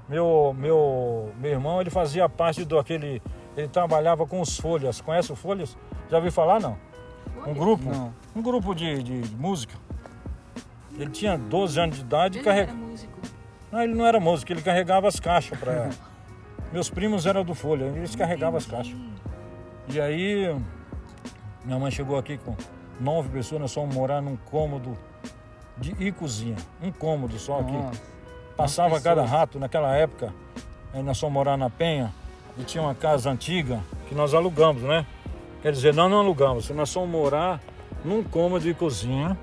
Meu, 0.07 0.55
meu, 0.57 1.31
meu 1.39 1.51
irmão, 1.51 1.81
ele 1.81 1.89
fazia 1.89 2.27
parte 2.29 2.63
do 2.63 2.77
aquele... 2.77 3.21
Ele 3.55 3.67
trabalhava 3.67 4.25
com 4.27 4.39
os 4.39 4.57
Folhas. 4.57 5.01
Conhece 5.01 5.31
o 5.31 5.35
Folhas? 5.35 5.77
Já 6.09 6.17
ouviu 6.17 6.31
falar, 6.31 6.59
não? 6.59 6.77
Um 7.45 7.53
grupo? 7.53 7.89
Não. 7.89 8.13
Um 8.35 8.41
grupo 8.41 8.75
de, 8.75 9.01
de, 9.01 9.21
de 9.21 9.35
música. 9.35 9.75
Ele 10.97 11.09
tinha 11.09 11.37
12 11.37 11.79
anos 11.79 11.95
de 11.97 12.01
idade 12.03 12.37
e 12.37 12.39
Ele 12.39 12.45
carrega... 12.45 12.71
era 12.71 12.79
músico. 12.79 13.16
Não, 13.71 13.81
ele 13.81 13.93
não 13.93 14.05
era 14.05 14.19
músico, 14.19 14.51
ele 14.51 14.61
carregava 14.61 15.07
as 15.07 15.19
caixas 15.19 15.57
para 15.59 15.89
Meus 16.71 16.89
primos 16.89 17.25
eram 17.25 17.45
do 17.45 17.55
Folha, 17.55 17.85
eles 17.85 18.15
carregavam 18.15 18.57
as 18.57 18.65
caixas. 18.65 18.95
E 19.87 20.01
aí, 20.01 20.53
minha 21.63 21.79
mãe 21.79 21.89
chegou 21.89 22.17
aqui 22.17 22.37
com 22.37 22.55
nove 22.99 23.29
pessoas, 23.29 23.61
nós 23.61 23.73
fomos 23.73 23.95
morar 23.95 24.21
num 24.21 24.35
cômodo 24.35 24.97
de, 25.77 25.95
e 25.97 26.11
cozinha. 26.11 26.57
Um 26.81 26.91
cômodo 26.91 27.39
só 27.39 27.61
aqui. 27.61 27.71
Nossa. 27.71 28.01
Passava 28.57 28.99
cada 28.99 29.23
rato 29.23 29.59
naquela 29.59 29.95
época. 29.95 30.33
Aí 30.93 31.01
nós 31.01 31.17
fomos 31.17 31.33
morar 31.35 31.55
na 31.55 31.69
Penha 31.69 32.13
e 32.57 32.63
tinha 32.63 32.83
uma 32.83 32.95
casa 32.95 33.29
antiga 33.29 33.79
que 34.09 34.15
nós 34.15 34.33
alugamos, 34.33 34.81
né? 34.81 35.05
Quer 35.61 35.71
dizer, 35.71 35.93
nós 35.93 36.11
não 36.11 36.19
alugamos, 36.19 36.69
nós 36.71 36.91
fomos 36.91 37.09
morar 37.09 37.61
num 38.03 38.23
cômodo 38.23 38.67
e 38.67 38.73
cozinha 38.73 39.37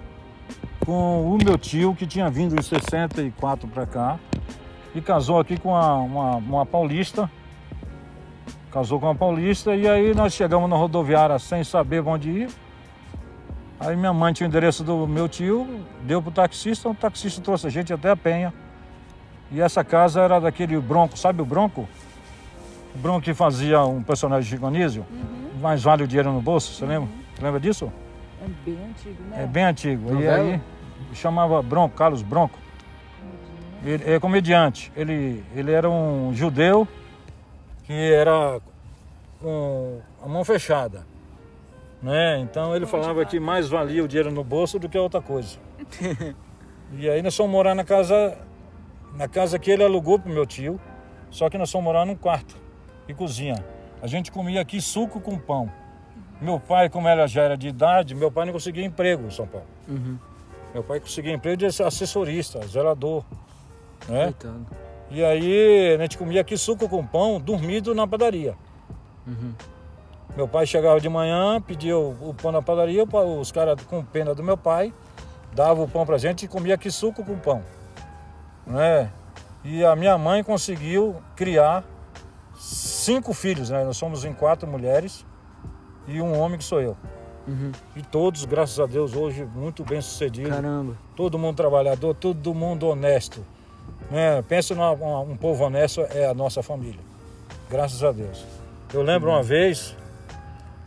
com 0.84 1.34
o 1.34 1.38
meu 1.42 1.56
tio 1.56 1.94
que 1.94 2.06
tinha 2.06 2.28
vindo 2.30 2.54
em 2.58 2.62
64 2.62 3.66
para 3.68 3.86
cá 3.86 4.18
e 4.94 5.00
casou 5.00 5.40
aqui 5.40 5.58
com 5.58 5.70
uma, 5.70 5.94
uma, 5.94 6.36
uma 6.36 6.66
paulista. 6.66 7.30
Casou 8.70 9.00
com 9.00 9.06
uma 9.06 9.14
paulista 9.14 9.74
e 9.74 9.88
aí 9.88 10.14
nós 10.14 10.32
chegamos 10.32 10.68
na 10.68 10.76
rodoviária 10.76 11.38
sem 11.38 11.64
saber 11.64 12.00
onde 12.06 12.30
ir. 12.30 12.48
Aí 13.80 13.96
minha 13.96 14.12
mãe 14.12 14.32
tinha 14.32 14.46
o 14.46 14.48
endereço 14.48 14.84
do 14.84 15.06
meu 15.06 15.28
tio, 15.28 15.80
deu 16.02 16.22
pro 16.22 16.30
taxista, 16.30 16.88
o 16.88 16.94
taxista 16.94 17.40
trouxe 17.40 17.66
a 17.66 17.70
gente 17.70 17.92
até 17.92 18.10
a 18.10 18.16
Penha. 18.16 18.52
E 19.50 19.60
essa 19.60 19.84
casa 19.84 20.20
era 20.20 20.40
daquele 20.40 20.78
Bronco, 20.78 21.18
sabe 21.18 21.42
o 21.42 21.44
Bronco? 21.44 21.88
O 22.94 22.98
Bronco 22.98 23.22
que 23.22 23.34
fazia 23.34 23.84
um 23.84 24.02
personagem 24.02 24.44
de 24.44 24.50
Chico 24.50 24.66
Anísio, 24.66 25.04
mais 25.60 25.82
vale 25.82 26.04
o 26.04 26.06
dinheiro 26.06 26.32
no 26.32 26.40
bolso, 26.40 26.72
você 26.72 26.86
lembra? 26.86 27.08
Lembra 27.40 27.60
disso? 27.60 27.92
É 28.42 28.48
bem 28.64 28.78
antigo, 28.84 29.22
né? 29.24 29.42
É 29.42 29.46
bem 29.46 29.64
antigo. 29.64 30.08
E 30.08 30.12
Novela? 30.12 30.60
Aí 31.14 31.16
chamava 31.16 31.62
Bronco, 31.62 31.96
Carlos 31.96 32.22
Bronco. 32.22 32.58
Ele 33.84 34.02
é 34.04 34.18
comediante. 34.18 34.92
Ele, 34.96 35.44
ele 35.54 35.70
era 35.70 35.88
um 35.88 36.34
judeu 36.34 36.86
que 37.84 37.92
era 37.92 38.60
com 39.40 40.00
a 40.22 40.28
mão 40.28 40.44
fechada. 40.44 41.06
Né? 42.02 42.40
Então 42.40 42.74
ele 42.74 42.84
falava 42.84 43.24
que 43.24 43.38
mais 43.38 43.68
valia 43.68 44.04
o 44.04 44.08
dinheiro 44.08 44.30
no 44.30 44.42
bolso 44.42 44.78
do 44.78 44.88
que 44.88 44.98
outra 44.98 45.22
coisa. 45.22 45.58
e 46.92 47.08
aí 47.08 47.22
nós 47.22 47.36
fomos 47.36 47.52
morar 47.52 47.74
na 47.74 47.84
casa, 47.84 48.36
na 49.14 49.28
casa 49.28 49.58
que 49.58 49.70
ele 49.70 49.84
alugou 49.84 50.18
pro 50.18 50.32
meu 50.32 50.44
tio, 50.44 50.80
só 51.30 51.48
que 51.48 51.56
nós 51.56 51.70
fomos 51.70 51.84
morar 51.84 52.04
num 52.04 52.16
quarto 52.16 52.56
e 53.08 53.14
cozinha. 53.14 53.64
A 54.02 54.06
gente 54.06 54.30
comia 54.30 54.60
aqui 54.60 54.80
suco 54.80 55.20
com 55.20 55.38
pão. 55.38 55.70
Meu 56.40 56.58
pai, 56.58 56.90
como 56.90 57.08
ela 57.08 57.26
já 57.26 57.42
era 57.42 57.56
de 57.56 57.68
idade, 57.68 58.14
meu 58.14 58.30
pai 58.30 58.44
não 58.44 58.52
conseguia 58.52 58.84
emprego 58.84 59.26
em 59.26 59.30
São 59.30 59.46
Paulo. 59.46 59.66
Uhum. 59.88 60.18
Meu 60.74 60.82
pai 60.82 60.98
conseguia 61.00 61.32
emprego 61.32 61.56
de 61.56 61.66
assessorista, 61.66 62.60
zelador. 62.66 63.24
Né? 64.08 64.24
Coitado. 64.24 64.66
E 65.10 65.24
aí 65.24 65.94
a 65.94 65.98
gente 66.02 66.18
comia 66.18 66.40
aqui 66.40 66.56
suco 66.58 66.88
com 66.88 67.06
pão, 67.06 67.40
dormido 67.40 67.94
na 67.94 68.06
padaria. 68.06 68.56
Uhum. 69.26 69.54
Meu 70.36 70.48
pai 70.48 70.66
chegava 70.66 71.00
de 71.00 71.08
manhã, 71.08 71.60
pedia 71.60 71.96
o, 71.96 72.30
o 72.30 72.34
pão 72.34 72.50
na 72.50 72.60
padaria, 72.60 73.06
pa- 73.06 73.22
os 73.22 73.52
caras 73.52 73.80
com 73.84 74.04
pena 74.04 74.34
do 74.34 74.42
meu 74.42 74.56
pai, 74.56 74.92
davam 75.54 75.84
o 75.84 75.88
pão 75.88 76.04
pra 76.04 76.18
gente 76.18 76.44
e 76.44 76.48
comia 76.48 76.74
aqui 76.74 76.90
suco 76.90 77.24
com 77.24 77.38
pão. 77.38 77.62
Né? 78.66 79.12
E 79.62 79.84
a 79.84 79.94
minha 79.94 80.18
mãe 80.18 80.42
conseguiu 80.42 81.16
criar 81.36 81.84
cinco 82.58 83.32
filhos, 83.32 83.70
né? 83.70 83.84
Nós 83.84 83.96
somos 83.96 84.24
em 84.24 84.32
quatro 84.32 84.68
mulheres 84.68 85.24
e 86.08 86.20
um 86.20 86.38
homem 86.38 86.58
que 86.58 86.64
sou 86.64 86.80
eu. 86.80 86.96
Uhum. 87.46 87.72
E 87.94 88.02
todos, 88.02 88.44
graças 88.44 88.78
a 88.80 88.86
Deus, 88.86 89.14
hoje 89.14 89.44
muito 89.44 89.84
bem 89.84 90.00
sucedidos. 90.00 90.50
Caramba. 90.50 90.96
todo 91.14 91.38
mundo 91.38 91.56
trabalhador, 91.56 92.14
todo 92.14 92.54
mundo 92.54 92.86
honesto. 92.88 93.44
Né? 94.10 94.42
Pensa 94.42 94.74
num 94.74 95.30
um 95.30 95.36
povo 95.36 95.64
honesto, 95.64 96.00
é 96.10 96.26
a 96.26 96.34
nossa 96.34 96.62
família. 96.62 97.00
Graças 97.70 98.02
a 98.02 98.12
Deus. 98.12 98.44
Eu 98.92 99.02
lembro 99.02 99.30
uma 99.30 99.42
vez 99.42 99.96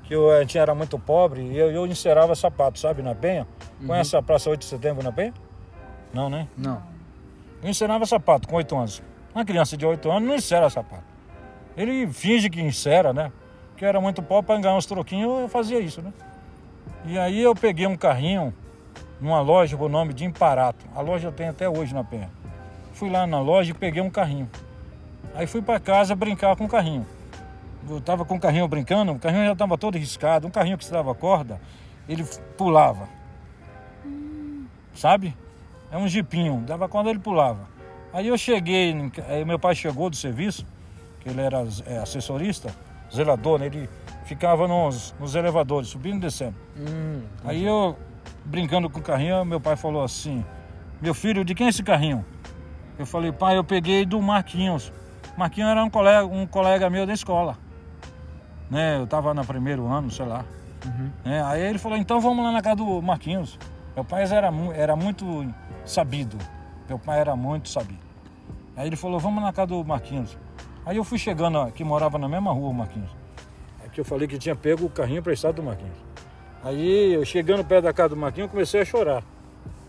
que 0.03 0.15
eu, 0.15 0.31
a 0.31 0.39
gente 0.41 0.57
era 0.57 0.73
muito 0.73 0.97
pobre 0.97 1.41
e 1.41 1.57
eu, 1.57 1.69
eu 1.71 1.85
encerava 1.85 2.33
sapato, 2.35 2.79
sabe, 2.79 3.01
na 3.01 3.13
Penha. 3.13 3.45
Conhece 3.85 4.15
a 4.15 4.21
Praça 4.21 4.49
8 4.49 4.61
de 4.61 4.65
Setembro 4.65 5.03
na 5.03 5.11
Penha? 5.11 5.33
Não, 6.13 6.29
né? 6.29 6.47
Não. 6.57 6.81
Eu 7.61 7.69
encerava 7.69 8.05
sapato 8.05 8.47
com 8.47 8.55
8 8.55 8.75
anos. 8.75 9.03
Uma 9.35 9.45
criança 9.45 9.75
de 9.75 9.85
8 9.85 10.09
anos 10.09 10.27
não 10.27 10.35
encera 10.35 10.69
sapato. 10.69 11.03
Ele 11.75 12.07
finge 12.07 12.49
que 12.49 12.61
encera, 12.61 13.13
né? 13.13 13.31
Eu 13.79 13.87
era 13.87 14.01
muito 14.01 14.23
pobre 14.23 14.47
para 14.47 14.59
ganhar 14.59 14.75
uns 14.75 14.87
troquinhos, 14.87 15.41
eu 15.41 15.47
fazia 15.47 15.79
isso, 15.79 16.01
né? 16.01 16.11
E 17.07 17.17
aí 17.17 17.41
eu 17.41 17.55
peguei 17.55 17.87
um 17.87 17.95
carrinho 17.95 18.53
numa 19.21 19.39
loja 19.39 19.77
com 19.77 19.85
o 19.85 19.89
nome 19.89 20.13
de 20.13 20.25
Imparato. 20.25 20.85
A 20.93 20.99
loja 20.99 21.31
tem 21.31 21.47
até 21.47 21.69
hoje 21.69 21.93
na 21.93 22.03
Penha. 22.03 22.29
Fui 22.91 23.09
lá 23.09 23.25
na 23.25 23.39
loja 23.39 23.71
e 23.71 23.73
peguei 23.73 24.01
um 24.01 24.09
carrinho. 24.09 24.49
Aí 25.33 25.47
fui 25.47 25.61
para 25.61 25.79
casa 25.79 26.13
brincar 26.13 26.57
com 26.57 26.65
o 26.65 26.67
carrinho. 26.67 27.07
Eu 27.89 28.01
tava 28.01 28.25
com 28.25 28.35
o 28.35 28.39
carrinho 28.39 28.67
brincando, 28.67 29.13
o 29.13 29.19
carrinho 29.19 29.45
já 29.45 29.53
estava 29.53 29.77
todo 29.77 29.97
riscado. 29.97 30.47
Um 30.47 30.49
carrinho 30.49 30.77
que 30.77 30.83
se 30.83 30.91
dava 30.91 31.15
corda, 31.15 31.61
ele 32.09 32.25
pulava. 32.57 33.07
Sabe? 34.93 35.33
É 35.89 35.97
um 35.97 36.09
jipinho, 36.09 36.61
dava 36.67 36.89
quando 36.89 37.09
ele 37.09 37.19
pulava. 37.19 37.69
Aí 38.11 38.27
eu 38.27 38.37
cheguei, 38.37 38.93
aí 39.29 39.45
meu 39.45 39.57
pai 39.57 39.75
chegou 39.75 40.09
do 40.09 40.15
serviço, 40.17 40.65
que 41.21 41.29
ele 41.29 41.39
era 41.39 41.65
é, 41.85 41.99
assessorista, 41.99 42.75
zelador, 43.13 43.59
né? 43.59 43.67
ele 43.67 43.89
ficava 44.27 44.67
nos, 44.67 45.15
nos 45.19 45.35
elevadores, 45.35 45.87
subindo 45.87 46.17
e 46.17 46.19
descendo. 46.19 46.55
Hum. 46.77 47.21
Aí 47.45 47.65
eu, 47.65 47.97
brincando 48.43 48.89
com 48.89 48.99
o 48.99 49.01
carrinho, 49.01 49.45
meu 49.45 49.59
pai 49.59 49.77
falou 49.77 50.03
assim, 50.03 50.43
meu 51.01 51.13
filho, 51.13 51.45
de 51.45 51.55
quem 51.55 51.67
é 51.67 51.69
esse 51.69 51.81
carrinho? 51.81 52.25
Eu 52.99 53.05
falei, 53.05 53.31
pai, 53.31 53.57
eu 53.57 53.63
peguei 53.63 54.05
do 54.05 54.21
Marquinhos. 54.21 54.91
Marquinhos 55.37 55.69
era 55.69 55.83
um 55.83 55.89
colega, 55.89 56.25
um 56.25 56.45
colega 56.45 56.89
meu 56.89 57.05
da 57.05 57.13
escola. 57.13 57.57
Né? 58.69 58.97
Eu 58.97 59.05
estava 59.05 59.33
no 59.33 59.45
primeiro 59.45 59.87
ano, 59.87 60.11
sei 60.11 60.25
lá. 60.25 60.43
Uhum. 60.85 61.09
né? 61.23 61.43
Aí 61.45 61.61
ele 61.61 61.79
falou, 61.79 61.97
então 61.97 62.19
vamos 62.19 62.43
lá 62.43 62.51
na 62.51 62.61
casa 62.61 62.75
do 62.75 63.01
Marquinhos. 63.01 63.57
Meu 63.95 64.03
pai 64.03 64.23
era, 64.23 64.51
era 64.75 64.95
muito 64.95 65.53
sabido. 65.85 66.37
Meu 66.87 66.99
pai 66.99 67.19
era 67.19 67.35
muito 67.35 67.69
sabido. 67.69 68.05
Aí 68.75 68.87
ele 68.87 68.95
falou, 68.95 69.19
vamos 69.19 69.41
na 69.41 69.53
casa 69.53 69.67
do 69.67 69.83
Marquinhos. 69.85 70.37
Aí 70.85 70.97
eu 70.97 71.03
fui 71.03 71.17
chegando, 71.17 71.57
ó, 71.57 71.71
que 71.71 71.83
morava 71.83 72.17
na 72.17 72.27
mesma 72.27 72.51
rua, 72.51 72.69
o 72.69 72.73
Marquinhos. 72.73 73.09
Que 73.97 74.01
eu 74.01 74.05
falei 74.05 74.27
que 74.27 74.37
tinha 74.37 74.55
pego 74.55 74.85
o 74.85 74.89
carrinho 74.91 75.21
emprestado 75.21 75.55
do 75.55 75.63
Marquinhos. 75.63 75.97
Aí 76.63 77.15
eu 77.15 77.25
chegando 77.25 77.65
perto 77.65 77.85
da 77.85 77.91
casa 77.91 78.09
do 78.09 78.15
Marquinhos, 78.15 78.51
comecei 78.51 78.79
a 78.79 78.85
chorar. 78.85 79.23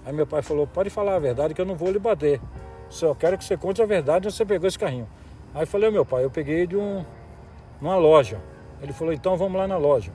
Aí 0.03 0.15
meu 0.15 0.27
pai 0.27 0.41
falou, 0.41 0.67
pode 0.67 0.89
falar 0.89 1.17
a 1.17 1.19
verdade 1.19 1.53
que 1.53 1.61
eu 1.61 1.67
não 1.67 1.75
vou 1.75 1.91
lhe 1.91 1.99
bater. 1.99 2.41
Só 2.89 3.15
quero 3.15 3.37
que 3.37 3.45
você 3.45 3.55
conte 3.55 3.83
a 3.83 3.85
verdade 3.85 4.27
onde 4.27 4.35
você 4.35 4.47
pegou 4.47 4.67
esse 4.67 4.79
carrinho. 4.79 5.07
Aí 5.55 5.65
eu 5.65 5.67
falei, 5.67 5.91
meu 5.91 6.07
pai, 6.07 6.25
eu 6.25 6.31
peguei 6.31 6.67
de 6.67 6.75
um, 6.75 7.05
numa 7.83 7.97
loja. 7.97 8.41
Ele 8.81 8.95
falou, 8.95 9.13
então 9.13 9.37
vamos 9.37 9.59
lá 9.59 9.69
na 9.69 9.77
loja. 9.77 10.11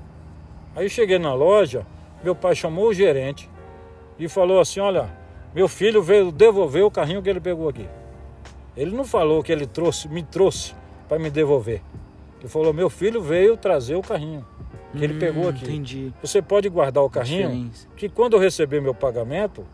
Aí 0.76 0.86
eu 0.86 0.90
cheguei 0.90 1.20
na 1.20 1.36
loja, 1.36 1.86
meu 2.24 2.34
pai 2.34 2.56
chamou 2.56 2.88
o 2.88 2.94
gerente 2.96 3.48
e 4.18 4.28
falou 4.28 4.60
assim, 4.60 4.80
olha, 4.80 5.08
meu 5.54 5.68
filho 5.68 6.02
veio 6.02 6.32
devolver 6.32 6.84
o 6.84 6.90
carrinho 6.90 7.22
que 7.22 7.30
ele 7.30 7.40
pegou 7.40 7.70
aqui. 7.70 7.88
Ele 8.76 8.96
não 8.96 9.06
falou 9.06 9.44
que 9.44 9.52
ele 9.52 9.68
trouxe, 9.68 10.08
me 10.08 10.24
trouxe 10.24 10.74
para 11.08 11.20
me 11.20 11.30
devolver. 11.30 11.84
Ele 12.44 12.52
falou, 12.52 12.74
meu 12.74 12.90
filho 12.90 13.22
veio 13.22 13.56
trazer 13.56 13.96
o 13.96 14.02
carrinho 14.02 14.46
que 14.98 15.04
ele 15.04 15.16
Hum, 15.16 15.20
pegou 15.20 15.50
aqui. 15.50 15.64
Entendi. 15.64 16.14
Você 16.22 16.42
pode 16.42 16.70
guardar 16.70 17.04
o 17.04 17.10
carrinho, 17.10 17.72
que 17.96 18.08
quando 18.08 18.34
eu 18.34 18.40
receber 18.40 18.80
meu 18.82 18.94
pagamento, 18.94 19.66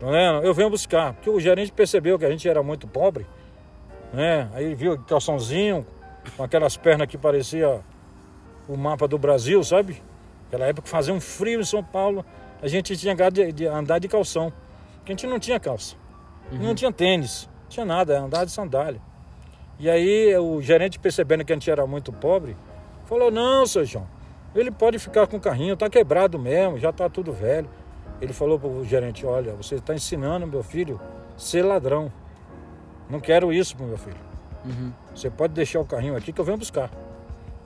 não 0.00 0.14
é, 0.14 0.46
eu 0.46 0.54
venho 0.54 0.70
buscar. 0.70 1.12
Porque 1.14 1.28
o 1.30 1.38
gerente 1.38 1.70
percebeu 1.70 2.18
que 2.18 2.24
a 2.24 2.30
gente 2.30 2.48
era 2.48 2.62
muito 2.62 2.86
pobre, 2.86 3.26
né? 4.12 4.48
Aí 4.54 4.64
ele 4.64 4.74
viu 4.74 4.98
calçãozinho, 4.98 5.86
com 6.36 6.42
aquelas 6.42 6.76
pernas 6.76 7.06
que 7.06 7.18
parecia 7.18 7.80
o 8.68 8.76
mapa 8.76 9.06
do 9.06 9.18
Brasil, 9.18 9.62
sabe? 9.62 10.02
Naquela 10.44 10.66
época 10.66 10.88
fazia 10.88 11.12
um 11.12 11.20
frio 11.20 11.60
em 11.60 11.64
São 11.64 11.82
Paulo, 11.82 12.24
a 12.62 12.68
gente 12.68 12.96
tinha 12.96 13.14
que 13.14 13.30
de, 13.30 13.52
de 13.52 13.66
andar 13.66 13.98
de 13.98 14.08
calção. 14.08 14.52
Porque 14.96 15.12
a 15.12 15.14
gente 15.14 15.26
não 15.26 15.38
tinha 15.38 15.58
calça, 15.58 15.96
não 16.52 16.74
tinha 16.74 16.92
tênis, 16.92 17.48
não 17.64 17.68
tinha 17.68 17.84
nada, 17.86 18.14
era 18.14 18.22
andar 18.22 18.44
de 18.44 18.52
sandália. 18.52 19.00
E 19.82 19.90
aí 19.90 20.36
o 20.36 20.62
gerente 20.62 20.96
percebendo 20.96 21.44
que 21.44 21.52
a 21.52 21.56
gente 21.56 21.68
era 21.68 21.84
muito 21.88 22.12
pobre, 22.12 22.56
falou, 23.04 23.32
não, 23.32 23.66
seu 23.66 23.84
João, 23.84 24.06
ele 24.54 24.70
pode 24.70 24.96
ficar 24.96 25.26
com 25.26 25.38
o 25.38 25.40
carrinho, 25.40 25.76
tá 25.76 25.90
quebrado 25.90 26.38
mesmo, 26.38 26.78
já 26.78 26.92
tá 26.92 27.08
tudo 27.08 27.32
velho. 27.32 27.68
Ele 28.20 28.32
falou 28.32 28.60
pro 28.60 28.84
gerente, 28.84 29.26
olha, 29.26 29.54
você 29.54 29.74
está 29.74 29.92
ensinando 29.92 30.46
meu 30.46 30.62
filho 30.62 31.00
ser 31.36 31.62
ladrão. 31.64 32.12
Não 33.10 33.18
quero 33.18 33.52
isso 33.52 33.76
pro 33.76 33.84
meu 33.84 33.98
filho. 33.98 34.20
Uhum. 34.64 34.92
Você 35.12 35.28
pode 35.28 35.52
deixar 35.52 35.80
o 35.80 35.84
carrinho 35.84 36.14
aqui 36.14 36.32
que 36.32 36.40
eu 36.40 36.44
venho 36.44 36.58
buscar. 36.58 36.88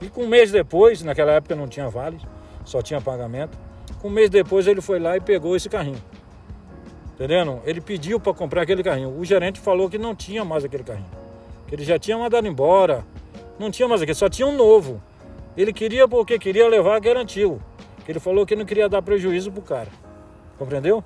E 0.01 0.09
com 0.09 0.23
um 0.23 0.27
mês 0.27 0.51
depois, 0.51 1.03
naquela 1.03 1.33
época 1.33 1.55
não 1.55 1.67
tinha 1.67 1.87
vale, 1.87 2.17
só 2.65 2.81
tinha 2.81 2.99
pagamento. 2.99 3.55
Com 4.01 4.07
um 4.07 4.11
mês 4.11 4.31
depois 4.31 4.65
ele 4.65 4.81
foi 4.81 4.97
lá 4.97 5.15
e 5.15 5.21
pegou 5.21 5.55
esse 5.55 5.69
carrinho. 5.69 6.01
Entendendo? 7.13 7.61
Ele 7.63 7.79
pediu 7.79 8.19
para 8.19 8.33
comprar 8.33 8.63
aquele 8.63 8.81
carrinho. 8.81 9.15
O 9.19 9.23
gerente 9.23 9.59
falou 9.59 9.87
que 9.87 9.99
não 9.99 10.15
tinha 10.15 10.43
mais 10.43 10.65
aquele 10.65 10.83
carrinho. 10.83 11.26
Que 11.67 11.75
ele 11.75 11.83
já 11.83 11.99
tinha 11.99 12.17
mandado 12.17 12.47
embora. 12.47 13.03
Não 13.59 13.69
tinha 13.71 13.87
mais 13.87 14.01
aquele, 14.01 14.15
só 14.15 14.29
tinha 14.29 14.47
um 14.47 14.55
novo. 14.55 15.01
Ele 15.55 15.73
queria 15.73 16.07
porque 16.07 16.37
queria 16.39 16.67
levar. 16.67 17.01
Que 17.01 17.09
ele 18.07 18.19
falou 18.19 18.45
que 18.45 18.55
não 18.55 18.65
queria 18.65 18.87
dar 18.87 19.01
prejuízo 19.01 19.51
pro 19.51 19.61
cara. 19.61 19.89
Compreendeu? 20.57 21.03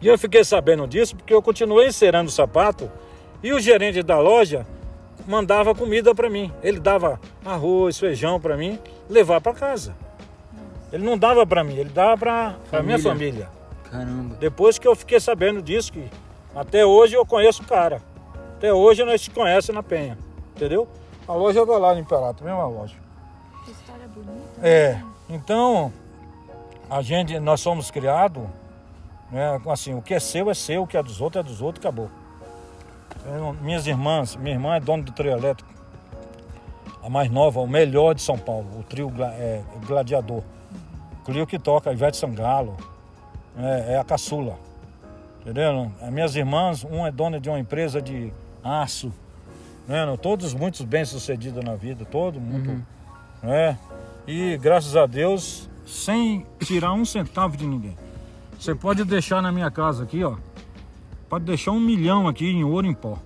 E 0.00 0.06
eu 0.06 0.16
fiquei 0.18 0.44
sabendo 0.44 0.86
disso 0.86 1.16
porque 1.16 1.32
eu 1.34 1.42
continuei 1.42 1.88
encerando 1.88 2.28
o 2.28 2.32
sapato 2.32 2.90
e 3.42 3.52
o 3.52 3.60
gerente 3.60 4.02
da 4.02 4.18
loja 4.18 4.66
mandava 5.26 5.74
comida 5.74 6.14
para 6.14 6.30
mim. 6.30 6.52
Ele 6.62 6.78
dava 6.78 7.20
arroz, 7.44 7.98
feijão 7.98 8.40
para 8.40 8.56
mim 8.56 8.78
levar 9.08 9.40
para 9.40 9.52
casa. 9.54 9.94
Ele 10.92 11.04
não 11.04 11.18
dava 11.18 11.46
pra 11.46 11.64
mim, 11.64 11.76
ele 11.76 11.90
dava 11.90 12.16
pra, 12.16 12.56
pra 12.70 12.82
minha 12.82 12.98
Família. 12.98 13.46
família. 13.46 13.48
Caramba. 13.90 14.36
Depois 14.36 14.78
que 14.78 14.86
eu 14.86 14.94
fiquei 14.94 15.18
sabendo 15.18 15.60
disso, 15.60 15.92
que 15.92 16.04
até 16.54 16.86
hoje 16.86 17.14
eu 17.14 17.26
conheço 17.26 17.62
o 17.62 17.66
cara. 17.66 18.00
Até 18.56 18.72
hoje 18.72 19.04
nós 19.04 19.20
se 19.20 19.30
conhecemos 19.30 19.76
na 19.76 19.82
Penha. 19.82 20.16
Entendeu? 20.54 20.88
A 21.28 21.34
loja 21.34 21.66
tá 21.66 21.76
lá 21.76 21.92
no 21.92 22.00
Imperato, 22.00 22.42
mesma 22.42 22.66
loja. 22.66 22.96
Que 23.64 23.70
história 23.70 24.08
bonita. 24.08 24.66
É, 24.66 25.02
então 25.28 25.92
a 26.88 27.02
gente, 27.02 27.38
nós 27.38 27.60
somos 27.60 27.90
criados, 27.90 28.44
né, 29.30 29.60
assim, 29.68 29.92
o 29.92 30.00
que 30.00 30.14
é 30.14 30.20
seu 30.20 30.50
é 30.50 30.54
seu, 30.54 30.84
o 30.84 30.86
que 30.86 30.96
é 30.96 31.02
dos 31.02 31.20
outros 31.20 31.44
é 31.44 31.46
dos 31.46 31.60
outros, 31.60 31.84
acabou. 31.84 32.08
Eu 33.26 33.52
minhas 33.60 33.86
irmãs, 33.86 34.36
minha 34.36 34.54
irmã 34.54 34.76
é 34.76 34.80
dona 34.80 35.02
do 35.02 35.12
trio 35.12 35.32
elétrico, 35.32 35.68
a 37.02 37.10
mais 37.10 37.30
nova, 37.30 37.60
o 37.60 37.66
melhor 37.66 38.14
de 38.14 38.22
São 38.22 38.38
Paulo, 38.38 38.66
o 38.78 38.82
trio 38.82 39.12
é, 39.20 39.62
Gladiador. 39.86 40.42
O 41.20 41.24
trio 41.24 41.46
que 41.46 41.58
toca 41.58 41.92
Ivete 41.92 42.16
Sangalo, 42.16 42.76
é, 43.58 43.94
é 43.94 43.98
a 43.98 44.04
caçula. 44.04 44.56
Entendeu? 45.40 45.90
As 46.00 46.10
minhas 46.10 46.34
irmãs, 46.34 46.84
uma 46.84 47.08
é 47.08 47.12
dona 47.12 47.38
de 47.38 47.48
uma 47.48 47.58
empresa 47.58 48.00
de 48.00 48.32
aço, 48.66 49.12
né? 49.86 50.04
todos 50.20 50.52
muito 50.54 50.84
bem 50.84 51.04
sucedidos 51.04 51.64
na 51.64 51.74
vida, 51.74 52.04
todo 52.04 52.40
mundo 52.40 52.84
né? 53.42 53.78
E 54.26 54.58
graças 54.58 54.96
a 54.96 55.06
Deus, 55.06 55.70
sem 55.86 56.44
tirar 56.58 56.92
um 56.92 57.04
centavo 57.04 57.56
de 57.56 57.66
ninguém. 57.66 57.96
Você 58.58 58.74
pode 58.74 59.04
deixar 59.04 59.40
na 59.40 59.52
minha 59.52 59.70
casa 59.70 60.02
aqui, 60.02 60.24
ó. 60.24 60.36
Pode 61.28 61.44
deixar 61.44 61.70
um 61.70 61.80
milhão 61.80 62.26
aqui 62.26 62.46
em 62.46 62.64
ouro 62.64 62.86
em 62.86 62.94
pó. 62.94 63.18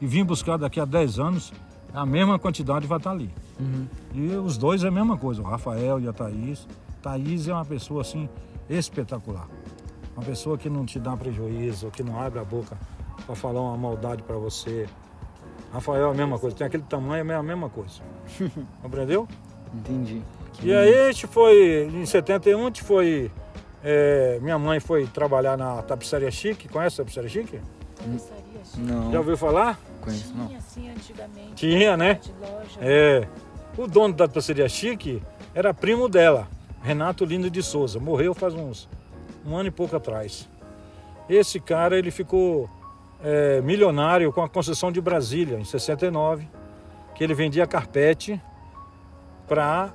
E 0.00 0.06
vir 0.06 0.24
buscar 0.24 0.56
daqui 0.56 0.80
a 0.80 0.84
10 0.84 1.18
anos, 1.18 1.52
a 1.92 2.04
mesma 2.04 2.38
quantidade 2.38 2.86
vai 2.86 2.98
estar 2.98 3.10
ali. 3.10 3.30
Uhum. 3.58 3.86
E 4.14 4.26
os 4.36 4.56
dois 4.56 4.82
é 4.82 4.88
a 4.88 4.90
mesma 4.90 5.16
coisa, 5.16 5.42
o 5.42 5.44
Rafael 5.44 6.00
e 6.00 6.08
a 6.08 6.12
Thaís. 6.12 6.66
Thaís 7.02 7.46
é 7.46 7.52
uma 7.52 7.64
pessoa 7.64 8.00
assim 8.00 8.28
espetacular. 8.68 9.48
Uma 10.16 10.24
pessoa 10.24 10.58
que 10.58 10.68
não 10.68 10.84
te 10.84 10.98
dá 10.98 11.16
prejuízo, 11.16 11.90
que 11.90 12.02
não 12.02 12.20
abre 12.20 12.40
a 12.40 12.44
boca 12.44 12.76
para 13.28 13.36
falar 13.36 13.60
uma 13.60 13.76
maldade 13.76 14.22
para 14.22 14.36
você. 14.38 14.86
Rafael 15.70 16.08
é 16.08 16.10
a 16.10 16.14
mesma 16.14 16.38
coisa, 16.38 16.56
tem 16.56 16.66
aquele 16.66 16.82
tamanho, 16.84 17.30
é 17.30 17.34
a 17.34 17.42
mesma 17.42 17.68
coisa. 17.68 18.00
Compreendeu? 18.80 19.28
Entendi. 19.74 20.22
E 20.62 20.72
aí 20.72 21.12
gente 21.12 21.26
foi, 21.26 21.90
em 21.92 22.06
71, 22.06 22.58
a 22.58 22.64
gente 22.64 22.82
foi. 22.82 23.30
é, 23.84 24.38
minha 24.40 24.58
mãe 24.58 24.80
foi 24.80 25.06
trabalhar 25.06 25.58
na 25.58 25.82
tapeçaria 25.82 26.30
chique, 26.30 26.68
conhece 26.68 26.98
a 26.98 27.04
tapeçaria 27.04 27.28
chique? 27.28 27.60
Tapeçaria 27.96 28.64
chique. 28.64 28.80
Não, 28.80 29.12
Já 29.12 29.18
ouviu 29.18 29.36
falar? 29.36 29.78
conheço 30.00 30.34
não. 30.34 30.46
Tinha 30.46 30.58
assim 30.58 30.90
antigamente. 30.90 31.52
Tinha, 31.54 31.96
né? 31.98 32.14
De 32.14 32.32
loja. 32.40 32.78
É. 32.80 33.28
O 33.76 33.86
dono 33.86 34.14
da 34.14 34.26
tapeçaria 34.26 34.68
chique 34.70 35.22
era 35.54 35.74
primo 35.74 36.08
dela, 36.08 36.48
Renato 36.82 37.26
Lindo 37.26 37.50
de 37.50 37.62
Souza. 37.62 38.00
Morreu 38.00 38.32
faz 38.32 38.54
uns 38.54 38.88
um 39.46 39.54
ano 39.54 39.68
e 39.68 39.70
pouco 39.70 39.94
atrás. 39.94 40.48
Esse 41.28 41.60
cara 41.60 41.98
ele 41.98 42.10
ficou 42.10 42.70
é, 43.22 43.60
milionário 43.60 44.32
com 44.32 44.42
a 44.42 44.48
concessão 44.48 44.90
de 44.92 45.00
Brasília 45.00 45.58
em 45.58 45.64
69, 45.64 46.48
que 47.14 47.24
ele 47.24 47.34
vendia 47.34 47.66
carpete 47.66 48.40
para 49.46 49.92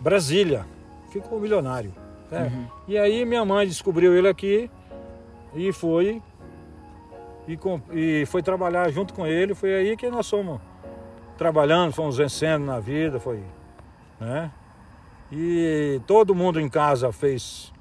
Brasília. 0.00 0.66
Ficou 1.10 1.40
milionário. 1.40 1.92
né? 2.30 2.68
E 2.86 2.98
aí 2.98 3.24
minha 3.24 3.44
mãe 3.44 3.66
descobriu 3.66 4.14
ele 4.16 4.28
aqui 4.28 4.70
e 5.54 5.72
foi 5.72 6.22
e, 7.46 7.56
com- 7.56 7.80
e 7.90 8.26
foi 8.26 8.42
trabalhar 8.42 8.90
junto 8.90 9.14
com 9.14 9.26
ele. 9.26 9.54
Foi 9.54 9.74
aí 9.74 9.96
que 9.96 10.10
nós 10.10 10.28
fomos 10.28 10.60
trabalhando, 11.38 11.92
fomos 11.92 12.18
vencendo 12.18 12.64
na 12.66 12.78
vida, 12.80 13.18
foi, 13.18 13.42
né? 14.20 14.50
E 15.32 16.00
todo 16.06 16.34
mundo 16.34 16.60
em 16.60 16.68
casa 16.68 17.12
fez, 17.12 17.72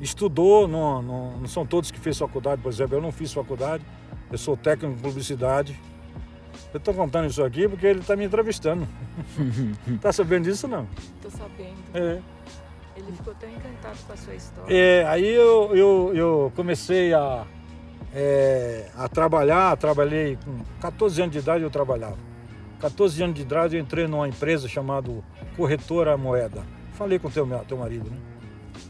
estudou, 0.00 0.68
não, 0.68 1.02
não, 1.02 1.30
não 1.38 1.48
são 1.48 1.66
todos 1.66 1.90
que 1.90 1.98
fez 1.98 2.18
faculdade, 2.18 2.62
por 2.62 2.70
exemplo, 2.70 2.96
eu 2.96 3.02
não 3.02 3.10
fiz 3.12 3.32
faculdade, 3.32 3.84
eu 4.30 4.38
sou 4.38 4.56
técnico 4.56 4.94
em 4.94 5.02
publicidade. 5.02 5.78
Eu 6.72 6.78
estou 6.78 6.92
contando 6.92 7.30
isso 7.30 7.42
aqui 7.42 7.68
porque 7.68 7.86
ele 7.86 8.00
está 8.00 8.16
me 8.16 8.24
entrevistando. 8.24 8.86
tá 10.00 10.12
sabendo 10.12 10.44
disso 10.44 10.66
não? 10.66 10.86
Tô 11.22 11.30
sabendo. 11.30 11.76
É. 11.94 12.20
Ele 12.96 13.12
ficou 13.12 13.34
tão 13.34 13.48
encantado 13.48 13.98
com 14.06 14.12
a 14.12 14.16
sua 14.16 14.34
história. 14.34 14.74
É, 14.74 15.04
aí 15.06 15.26
eu, 15.26 15.74
eu, 15.74 16.12
eu 16.14 16.52
comecei 16.54 17.12
a, 17.12 17.44
é, 18.14 18.88
a 18.96 19.08
trabalhar, 19.08 19.76
trabalhei 19.76 20.38
com 20.44 20.58
14 20.80 21.22
anos 21.22 21.32
de 21.32 21.38
idade 21.38 21.64
eu 21.64 21.70
trabalhava. 21.70 22.16
14 22.80 23.22
anos 23.22 23.34
de 23.34 23.42
idade 23.42 23.76
eu 23.76 23.82
entrei 23.82 24.06
numa 24.06 24.28
empresa 24.28 24.68
chamada 24.68 25.10
Corretora 25.56 26.16
Moeda. 26.16 26.62
Falei 26.92 27.18
com 27.18 27.28
o 27.28 27.30
teu, 27.30 27.46
teu 27.66 27.76
marido, 27.76 28.10
né? 28.10 28.16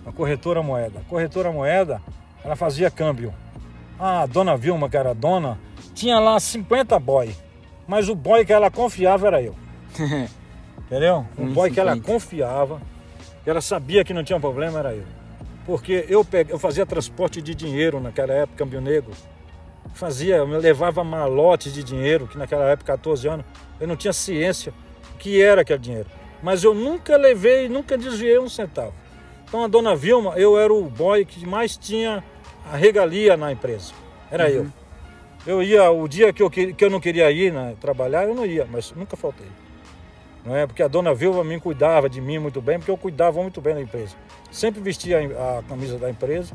A 0.05 0.13
Corretora 0.13 0.63
Moeda. 0.63 1.01
A 1.01 1.05
Corretora 1.05 1.51
Moeda, 1.51 2.03
ela 2.45 2.57
fazia 2.57 2.91
câmbio. 2.91 3.33
A 3.99 4.27
dona 4.27 4.57
Vilma, 4.57 4.89
que 4.89 4.97
era 4.97 5.15
dona, 5.15 5.59
tinha 5.95 6.19
lá 6.19 6.39
50 6.39 6.99
boy. 6.99 7.35
Mas 7.87 8.09
o 8.09 8.15
boy 8.15 8.45
que 8.45 8.53
ela 8.53 8.71
confiava 8.71 9.27
era 9.27 9.43
eu. 9.43 9.55
Entendeu? 10.87 11.27
Um 11.39 11.53
boy 11.53 11.71
que 11.71 11.81
ela 11.81 11.97
1,50. 11.97 12.03
confiava, 12.03 12.81
que 13.43 13.51
ela 13.51 13.61
sabia 13.61 14.05
que 14.05 14.13
não 14.13 14.25
tinha 14.25 14.39
problema, 14.41 14.79
era 14.79 14.95
eu. 14.95 15.05
Porque 15.65 16.05
eu, 16.09 16.25
pe- 16.25 16.47
eu 16.49 16.59
fazia 16.59 16.85
transporte 16.85 17.41
de 17.41 17.55
dinheiro 17.55 18.01
naquela 18.01 18.33
época, 18.35 18.59
câmbio 18.59 18.81
negro. 18.81 19.13
Fazia, 19.95 20.37
eu 20.37 20.47
levava 20.47 21.03
malotes 21.05 21.73
de 21.73 21.83
dinheiro, 21.83 22.27
que 22.27 22.37
naquela 22.37 22.65
época, 22.69 22.93
14 22.93 23.29
anos, 23.29 23.47
eu 23.81 23.87
não 23.87 23.97
tinha 23.97 24.13
ciência 24.13 24.75
que 25.19 25.41
era 25.41 25.63
aquele 25.63 25.79
dinheiro. 25.79 26.09
Mas 26.43 26.63
eu 26.65 26.75
nunca 26.75 27.17
levei, 27.17 27.69
nunca 27.69 27.97
desviei 27.97 28.39
um 28.39 28.49
centavo. 28.49 28.93
Então 29.49 29.65
a 29.65 29.69
dona 29.69 29.95
Vilma, 29.97 30.35
eu 30.37 30.59
era 30.59 30.73
o 30.73 30.83
boy 30.91 31.25
que 31.25 31.47
mais 31.47 31.77
tinha 31.77 32.23
a 32.71 32.77
regalia 32.77 33.37
na 33.37 33.53
empresa. 33.53 33.93
Era 34.31 34.51
eu. 34.51 34.67
Eu 35.47 35.63
ia, 35.63 35.91
o 35.91 36.09
dia 36.09 36.33
que 36.33 36.43
eu, 36.43 36.51
que 36.51 36.75
eu 36.83 36.89
não 36.89 36.99
queria 37.01 37.31
ir 37.31 37.53
né, 37.53 37.75
trabalhar, 37.81 38.25
eu 38.25 38.35
não 38.35 38.47
ia, 38.47 38.67
mas 38.71 38.93
nunca 38.93 39.15
faltei. 39.17 39.47
Não 40.45 40.57
é? 40.57 40.67
Porque 40.67 40.83
a 40.83 40.89
dona 40.89 41.15
Vilma 41.15 41.45
me 41.45 41.59
cuidava 41.61 42.09
de 42.09 42.21
mim 42.21 42.39
muito 42.39 42.61
bem, 42.63 42.79
porque 42.79 42.91
eu 42.91 42.97
cuidava 42.97 43.41
muito 43.43 43.61
bem 43.61 43.75
da 43.75 43.81
empresa. 43.81 44.15
Sempre 44.51 44.81
vestia 44.81 45.19
a, 45.19 45.59
a 45.59 45.63
camisa 45.63 45.99
da 45.99 46.09
empresa. 46.09 46.55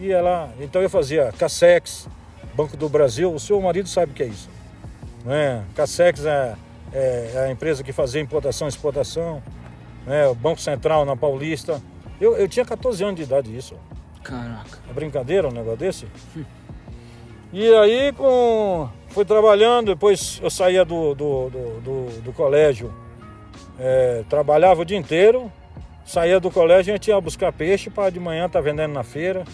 E 0.00 0.10
ela, 0.10 0.52
então 0.60 0.82
eu 0.82 0.90
fazia 0.90 1.32
Cassex, 1.38 2.08
Banco 2.54 2.76
do 2.76 2.88
Brasil, 2.88 3.32
o 3.32 3.38
seu 3.38 3.60
marido 3.60 3.88
sabe 3.88 4.12
o 4.12 4.14
que 4.14 4.22
é 4.22 4.26
isso. 4.26 4.48
Não 5.24 5.32
é? 5.32 5.62
Cassex 5.74 6.24
é, 6.24 6.54
é- 6.92 7.30
é 7.34 7.38
a 7.46 7.50
empresa 7.50 7.84
que 7.84 7.92
fazia 7.92 8.20
importação 8.20 8.66
e 8.66 8.70
exportação. 8.70 9.42
Né? 10.06 10.26
O 10.26 10.34
Banco 10.34 10.60
Central 10.60 11.04
na 11.04 11.16
Paulista. 11.16 11.80
Eu, 12.20 12.36
eu 12.36 12.48
tinha 12.48 12.64
14 12.64 13.02
anos 13.04 13.16
de 13.16 13.22
idade 13.22 13.56
isso. 13.56 13.76
Caraca. 14.22 14.78
É 14.88 14.92
brincadeira 14.92 15.48
um 15.48 15.52
negócio 15.52 15.78
desse? 15.78 16.06
E 17.54 17.68
aí 17.74 18.12
com... 18.14 18.88
fui 19.08 19.26
trabalhando, 19.26 19.88
depois 19.88 20.40
eu 20.42 20.48
saía 20.48 20.86
do, 20.86 21.14
do, 21.14 21.50
do, 21.50 21.80
do- 21.82 22.20
do 22.22 22.32
colégio, 22.32 22.90
é, 23.78 24.24
trabalhava 24.26 24.80
o 24.80 24.84
dia 24.86 24.96
inteiro, 24.96 25.52
saía 26.02 26.40
do 26.40 26.50
colégio 26.50 26.94
a 26.94 26.96
gente 26.96 27.08
ia 27.08 27.20
buscar 27.20 27.52
peixe 27.52 27.90
para 27.90 28.08
de 28.10 28.18
manhã 28.18 28.46
estar 28.46 28.62
vendendo 28.62 28.94
na 28.94 29.02
feira. 29.02 29.44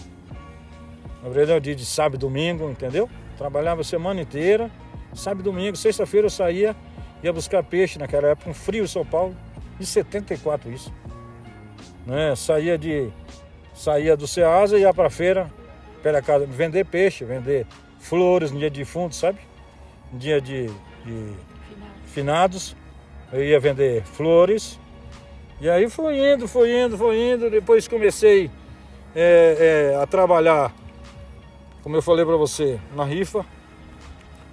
Na 1.21 1.27
verdade, 1.27 1.65
dia 1.65 1.75
de 1.75 1.83
sábado 1.85 2.15
e 2.15 2.19
domingo, 2.19 2.69
entendeu? 2.69 3.09
Trabalhava 3.37 3.81
a 3.81 3.83
semana 3.83 4.21
inteira, 4.21 4.71
sábado 5.13 5.41
e 5.41 5.43
domingo, 5.43 5.75
sexta-feira 5.75 6.27
eu 6.27 6.31
saía, 6.31 6.73
ia 7.21 7.33
buscar 7.33 7.61
peixe 7.63 7.99
naquela 7.99 8.29
época, 8.29 8.49
um 8.49 8.53
frio 8.53 8.85
em 8.85 8.87
São 8.87 9.05
Paulo, 9.05 9.35
em 9.77 9.83
74 9.83 10.71
isso. 10.71 10.93
Né? 12.05 12.33
Saía 12.37 12.77
de 12.77 13.09
saía 13.79 14.17
do 14.17 14.27
Ceasa 14.27 14.77
e 14.77 14.81
ia 14.81 14.93
para 14.93 15.09
feira, 15.09 15.49
pela 16.03 16.21
casa, 16.21 16.45
vender 16.45 16.85
peixe, 16.85 17.23
vender 17.23 17.65
flores 17.97 18.51
no 18.51 18.59
dia 18.59 18.69
de 18.69 18.83
fundo, 18.83 19.15
sabe? 19.15 19.39
No 20.11 20.19
dia 20.19 20.41
de, 20.41 20.67
de 21.05 21.33
finados, 22.07 22.75
eu 23.31 23.41
ia 23.41 23.57
vender 23.57 24.03
flores. 24.03 24.77
E 25.61 25.69
aí 25.69 25.89
foi 25.89 26.33
indo, 26.33 26.45
foi 26.45 26.77
indo, 26.77 26.97
foi 26.97 27.33
indo. 27.33 27.49
Depois 27.49 27.87
comecei 27.87 28.51
é, 29.15 29.93
é, 29.95 30.01
a 30.01 30.05
trabalhar, 30.05 30.73
como 31.81 31.95
eu 31.95 32.01
falei 32.01 32.25
para 32.25 32.35
você, 32.35 32.77
na 32.93 33.05
rifa. 33.05 33.45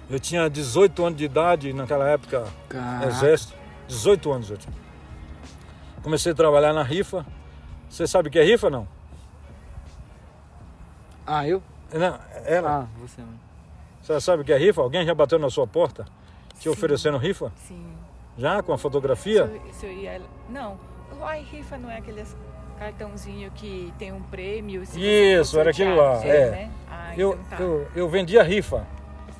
Eu 0.09 0.21
tinha 0.21 0.49
18 0.49 1.03
anos 1.03 1.17
de 1.17 1.25
idade 1.25 1.73
naquela 1.73 2.07
época, 2.07 2.45
Caraca. 2.69 3.07
exército. 3.07 3.53
18 3.89 4.31
anos 4.31 4.51
eu 4.51 4.57
tinha. 4.57 4.73
Comecei 6.01 6.31
a 6.31 6.35
trabalhar 6.35 6.71
na 6.71 6.83
rifa. 6.83 7.25
Você 7.89 8.07
sabe 8.07 8.29
o 8.29 8.31
que 8.31 8.39
é 8.39 8.43
rifa, 8.43 8.69
não? 8.69 8.87
Ah, 11.27 11.47
eu? 11.47 11.61
Não, 11.93 12.17
ela. 12.45 12.83
Ah, 12.83 12.87
você. 12.99 13.21
Você 14.01 14.21
sabe 14.21 14.41
o 14.41 14.45
que 14.45 14.53
é 14.53 14.57
rifa? 14.57 14.81
Alguém 14.81 15.05
já 15.05 15.13
bateu 15.13 15.37
na 15.37 15.49
sua 15.49 15.67
porta 15.67 16.05
te 16.57 16.63
Sim. 16.63 16.69
oferecendo 16.69 17.17
rifa? 17.17 17.51
Sim. 17.67 17.85
Já? 18.37 18.63
Com 18.63 18.71
a 18.71 18.77
Se 18.77 18.81
fotografia? 18.83 19.41
eu, 19.41 19.73
se 19.73 19.85
eu 19.85 19.91
ia... 19.91 20.21
Não, 20.49 20.79
Ai 21.21 21.41
Rifa 21.41 21.77
não 21.77 21.89
é 21.89 21.97
aqueles 21.97 22.35
cartãozinho 22.79 23.51
que 23.51 23.91
tem 23.97 24.11
um 24.13 24.21
prêmio? 24.21 24.83
Isso, 24.83 25.59
era 25.59 25.71
aquilo 25.71 25.95
lá, 25.95 26.23
é. 26.23 26.51
né? 26.51 26.71
Ah, 26.89 27.13
Eu, 27.17 27.33
então 27.33 27.57
tá. 27.57 27.63
eu, 27.63 27.87
eu 27.95 28.09
vendia 28.09 28.43
rifa. 28.43 28.85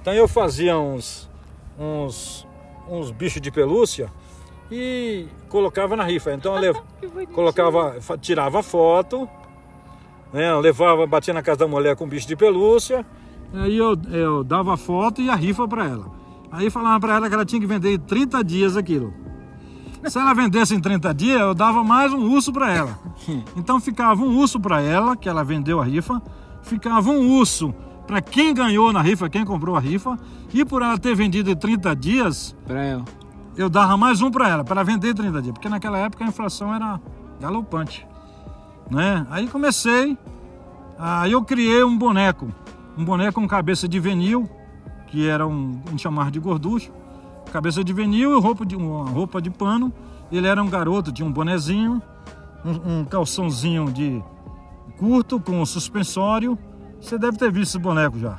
Então 0.01 0.13
eu 0.13 0.27
fazia 0.27 0.77
uns, 0.77 1.29
uns, 1.77 2.47
uns 2.87 3.11
bichos 3.11 3.41
de 3.41 3.51
pelúcia 3.51 4.09
e 4.71 5.27
colocava 5.49 5.95
na 5.95 6.03
rifa. 6.03 6.33
Então 6.33 6.55
eu 6.55 6.59
levo, 6.61 6.83
colocava, 7.33 7.95
tirava 8.19 8.63
foto, 8.63 9.29
né? 10.33 10.51
eu 10.51 10.59
levava, 10.59 11.05
batia 11.05 11.33
na 11.33 11.41
casa 11.41 11.59
da 11.59 11.67
mulher 11.67 11.95
com 11.95 12.07
bicho 12.07 12.27
de 12.27 12.35
pelúcia, 12.35 13.05
aí 13.53 13.77
eu, 13.77 13.97
eu 14.11 14.43
dava 14.43 14.73
a 14.73 14.77
foto 14.77 15.21
e 15.21 15.29
a 15.29 15.35
rifa 15.35 15.67
para 15.67 15.85
ela. 15.85 16.05
Aí 16.51 16.69
falava 16.69 16.99
para 16.99 17.15
ela 17.15 17.27
que 17.27 17.35
ela 17.35 17.45
tinha 17.45 17.59
que 17.59 17.67
vender 17.67 17.93
em 17.93 17.99
30 17.99 18.43
dias 18.43 18.77
aquilo. 18.77 19.13
Se 20.05 20.17
ela 20.17 20.33
vendesse 20.33 20.73
em 20.73 20.79
30 20.79 21.13
dias, 21.13 21.41
eu 21.41 21.53
dava 21.53 21.83
mais 21.83 22.13
um 22.13 22.29
urso 22.31 22.53
para 22.53 22.73
ela. 22.73 22.97
Então 23.55 23.79
ficava 23.79 24.21
um 24.21 24.37
urso 24.37 24.59
para 24.59 24.81
ela, 24.81 25.15
que 25.15 25.27
ela 25.27 25.43
vendeu 25.43 25.81
a 25.81 25.83
rifa, 25.83 26.21
ficava 26.61 27.09
um 27.09 27.37
urso 27.37 27.73
para 28.05 28.21
quem 28.21 28.53
ganhou 28.53 28.93
na 28.93 29.01
rifa, 29.01 29.29
quem 29.29 29.43
comprou 29.43 29.75
a 29.75 29.79
rifa, 29.79 30.17
e 30.53 30.63
por 30.63 30.81
ela 30.81 30.97
ter 30.97 31.13
vendido 31.13 31.51
em 31.51 31.55
30 31.55 31.93
dias, 31.95 32.55
ela. 32.67 33.03
eu 33.57 33.69
dava 33.69 33.97
mais 33.97 34.21
um 34.21 34.31
para 34.31 34.47
ela, 34.47 34.63
para 34.63 34.75
ela 34.75 34.83
vender 34.85 35.09
em 35.09 35.13
30 35.13 35.41
dias, 35.41 35.53
porque 35.53 35.67
naquela 35.67 35.97
época 35.97 36.23
a 36.23 36.27
inflação 36.27 36.73
era 36.73 37.01
galopante. 37.41 38.07
Né? 38.89 39.25
Aí 39.29 39.47
comecei, 39.47 40.17
aí 40.97 41.31
eu 41.31 41.43
criei 41.43 41.83
um 41.83 41.97
boneco, 41.97 42.53
um 42.97 43.03
boneco 43.03 43.39
com 43.39 43.47
cabeça 43.47 43.87
de 43.87 43.99
vinil, 43.99 44.49
que 45.07 45.27
era 45.27 45.45
um, 45.45 45.81
um 45.91 45.97
chamar 45.97 46.31
de 46.31 46.39
gorducho, 46.39 46.91
cabeça 47.51 47.83
de 47.83 47.93
vinil 47.93 48.37
e 48.37 48.41
roupa 48.41 48.65
de, 48.65 48.75
uma 48.75 49.09
roupa 49.09 49.41
de 49.41 49.49
pano. 49.49 49.93
Ele 50.31 50.47
era 50.47 50.61
um 50.61 50.69
garoto, 50.69 51.11
tinha 51.11 51.27
um 51.27 51.31
bonezinho, 51.31 52.01
um, 52.65 52.99
um 52.99 53.05
calçãozinho 53.05 53.91
de 53.91 54.21
curto 54.97 55.39
com 55.39 55.65
suspensório. 55.65 56.57
Você 56.99 57.17
deve 57.17 57.37
ter 57.37 57.51
visto 57.51 57.71
esse 57.71 57.79
boneco 57.79 58.17
já. 58.17 58.37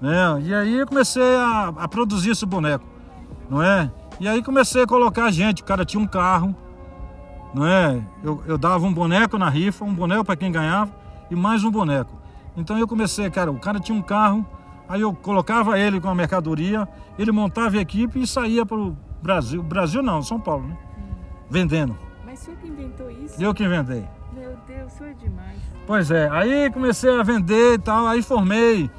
Né? 0.00 0.42
E 0.44 0.54
aí 0.54 0.78
eu 0.78 0.86
comecei 0.86 1.22
a, 1.22 1.72
a 1.76 1.88
produzir 1.88 2.30
esse 2.30 2.44
boneco 2.44 2.92
não 3.52 3.62
é? 3.62 3.90
E 4.18 4.26
aí 4.26 4.42
comecei 4.42 4.82
a 4.82 4.86
colocar 4.86 5.30
gente, 5.30 5.60
o 5.60 5.64
cara 5.64 5.84
tinha 5.84 6.02
um 6.02 6.06
carro, 6.06 6.56
não 7.54 7.66
é? 7.66 8.02
Eu, 8.22 8.42
eu 8.46 8.58
dava 8.58 8.86
um 8.86 8.92
boneco 8.92 9.38
na 9.38 9.48
rifa, 9.48 9.84
um 9.84 9.94
boneco 9.94 10.24
para 10.24 10.36
quem 10.36 10.50
ganhava 10.50 10.90
e 11.30 11.36
mais 11.36 11.64
um 11.64 11.70
boneco. 11.70 12.12
Então 12.56 12.78
eu 12.78 12.86
comecei, 12.86 13.30
cara, 13.30 13.50
o 13.50 13.58
cara 13.58 13.80
tinha 13.80 13.96
um 13.96 14.02
carro, 14.02 14.46
aí 14.88 15.00
eu 15.00 15.12
colocava 15.14 15.78
ele 15.78 16.00
com 16.00 16.08
a 16.08 16.14
mercadoria, 16.14 16.88
ele 17.18 17.32
montava 17.32 17.76
a 17.76 17.80
equipe 17.80 18.20
e 18.20 18.26
saía 18.26 18.64
para 18.64 18.76
o 18.76 18.96
Brasil, 19.22 19.62
Brasil 19.62 20.02
não, 20.02 20.22
São 20.22 20.38
Paulo, 20.38 20.66
né? 20.66 20.76
Vendendo. 21.48 21.96
Mas 22.24 22.40
o 22.40 22.44
senhor 22.44 22.56
que 22.58 22.68
inventou 22.68 23.10
isso? 23.10 23.42
Eu 23.42 23.54
que 23.54 23.64
inventei. 23.64 24.04
Meu 24.32 24.56
Deus, 24.66 24.92
o 24.92 24.96
senhor 24.96 25.10
é 25.10 25.14
demais. 25.14 25.58
Pois 25.86 26.10
é, 26.10 26.28
aí 26.30 26.70
comecei 26.70 27.10
a 27.10 27.22
vender 27.22 27.74
e 27.74 27.78
tal, 27.78 28.06
aí 28.06 28.22
formei, 28.22 28.90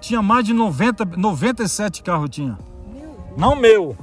tinha 0.00 0.22
mais 0.22 0.44
de 0.44 0.52
90, 0.52 1.04
97 1.16 2.02
carros 2.02 2.30
tinha. 2.30 2.58
Meu 2.92 3.00
Deus. 3.00 3.36
Não 3.36 3.56
meu. 3.56 3.96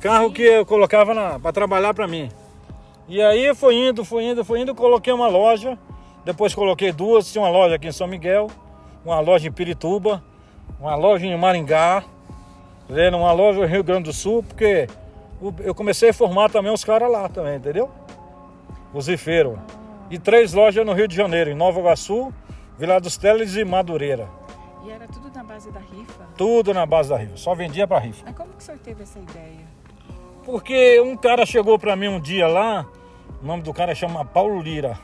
Carro 0.00 0.32
que 0.32 0.42
eu 0.42 0.64
colocava 0.64 1.38
para 1.38 1.52
trabalhar 1.52 1.92
para 1.92 2.08
mim. 2.08 2.30
E 3.10 3.20
aí 3.20 3.52
foi 3.56 3.74
indo, 3.74 4.04
foi 4.04 4.22
indo, 4.22 4.44
foi 4.44 4.60
indo, 4.60 4.72
coloquei 4.72 5.12
uma 5.12 5.26
loja. 5.26 5.76
Depois 6.24 6.54
coloquei 6.54 6.92
duas, 6.92 7.32
tinha 7.32 7.42
uma 7.42 7.50
loja 7.50 7.74
aqui 7.74 7.88
em 7.88 7.92
São 7.92 8.06
Miguel, 8.06 8.46
uma 9.04 9.18
loja 9.18 9.48
em 9.48 9.52
Pirituba, 9.52 10.22
uma 10.78 10.94
loja 10.94 11.26
em 11.26 11.36
Maringá, 11.36 12.04
entendeu? 12.88 13.18
uma 13.18 13.32
loja 13.32 13.58
no 13.58 13.66
Rio 13.66 13.82
Grande 13.82 14.04
do 14.04 14.12
Sul, 14.12 14.44
porque 14.44 14.86
eu 15.64 15.74
comecei 15.74 16.10
a 16.10 16.14
formar 16.14 16.50
também 16.50 16.72
os 16.72 16.84
caras 16.84 17.10
lá 17.10 17.28
também, 17.28 17.56
entendeu? 17.56 17.90
Os 18.94 19.08
rifeiros. 19.08 19.58
E 20.08 20.16
três 20.16 20.52
lojas 20.52 20.86
no 20.86 20.92
Rio 20.92 21.08
de 21.08 21.16
Janeiro, 21.16 21.50
em 21.50 21.54
Nova 21.54 21.80
Iguaçu, 21.80 22.32
Vila 22.78 23.00
dos 23.00 23.16
Teles 23.16 23.56
e 23.56 23.64
Madureira. 23.64 24.28
E 24.84 24.90
era 24.90 25.08
tudo 25.08 25.32
na 25.34 25.42
base 25.42 25.72
da 25.72 25.80
rifa? 25.80 26.28
Tudo 26.36 26.72
na 26.72 26.86
base 26.86 27.08
da 27.08 27.16
rifa, 27.16 27.36
só 27.36 27.56
vendia 27.56 27.88
para 27.88 27.98
rifa. 27.98 28.22
Mas 28.24 28.36
como 28.36 28.50
que 28.50 28.58
o 28.58 28.62
senhor 28.62 28.78
teve 28.78 29.02
essa 29.02 29.18
ideia? 29.18 29.68
Porque 30.44 31.00
um 31.00 31.16
cara 31.16 31.44
chegou 31.44 31.76
pra 31.76 31.96
mim 31.96 32.06
um 32.06 32.20
dia 32.20 32.46
lá, 32.46 32.86
o 33.42 33.46
nome 33.46 33.62
do 33.62 33.72
cara 33.72 33.94
chama 33.94 34.24
Paulo 34.24 34.60
Lira. 34.60 34.98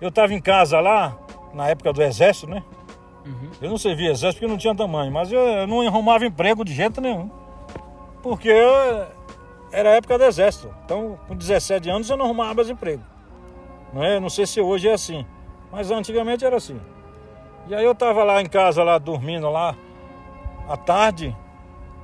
Eu 0.00 0.10
tava 0.10 0.32
em 0.34 0.40
casa 0.40 0.80
lá, 0.80 1.16
na 1.52 1.68
época 1.68 1.92
do 1.92 2.02
exército, 2.02 2.48
né? 2.48 2.62
Eu 3.60 3.68
não 3.70 3.76
servia 3.78 4.10
exército 4.10 4.40
porque 4.40 4.50
não 4.50 4.58
tinha 4.58 4.74
tamanho, 4.74 5.12
mas 5.12 5.30
eu, 5.30 5.40
eu 5.40 5.66
não 5.66 5.80
arrumava 5.86 6.24
emprego 6.24 6.64
de 6.64 6.72
jeito 6.72 7.00
nenhum. 7.00 7.30
Porque 8.22 8.48
eu- 8.48 9.06
era 9.72 9.90
a 9.90 9.92
época 9.96 10.18
do 10.18 10.24
exército. 10.24 10.74
Então, 10.84 11.18
com 11.28 11.36
17 11.36 11.88
anos 11.90 12.08
eu 12.10 12.16
não 12.16 12.24
arrumava 12.26 12.54
mais 12.54 12.70
emprego. 12.70 13.02
Não, 13.92 14.02
é? 14.02 14.18
não 14.20 14.30
sei 14.30 14.46
se 14.46 14.60
hoje 14.60 14.88
é 14.88 14.92
assim, 14.92 15.26
mas 15.70 15.90
antigamente 15.90 16.44
era 16.44 16.56
assim. 16.56 16.80
E 17.68 17.74
aí 17.74 17.84
eu 17.84 17.94
tava 17.94 18.24
lá 18.24 18.40
em 18.40 18.46
casa, 18.46 18.82
lá 18.82 18.98
dormindo 18.98 19.48
lá, 19.50 19.76
à 20.68 20.76
tarde, 20.76 21.36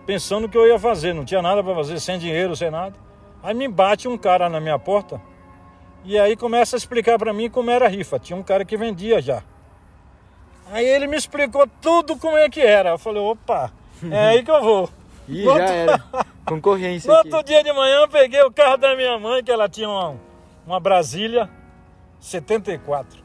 pensando 0.04 0.44
o 0.44 0.48
que 0.48 0.56
eu 0.58 0.66
ia 0.66 0.78
fazer, 0.78 1.12
não 1.14 1.24
tinha 1.24 1.40
nada 1.42 1.62
para 1.64 1.74
fazer, 1.74 1.98
sem 1.98 2.18
dinheiro, 2.18 2.54
sem 2.54 2.70
nada. 2.70 2.94
Aí 3.46 3.54
me 3.54 3.68
bate 3.68 4.08
um 4.08 4.18
cara 4.18 4.48
na 4.48 4.58
minha 4.60 4.76
porta 4.76 5.20
e 6.04 6.18
aí 6.18 6.34
começa 6.36 6.74
a 6.74 6.78
explicar 6.78 7.16
para 7.16 7.32
mim 7.32 7.48
como 7.48 7.70
era 7.70 7.84
a 7.86 7.88
rifa. 7.88 8.18
Tinha 8.18 8.36
um 8.36 8.42
cara 8.42 8.64
que 8.64 8.76
vendia 8.76 9.22
já. 9.22 9.40
Aí 10.72 10.84
ele 10.84 11.06
me 11.06 11.16
explicou 11.16 11.64
tudo 11.80 12.16
como 12.16 12.36
é 12.36 12.50
que 12.50 12.60
era. 12.60 12.88
Eu 12.90 12.98
falei, 12.98 13.22
opa, 13.22 13.70
é 14.10 14.18
aí 14.30 14.42
que 14.42 14.50
eu 14.50 14.60
vou. 14.60 14.90
Ih, 15.28 15.44
já 15.44 15.50
outro- 15.52 15.64
era. 15.64 16.04
Concorrência 16.44 17.08
No 17.08 17.18
outro 17.18 17.40
dia 17.44 17.62
de 17.62 17.72
manhã 17.72 18.00
eu 18.00 18.08
peguei 18.08 18.42
o 18.42 18.50
carro 18.50 18.78
da 18.78 18.96
minha 18.96 19.16
mãe, 19.16 19.44
que 19.44 19.50
ela 19.52 19.68
tinha 19.68 19.88
uma, 19.88 20.16
uma 20.66 20.80
Brasília 20.80 21.48
74. 22.18 23.20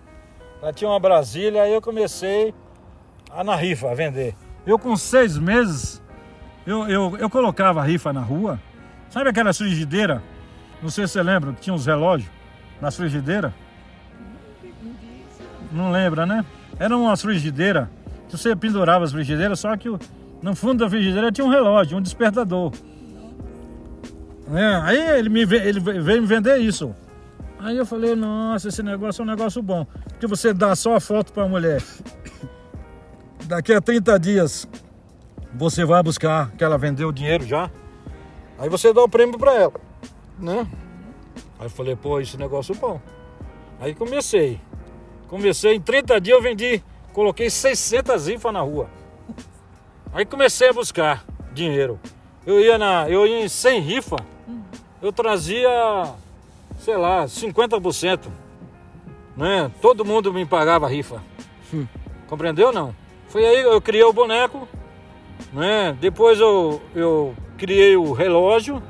Ela 0.62 0.72
tinha 0.72 0.88
uma 0.88 1.00
Brasília, 1.00 1.64
aí 1.64 1.74
eu 1.74 1.82
comecei 1.82 2.54
a 3.32 3.44
na 3.44 3.56
rifa 3.56 3.90
a 3.90 3.96
vender. 3.96 4.36
Eu 4.68 4.78
com 4.78 4.96
seis 4.96 5.36
meses, 5.36 6.00
eu, 6.68 6.88
eu, 6.88 7.18
eu 7.18 7.28
colocava 7.28 7.82
a 7.82 7.84
rifa 7.84 8.14
na 8.14 8.22
rua. 8.22 8.60
Sabe 9.12 9.30
aquela 9.30 9.54
frigideira? 9.54 10.24
Não 10.82 10.90
sei 10.90 11.06
se 11.06 11.14
você 11.14 11.22
lembra, 11.22 11.52
que 11.52 11.60
tinha 11.62 11.74
uns 11.74 11.86
relógios 11.86 12.32
nas 12.80 12.96
frigideiras. 12.96 13.52
Não 15.72 15.92
lembra, 15.92 16.26
né? 16.26 16.46
Era 16.80 16.96
uma 16.98 17.16
frigideira 17.18 17.92
que 18.28 18.38
você 18.38 18.56
pendurava 18.56 19.04
as 19.04 19.12
frigideiras, 19.12 19.60
só 19.60 19.76
que 19.76 19.90
no 20.42 20.56
fundo 20.56 20.80
da 20.80 20.90
frigideira 20.90 21.32
tinha 21.32 21.46
um 21.46 21.50
relógio, 21.50 21.98
um 21.98 22.02
despertador. 22.02 22.72
É, 24.54 24.76
aí 24.82 25.20
ele, 25.20 25.30
me, 25.30 25.42
ele 25.42 25.80
veio 25.80 26.22
me 26.22 26.28
vender 26.28 26.58
isso. 26.58 26.96
Aí 27.60 27.78
eu 27.78 27.86
falei, 27.86 28.16
nossa, 28.16 28.70
esse 28.70 28.82
negócio 28.82 29.22
é 29.22 29.24
um 29.24 29.28
negócio 29.28 29.62
bom. 29.62 29.86
Porque 30.08 30.26
você 30.26 30.54
dá 30.54 30.74
só 30.74 30.96
a 30.96 31.00
foto 31.00 31.34
para 31.34 31.44
a 31.44 31.48
mulher. 31.48 31.84
Daqui 33.46 33.74
a 33.74 33.82
30 33.82 34.18
dias 34.20 34.68
você 35.54 35.84
vai 35.84 36.02
buscar, 36.02 36.50
que 36.52 36.64
ela 36.64 36.78
vendeu 36.78 37.10
o 37.10 37.14
dinheiro 37.14 37.46
já. 37.46 37.70
Aí 38.62 38.70
você 38.70 38.94
dá 38.94 39.02
o 39.02 39.10
prêmio 39.10 39.40
para 39.40 39.56
ela. 39.56 39.74
Né? 40.38 40.68
Aí 41.58 41.66
eu 41.66 41.70
falei, 41.72 41.96
pô, 41.96 42.20
esse 42.20 42.38
negócio 42.38 42.76
é 42.76 42.78
bom. 42.78 43.02
Aí 43.80 43.96
comecei. 43.96 44.62
Comecei, 45.28 45.74
em 45.74 45.82
30 45.82 46.22
dias 46.22 46.38
eu 46.38 46.44
vendi, 46.44 46.84
coloquei 47.12 47.50
600 47.50 48.28
rifas 48.28 48.54
na 48.54 48.62
rua. 48.62 48.88
Aí 50.14 50.26
comecei 50.26 50.70
a 50.70 50.74
buscar 50.74 51.26
dinheiro. 51.52 52.00
Eu 52.46 52.60
ia, 52.60 52.78
na, 52.78 53.10
eu 53.10 53.26
ia 53.26 53.44
em 53.44 53.50
100 53.50 53.82
rifa, 53.82 54.18
eu 55.02 55.12
trazia, 55.12 55.68
sei 56.78 56.98
lá, 56.98 57.26
50%. 57.26 58.28
Né? 59.36 59.72
Todo 59.82 60.06
mundo 60.06 60.32
me 60.32 60.46
pagava 60.46 60.88
rifa. 60.88 61.20
Compreendeu 62.30 62.68
ou 62.68 62.74
não? 62.74 62.96
Foi 63.28 63.44
aí 63.44 63.64
que 63.64 63.70
eu 63.70 63.82
criei 63.82 64.04
o 64.04 64.14
boneco, 64.14 64.68
né? 65.52 65.96
Depois 66.00 66.40
eu, 66.40 66.82
eu 66.96 67.36
criei 67.58 67.96
o 67.96 68.12
relógio, 68.14 68.82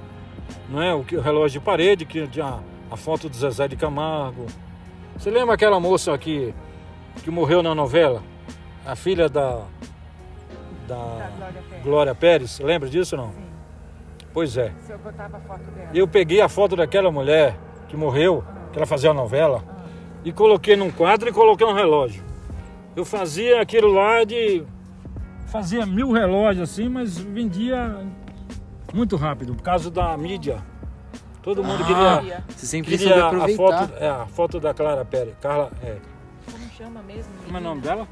né? 0.69 0.93
o, 0.93 0.99
o 0.99 1.21
relógio 1.21 1.59
de 1.59 1.65
parede, 1.65 2.05
que 2.05 2.27
tinha 2.27 2.59
a 2.89 2.97
foto 2.97 3.29
do 3.29 3.35
Zezé 3.35 3.67
de 3.67 3.75
Camargo. 3.75 4.45
Você 5.17 5.29
lembra 5.29 5.55
aquela 5.55 5.79
moça 5.79 6.17
que, 6.17 6.53
que 7.23 7.29
morreu 7.31 7.61
na 7.61 7.75
novela? 7.75 8.23
A 8.85 8.95
filha 8.95 9.29
da, 9.29 9.61
Da 10.87 10.95
da 10.95 11.29
Glória 11.37 11.61
Pérez. 11.61 11.83
Glória 11.83 12.15
Pérez, 12.15 12.59
lembra 12.59 12.89
disso 12.89 13.15
ou 13.15 13.21
não? 13.21 13.31
Sim. 13.31 13.51
Pois 14.33 14.57
é. 14.57 14.71
O 14.81 14.85
senhor 14.85 14.99
botava 14.99 15.37
a 15.37 15.39
foto 15.41 15.63
dela. 15.71 15.89
Eu 15.93 16.07
peguei 16.07 16.41
a 16.41 16.49
foto 16.49 16.75
daquela 16.75 17.11
mulher 17.11 17.57
que 17.87 17.97
morreu, 17.97 18.43
que 18.71 18.79
ela 18.79 18.85
fazia 18.85 19.11
a 19.11 19.13
novela, 19.13 19.63
e 20.23 20.31
coloquei 20.31 20.75
num 20.75 20.89
quadro 20.91 21.29
e 21.29 21.33
coloquei 21.33 21.67
um 21.67 21.73
relógio. 21.73 22.23
Eu 22.95 23.05
fazia 23.05 23.61
aquilo 23.61 23.91
lá 23.91 24.23
de. 24.23 24.63
Fazia 25.51 25.85
mil 25.85 26.11
relógios 26.11 26.69
assim, 26.71 26.87
mas 26.87 27.17
vendia 27.17 27.99
muito 28.93 29.15
rápido, 29.17 29.53
por 29.53 29.61
causa 29.61 29.91
da 29.91 30.15
mídia. 30.17 30.63
Todo 31.43 31.63
mundo 31.63 31.83
Ah, 31.83 32.17
queria, 32.19 32.43
Você 32.49 32.65
sempre 32.67 32.97
queria 32.97 33.23
a 33.25 33.27
aproveitar. 33.27 33.57
foto, 33.87 33.93
é, 33.97 34.09
a 34.09 34.25
foto 34.27 34.59
da 34.59 34.73
Clara 34.73 35.03
Pérez. 35.03 35.35
Carla, 35.41 35.71
é. 35.83 35.97
Como 36.49 36.69
chama 36.69 37.01
mesmo? 37.01 37.31
Como 37.43 37.57
é 37.57 37.59
o 37.59 37.63
nome 37.63 37.81
dela? 37.81 38.07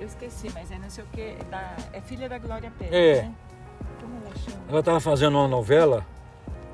Eu 0.00 0.06
esqueci, 0.06 0.50
mas 0.54 0.70
é 0.72 0.78
não 0.78 0.90
sei 0.90 1.04
o 1.04 1.06
que. 1.12 1.36
Da... 1.50 1.76
É 1.92 2.00
filha 2.00 2.28
da 2.28 2.38
Glória 2.38 2.72
Pérez, 2.78 2.94
É. 3.18 3.22
né? 3.22 3.34
Como 4.00 4.14
ela 4.16 4.34
chama? 4.36 4.62
Ela 4.68 4.80
estava 4.80 5.00
fazendo 5.00 5.38
uma 5.38 5.46
novela 5.46 6.04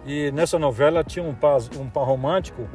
e 0.07 0.31
nessa 0.33 0.59
novela 0.59 1.03
tinha 1.05 1.25
um 1.25 1.35
par, 1.35 1.59
um 1.79 1.91
par 1.91 2.05
romântico 2.07 2.67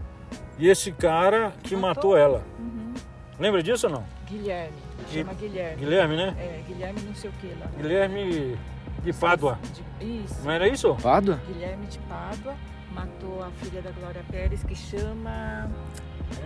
e 0.59 0.67
esse 0.69 0.91
cara 0.91 1.53
que 1.63 1.75
Matou? 1.75 2.11
matou 2.11 2.17
ela. 2.17 2.43
Uhum. 2.59 2.93
Lembra 3.39 3.63
disso 3.63 3.87
ou 3.87 3.93
não? 3.93 4.03
Guilherme. 4.27 4.82
Chama 5.11 5.33
Guilherme. 5.33 5.75
Guilherme, 5.77 6.15
né? 6.17 6.35
É, 6.37 6.61
Guilherme 6.67 7.01
não 7.01 7.15
sei 7.15 7.29
o 7.29 7.33
que 7.33 7.47
lá. 7.59 7.67
Guilherme 7.77 8.57
de 9.03 9.13
Pádua. 9.13 9.59
De- 9.99 10.23
Isso. 10.23 10.41
Não 10.43 10.51
era 10.51 10.67
isso? 10.67 10.95
Pádua? 11.01 11.39
Guilherme 11.47 11.85
de 11.87 11.99
Pádua 11.99 12.55
matou 12.93 13.43
a 13.43 13.49
filha 13.63 13.81
da 13.81 13.91
Glória 13.91 14.23
Pérez, 14.31 14.63
que 14.63 14.75
chama. 14.75 15.69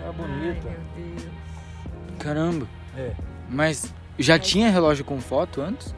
É 0.06 0.12
bonita. 0.12 0.68
Ai, 0.68 0.78
meu 0.98 1.06
Deus. 1.16 1.28
Caramba. 2.20 2.68
É. 2.98 3.12
Mas 3.50 3.94
já 4.18 4.38
tinha 4.40 4.70
relógio 4.70 5.06
com 5.06 5.20
foto 5.22 5.62
antes? 5.62 5.94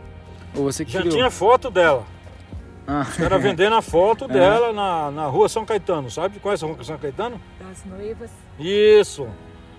Ou 0.55 0.63
você 0.63 0.83
que 0.83 0.91
Já 0.91 0.99
criou? 1.01 1.15
tinha 1.15 1.29
foto 1.31 1.69
dela. 1.69 2.03
Ah. 2.87 3.05
Caras 3.15 3.41
vendendo 3.41 3.75
a 3.75 3.81
foto 3.81 4.27
dela 4.29 4.73
na, 4.73 5.11
na 5.11 5.25
rua 5.27 5.47
São 5.47 5.65
Caetano, 5.65 6.09
sabe? 6.09 6.39
Conhece 6.39 6.65
a 6.65 6.67
rua 6.67 6.83
São 6.83 6.97
Caetano? 6.97 7.39
Das 7.59 7.85
noivas. 7.85 8.31
Isso. 8.59 9.27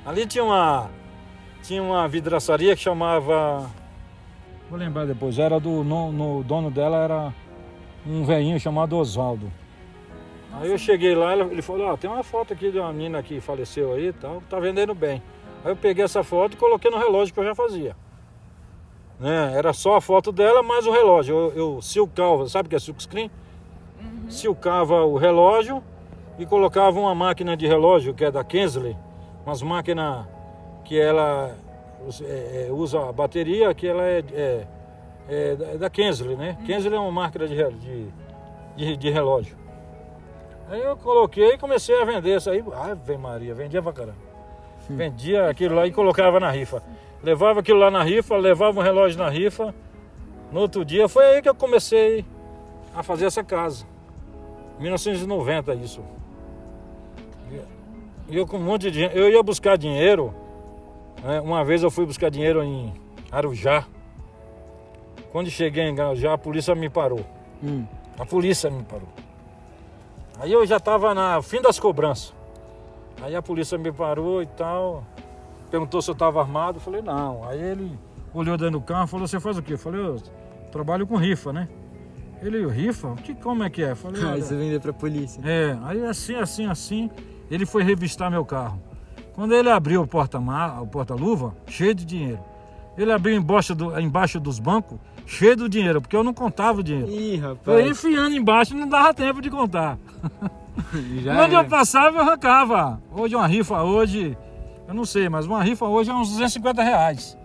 Ali 0.07 0.26
tinha 0.26 0.45
uma 0.45 0.89
tinha 1.62 1.82
uma 1.82 2.06
vidraçaria 2.08 2.74
que 2.74 2.82
chamava 2.82 3.70
Vou 4.70 4.78
lembrar 4.78 5.04
depois, 5.04 5.36
era 5.36 5.58
do 5.58 5.82
no, 5.82 6.12
no 6.12 6.44
dono 6.44 6.70
dela 6.70 6.96
era 6.98 7.34
um 8.06 8.24
velhinho 8.24 8.58
chamado 8.61 8.96
Oswaldo. 8.96 9.52
Aí 10.52 10.70
eu 10.70 10.78
cheguei 10.78 11.12
lá, 11.12 11.36
ele 11.36 11.61
falou: 11.61 11.88
"Ó, 11.88 11.96
tem 11.96 12.08
uma 12.08 12.22
foto 12.22 12.52
aqui 12.52 12.70
de 12.70 12.78
uma 12.78 12.92
menina 12.92 13.20
que 13.20 13.40
faleceu 13.40 13.94
aí, 13.94 14.08
e 14.08 14.12
tal, 14.12 14.40
tá 14.48 14.61
vendendo 14.61 14.94
bem". 14.94 15.20
Aí 15.64 15.72
eu 15.72 15.76
peguei 15.76 16.04
essa 16.04 16.22
foto 16.22 16.54
e 16.54 16.56
coloquei 16.56 16.88
no 16.88 16.98
relógio 16.98 17.34
que 17.34 17.40
eu 17.40 17.44
já 17.44 17.54
fazia. 17.54 17.96
Né? 19.18 19.52
Era 19.56 19.72
só 19.72 19.96
a 19.96 20.00
foto 20.00 20.30
dela 20.30 20.62
mais 20.62 20.86
o 20.86 20.92
relógio. 20.92 21.34
Eu, 21.36 21.52
eu 21.56 21.82
silcava, 21.82 22.48
sabe 22.48 22.68
o 22.68 22.70
que 22.70 22.76
é 22.76 22.78
silk 22.78 23.02
screen? 23.02 23.28
Silcava 24.28 25.04
o 25.04 25.18
relógio 25.18 25.82
e 26.38 26.46
colocava 26.46 26.98
uma 26.98 27.14
máquina 27.14 27.56
de 27.56 27.66
relógio 27.66 28.14
que 28.14 28.24
é 28.24 28.30
da 28.30 28.44
Kensley, 28.44 28.96
umas 29.44 29.61
máquinas 29.62 30.26
que 30.85 30.99
ela 30.99 31.55
é, 32.22 32.66
é, 32.68 32.72
usa 32.72 33.09
a 33.09 33.12
bateria, 33.12 33.72
que 33.74 33.87
ela 33.87 34.03
é, 34.05 34.24
é, 34.33 34.66
é 35.28 35.57
da- 35.57 35.76
da 35.76 35.91
Kensley, 35.91 36.37
né? 36.37 36.59
Kensley 36.66 36.95
é 36.97 36.99
uma 37.01 37.11
marca 37.12 37.47
de, 37.47 37.55
de, 37.74 38.07
de, 38.76 38.97
de 38.97 39.11
relógio. 39.11 39.57
Aí 40.68 40.81
eu 40.81 40.97
coloquei 40.97 41.55
e 41.55 41.59
comecei 41.59 42.01
a 42.01 42.05
vender 42.05 42.37
isso 42.37 42.49
aí. 42.51 42.62
Ave 42.74 43.16
Maria, 43.16 43.55
vendia 43.55 43.83
pra 43.83 43.93
caramba. 43.93 44.31
Vendia 44.89 45.49
aquilo 45.49 45.74
lá 45.76 45.87
e 45.87 45.93
colocava 45.93 46.39
na 46.41 46.51
rifa. 46.51 46.83
Levava 47.22 47.61
aquilo 47.61 47.78
lá 47.78 47.91
na 47.91 48.03
rifa, 48.03 48.37
levava 48.37 48.81
um 48.81 48.83
relógio 48.83 49.18
na 49.18 49.28
rifa. 49.28 49.74
No 50.51 50.61
outro 50.61 50.85
dia 50.85 51.09
foi 51.09 51.24
aí 51.26 51.43
que 51.43 51.49
eu 51.49 51.55
comecei 51.55 52.24
a 52.95 53.03
fazer 53.03 53.26
essa 53.26 53.45
casa. 53.45 53.85
1990 54.78 55.74
isso. 55.74 56.03
E 58.28 58.37
eu 58.37 58.47
com 58.47 58.57
um 58.57 58.62
monte 58.62 58.83
de 58.83 58.91
dinheiro. 58.93 59.18
Eu 59.18 59.28
ia 59.28 59.43
buscar 59.43 59.76
dinheiro. 59.76 60.33
Né? 61.22 61.40
Uma 61.40 61.64
vez 61.64 61.82
eu 61.82 61.90
fui 61.90 62.06
buscar 62.06 62.30
dinheiro 62.30 62.62
em 62.62 62.92
Arujá. 63.30 63.86
Quando 65.32 65.50
cheguei 65.50 65.84
em 65.84 66.00
Arujá, 66.00 66.34
a 66.34 66.38
polícia 66.38 66.74
me 66.74 66.88
parou. 66.88 67.24
Hum. 67.62 67.84
A 68.18 68.26
polícia 68.26 68.70
me 68.70 68.82
parou. 68.82 69.08
Aí 70.40 70.52
eu 70.52 70.66
já 70.66 70.78
estava 70.78 71.14
no 71.14 71.42
fim 71.42 71.60
das 71.60 71.78
cobranças. 71.78 72.34
Aí 73.22 73.36
a 73.36 73.42
polícia 73.42 73.76
me 73.76 73.92
parou 73.92 74.42
e 74.42 74.46
tal. 74.46 75.04
Perguntou 75.70 76.00
se 76.00 76.10
eu 76.10 76.14
estava 76.14 76.40
armado. 76.40 76.78
Eu 76.78 76.80
falei, 76.80 77.02
não. 77.02 77.46
Aí 77.46 77.60
ele 77.60 77.98
olhou 78.34 78.56
dentro 78.56 78.72
do 78.72 78.80
carro 78.80 79.04
e 79.04 79.08
falou, 79.08 79.26
você 79.26 79.38
faz 79.38 79.58
o 79.58 79.62
quê? 79.62 79.74
Eu 79.74 79.78
falei, 79.78 80.00
eu 80.00 80.16
trabalho 80.72 81.06
com 81.06 81.16
rifa, 81.16 81.52
né? 81.52 81.68
Ele, 82.42 82.66
rifa? 82.66 83.14
Que, 83.16 83.34
como 83.34 83.62
é 83.62 83.68
que 83.70 83.82
é? 83.82 83.90
Eu 83.90 83.96
falei, 83.96 84.22
olha, 84.24 84.42
você 84.42 84.56
vendeu 84.56 84.80
pra 84.80 84.92
polícia. 84.92 85.40
é, 85.44 85.78
aí 85.82 86.04
assim, 86.04 86.34
assim, 86.36 86.66
assim, 86.66 87.10
ele 87.50 87.66
foi 87.66 87.82
revistar 87.82 88.30
meu 88.30 88.44
carro. 88.44 88.80
Quando 89.41 89.55
ele 89.55 89.70
abriu 89.70 90.03
o 90.03 90.07
porta-luva, 90.07 90.86
porta 90.93 91.16
cheio 91.66 91.95
de 91.95 92.05
dinheiro. 92.05 92.41
Ele 92.99 93.11
abriu 93.11 93.34
embaixo, 93.34 93.74
do, 93.74 93.99
embaixo 93.99 94.38
dos 94.38 94.59
bancos, 94.59 94.99
cheio 95.24 95.57
do 95.57 95.66
dinheiro, 95.66 95.99
porque 95.99 96.14
eu 96.14 96.22
não 96.22 96.34
contava 96.34 96.80
o 96.80 96.82
dinheiro. 96.82 97.11
Ih, 97.11 97.36
rapaz. 97.38 97.86
enfiando 97.86 98.36
embaixo, 98.36 98.76
não 98.76 98.86
dava 98.86 99.14
tempo 99.14 99.41
de 99.41 99.49
contar. 99.49 99.97
Já 101.24 101.43
Onde 101.43 101.55
eu 101.55 101.61
era. 101.61 101.68
passava, 101.70 102.18
eu 102.18 102.20
arrancava. 102.20 103.01
Hoje 103.11 103.34
uma 103.34 103.47
rifa, 103.47 103.82
hoje, 103.82 104.36
eu 104.86 104.93
não 104.93 105.07
sei, 105.07 105.26
mas 105.30 105.47
uma 105.47 105.64
rifa 105.64 105.86
hoje 105.86 106.11
é 106.11 106.14
uns 106.14 106.28
250 106.28 106.82
reais. 106.82 107.38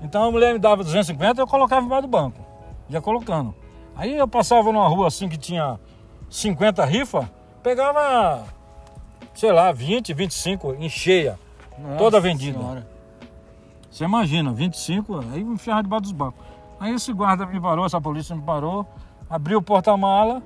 Então 0.00 0.24
a 0.24 0.30
mulher 0.32 0.54
me 0.54 0.58
dava 0.58 0.82
250, 0.82 1.42
eu 1.42 1.46
colocava 1.46 1.84
embaixo 1.84 2.06
do 2.06 2.08
banco, 2.08 2.40
já 2.88 3.02
colocando. 3.02 3.54
Aí 3.94 4.16
eu 4.16 4.26
passava 4.26 4.72
numa 4.72 4.88
rua 4.88 5.08
assim 5.08 5.28
que 5.28 5.36
tinha 5.36 5.78
50 6.30 6.82
rifa, 6.86 7.30
pegava, 7.62 8.44
sei 9.34 9.52
lá, 9.52 9.72
20, 9.72 10.12
25 10.14 10.76
em 10.78 10.88
cheia, 10.88 11.38
Nossa 11.78 11.96
toda 11.96 12.20
vendida. 12.20 12.58
Senhora. 12.58 12.86
Você 13.90 14.04
imagina, 14.04 14.52
25, 14.52 15.20
aí 15.32 15.40
enfiava 15.40 15.82
debaixo 15.82 16.02
dos 16.02 16.12
bancos. 16.12 16.44
Aí 16.80 16.92
esse 16.94 17.12
guarda 17.12 17.46
me 17.46 17.60
parou, 17.60 17.86
essa 17.86 18.00
polícia 18.00 18.34
me 18.34 18.42
parou, 18.42 18.86
abriu 19.30 19.58
o 19.58 19.62
porta-mala, 19.62 20.42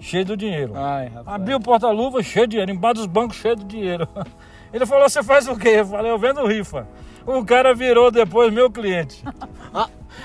cheio 0.00 0.24
do 0.24 0.36
dinheiro. 0.36 0.72
Ai. 0.76 1.12
Abriu 1.24 1.58
o 1.58 1.60
porta-luva, 1.60 2.22
cheio 2.22 2.46
de 2.46 2.52
dinheiro, 2.52 2.72
embaixo 2.72 2.96
dos 2.96 3.06
bancos, 3.06 3.36
cheio 3.36 3.56
de 3.56 3.64
dinheiro. 3.64 4.08
Ele 4.72 4.84
falou, 4.84 5.08
você 5.08 5.22
faz 5.22 5.48
o 5.48 5.56
quê? 5.56 5.76
Eu 5.78 5.86
falei, 5.86 6.10
eu 6.10 6.18
vendo 6.18 6.44
rifa. 6.46 6.86
O 7.24 7.44
cara 7.44 7.74
virou 7.74 8.10
depois 8.10 8.52
meu 8.52 8.70
cliente. 8.70 9.22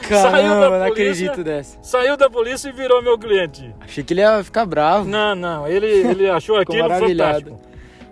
Saiu 0.01 0.21
Caramba, 0.21 0.69
da 0.69 0.79
não 0.79 0.87
polícia. 0.87 1.29
acredito 1.29 1.43
dessa. 1.43 1.77
Saiu 1.81 2.17
da 2.17 2.29
polícia 2.29 2.69
e 2.69 2.71
virou 2.71 3.01
meu 3.01 3.17
cliente. 3.17 3.73
Achei 3.79 4.03
que 4.03 4.13
ele 4.13 4.21
ia 4.21 4.43
ficar 4.43 4.65
bravo. 4.65 5.07
Não, 5.07 5.35
não, 5.35 5.67
ele, 5.67 5.85
ele 5.85 6.29
achou 6.29 6.57
aquilo 6.57 6.89
fantástico. 6.89 7.59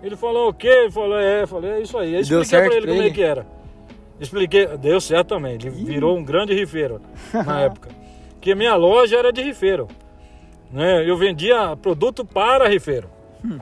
Ele 0.02 0.16
falou 0.16 0.48
o 0.48 0.54
quê? 0.54 0.68
Ele 0.68 0.90
falou, 0.90 1.18
é, 1.18 1.42
eu 1.42 1.48
falei, 1.48 1.70
é 1.70 1.80
isso 1.80 1.96
aí. 1.96 2.14
Eu 2.14 2.20
expliquei 2.20 2.44
certo 2.44 2.66
pra 2.66 2.76
ele 2.76 2.86
pra 2.86 2.94
como 2.94 3.06
é 3.06 3.10
que 3.10 3.22
era. 3.22 3.46
Expliquei, 4.20 4.66
deu 4.78 5.00
certo 5.00 5.28
também. 5.28 5.54
Ele 5.54 5.70
virou 5.70 6.16
um 6.16 6.24
grande 6.24 6.52
rifeiro 6.54 7.00
na 7.32 7.60
época. 7.62 7.90
Porque 8.30 8.54
minha 8.54 8.74
loja 8.74 9.16
era 9.16 9.32
de 9.32 9.42
rifeiro. 9.42 9.86
Né? 10.70 11.08
Eu 11.08 11.16
vendia 11.16 11.76
produto 11.76 12.24
para 12.24 12.68
rifeiro. 12.68 13.08
Hum. 13.44 13.60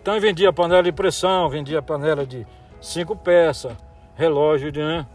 Então 0.00 0.14
eu 0.14 0.20
vendia 0.20 0.52
panela 0.52 0.82
de 0.82 0.92
pressão, 0.92 1.48
vendia 1.48 1.82
panela 1.82 2.24
de 2.24 2.46
cinco 2.80 3.16
peças, 3.16 3.76
relógio 4.14 4.70
de, 4.70 4.80
né? 4.80 5.06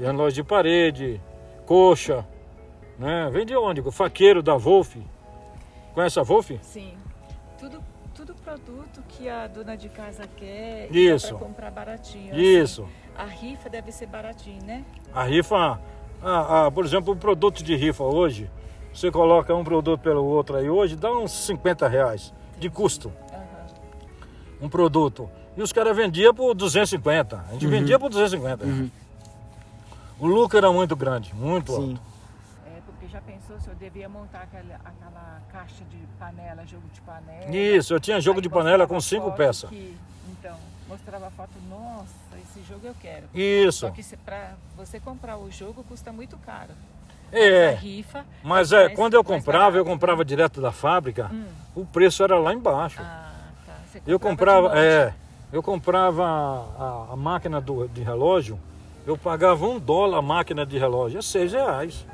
relógio 0.00 0.42
de 0.42 0.48
parede, 0.48 1.20
coxa. 1.66 2.24
Né? 2.98 3.28
Vendia 3.32 3.60
onde? 3.60 3.80
O 3.80 3.92
faqueiro 3.92 4.42
da 4.42 4.56
Wolf. 4.56 4.96
Conhece 5.94 6.18
a 6.18 6.22
Wolf? 6.22 6.50
Sim. 6.62 6.97
Produto 8.48 9.02
que 9.06 9.28
a 9.28 9.46
dona 9.46 9.76
de 9.76 9.90
casa 9.90 10.22
quer 10.38 10.88
Isso. 10.90 11.28
para 11.36 11.46
comprar 11.46 11.70
baratinho. 11.70 12.32
assim. 12.32 12.40
Isso. 12.40 12.88
A 13.14 13.24
rifa 13.24 13.68
deve 13.68 13.92
ser 13.92 14.06
baratinho, 14.06 14.64
né? 14.64 14.86
A 15.12 15.22
rifa, 15.24 15.78
ah, 16.22 16.66
ah, 16.66 16.70
por 16.70 16.82
exemplo, 16.86 17.12
o 17.12 17.16
produto 17.16 17.62
de 17.62 17.76
rifa 17.76 18.04
hoje, 18.04 18.50
você 18.90 19.10
coloca 19.10 19.54
um 19.54 19.62
produto 19.62 20.00
pelo 20.00 20.24
outro 20.24 20.56
aí 20.56 20.70
hoje, 20.70 20.96
dá 20.96 21.12
uns 21.12 21.30
50 21.30 21.86
reais 21.88 22.32
de 22.58 22.70
custo. 22.70 23.12
Aham. 23.30 23.42
Um 24.62 24.68
produto. 24.70 25.28
E 25.54 25.60
os 25.60 25.70
caras 25.70 25.94
vendiam 25.94 26.32
por 26.32 26.54
250. 26.54 27.44
A 27.50 27.52
gente 27.52 27.66
vendia 27.66 27.98
por 27.98 28.08
250. 28.08 28.64
O 30.18 30.26
lucro 30.26 30.56
era 30.56 30.72
muito 30.72 30.96
grande, 30.96 31.34
muito 31.34 31.72
Sim. 31.72 31.90
alto. 31.90 32.07
É, 33.66 33.70
eu 33.70 33.74
devia 33.74 34.08
montar 34.08 34.42
aquela, 34.42 34.74
aquela 34.84 35.40
caixa 35.52 35.84
de 35.90 35.96
panela, 36.18 36.64
jogo 36.66 36.84
de 36.92 37.00
panela. 37.00 37.54
Isso, 37.56 37.94
eu 37.94 38.00
tinha 38.00 38.20
jogo 38.20 38.40
de 38.40 38.48
panela 38.48 38.86
com 38.86 39.00
cinco 39.00 39.32
peças. 39.32 39.68
que- 39.70 39.96
então, 40.30 40.56
mostrava 40.88 41.26
a 41.26 41.30
foto, 41.30 41.50
nossa, 41.68 42.14
esse 42.42 42.62
jogo 42.68 42.86
eu 42.86 42.94
quero. 43.00 43.24
Isso. 43.34 43.80
Só 43.86 43.90
que 43.90 44.02
se, 44.02 44.16
pra 44.16 44.52
você 44.76 45.00
comprar 45.00 45.36
o 45.36 45.50
jogo 45.50 45.82
custa 45.84 46.12
muito 46.12 46.36
caro. 46.38 46.70
É. 47.30 47.72
rifa. 47.74 48.24
Mas 48.42 48.72
é, 48.72 48.84
mais- 48.86 48.96
quando 48.96 49.12
eu 49.14 49.22
comprava, 49.22 49.76
eu 49.76 49.84
comprava 49.84 50.24
direto 50.24 50.60
da 50.62 50.72
fábrica, 50.72 51.28
Hum. 51.32 51.44
o 51.74 51.84
preço 51.84 52.22
era 52.22 52.38
lá 52.38 52.54
embaixo. 52.54 53.00
Ah, 53.02 53.32
tá. 53.66 53.74
Você 53.86 54.00
Eu 54.06 54.18
comprava 54.18 54.68
comprava, 54.68 54.80
é, 54.82 55.14
eu 55.52 55.62
comprava 55.62 56.24
a, 56.26 57.12
a 57.12 57.16
máquina 57.16 57.60
do, 57.60 57.86
de 57.88 58.02
relógio, 58.02 58.58
eu 59.06 59.16
pagava 59.18 59.66
um 59.66 59.78
dólar 59.78 60.18
a 60.18 60.22
máquina 60.22 60.64
de 60.64 60.78
relógio, 60.78 61.18
é 61.18 61.22
seis 61.22 61.52
reais 61.52 62.06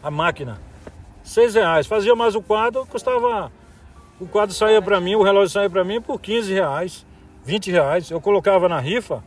a 0.00 0.10
máquina, 0.12 0.60
seis 1.32 1.54
reais. 1.54 1.86
Fazia 1.86 2.14
mais 2.14 2.34
o 2.34 2.42
quadro, 2.42 2.86
custava, 2.86 3.50
o 4.20 4.26
quadro 4.26 4.54
saía 4.54 4.80
para 4.80 5.00
mim, 5.00 5.14
o 5.14 5.22
relógio 5.22 5.50
saía 5.50 5.70
para 5.70 5.82
mim 5.84 6.00
por 6.00 6.20
15 6.20 6.52
reais, 6.52 7.06
20 7.44 7.70
reais. 7.70 8.10
Eu 8.10 8.20
colocava 8.20 8.68
na 8.68 8.78
rifa, 8.78 9.22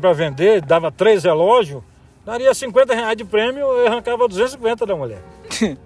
para 0.00 0.12
vender, 0.12 0.60
dava 0.62 0.90
três 0.90 1.24
relógios, 1.24 1.82
daria 2.24 2.52
50 2.54 2.94
reais 2.94 3.16
de 3.16 3.24
prêmio, 3.24 3.60
eu 3.62 3.86
arrancava 3.86 4.26
250 4.28 4.86
da 4.86 4.96
mulher. 4.96 5.22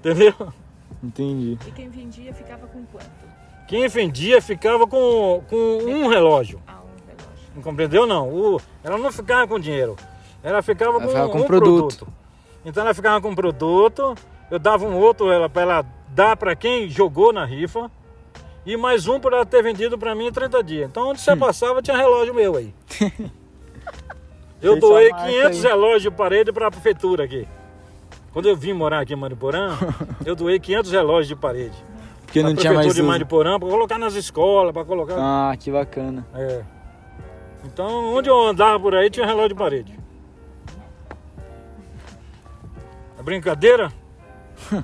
Entendeu? 0.00 0.34
Entendi. 1.02 1.58
E 1.66 1.70
quem 1.72 1.88
vendia 1.88 2.32
ficava 2.34 2.66
com 2.66 2.84
quanto? 2.86 3.10
Quem 3.68 3.86
vendia 3.88 4.40
ficava 4.42 4.86
com, 4.86 5.42
com 5.48 5.56
um 5.56 6.08
relógio. 6.08 6.60
Ah, 6.66 6.78
um 6.82 7.06
relógio. 7.06 7.50
Não 7.54 7.62
compreendeu 7.62 8.06
não? 8.06 8.28
O- 8.28 8.60
ela 8.82 8.98
não 8.98 9.12
ficava 9.12 9.46
com 9.46 9.58
dinheiro. 9.60 9.96
Ela 10.42 10.62
ficava 10.62 10.92
Ela 10.96 11.00
com, 11.02 11.08
ficava 11.08 11.28
com 11.30 11.38
um 11.38 11.44
produto. 11.44 11.96
produto. 11.98 12.19
Então 12.64 12.82
ela 12.82 12.94
ficava 12.94 13.20
com 13.20 13.30
um 13.30 13.34
produto, 13.34 14.14
eu 14.50 14.58
dava 14.58 14.84
um 14.84 14.96
outro 14.96 15.30
ela 15.30 15.48
para 15.48 15.62
ela 15.62 15.86
dar 16.08 16.36
para 16.36 16.54
quem 16.54 16.88
jogou 16.88 17.32
na 17.32 17.44
rifa 17.44 17.90
e 18.66 18.76
mais 18.76 19.06
um 19.06 19.18
para 19.18 19.36
ela 19.36 19.46
ter 19.46 19.62
vendido 19.62 19.96
para 19.96 20.14
mim 20.14 20.26
em 20.26 20.32
30 20.32 20.62
dias. 20.62 20.90
Então 20.90 21.08
onde 21.08 21.20
você 21.20 21.34
passava 21.36 21.80
tinha 21.80 21.96
relógio 21.96 22.34
meu 22.34 22.56
aí. 22.56 22.74
eu 24.60 24.72
sua 24.72 24.80
doei 24.80 25.10
marca 25.10 25.26
500 25.26 25.64
aí. 25.64 25.70
relógios 25.70 26.02
de 26.02 26.10
parede 26.10 26.52
para 26.52 26.66
a 26.66 26.70
prefeitura 26.70 27.24
aqui. 27.24 27.48
Quando 28.32 28.48
eu 28.48 28.56
vim 28.56 28.72
morar 28.72 29.00
aqui 29.00 29.14
em 29.14 29.16
Mariporã, 29.16 29.76
eu 30.24 30.36
doei 30.36 30.60
500 30.60 30.92
relógios 30.92 31.28
de 31.28 31.36
parede. 31.36 31.76
Porque 32.24 32.42
não 32.42 32.54
tinha 32.54 32.72
mais 32.72 32.86
prefeitura 32.86 32.94
de 32.94 33.00
uso. 33.00 33.08
Mariporã, 33.08 33.58
para 33.58 33.68
colocar 33.68 33.98
nas 33.98 34.14
escolas, 34.14 34.72
para 34.72 34.84
colocar... 34.84 35.16
Ah, 35.18 35.56
que 35.56 35.68
bacana. 35.70 36.24
É. 36.32 36.62
Então, 37.64 38.14
onde 38.14 38.28
eu 38.28 38.40
andava 38.40 38.78
por 38.78 38.94
aí 38.94 39.10
tinha 39.10 39.26
relógio 39.26 39.48
de 39.48 39.54
parede. 39.56 39.99
É 43.20 43.22
brincadeira? 43.22 43.92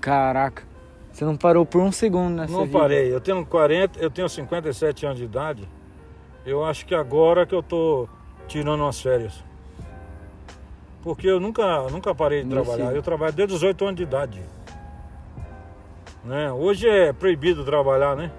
Caraca. 0.00 0.62
Você 1.10 1.24
não 1.24 1.36
parou 1.36 1.66
por 1.66 1.82
um 1.82 1.90
segundo 1.90 2.36
nessa 2.36 2.52
Não 2.52 2.64
vida. 2.64 2.78
parei. 2.78 3.12
Eu 3.12 3.20
tenho 3.20 3.44
40, 3.44 3.98
eu 3.98 4.08
tenho 4.08 4.28
57 4.28 5.04
anos 5.04 5.18
de 5.18 5.24
idade. 5.24 5.68
Eu 6.44 6.64
acho 6.64 6.86
que 6.86 6.94
agora 6.94 7.44
que 7.44 7.52
eu 7.52 7.64
tô 7.64 8.08
tirando 8.46 8.82
umas 8.82 9.00
férias. 9.00 9.42
Porque 11.02 11.26
eu 11.26 11.40
nunca, 11.40 11.88
nunca 11.90 12.14
parei 12.14 12.44
de 12.44 12.50
trabalhar. 12.50 12.94
Eu 12.94 13.02
trabalho 13.02 13.32
desde 13.32 13.56
os 13.56 13.64
8 13.64 13.84
anos 13.84 13.96
de 13.96 14.02
idade. 14.04 14.40
Né? 16.22 16.52
Hoje 16.52 16.88
é 16.88 17.12
proibido 17.12 17.64
trabalhar, 17.64 18.14
né? 18.14 18.30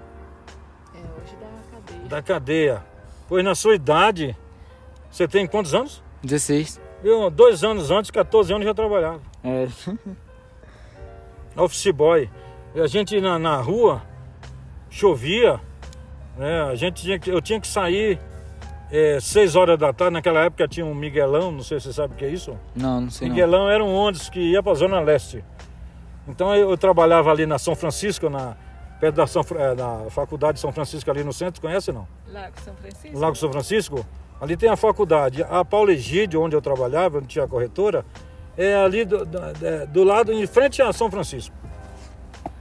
É, 0.94 0.98
hoje 0.98 1.36
dá 1.38 1.76
cadeia. 1.76 2.08
Da 2.08 2.22
cadeia. 2.22 2.84
Pois 3.28 3.44
na 3.44 3.54
sua 3.54 3.74
idade, 3.74 4.34
você 5.10 5.28
tem 5.28 5.46
quantos 5.46 5.74
anos? 5.74 6.02
16. 6.22 6.87
Eu, 7.02 7.30
dois 7.30 7.62
anos 7.62 7.90
antes, 7.90 8.10
14 8.10 8.52
anos, 8.52 8.66
já 8.66 8.74
trabalhava. 8.74 9.20
É. 9.44 9.68
office 11.60 11.90
boy. 11.92 12.28
E 12.74 12.80
a 12.80 12.86
gente 12.86 13.20
na, 13.20 13.38
na 13.38 13.56
rua 13.56 14.02
chovia, 14.90 15.60
né? 16.36 16.62
A 16.62 16.74
gente 16.74 17.02
tinha 17.02 17.18
que, 17.18 17.30
eu 17.30 17.40
tinha 17.40 17.60
que 17.60 17.66
sair 17.66 18.18
é, 18.90 19.18
6 19.20 19.56
horas 19.56 19.78
da 19.78 19.92
tarde. 19.92 20.14
Naquela 20.14 20.44
época 20.44 20.66
tinha 20.66 20.84
um 20.84 20.94
Miguelão, 20.94 21.50
não 21.52 21.62
sei 21.62 21.80
se 21.80 21.86
você 21.86 21.92
sabe 21.92 22.14
o 22.14 22.16
que 22.16 22.24
é 22.24 22.28
isso. 22.28 22.56
Não, 22.74 23.00
não 23.02 23.10
sei 23.10 23.28
não. 23.28 23.34
Miguelão 23.34 23.68
era 23.68 23.82
um 23.84 23.94
ônibus 23.94 24.28
que 24.28 24.40
ia 24.40 24.62
para 24.62 24.72
a 24.72 24.74
Zona 24.74 25.00
Leste. 25.00 25.44
Então 26.26 26.54
eu, 26.54 26.70
eu 26.70 26.76
trabalhava 26.76 27.30
ali 27.30 27.46
na 27.46 27.58
São 27.58 27.74
Francisco, 27.74 28.28
na, 28.28 28.56
perto 29.00 29.16
da 29.16 29.26
São, 29.26 29.42
na 29.76 30.10
Faculdade 30.10 30.54
de 30.54 30.60
São 30.60 30.72
Francisco 30.72 31.10
ali 31.10 31.24
no 31.24 31.32
centro, 31.32 31.60
conhece 31.60 31.90
não? 31.90 32.06
Lago 32.30 32.54
São 32.62 32.74
Francisco? 32.74 33.18
Lago 33.18 33.36
São 33.36 33.52
Francisco, 33.52 34.06
ali 34.40 34.56
tem 34.56 34.68
a 34.68 34.76
faculdade. 34.76 35.42
A 35.48 35.64
Paulo 35.64 35.90
Egídio, 35.90 36.40
onde 36.42 36.54
eu 36.56 36.62
trabalhava, 36.62 37.18
onde 37.18 37.26
tinha 37.28 37.44
a 37.44 37.48
corretora, 37.48 38.04
é 38.56 38.74
ali 38.74 39.04
do, 39.04 39.24
da- 39.24 39.52
da- 39.52 39.84
do 39.84 40.02
lado, 40.04 40.32
em 40.32 40.46
frente 40.46 40.80
a 40.82 40.92
São 40.92 41.10
Francisco. 41.10 41.54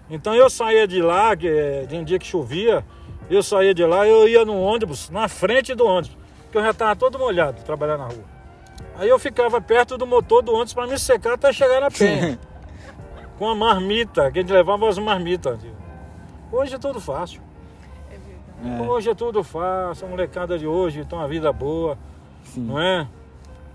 Então 0.10 0.34
eu 0.34 0.50
saía 0.50 0.88
de 0.88 1.02
lá, 1.02 1.36
que 1.36 1.48
eh, 1.48 1.86
tinha 1.88 2.00
um 2.00 2.04
dia 2.04 2.18
que 2.18 2.26
chovia, 2.26 2.86
eu 3.30 3.44
saía 3.44 3.74
de 3.74 3.86
lá, 3.86 4.08
eu 4.08 4.28
ia 4.28 4.46
no 4.46 4.60
ônibus, 4.62 5.10
na 5.10 5.28
frente 5.28 5.76
do 5.76 5.86
ônibus, 5.86 6.18
porque 6.44 6.58
eu 6.58 6.62
já 6.64 6.72
estava 6.72 6.96
todo 6.96 7.20
molhado 7.20 7.62
trabalhando 7.64 8.00
na 8.00 8.06
rua. 8.08 8.24
Aí 8.98 9.10
eu 9.10 9.20
ficava 9.20 9.60
perto 9.60 9.98
do 9.98 10.08
motor 10.08 10.42
do 10.42 10.54
ônibus 10.54 10.74
para 10.74 10.88
me 10.88 10.98
secar 10.98 11.34
até 11.34 11.52
chegar 11.52 11.82
na 11.82 11.92
penha. 11.92 12.40
com 13.38 13.48
a 13.50 13.54
marmita, 13.56 14.32
que 14.32 14.40
a 14.40 14.42
gente 14.42 14.52
levava 14.54 14.88
as 14.90 14.98
marmitas. 14.98 15.60
Hoje 16.52 16.74
é 16.76 16.80
tudo 16.80 17.00
fácil. 17.00 17.42
É 18.64 18.82
Hoje 18.82 19.10
é 19.10 19.16
tudo 19.16 19.44
fácil, 19.44 20.08
a 20.08 20.10
molecada 20.10 20.58
de 20.58 20.66
hoje 20.66 21.06
tem 21.06 21.18
uma 21.18 21.28
vida 21.28 21.52
boa, 21.54 21.98
sim. 22.44 22.62
não 22.62 22.80
é? 22.82 23.08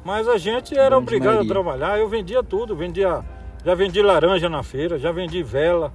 Mas 0.04 0.26
a 0.28 0.36
gente 0.36 0.74
era 0.74 0.90
Grande 0.90 1.02
obrigado 1.04 1.34
maioria. 1.34 1.50
a 1.50 1.54
trabalhar, 1.54 1.98
eu 1.98 2.08
vendia 2.08 2.42
tudo, 2.42 2.74
vendia, 2.74 3.24
já 3.64 3.74
vendi 3.74 4.02
laranja 4.02 4.48
na 4.48 4.62
feira, 4.62 4.98
já 4.98 5.12
vendi 5.12 5.42
vela, 5.42 5.92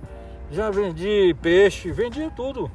já 0.50 0.70
vendi 0.70 1.36
peixe, 1.42 1.92
vendia 1.92 2.32
tudo. 2.34 2.72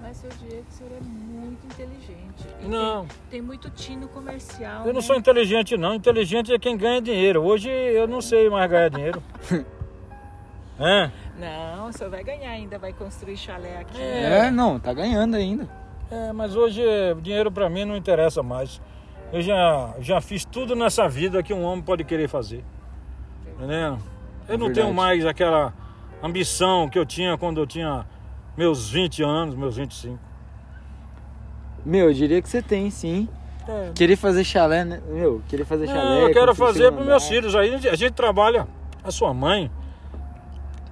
Mas, 0.00 0.18
seu 0.18 0.30
Diego, 0.40 0.64
o 0.70 0.72
senhor 0.72 0.92
é 0.92 1.00
muito 1.00 1.66
inteligente. 1.66 2.46
E 2.62 2.68
Não. 2.68 3.00
Tem, 3.06 3.16
tem 3.30 3.42
muito 3.42 3.68
tino 3.70 4.06
comercial. 4.06 4.82
Eu 4.82 4.92
não 4.92 5.00
né? 5.00 5.00
sou 5.00 5.16
inteligente 5.16 5.76
não, 5.76 5.94
inteligente 5.94 6.52
é 6.52 6.58
quem 6.60 6.76
ganha 6.76 7.02
dinheiro. 7.02 7.42
Hoje 7.42 7.68
eu 7.68 8.06
não 8.06 8.20
sei 8.20 8.48
mais 8.48 8.70
ganhar 8.70 8.88
dinheiro. 8.88 9.20
é? 10.78 11.10
Não, 11.38 11.88
o 11.88 11.92
senhor 11.92 12.10
vai 12.10 12.22
ganhar 12.22 12.50
ainda, 12.50 12.78
vai 12.78 12.92
construir 12.92 13.36
chalé 13.36 13.78
aqui. 13.78 14.00
É, 14.00 14.50
não, 14.50 14.78
tá 14.78 14.92
ganhando 14.92 15.36
ainda. 15.36 15.68
É, 16.10 16.32
mas 16.32 16.54
hoje 16.54 16.82
eh, 16.82 17.14
dinheiro 17.20 17.50
pra 17.50 17.68
mim 17.68 17.84
não 17.84 17.96
interessa 17.96 18.42
mais. 18.42 18.80
Eu 19.32 19.42
já, 19.42 19.94
já 20.00 20.20
fiz 20.20 20.44
tudo 20.44 20.76
nessa 20.76 21.08
vida 21.08 21.42
que 21.42 21.52
um 21.52 21.62
homem 21.64 21.82
pode 21.82 22.04
querer 22.04 22.28
fazer. 22.28 22.64
Entendeu? 23.54 23.98
Eu 24.48 24.58
não 24.58 24.66
Verdade. 24.66 24.74
tenho 24.74 24.94
mais 24.94 25.26
aquela 25.26 25.72
ambição 26.22 26.88
que 26.88 26.98
eu 26.98 27.04
tinha 27.04 27.36
quando 27.36 27.58
eu 27.58 27.66
tinha 27.66 28.06
meus 28.56 28.88
20 28.90 29.22
anos, 29.22 29.54
meus 29.54 29.76
25. 29.76 30.18
Meu, 31.84 32.08
eu 32.08 32.14
diria 32.14 32.40
que 32.40 32.48
você 32.48 32.62
tem, 32.62 32.90
sim. 32.90 33.28
É, 33.66 33.90
Querer 33.94 34.16
fazer 34.16 34.44
chalé, 34.44 34.84
né? 34.84 35.00
Meu, 35.08 35.42
querer 35.48 35.64
fazer 35.64 35.86
não, 35.86 35.94
chalé. 35.94 36.22
eu 36.24 36.32
quero 36.32 36.54
fazer 36.54 36.92
para 36.92 37.04
meus 37.04 37.26
filhos. 37.26 37.54
Aí 37.56 37.74
a 37.74 37.96
gente 37.96 38.12
trabalha. 38.12 38.66
A 39.02 39.10
sua 39.10 39.32
mãe 39.32 39.70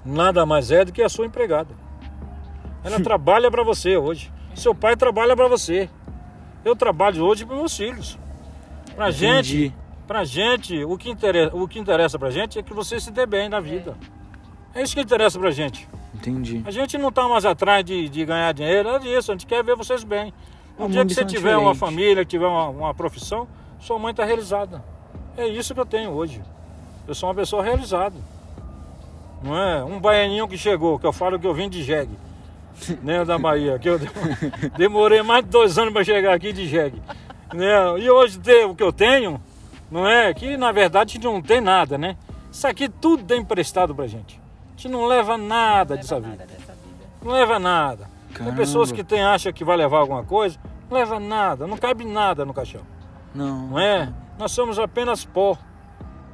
nada 0.04 0.44
mais 0.46 0.70
é 0.70 0.84
do 0.84 0.92
que 0.92 1.02
a 1.02 1.08
sua 1.08 1.26
empregada. 1.26 1.74
Ela 2.82 3.00
trabalha 3.00 3.50
para 3.50 3.62
você 3.62 3.96
hoje. 3.96 4.30
Seu 4.54 4.74
pai 4.74 4.96
trabalha 4.96 5.34
para 5.34 5.48
você. 5.48 5.88
Eu 6.64 6.76
trabalho 6.76 7.24
hoje 7.24 7.44
para 7.44 7.56
meus 7.56 7.76
filhos. 7.76 8.18
Pra 8.94 9.08
Entendi. 9.10 9.18
gente, 9.18 9.74
pra 10.06 10.24
gente, 10.24 10.84
o 10.84 10.96
que 10.96 11.10
interessa, 11.10 11.56
o 11.56 11.66
que 11.66 11.78
interessa 11.78 12.18
pra 12.18 12.30
gente 12.30 12.58
é 12.58 12.62
que 12.62 12.72
você 12.74 13.00
se 13.00 13.10
dê 13.10 13.26
bem 13.26 13.48
na 13.48 13.58
vida. 13.60 13.96
É 14.74 14.82
isso 14.82 14.94
que 14.94 15.00
interessa 15.00 15.38
pra 15.38 15.50
gente. 15.50 15.88
Entendi. 16.14 16.62
A 16.66 16.70
gente 16.70 16.96
não 16.98 17.10
tá 17.10 17.28
mais 17.28 17.44
atrás 17.44 17.84
de, 17.84 18.08
de 18.08 18.24
ganhar 18.24 18.52
dinheiro, 18.52 18.90
nada 18.92 19.04
disso. 19.04 19.32
A 19.32 19.34
gente 19.34 19.46
quer 19.46 19.64
ver 19.64 19.76
vocês 19.76 20.04
bem. 20.04 20.32
É 20.78 20.82
Um 20.82 20.86
uma 20.86 20.90
dia 20.90 21.04
que 21.06 21.14
você 21.14 21.24
tiver 21.24 21.56
uma 21.56 21.72
diferente. 21.72 21.78
família, 21.78 22.24
tiver 22.24 22.46
uma, 22.46 22.68
uma 22.68 22.94
profissão, 22.94 23.48
sua 23.80 23.98
mãe 23.98 24.10
está 24.12 24.24
realizada. 24.24 24.84
É 25.36 25.46
isso 25.46 25.74
que 25.74 25.80
eu 25.80 25.86
tenho 25.86 26.10
hoje. 26.10 26.40
Eu 27.08 27.14
sou 27.14 27.28
uma 27.28 27.34
pessoa 27.34 27.62
realizada. 27.62 28.14
Não 29.42 29.56
é? 29.56 29.84
Um 29.84 30.00
baianinho 30.00 30.48
que 30.48 30.56
chegou, 30.56 30.98
que 30.98 31.06
eu 31.06 31.12
falo 31.12 31.38
que 31.38 31.46
eu 31.46 31.54
vim 31.54 31.68
de 31.68 31.82
jegue. 31.82 32.16
Né, 33.04 33.24
da 33.24 33.38
Bahia. 33.38 33.78
Que 33.78 33.88
eu 33.88 34.00
demorei 34.76 35.22
mais 35.22 35.44
de 35.44 35.50
dois 35.50 35.78
anos 35.78 35.92
para 35.92 36.02
chegar 36.02 36.34
aqui 36.34 36.52
de 36.52 36.66
jegue. 36.66 37.00
Né? 37.52 37.68
E 38.00 38.10
hoje 38.10 38.38
ter 38.40 38.66
o 38.66 38.74
que 38.74 38.82
eu 38.82 38.92
tenho, 38.92 39.40
não 39.88 40.04
é? 40.08 40.34
Que 40.34 40.56
na 40.56 40.72
verdade 40.72 41.12
a 41.12 41.14
gente 41.14 41.24
não 41.24 41.40
tem 41.40 41.60
nada, 41.60 41.96
né? 41.96 42.16
Isso 42.50 42.66
aqui 42.66 42.88
tudo 42.88 43.32
é 43.32 43.36
emprestado 43.36 43.94
pra 43.94 44.08
gente. 44.08 44.40
A 44.68 44.70
gente 44.76 44.88
não 44.88 45.06
leva 45.06 45.36
nada 45.38 45.94
Não 45.94 46.00
dessa 46.02 46.16
leva 46.16 46.28
vida. 46.30 46.44
nada 46.44 46.52
dessa 46.52 46.72
vida. 46.72 47.06
Não 47.22 47.32
leva 47.32 47.58
nada. 47.60 48.10
Tem 48.28 48.38
Caramba. 48.38 48.56
pessoas 48.56 48.90
que 48.90 49.04
tem, 49.04 49.22
acham 49.22 49.52
que 49.52 49.64
vai 49.64 49.76
levar 49.76 49.98
alguma 49.98 50.24
coisa, 50.24 50.58
não 50.90 50.98
leva 50.98 51.20
nada, 51.20 51.68
não 51.68 51.76
cabe 51.76 52.04
nada 52.04 52.44
no 52.44 52.52
caixão. 52.52 52.80
Não. 53.32 53.68
Não 53.68 53.78
é? 53.78 54.12
Nós 54.36 54.50
somos 54.50 54.80
apenas 54.80 55.24
pó. 55.24 55.56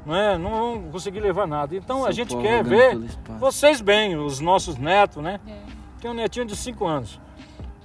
Não 0.04 0.14
é? 0.14 0.38
Não 0.38 0.50
vamos 0.50 0.92
conseguir 0.92 1.20
levar 1.20 1.46
nada. 1.46 1.74
Então 1.76 2.04
a 2.04 2.12
gente 2.12 2.36
quer 2.36 2.64
ver 2.64 2.98
vocês 3.38 3.80
bem, 3.80 4.16
os 4.16 4.40
nossos 4.40 4.76
netos, 4.76 5.22
né? 5.22 5.40
É. 5.46 5.58
Tem 6.00 6.10
um 6.10 6.14
netinho 6.14 6.46
de 6.46 6.56
5 6.56 6.86
anos. 6.86 7.20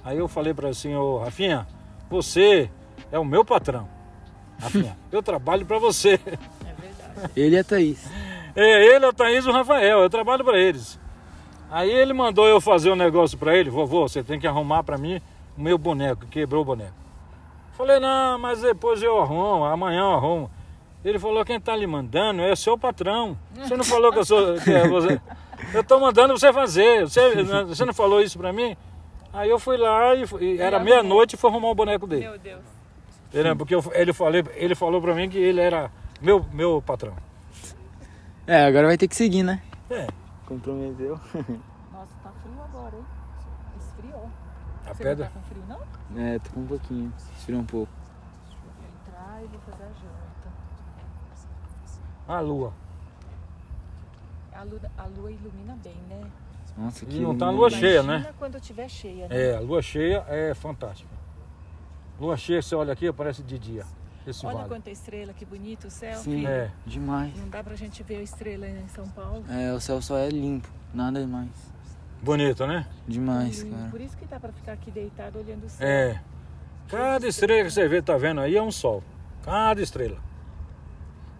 Aí 0.04 0.18
eu 0.18 0.28
falei 0.28 0.54
para 0.54 0.68
ele 0.68 0.72
assim, 0.72 0.94
ô 0.94 1.18
Rafinha, 1.18 1.66
você 2.08 2.70
é 3.12 3.18
o 3.18 3.24
meu 3.24 3.44
patrão. 3.44 3.88
Rafinha, 4.58 4.96
eu 5.12 5.22
trabalho 5.22 5.66
para 5.66 5.78
você. 5.78 6.14
É 6.14 6.74
verdade. 6.80 7.32
Ele 7.36 7.56
e 7.56 7.58
a 7.58 7.64
Thaís. 7.64 8.10
É 8.54 8.94
ele, 8.94 9.04
a 9.04 9.12
Thaís 9.12 9.44
e 9.44 9.48
o 9.48 9.52
Rafael, 9.52 10.00
eu 10.00 10.08
trabalho 10.08 10.44
para 10.44 10.58
eles. 10.58 10.98
Aí 11.70 11.90
ele 11.90 12.12
mandou 12.12 12.46
eu 12.46 12.60
fazer 12.60 12.90
um 12.90 12.96
negócio 12.96 13.36
para 13.36 13.54
ele, 13.54 13.68
vovô, 13.68 14.08
você 14.08 14.22
tem 14.22 14.38
que 14.38 14.46
arrumar 14.46 14.82
para 14.82 14.96
mim 14.96 15.20
o 15.58 15.60
meu 15.60 15.76
boneco, 15.76 16.22
que 16.22 16.40
quebrou 16.40 16.62
o 16.62 16.64
boneco. 16.64 16.94
Falei, 17.72 18.00
não, 18.00 18.38
mas 18.38 18.62
depois 18.62 19.02
eu 19.02 19.20
arrumo, 19.20 19.64
amanhã 19.64 20.00
eu 20.00 20.14
arrumo. 20.14 20.50
Ele 21.06 21.18
falou, 21.20 21.44
quem 21.44 21.60
tá 21.60 21.76
lhe 21.76 21.86
mandando 21.86 22.42
é 22.42 22.50
o 22.52 22.56
seu 22.56 22.76
patrão. 22.76 23.38
Você 23.54 23.76
não 23.76 23.84
falou 23.84 24.12
que 24.12 24.18
eu 24.18 24.24
sou. 24.24 24.54
Que 24.60 24.72
é 24.72 24.88
você. 24.88 25.20
Eu 25.72 25.84
tô 25.84 26.00
mandando 26.00 26.36
você 26.36 26.52
fazer. 26.52 27.02
Você, 27.08 27.44
você 27.64 27.84
não 27.84 27.94
falou 27.94 28.20
isso 28.20 28.36
pra 28.36 28.52
mim? 28.52 28.76
Aí 29.32 29.48
eu 29.48 29.58
fui 29.58 29.76
lá 29.76 30.14
e, 30.16 30.24
e 30.40 30.60
era 30.60 30.80
meia-noite 30.80 31.34
e 31.36 31.38
fui 31.38 31.48
arrumar 31.48 31.68
o 31.68 31.74
boneco 31.76 32.08
dele. 32.08 32.28
Meu 32.28 32.38
Deus. 32.38 33.56
Porque 33.56 33.74
eu- 33.74 33.84
ele, 33.94 34.12
falei, 34.12 34.44
ele 34.54 34.74
falou 34.74 35.00
pra 35.00 35.14
mim 35.14 35.28
que 35.28 35.38
ele 35.38 35.60
era 35.60 35.92
meu, 36.20 36.44
meu 36.52 36.82
patrão. 36.82 37.14
É, 38.46 38.64
agora 38.64 38.88
vai 38.88 38.96
ter 38.98 39.06
que 39.06 39.14
seguir, 39.14 39.42
né? 39.44 39.62
É, 39.90 40.06
Comprometeu. 40.46 41.20
Nossa, 41.92 42.12
tá 42.22 42.30
frio 42.42 42.62
agora, 42.64 42.96
hein? 42.96 43.04
Esfriou. 43.78 44.30
a 44.86 44.92
Você 44.94 45.02
pedra. 45.04 45.24
não 45.26 45.32
tá 45.32 45.38
com 45.40 45.46
frio, 45.54 45.64
não? 45.68 46.22
É, 46.22 46.38
tô 46.40 46.50
com 46.50 46.60
um 46.60 46.66
pouquinho. 46.66 47.12
Esfriou 47.38 47.60
um 47.60 47.64
pouco. 47.64 47.92
Vou 48.64 48.84
entrar 49.08 49.42
e 49.42 49.46
vou 49.46 49.60
fazer 49.60 49.84
a 49.84 49.86
janta. 49.86 50.25
A 52.28 52.40
lua. 52.40 52.72
A 54.52 54.62
lua, 54.62 54.80
a 54.98 55.04
lua 55.06 55.30
ilumina 55.30 55.76
bem, 55.82 55.96
né? 56.08 56.20
Nossa, 56.76 57.04
E 57.04 57.08
que 57.08 57.18
não 57.20 57.36
tá 57.36 57.46
lindo. 57.46 57.58
lua 57.58 57.70
cheia, 57.70 58.02
né? 58.02 58.32
Quando 58.38 58.60
tiver 58.60 58.88
cheia, 58.88 59.28
né? 59.28 59.36
É, 59.50 59.56
a 59.56 59.60
lua 59.60 59.80
cheia 59.82 60.24
é 60.28 60.54
fantástica. 60.54 61.14
Lua 62.20 62.36
cheia, 62.36 62.60
você 62.62 62.74
olha 62.74 62.92
aqui, 62.92 63.10
parece 63.12 63.42
de 63.42 63.58
dia. 63.58 63.84
Esse 64.26 64.44
Olha 64.44 64.56
vale. 64.56 64.68
quanta 64.68 64.90
estrela, 64.90 65.32
que 65.32 65.44
bonito 65.44 65.86
o 65.86 65.90
céu. 65.90 66.16
Sim, 66.16 66.32
filho. 66.38 66.48
É. 66.48 66.72
demais. 66.84 67.38
Não 67.38 67.48
dá 67.48 67.62
pra 67.62 67.76
gente 67.76 68.02
ver 68.02 68.16
a 68.16 68.22
estrela 68.22 68.66
em 68.66 68.88
São 68.88 69.08
Paulo. 69.10 69.44
É, 69.48 69.72
o 69.72 69.78
céu 69.80 70.02
só 70.02 70.18
é 70.18 70.28
limpo, 70.28 70.68
nada 70.92 71.24
mais. 71.28 71.48
Bonito, 72.22 72.66
né? 72.66 72.88
Demais, 73.06 73.62
Hum, 73.62 73.70
cara. 73.70 73.88
Por 73.90 74.00
isso 74.00 74.16
que 74.16 74.24
dá 74.24 74.40
pra 74.40 74.50
ficar 74.52 74.72
aqui 74.72 74.90
deitado 74.90 75.38
olhando 75.38 75.64
o 75.64 75.68
céu. 75.68 75.86
É. 75.86 76.20
Cada 76.88 77.28
estrela 77.28 77.64
que 77.64 77.70
você 77.70 77.86
vê, 77.86 78.02
tá 78.02 78.16
vendo 78.16 78.40
aí, 78.40 78.56
é 78.56 78.62
um 78.62 78.72
sol. 78.72 79.00
Cada 79.42 79.80
estrela. 79.80 80.18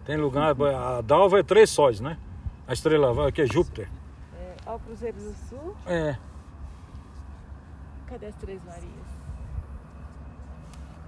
Tem 0.07 0.15
lugar, 0.17 0.55
a 0.59 1.01
Dalva 1.01 1.39
é 1.39 1.43
três 1.43 1.69
sóis, 1.69 1.99
né? 1.99 2.17
A 2.65 2.71
estrela 2.73 3.13
vai- 3.13 3.29
que 3.31 3.41
é 3.41 3.45
Júpiter. 3.45 3.89
É, 4.39 4.55
ó, 4.65 4.75
o 4.75 4.79
Cruzeiro 4.79 5.17
do 5.17 5.35
Sul. 5.49 5.75
É. 5.85 6.15
Cadê 8.07 8.27
as 8.27 8.35
Três 8.35 8.63
Marias? 8.63 9.07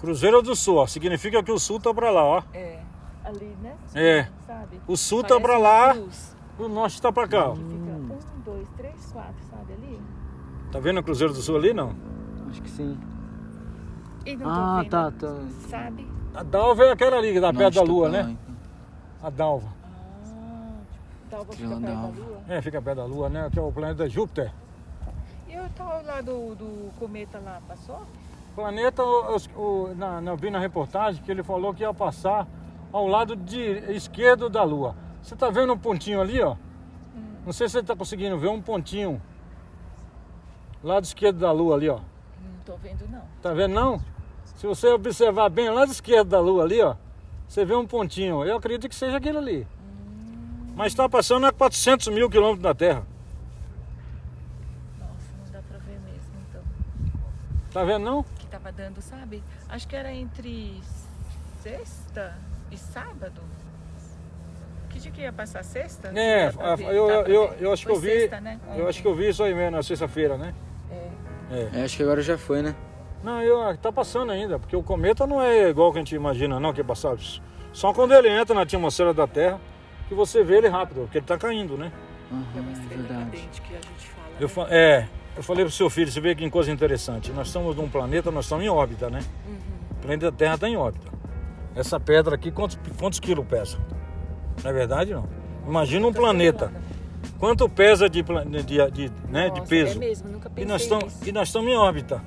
Cruzeiro 0.02 0.42
do 0.42 0.54
Sul, 0.56 0.76
ó. 0.78 0.86
Significa 0.88 1.42
que 1.42 1.52
o 1.52 1.58
sul 1.58 1.80
tá 1.80 1.94
pra 1.94 2.12
lá, 2.12 2.24
ó. 2.24 2.44
É. 2.54 2.82
Ali, 3.24 3.56
né? 3.62 3.74
É. 3.96 4.28
Sabe? 4.46 4.82
O 4.88 4.98
sul 4.98 5.22
tá 5.24 5.40
Parece 5.40 5.44
pra 5.44 5.58
uma 5.58 5.68
lá, 5.70 5.96
o 6.58 6.68
norte 6.68 7.02
tá 7.02 7.12
pra 7.12 7.28
cá, 7.28 7.50
ó. 7.50 7.56
Fica 7.56 7.64
um, 7.66 8.10
dois, 8.44 8.68
três, 8.76 9.12
quatro, 9.14 9.34
sabe 9.50 9.74
ali? 9.74 10.00
Tá 10.74 10.80
vendo 10.80 11.00
o 11.00 11.04
Cruzeiro 11.04 11.34
do 11.34 11.42
Sul 11.42 11.56
ali, 11.58 11.74
não? 11.74 11.96
Acho 12.50 12.62
que 12.62 12.70
sim. 12.70 12.98
E 14.26 14.36
não 14.36 14.44
tô 14.44 14.50
Ah, 14.50 14.80
vendo, 14.82 14.90
tá, 14.90 15.12
tá. 15.12 15.36
Sabe? 15.70 16.08
A 16.36 16.44
Dalva 16.44 16.84
é 16.84 16.92
aquela 16.92 17.18
ali 17.18 17.34
que 17.34 17.40
dá 17.40 17.54
perto 17.54 17.76
da 17.76 17.82
lua, 17.82 18.06
tá 18.10 18.12
pra 18.12 18.24
né? 18.24 18.38
lá, 18.48 18.49
A 19.22 19.30
Dalva. 19.30 19.68
Ah, 20.26 20.72
Dalva 21.30 21.54
fica 21.54 21.70
perto 21.70 21.82
da. 21.82 22.08
Lua. 22.08 22.42
É, 22.48 22.62
fica 22.62 22.82
perto 22.82 22.98
da 22.98 23.06
lua, 23.06 23.30
né? 23.30 23.50
Que 23.52 23.60
é 23.60 23.62
o 23.62 23.72
planeta 23.72 24.08
Júpiter. 24.10 24.52
E 25.48 25.58
o 25.58 25.70
tal 25.76 26.04
lá 26.06 26.22
do, 26.22 26.56
do 26.56 26.92
cometa 27.00 27.40
lá, 27.40 27.60
passou? 27.68 28.02
Planeta, 28.56 29.04
o- 29.04 29.36
o- 29.56 29.96
na, 29.96 30.22
eu 30.22 30.38
vi 30.38 30.50
na 30.50 30.60
reportagem 30.60 31.22
que 31.24 31.32
ele 31.32 31.44
falou 31.44 31.74
que 31.74 31.82
ia 31.84 31.94
passar 31.94 32.48
ao 32.92 33.08
lado 33.08 33.36
de 33.36 33.60
esquerdo 33.94 34.50
da 34.50 34.64
Lua. 34.64 34.96
Você 35.22 35.36
tá 35.36 35.50
vendo 35.50 35.74
um 35.74 35.78
pontinho 35.78 36.22
ali, 36.22 36.42
ó? 36.42 36.56
Não 37.46 37.54
sei 37.54 37.68
se 37.68 37.74
você 37.74 37.84
tá 37.84 37.96
conseguindo 37.96 38.38
ver 38.38 38.48
um 38.50 38.62
pontinho. 38.62 39.22
Lado 40.84 41.04
esquerdo 41.04 41.40
da 41.40 41.52
Lua 41.52 41.76
ali, 41.76 41.90
ó. 41.90 41.96
Não 41.98 42.60
tô 42.66 42.76
vendo 42.78 43.08
não. 43.10 43.22
Tá 43.42 43.54
vendo 43.54 43.74
não? 43.74 44.00
Se 44.56 44.66
você 44.68 44.88
observar 44.90 45.50
bem, 45.50 45.70
lado 45.70 45.92
esquerdo 45.92 46.30
da 46.30 46.40
Lua 46.40 46.64
ali, 46.64 46.82
ó. 46.82 46.96
Você 47.50 47.66
vê 47.66 47.74
um 47.76 47.86
pontinho. 47.86 48.46
Eu 48.46 48.58
acredito 48.58 48.88
que 48.88 48.94
seja 48.96 49.18
aquele 49.18 49.40
ali. 49.40 49.68
Mas 50.76 50.94
está 50.94 51.10
passando 51.10 51.48
a 51.48 51.52
400 51.52 52.08
mil 52.10 52.30
quilômetros 52.30 52.62
da 52.62 52.76
Terra. 52.76 53.04
Nossa, 55.00 55.12
não 55.44 55.52
dá 55.52 55.60
pra 55.68 55.78
ver 55.80 56.00
mesmo, 56.00 56.32
então. 56.48 56.62
Tá 57.74 57.84
vendo 57.84 58.06
não? 58.06 58.24
Que 58.24 58.46
tava 58.46 58.72
dando, 58.72 59.02
sabe? 59.02 59.44
Acho 59.68 59.88
que 59.88 59.96
era 59.96 60.14
entre 60.14 60.80
sexta 61.64 62.38
e 62.72 62.78
sábado. 62.78 63.42
Que 64.92 65.00
dia 65.00 65.12
que 65.12 65.22
ia 65.22 65.34
passar 65.34 65.64
sexta? 65.64 66.10
É, 66.10 66.48
a- 66.60 66.76
ver, 66.76 66.94
eu, 66.94 67.06
pra 67.08 67.16
eu, 67.32 67.48
ver. 67.50 67.58
eu 67.62 67.74
acho 67.74 67.86
que 67.86 67.92
eu 67.92 67.96
Foi 68.00 68.10
vi. 68.10 68.20
Sexta, 68.22 68.42
né? 68.42 68.60
Eu 68.76 68.88
acho 68.88 69.02
que 69.02 69.08
eu 69.08 69.16
vi 69.16 69.30
isso 69.30 69.44
aí 69.44 69.54
mesmo 69.56 69.72
na 69.76 69.84
sexta-feira, 69.84 70.38
né? 70.38 70.54
É. 70.92 71.10
É. 71.52 71.70
É, 71.82 71.84
acho 71.84 71.98
que 71.98 72.04
agora 72.04 72.22
já 72.22 72.38
foi, 72.38 72.62
né? 72.62 72.76
Não, 73.24 73.42
eu, 73.42 73.78
tá 73.78 73.92
passando 73.92 74.32
ainda, 74.32 74.58
porque 74.58 74.76
o 74.76 74.82
cometa 74.84 75.28
não 75.28 75.42
é 75.42 75.70
igual 75.70 75.92
que 75.92 75.98
a 75.98 76.02
gente 76.02 76.16
imagina, 76.16 76.60
não, 76.60 76.74
que 76.74 76.82
é 76.82 76.84
passar. 76.84 77.18
Só 77.74 77.94
quando 77.94 78.14
ele 78.14 78.30
entra 78.30 78.56
na 78.56 78.62
atmosfera 78.62 79.14
da 79.14 79.28
Terra 79.28 79.60
que 80.08 80.14
você 80.14 80.44
vê 80.44 80.58
ele 80.58 80.68
rápido, 80.70 81.02
porque 81.02 81.18
ele 81.20 81.26
tá 81.26 81.38
caindo, 81.38 81.78
né? 81.78 81.92
É 82.32 82.60
uma 82.60 82.70
é 82.70 82.74
estrela 82.74 83.04
verdade. 83.04 83.32
que 83.32 83.74
a 83.74 83.76
gente 83.78 84.10
fala. 84.10 84.28
Eu, 84.40 84.48
né? 84.48 84.54
fa- 84.54 84.68
é, 84.70 85.08
eu 85.36 85.44
falei 85.44 85.66
pro 85.66 85.74
seu 85.74 85.90
filho, 85.90 86.12
você 86.12 86.22
vê 86.22 86.34
que 86.34 86.50
coisa 86.50 86.72
interessante. 86.72 87.32
Nós 87.32 87.48
estamos 87.48 87.76
num 87.76 87.90
planeta, 87.90 88.32
nós 88.32 88.46
estamos 88.46 88.64
em 88.66 88.70
órbita, 88.70 89.10
né? 89.10 89.20
Uhum. 89.48 89.56
O 89.92 89.96
planeta 89.96 90.32
Terra 90.32 90.56
está 90.56 90.68
em 90.70 90.78
órbita. 90.78 91.08
Essa 91.76 92.00
pedra 92.00 92.36
aqui, 92.36 92.52
quantos, 92.52 92.80
quantos 92.98 93.20
quilos 93.20 93.46
pesa? 93.46 93.78
Não 94.64 94.70
é 94.72 94.74
verdade, 94.74 95.14
não? 95.14 95.28
Imagina 95.68 96.06
um 96.06 96.10
Nunca 96.10 96.20
planeta. 96.22 96.72
Quanto 97.38 97.70
pesa 97.70 98.10
de, 98.10 98.22
de, 98.24 98.64
de, 98.64 98.92
de, 98.92 99.12
né, 99.30 99.50
de 99.50 99.60
Nossa, 99.60 99.70
peso? 99.70 99.96
É 99.96 100.00
mesmo, 100.00 100.30
nunca 100.30 100.48
E 100.50 100.52
pensei 100.52 100.66
nós, 100.68 100.82
estamos, 100.82 101.04
nisso. 101.06 101.30
e 101.30 101.32
nós 101.32 101.48
estamos 101.50 101.70
em 101.72 101.76
órbita. 101.76 102.24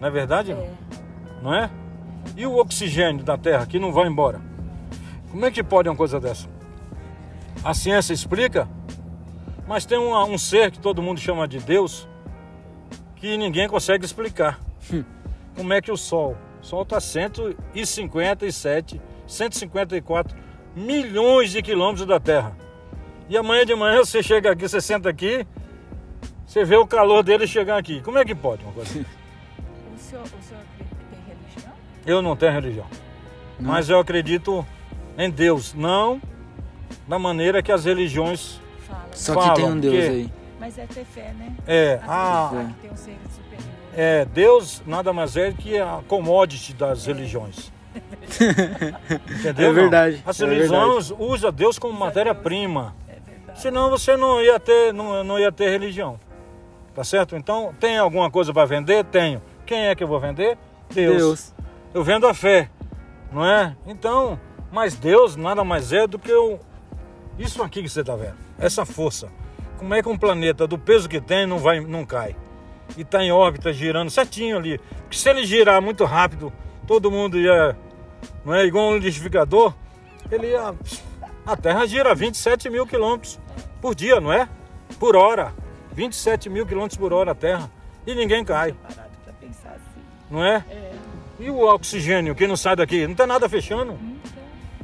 Não 0.00 0.08
é 0.08 0.10
verdade? 0.10 0.54
não? 0.54 0.62
É. 0.62 0.70
Não 1.42 1.54
é? 1.54 1.70
E 2.36 2.46
o 2.46 2.56
oxigênio 2.56 3.24
da 3.24 3.36
Terra 3.36 3.66
que 3.66 3.78
não 3.78 3.92
vai 3.92 4.06
embora? 4.06 4.40
Como 5.30 5.44
é 5.44 5.50
que 5.50 5.62
pode 5.62 5.88
uma 5.88 5.96
coisa 5.96 6.18
dessa? 6.18 6.48
A 7.62 7.74
ciência 7.74 8.12
explica, 8.12 8.68
mas 9.66 9.84
tem 9.84 9.98
um, 9.98 10.16
um 10.16 10.38
ser 10.38 10.70
que 10.70 10.78
todo 10.78 11.02
mundo 11.02 11.20
chama 11.20 11.46
de 11.46 11.58
Deus 11.58 12.08
que 13.16 13.36
ninguém 13.36 13.68
consegue 13.68 14.04
explicar. 14.04 14.58
Como 15.54 15.72
é 15.72 15.80
que 15.80 15.92
o 15.92 15.96
Sol? 15.96 16.36
O 16.62 16.64
Sol 16.64 16.82
está 16.82 17.00
157, 17.00 19.00
154 19.26 20.36
milhões 20.74 21.50
de 21.50 21.62
quilômetros 21.62 22.06
da 22.06 22.18
Terra. 22.18 22.56
E 23.28 23.36
amanhã 23.36 23.66
de 23.66 23.74
manhã 23.74 23.98
você 23.98 24.22
chega 24.22 24.50
aqui, 24.50 24.66
você 24.66 24.80
senta 24.80 25.10
aqui, 25.10 25.46
você 26.46 26.64
vê 26.64 26.76
o 26.76 26.86
calor 26.86 27.22
dele 27.22 27.46
chegar 27.46 27.76
aqui. 27.76 28.00
Como 28.00 28.18
é 28.18 28.24
que 28.24 28.34
pode 28.34 28.64
uma 28.64 28.72
coisa? 28.72 29.04
O 30.10 30.42
senhor, 30.42 30.60
o 30.60 31.14
tem 31.14 31.18
religião? 31.28 31.72
Eu 32.04 32.20
não 32.20 32.34
tenho 32.34 32.52
religião. 32.52 32.86
Não? 33.60 33.70
Mas 33.70 33.88
eu 33.88 34.00
acredito 34.00 34.66
em 35.16 35.30
Deus, 35.30 35.72
não 35.72 36.20
da 37.06 37.16
maneira 37.18 37.62
que 37.62 37.70
as 37.70 37.84
religiões 37.84 38.60
Fala. 38.88 39.04
Só 39.12 39.34
que 39.34 39.40
Falam, 39.40 39.54
tem 39.54 39.64
um 39.66 39.78
Deus 39.80 39.94
porque- 39.94 40.08
aí. 40.08 40.32
Mas 40.58 40.78
é 40.78 40.86
ter 40.86 41.04
fé, 41.04 41.32
né? 41.38 41.52
é, 41.66 42.00
a, 42.06 42.46
Acreditar 42.46 42.72
que 42.74 42.80
tem 42.80 42.90
um 42.90 42.96
ser 42.96 43.16
superior. 43.30 43.68
é 43.96 44.24
Deus 44.26 44.82
nada 44.84 45.12
mais 45.12 45.36
é 45.36 45.52
que 45.52 45.78
a 45.78 46.00
commodity 46.08 46.74
das 46.74 47.06
religiões. 47.06 47.72
Entendeu? 49.38 49.70
É 49.70 49.72
verdade, 49.72 50.16
não? 50.24 50.30
As 50.30 50.40
é 50.40 50.44
religiões 50.46 51.12
usam 51.18 51.52
Deus 51.52 51.78
como 51.78 51.98
matéria-prima. 51.98 52.94
É 53.08 53.12
verdade. 53.30 53.60
Senão 53.60 53.90
você 53.90 54.16
não 54.16 54.42
ia 54.42 54.58
ter, 54.60 54.92
não, 54.92 55.22
não 55.24 55.38
ia 55.38 55.50
ter 55.52 55.70
religião. 55.70 56.18
Tá 56.94 57.04
certo? 57.04 57.36
Então, 57.36 57.72
tem 57.80 57.96
alguma 57.96 58.30
coisa 58.30 58.52
para 58.52 58.64
vender? 58.66 59.04
Tenho. 59.04 59.40
Quem 59.70 59.86
é 59.86 59.94
que 59.94 60.02
eu 60.02 60.08
vou 60.08 60.18
vender? 60.18 60.58
Deus. 60.92 61.16
Deus. 61.16 61.54
Eu 61.94 62.02
vendo 62.02 62.26
a 62.26 62.34
fé, 62.34 62.68
não 63.30 63.46
é? 63.46 63.76
Então, 63.86 64.36
mas 64.72 64.96
Deus 64.96 65.36
nada 65.36 65.62
mais 65.62 65.92
é 65.92 66.08
do 66.08 66.18
que 66.18 66.32
o, 66.32 66.58
isso 67.38 67.62
aqui 67.62 67.80
que 67.80 67.88
você 67.88 68.00
está 68.00 68.16
vendo, 68.16 68.34
essa 68.58 68.84
força. 68.84 69.28
Como 69.78 69.94
é 69.94 70.02
que 70.02 70.08
um 70.08 70.18
planeta 70.18 70.66
do 70.66 70.76
peso 70.76 71.08
que 71.08 71.20
tem 71.20 71.46
não 71.46 71.60
vai, 71.60 71.78
não 71.78 72.04
cai? 72.04 72.34
E 72.96 73.02
está 73.02 73.22
em 73.22 73.30
órbita 73.30 73.72
girando 73.72 74.10
certinho 74.10 74.56
ali. 74.56 74.76
Porque 75.02 75.16
se 75.16 75.30
ele 75.30 75.46
girar 75.46 75.80
muito 75.80 76.04
rápido, 76.04 76.52
todo 76.84 77.08
mundo 77.08 77.38
ia, 77.38 77.78
não 78.44 78.52
é 78.52 78.66
igual 78.66 78.88
um 78.88 78.96
liquidificador, 78.96 79.72
ele 80.32 80.48
ia, 80.48 80.74
a 81.46 81.56
Terra 81.56 81.86
gira 81.86 82.12
27 82.12 82.68
mil 82.68 82.88
quilômetros 82.88 83.38
por 83.80 83.94
dia, 83.94 84.20
não 84.20 84.32
é? 84.32 84.48
Por 84.98 85.14
hora, 85.14 85.54
27 85.92 86.50
mil 86.50 86.66
quilômetros 86.66 86.98
por 86.98 87.12
hora 87.12 87.30
a 87.30 87.36
Terra 87.36 87.70
e 88.04 88.16
ninguém 88.16 88.44
cai, 88.44 88.74
não 90.30 90.44
é? 90.44 90.64
É. 90.70 90.92
E 91.38 91.50
o 91.50 91.60
oxigênio 91.60 92.34
que 92.34 92.46
não 92.46 92.56
sai 92.56 92.76
daqui? 92.76 93.06
Não 93.06 93.14
tem 93.14 93.26
nada 93.26 93.48
fechando, 93.48 93.92
Nunca. 93.92 94.30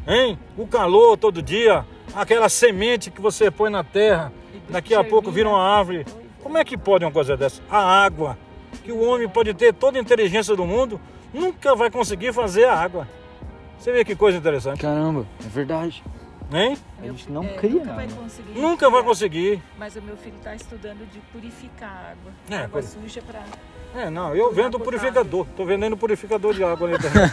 hein? 0.07 0.38
O 0.57 0.66
calor 0.66 1.16
todo 1.16 1.42
dia, 1.42 1.84
aquela 2.14 2.49
semente 2.49 3.11
que 3.11 3.20
você 3.20 3.50
põe 3.50 3.70
na 3.70 3.84
terra, 3.84 4.33
daqui 4.68 4.95
a 4.95 5.04
pouco 5.04 5.30
vira 5.30 5.49
uma 5.49 5.61
árvore. 5.62 6.07
É. 6.08 6.26
Como 6.42 6.57
é 6.57 6.64
que 6.64 6.76
pode 6.79 7.04
uma 7.04 7.11
coisa 7.12 7.37
dessa? 7.37 7.61
A 7.70 7.79
água, 8.04 8.38
que 8.84 8.91
o 8.92 9.00
homem 9.03 9.29
pode 9.29 9.53
ter 9.54 9.75
toda 9.75 9.99
a 9.99 10.00
inteligência 10.00 10.54
do 10.57 10.64
mundo, 10.64 11.00
nunca 11.34 11.75
vai 11.75 11.91
conseguir 11.91 12.33
fazer 12.33 12.64
a 12.64 12.75
água. 12.75 13.07
Você 13.79 13.92
vê 13.92 14.04
que 14.04 14.16
coisa 14.16 14.38
interessante, 14.38 14.80
Caramba, 14.80 15.26
é 15.45 15.49
verdade. 15.49 16.03
hein? 16.53 16.79
A 17.03 17.07
gente 17.07 17.30
não 17.30 17.45
é, 17.45 17.49
cria 17.54 17.72
nunca 17.84 17.92
vai. 17.92 18.08
Nunca 18.54 18.91
vai 18.91 19.03
conseguir. 19.03 19.62
Mas 19.79 19.95
o 19.96 20.00
meu 20.03 20.16
filho 20.16 20.37
está 20.38 20.54
estudando 20.54 21.07
de 21.12 21.18
purificar 21.33 21.91
a 21.91 22.11
água. 22.12 22.33
É, 22.50 22.64
água 22.64 22.83
suja 22.83 23.20
para. 23.20 23.42
É, 23.95 24.11
não, 24.11 24.34
eu 24.34 24.53
vendo 24.53 24.79
purificador. 24.79 25.46
Tô 25.57 25.64
vendendo 25.64 25.96
purificador 25.96 26.53
de 26.53 26.63
água 26.63 26.88
na 26.88 26.96
internet. 26.96 27.33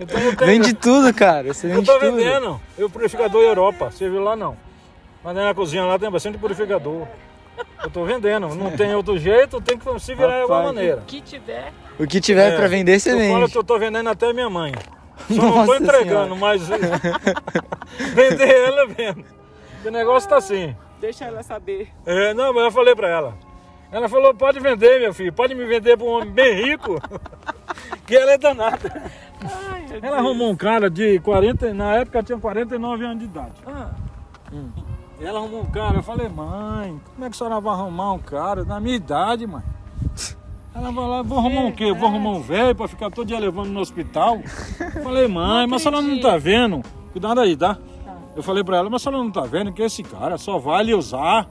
Então 0.00 0.18
eu 0.20 0.36
tenho- 0.36 0.50
Vende 0.52 0.72
tudo, 0.74 1.12
cara. 1.12 1.52
Você 1.52 1.66
Eu 1.66 1.74
vende 1.76 1.86
tô 1.86 1.98
tudo. 1.98 2.16
vendendo. 2.16 2.60
Eu 2.78 2.88
purificador 2.88 3.42
Europa. 3.42 3.90
Você 3.90 4.08
viu 4.08 4.22
lá 4.22 4.34
não? 4.34 4.56
Mas 5.22 5.34
na 5.36 5.52
cozinha 5.52 5.84
lá 5.84 5.98
tem 5.98 6.10
bastante 6.10 6.38
purificador. 6.38 7.06
Eu 7.82 7.90
tô 7.90 8.04
vendendo. 8.04 8.48
Não 8.54 8.70
tem 8.70 8.94
outro 8.94 9.18
jeito, 9.18 9.60
tem 9.60 9.76
que 9.76 10.00
se 10.00 10.14
virar 10.14 10.36
de 10.36 10.40
alguma 10.42 10.58
Rapaz. 10.60 10.74
maneira. 10.76 10.98
O 11.02 11.04
que 11.04 11.20
tiver, 11.20 11.72
O 11.98 12.06
que 12.06 12.20
tiver 12.20 12.52
É, 12.52 12.56
pra 12.56 12.68
vender, 12.68 12.98
você 13.00 13.10
Eu 13.12 13.18
falo 13.18 13.40
vende. 13.40 13.52
que 13.52 13.58
eu 13.58 13.64
tô 13.64 13.78
vendendo 13.78 14.08
até 14.08 14.32
minha 14.32 14.48
mãe. 14.48 14.72
Só 15.28 15.34
não 15.42 15.50
tô 15.50 15.56
Nossa 15.66 15.76
entregando, 15.82 16.36
mas 16.36 16.62
vender 18.14 18.48
ela 18.48 18.82
eu 18.82 18.88
vendo. 18.88 19.24
O 19.84 19.90
negócio 19.90 20.28
tá 20.28 20.36
assim. 20.36 20.74
deixa 21.00 21.24
ela 21.24 21.42
saber. 21.42 21.88
É, 22.06 22.32
não, 22.34 22.52
mas 22.54 22.64
eu 22.64 22.70
falei 22.72 22.94
pra 22.94 23.08
ela. 23.08 23.34
Ela 23.90 24.08
falou, 24.08 24.34
pode 24.34 24.60
vender, 24.60 25.00
meu 25.00 25.14
filho. 25.14 25.32
Pode 25.32 25.54
me 25.54 25.64
vender 25.64 25.96
pra 25.96 26.06
um 26.06 26.10
homem 26.10 26.30
bem 26.30 26.54
rico. 26.62 27.00
que 28.06 28.14
ela 28.16 28.32
é 28.32 28.38
danada. 28.38 29.10
Ai, 29.42 29.86
Ela 29.90 30.00
Deus. 30.00 30.14
arrumou 30.14 30.50
um 30.50 30.56
cara 30.56 30.90
de 30.90 31.18
40, 31.20 31.72
na 31.74 31.94
época 31.96 32.22
tinha 32.22 32.38
49 32.38 33.04
anos 33.04 33.18
de 33.18 33.24
idade. 33.24 33.52
Ah, 33.66 33.90
Ela 35.20 35.38
arrumou 35.38 35.62
um 35.62 35.66
cara, 35.70 35.96
eu 35.96 36.02
falei, 36.02 36.28
mãe, 36.28 37.00
como 37.14 37.24
é 37.24 37.28
que 37.30 37.34
a 37.34 37.38
senhora 37.38 37.60
vai 37.60 37.72
arrumar 37.74 38.12
um 38.12 38.18
cara 38.18 38.64
na 38.64 38.78
minha 38.80 38.96
idade, 38.96 39.46
mãe? 39.46 39.62
Ela 40.74 40.92
vai 40.92 41.08
lá, 41.08 41.22
vou 41.22 41.38
arrumar 41.38 41.62
um 41.62 41.72
quê? 41.72 41.92
Vou 41.92 42.08
arrumar 42.08 42.30
um 42.30 42.40
velho 42.42 42.74
pra 42.74 42.86
ficar 42.86 43.10
todo 43.10 43.26
dia 43.26 43.38
levando 43.38 43.68
no 43.70 43.80
hospital? 43.80 44.38
Eu 44.94 45.02
falei, 45.02 45.26
mãe, 45.26 45.66
mas 45.66 45.80
a 45.80 45.90
senhora 45.90 46.06
não 46.06 46.20
tá 46.20 46.36
vendo? 46.36 46.82
Cuidado 47.10 47.40
aí, 47.40 47.56
tá? 47.56 47.74
Tá. 47.74 47.80
Eu 48.36 48.42
falei 48.42 48.62
pra 48.62 48.76
ela, 48.76 48.88
mas 48.90 49.02
a 49.02 49.04
senhora 49.04 49.24
não 49.24 49.30
tá 49.30 49.40
vendo 49.42 49.72
que 49.72 49.82
esse 49.82 50.02
cara 50.04 50.38
só 50.38 50.58
vale 50.58 50.94
usar? 50.94 51.48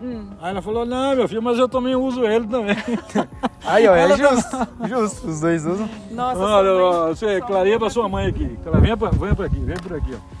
Hum. 0.00 0.28
Aí 0.40 0.50
ela 0.50 0.62
falou, 0.62 0.84
não, 0.86 1.14
meu 1.16 1.28
filho, 1.28 1.42
mas 1.42 1.58
eu 1.58 1.68
também 1.68 1.94
uso 1.96 2.24
ele 2.24 2.46
também. 2.46 2.76
Aí, 3.64 3.86
ó, 3.88 3.94
é 3.94 4.02
Ela- 4.02 4.16
justo. 4.16 4.56
Justo, 4.88 5.28
os 5.28 5.40
dois 5.40 5.64
usam. 5.66 5.88
Nossa, 6.10 6.38
Olha, 6.40 6.72
mãe- 6.72 6.82
ó, 6.82 7.06
você, 7.08 7.38
sua 7.38 7.46
clareia 7.46 7.72
mãe 7.74 7.78
pra 7.78 7.88
tá 7.88 7.92
sua 7.94 8.08
mãe 8.08 8.26
aqui. 8.28 8.58
Clara, 8.62 8.80
Vem 8.80 8.96
pra, 8.96 9.10
vem 9.10 9.34
pra 9.34 9.46
aqui, 9.46 9.58
vem 9.60 9.76
por 9.76 9.94
aqui, 9.96 10.14
ó. 10.14 10.36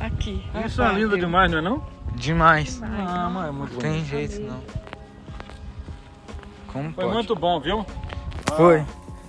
Aqui. 0.00 0.44
Isso 0.66 0.82
é 0.82 0.92
lindo 0.92 1.16
demais, 1.18 1.50
não 1.50 1.58
é 1.58 1.62
não? 1.62 1.82
Demais. 2.16 2.80
Ah, 2.82 3.30
mas 3.32 3.48
é 3.48 3.50
muito 3.52 3.70
bonito. 3.70 3.80
Tem 3.80 4.04
jeito, 4.04 4.40
não. 4.42 4.60
Como 6.72 6.92
Foi 6.92 7.04
pode? 7.04 7.14
muito 7.16 7.36
bom, 7.36 7.60
viu? 7.60 7.86
Foi. 8.56 8.80
Ah, 8.80 8.84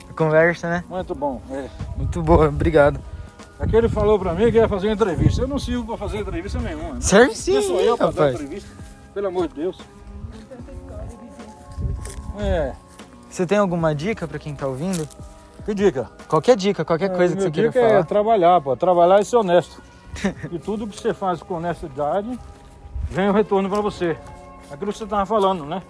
A 0.10 0.14
conversa, 0.14 0.69
né? 0.69 0.84
muito 0.90 1.14
bom. 1.14 1.41
É. 1.52 1.69
Muito 1.98 2.22
boa, 2.23 2.48
obrigado. 2.48 2.99
Aquele 3.64 3.88
falou 3.88 4.19
pra 4.19 4.34
mim 4.34 4.52
que 4.52 4.57
ia 4.57 4.68
fazer 4.68 4.88
uma 4.88 4.94
entrevista. 4.94 5.41
Eu 5.41 5.48
não 5.48 5.57
sirvo 5.57 5.85
pra 5.85 5.98
fazer 5.98 6.19
entrevista 6.19 6.60
nenhuma. 6.60 6.95
né? 6.95 7.02
Serve 7.02 7.34
sim, 7.35 7.61
sou 7.61 7.80
eu 7.80 7.98
pra 7.98 8.07
dar 8.07 8.11
rapaz. 8.11 8.35
entrevista? 8.35 8.69
Pelo 9.14 9.27
amor 9.27 9.48
de 9.48 9.56
Deus. 9.56 9.77
É. 12.40 12.73
Você 13.30 13.45
tem 13.45 13.57
alguma 13.57 13.95
dica 13.95 14.27
pra 14.27 14.38
quem 14.38 14.53
tá 14.56 14.68
ouvindo? 14.68 15.07
Que 15.65 15.73
dica? 15.73 16.11
Qualquer 16.27 16.57
dica, 16.57 16.84
qualquer 16.84 17.15
coisa 17.15 17.35
que 17.35 17.41
você 17.41 17.52
queira 17.52 17.69
dica 17.69 17.80
é 17.80 17.90
falar. 17.90 18.03
trabalhar, 18.06 18.61
pô. 18.61 18.76
Trabalhar 18.76 19.22
e 19.22 19.26
ser 19.26 19.38
honesto. 19.38 19.81
e 20.52 20.60
tudo 20.60 20.85
que 20.85 20.99
você 20.99 21.14
faz 21.14 21.41
com 21.41 21.56
honestidade, 21.56 22.38
vem 23.10 23.30
o 23.30 23.34
retorno 23.34 23.69
pra 23.69 23.80
você. 23.81 24.18
Aquilo 24.69 24.91
que 24.91 24.98
você 24.98 25.06
tava 25.06 25.26
falando, 25.26 25.65
né? 25.65 25.81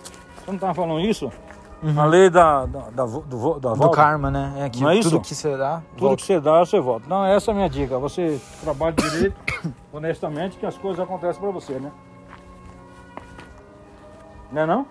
Você 0.45 0.51
não 0.51 0.59
tava 0.59 0.73
falando 0.73 0.99
isso? 1.01 1.31
A 1.97 2.05
lei 2.05 2.29
da, 2.29 2.65
da, 2.65 2.79
da, 2.89 3.05
do, 3.05 3.19
da 3.21 3.37
Uhum. 3.37 3.59
Do 3.59 3.75
volta. 3.75 3.95
karma, 3.95 4.31
né? 4.31 4.53
É 4.57 4.63
aquilo, 4.65 4.83
Não 4.85 4.91
é 4.91 4.95
isso? 4.95 5.09
tudo 5.09 5.21
que 5.21 5.35
você 5.35 5.57
dá, 5.57 5.81
Tudo 5.95 5.99
volta. 6.01 6.15
que 6.15 6.23
você 6.25 6.39
dá, 6.39 6.59
você 6.59 6.79
volta. 6.79 7.05
Não, 7.09 7.25
essa 7.25 7.51
é 7.51 7.53
a 7.53 7.55
minha 7.55 7.69
dica. 7.69 7.99
Você 7.99 8.39
trabalha 8.61 8.93
direito, 8.95 9.35
honestamente, 9.91 10.57
que 10.57 10.65
as 10.65 10.77
coisas 10.77 10.99
acontecem 11.03 11.41
pra 11.41 11.51
você, 11.51 11.73
né? 11.79 11.91
Não 14.51 14.61
é 14.61 14.65
não? 14.65 14.85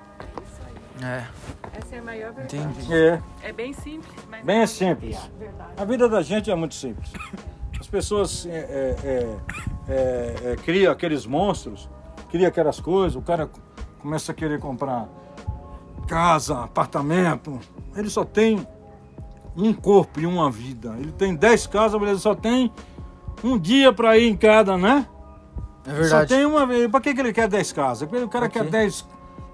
É, 1.03 1.25
Essa 1.79 1.97
é 1.97 1.99
a 1.99 2.03
maior 2.03 2.33
verdade. 2.33 2.57
entendi. 2.59 2.95
É. 2.95 3.21
É 3.43 3.53
bem 3.53 3.73
simples, 3.73 4.15
mas 4.31 4.45
Bem 4.45 4.59
é 4.61 4.67
simples. 4.67 5.19
verdade. 5.39 5.71
A 5.77 5.85
vida 5.85 6.09
da 6.09 6.23
gente 6.23 6.51
é 6.51 6.55
muito 6.55 6.75
simples. 6.75 7.13
As 7.81 7.89
pessoas 7.89 8.47
é, 8.47 8.51
é, 8.51 8.97
é, 9.05 9.37
é, 9.89 10.53
é, 10.53 10.57
criam 10.57 10.93
aqueles 10.93 11.27
monstros, 11.27 11.89
criam 12.31 12.47
aquelas 12.49 12.79
coisas, 12.79 13.17
o 13.17 13.23
cara 13.23 13.51
começa 14.01 14.31
a 14.31 14.35
querer 14.35 14.61
comprar 14.61 15.09
casa, 16.13 16.65
apartamento. 16.65 17.59
Ele 17.97 18.11
só 18.11 18.23
tem 18.23 18.67
um 19.57 19.73
corpo 19.73 20.21
e 20.21 20.27
uma 20.27 20.51
vida. 20.51 20.95
Ele 20.99 21.11
tem 21.11 21.35
10 21.35 21.67
casas, 21.69 21.99
mas 21.99 22.11
ele 22.11 22.19
só 22.19 22.35
tem 22.35 22.71
um 23.43 23.59
dia 23.59 23.95
para 23.95 24.19
ir 24.19 24.29
em 24.29 24.37
cada, 24.37 24.77
né? 24.77 25.07
É 25.87 25.91
Só 25.91 25.97
verdade. 25.97 26.35
tem 26.35 26.45
uma 26.45 26.67
vez. 26.67 26.91
Para 26.91 27.01
que, 27.01 27.15
que 27.15 27.21
ele 27.21 27.33
quer 27.33 27.49
10 27.49 27.73
casas? 27.73 28.03
O 28.07 28.29
cara 28.29 28.51
Pra 28.51 28.63
quer? 28.63 28.65
10, 28.65 29.09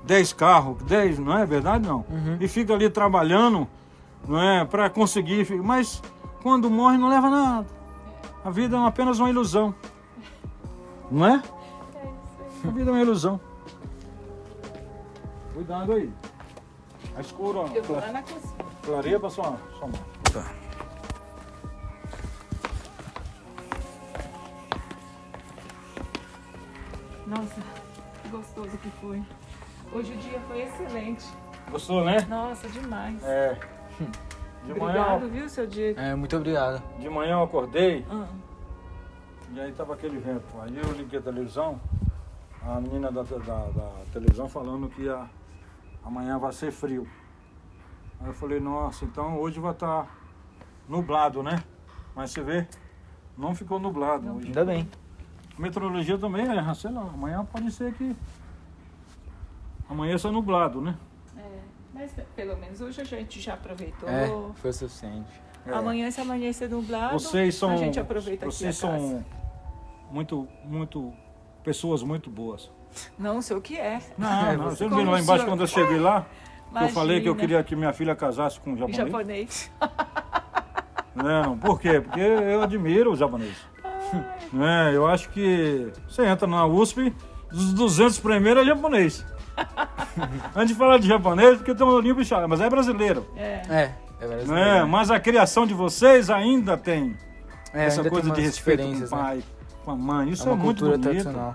10 0.05 0.33
carros, 0.33 0.83
10, 0.83 1.21
não 1.21 1.39
é 1.39 1.47
verdade? 1.47 1.87
Não. 1.87 2.05
Uhum. 2.11 2.39
E 2.41 2.49
fica 2.49 2.75
ali 2.75 2.91
trabalhando, 2.91 3.69
não 4.27 4.43
é? 4.43 4.65
Para 4.65 4.91
conseguir. 4.91 5.49
Mas 5.63 6.03
quando 6.43 6.69
morre 6.69 6.99
não 6.99 7.09
leva 7.09 7.31
nada. 7.31 7.67
A 8.45 8.51
vida 8.51 8.77
é 8.77 8.85
apenas 8.85 9.21
uma 9.21 9.31
ilusão. 9.31 9.73
Não 11.09 11.25
é? 11.25 11.41
A 12.65 12.71
vida 12.73 12.91
é 12.91 12.93
uma 12.95 13.01
ilusão. 13.01 13.41
Cuidado 15.55 15.93
aí. 15.93 16.13
A 17.19 17.21
escura, 17.21 17.59
ó. 17.59 17.67
Eu 17.67 17.83
vou 17.83 17.97
lá 17.97 18.13
na 18.13 18.23
cozinha. 18.23 18.55
Clareia 18.85 19.19
pra 19.19 19.29
sua, 19.29 19.59
sua 19.77 19.89
mão. 19.89 20.01
Tá. 20.33 20.55
Nossa, 27.27 27.61
que 28.23 28.29
gostoso 28.29 28.77
que 28.79 28.91
foi. 29.01 29.23
Hoje 29.93 30.13
o 30.13 30.17
dia 30.17 30.41
foi 30.47 30.63
excelente. 30.63 31.27
Gostou, 31.71 32.05
né? 32.05 32.21
Nossa, 32.29 32.69
demais. 32.69 33.23
É. 33.25 33.59
De 34.65 34.75
manhã, 34.75 35.03
Obrigado, 35.15 35.29
viu, 35.31 35.49
seu 35.49 35.67
Diego? 35.67 35.99
É, 35.99 36.15
muito 36.15 36.37
obrigado. 36.37 36.83
de 36.99 37.09
manhã 37.09 37.33
eu 37.33 37.43
acordei 37.43 38.05
Ah, 38.11 38.27
e 39.53 39.61
aí 39.61 39.73
tava 39.73 39.95
aquele 39.95 40.19
vento. 40.19 40.45
Aí 40.61 40.77
eu 40.77 40.93
liguei 40.93 41.19
a 41.19 41.23
televisão, 41.23 41.81
a 42.63 42.81
menina 42.81 43.11
da, 43.11 43.23
da, 43.23 43.37
da 43.39 43.91
televisão 44.13 44.49
falando 44.49 44.89
que 44.91 45.09
a, 45.09 45.27
amanhã 46.05 46.39
vai 46.39 46.53
ser 46.53 46.71
frio. 46.71 47.07
Aí 48.21 48.27
eu 48.27 48.35
falei, 48.35 48.61
nossa, 48.61 49.05
então 49.05 49.39
hoje 49.39 49.61
vai 49.61 49.73
estar 49.73 50.09
nublado, 50.89 51.43
né? 51.43 51.63
Mas 52.15 52.31
você 52.31 52.43
vê, 52.43 52.67
não 53.37 53.55
ficou 53.55 53.79
nublado 53.79 54.37
hoje. 54.37 54.47
Ainda 54.47 54.65
bem. 54.65 54.89
Meteorologia 55.59 56.19
também, 56.19 56.47
é, 56.47 56.75
sei 56.75 56.91
lá, 56.91 57.03
amanhã 57.03 57.45
pode 57.45 57.71
ser 57.71 57.93
que 57.95 58.17
amanheça 59.89 60.31
nublado, 60.31 60.81
né? 60.81 60.97
é, 61.37 61.61
mas 61.93 62.13
pelo 62.35 62.57
menos 62.57 62.81
hoje 62.81 63.01
a 63.01 63.05
gente 63.05 63.41
já 63.41 63.55
aproveitou. 63.55 64.09
É, 64.09 64.27
foi 64.55 64.71
o 64.71 64.73
suficiente. 64.73 65.49
É. 65.67 65.73
Amanhã, 65.73 66.11
se 66.11 66.21
amanhecer 66.21 66.69
nublado, 66.69 67.19
Vocês 67.19 67.55
são, 67.55 67.71
a 67.71 67.77
gente 67.77 68.01
aproveita 68.01 68.47
vocês 68.47 68.83
aqui 68.83 68.93
casa. 68.93 69.09
são 69.09 69.25
muito, 70.11 70.49
muito 70.65 71.13
pessoas 71.63 72.03
muito 72.03 72.31
boas. 72.31 72.71
Não 73.19 73.41
sei 73.43 73.57
o 73.57 73.61
que 73.61 73.77
é. 73.79 74.01
Não, 74.17 74.29
É, 74.49 74.57
não. 74.57 74.65
você- 74.71 74.89
não 74.89 74.97
viu 74.99 75.11
lá 75.11 75.21
embaixo 75.21 75.45
quando 75.45 75.61
eu 75.61 75.67
cheguei 75.67 75.99
lá? 75.99 76.27
que 76.77 76.85
Eu 76.85 76.89
falei 76.91 77.21
que 77.23 77.29
eu 77.29 77.35
queria 77.35 77.63
que 77.65 77.75
minha 77.75 77.93
filha 77.95 78.15
casasse 78.15 78.61
com 78.61 78.73
um 78.73 78.77
japonês. 78.77 78.99
japonês. 78.99 79.71
Não, 81.15 81.59
por 81.59 81.81
quê? 81.81 82.01
Porque 82.01 82.21
eu 82.21 82.63
admiro 82.63 83.13
o 83.13 83.17
japonês. 83.17 83.57
É? 84.55 84.95
Eu 84.95 85.07
acho 85.07 85.29
que 85.31 85.91
você 86.09 86.25
entra 86.27 86.47
na 86.47 86.65
USP, 86.67 87.13
dos 87.51 87.73
200 87.73 88.19
primeiros 88.21 88.63
é 88.63 88.67
japonês. 88.67 89.25
Antes 90.55 90.69
de 90.69 90.75
falar 90.75 90.99
de 90.99 91.09
japonês, 91.09 91.57
porque 91.57 91.75
tem 91.75 91.87
um 91.87 91.91
olhinho 91.91 92.15
bichado, 92.15 92.49
mas 92.49 92.61
é 92.61 92.69
brasileiro. 92.71 93.27
É. 93.37 93.63
É, 93.69 93.95
é 94.21 94.27
brasileiro. 94.27 94.69
É? 94.71 94.85
Mas 94.85 95.11
a 95.11 95.19
criação 95.19 95.67
de 95.67 95.75
vocês 95.75 96.31
ainda 96.31 96.77
tem 96.77 97.17
É, 97.75 97.87
essa 97.87 98.01
ainda 98.01 98.11
tem 98.11 98.11
coisa 98.13 98.35
de 98.35 98.41
umas 98.41 98.55
respeito 98.55 98.83
com 98.85 98.91
o 98.91 99.01
né? 99.01 99.07
pai, 99.09 99.43
com 99.85 99.91
a 99.91 99.97
mãe. 99.97 100.29
Isso 100.31 100.49
É 100.49 100.53
é, 100.53 100.55
muito 100.55 100.85
bonito. 100.85 101.03
tradicional. 101.03 101.55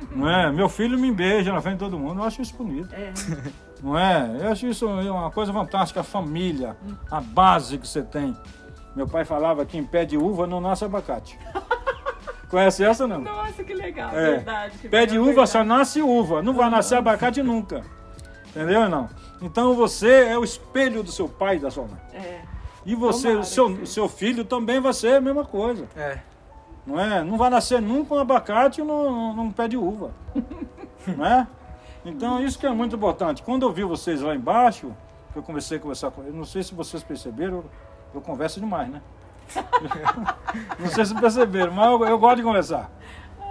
Não 0.14 0.28
é? 0.28 0.50
Meu 0.52 0.68
filho 0.68 0.98
me 0.98 1.12
beija 1.12 1.52
na 1.52 1.60
frente 1.60 1.74
de 1.74 1.80
todo 1.80 1.98
mundo, 1.98 2.20
eu 2.20 2.24
acho 2.24 2.40
isso 2.42 2.54
bonito. 2.56 2.92
É. 2.94 3.12
Não 3.82 3.98
é? 3.98 4.38
Eu 4.40 4.52
acho 4.52 4.66
isso 4.66 4.86
uma 4.86 5.30
coisa 5.30 5.52
fantástica, 5.52 6.00
a 6.00 6.04
família, 6.04 6.76
a 7.10 7.20
base 7.20 7.78
que 7.78 7.86
você 7.88 8.02
tem. 8.02 8.36
Meu 8.94 9.06
pai 9.06 9.24
falava 9.24 9.64
que 9.64 9.78
em 9.78 9.84
pé 9.84 10.04
de 10.04 10.16
uva 10.16 10.46
não 10.46 10.60
nasce 10.60 10.84
abacate. 10.84 11.38
Conhece 12.50 12.84
essa 12.84 13.06
não? 13.06 13.20
Nossa, 13.20 13.62
que 13.62 13.72
legal. 13.72 14.10
É. 14.10 14.32
Verdade. 14.32 14.78
que 14.78 14.88
Pé 14.88 15.06
de 15.06 15.16
uva 15.16 15.26
verdade. 15.26 15.50
só 15.50 15.64
nasce 15.64 16.02
uva, 16.02 16.42
não 16.42 16.52
vai 16.52 16.68
nascer 16.68 16.96
abacate 16.96 17.40
nunca. 17.42 17.84
Entendeu 18.48 18.82
ou 18.82 18.88
não? 18.88 19.08
Então 19.40 19.74
você 19.74 20.24
é 20.24 20.36
o 20.36 20.42
espelho 20.42 21.04
do 21.04 21.12
seu 21.12 21.28
pai 21.28 21.56
e 21.56 21.58
da 21.60 21.70
sua 21.70 21.84
mãe. 21.84 22.00
É. 22.12 22.40
E 22.84 22.96
você, 22.96 23.28
Tomara 23.28 23.40
o 23.40 23.44
seu, 23.44 23.76
que 23.76 23.82
o 23.82 23.86
seu 23.86 24.08
filho 24.08 24.44
também 24.44 24.80
vai 24.80 24.92
ser 24.92 25.14
a 25.14 25.20
mesma 25.20 25.44
coisa. 25.44 25.86
É. 25.96 26.18
Não 26.90 27.00
é? 27.00 27.22
Não 27.22 27.38
vai 27.38 27.48
nascer 27.50 27.80
nunca 27.80 28.14
um 28.14 28.18
abacate 28.18 28.82
num, 28.82 29.32
num 29.32 29.52
pé 29.52 29.68
de 29.68 29.76
uva. 29.76 30.10
não 31.06 31.24
é? 31.24 31.46
Então 32.04 32.42
isso 32.42 32.58
que 32.58 32.66
é 32.66 32.70
muito 32.70 32.96
importante. 32.96 33.42
Quando 33.42 33.64
eu 33.64 33.72
vi 33.72 33.84
vocês 33.84 34.20
lá 34.20 34.34
embaixo, 34.34 34.92
que 35.32 35.38
eu 35.38 35.42
comecei 35.42 35.78
a 35.78 35.80
conversar 35.80 36.10
com 36.10 36.22
eles, 36.22 36.34
não 36.34 36.44
sei 36.44 36.62
se 36.64 36.74
vocês 36.74 37.02
perceberam, 37.02 37.58
eu, 37.58 37.64
eu 38.14 38.20
converso 38.20 38.58
demais, 38.58 38.88
né? 38.88 39.00
não 40.78 40.88
sei 40.88 41.04
se 41.04 41.14
perceberam, 41.14 41.72
mas 41.72 41.86
eu, 41.86 42.04
eu 42.06 42.18
gosto 42.18 42.36
de 42.36 42.42
conversar. 42.42 42.90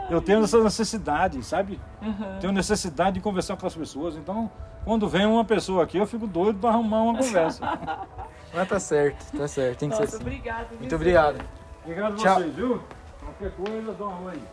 Eu 0.10 0.22
tenho 0.22 0.44
essa 0.44 0.62
necessidade, 0.62 1.42
sabe? 1.44 1.80
Uhum. 2.02 2.40
Tenho 2.42 2.52
necessidade 2.52 3.14
de 3.14 3.22
conversar 3.22 3.56
com 3.56 3.68
as 3.68 3.76
pessoas. 3.76 4.16
Então, 4.18 4.50
quando 4.84 5.08
vem 5.08 5.26
uma 5.26 5.46
pessoa 5.46 5.84
aqui, 5.84 5.98
eu 5.98 6.08
fico 6.08 6.26
doido 6.26 6.60
para 6.60 6.72
arrumar 6.72 7.04
uma 7.04 7.18
conversa. 7.18 7.64
Mas 8.52 8.68
tá 8.68 8.80
certo, 8.80 9.38
tá 9.38 9.48
certo. 9.48 9.78
Tem 9.78 9.90
que 9.90 9.96
Nossa, 9.96 10.08
ser 10.08 10.16
assim. 10.16 10.26
obrigado. 10.26 10.80
Muito 10.80 10.96
obrigado. 10.96 11.46
Obrigado 11.84 12.14
a 12.14 12.16
Tchau. 12.16 12.36
vocês, 12.36 12.56
viu? 12.56 12.82
Qualquer 13.40 13.56
coisa, 13.56 13.94
dá 13.94 14.06
uma 14.06 14.32
aí. 14.32 14.44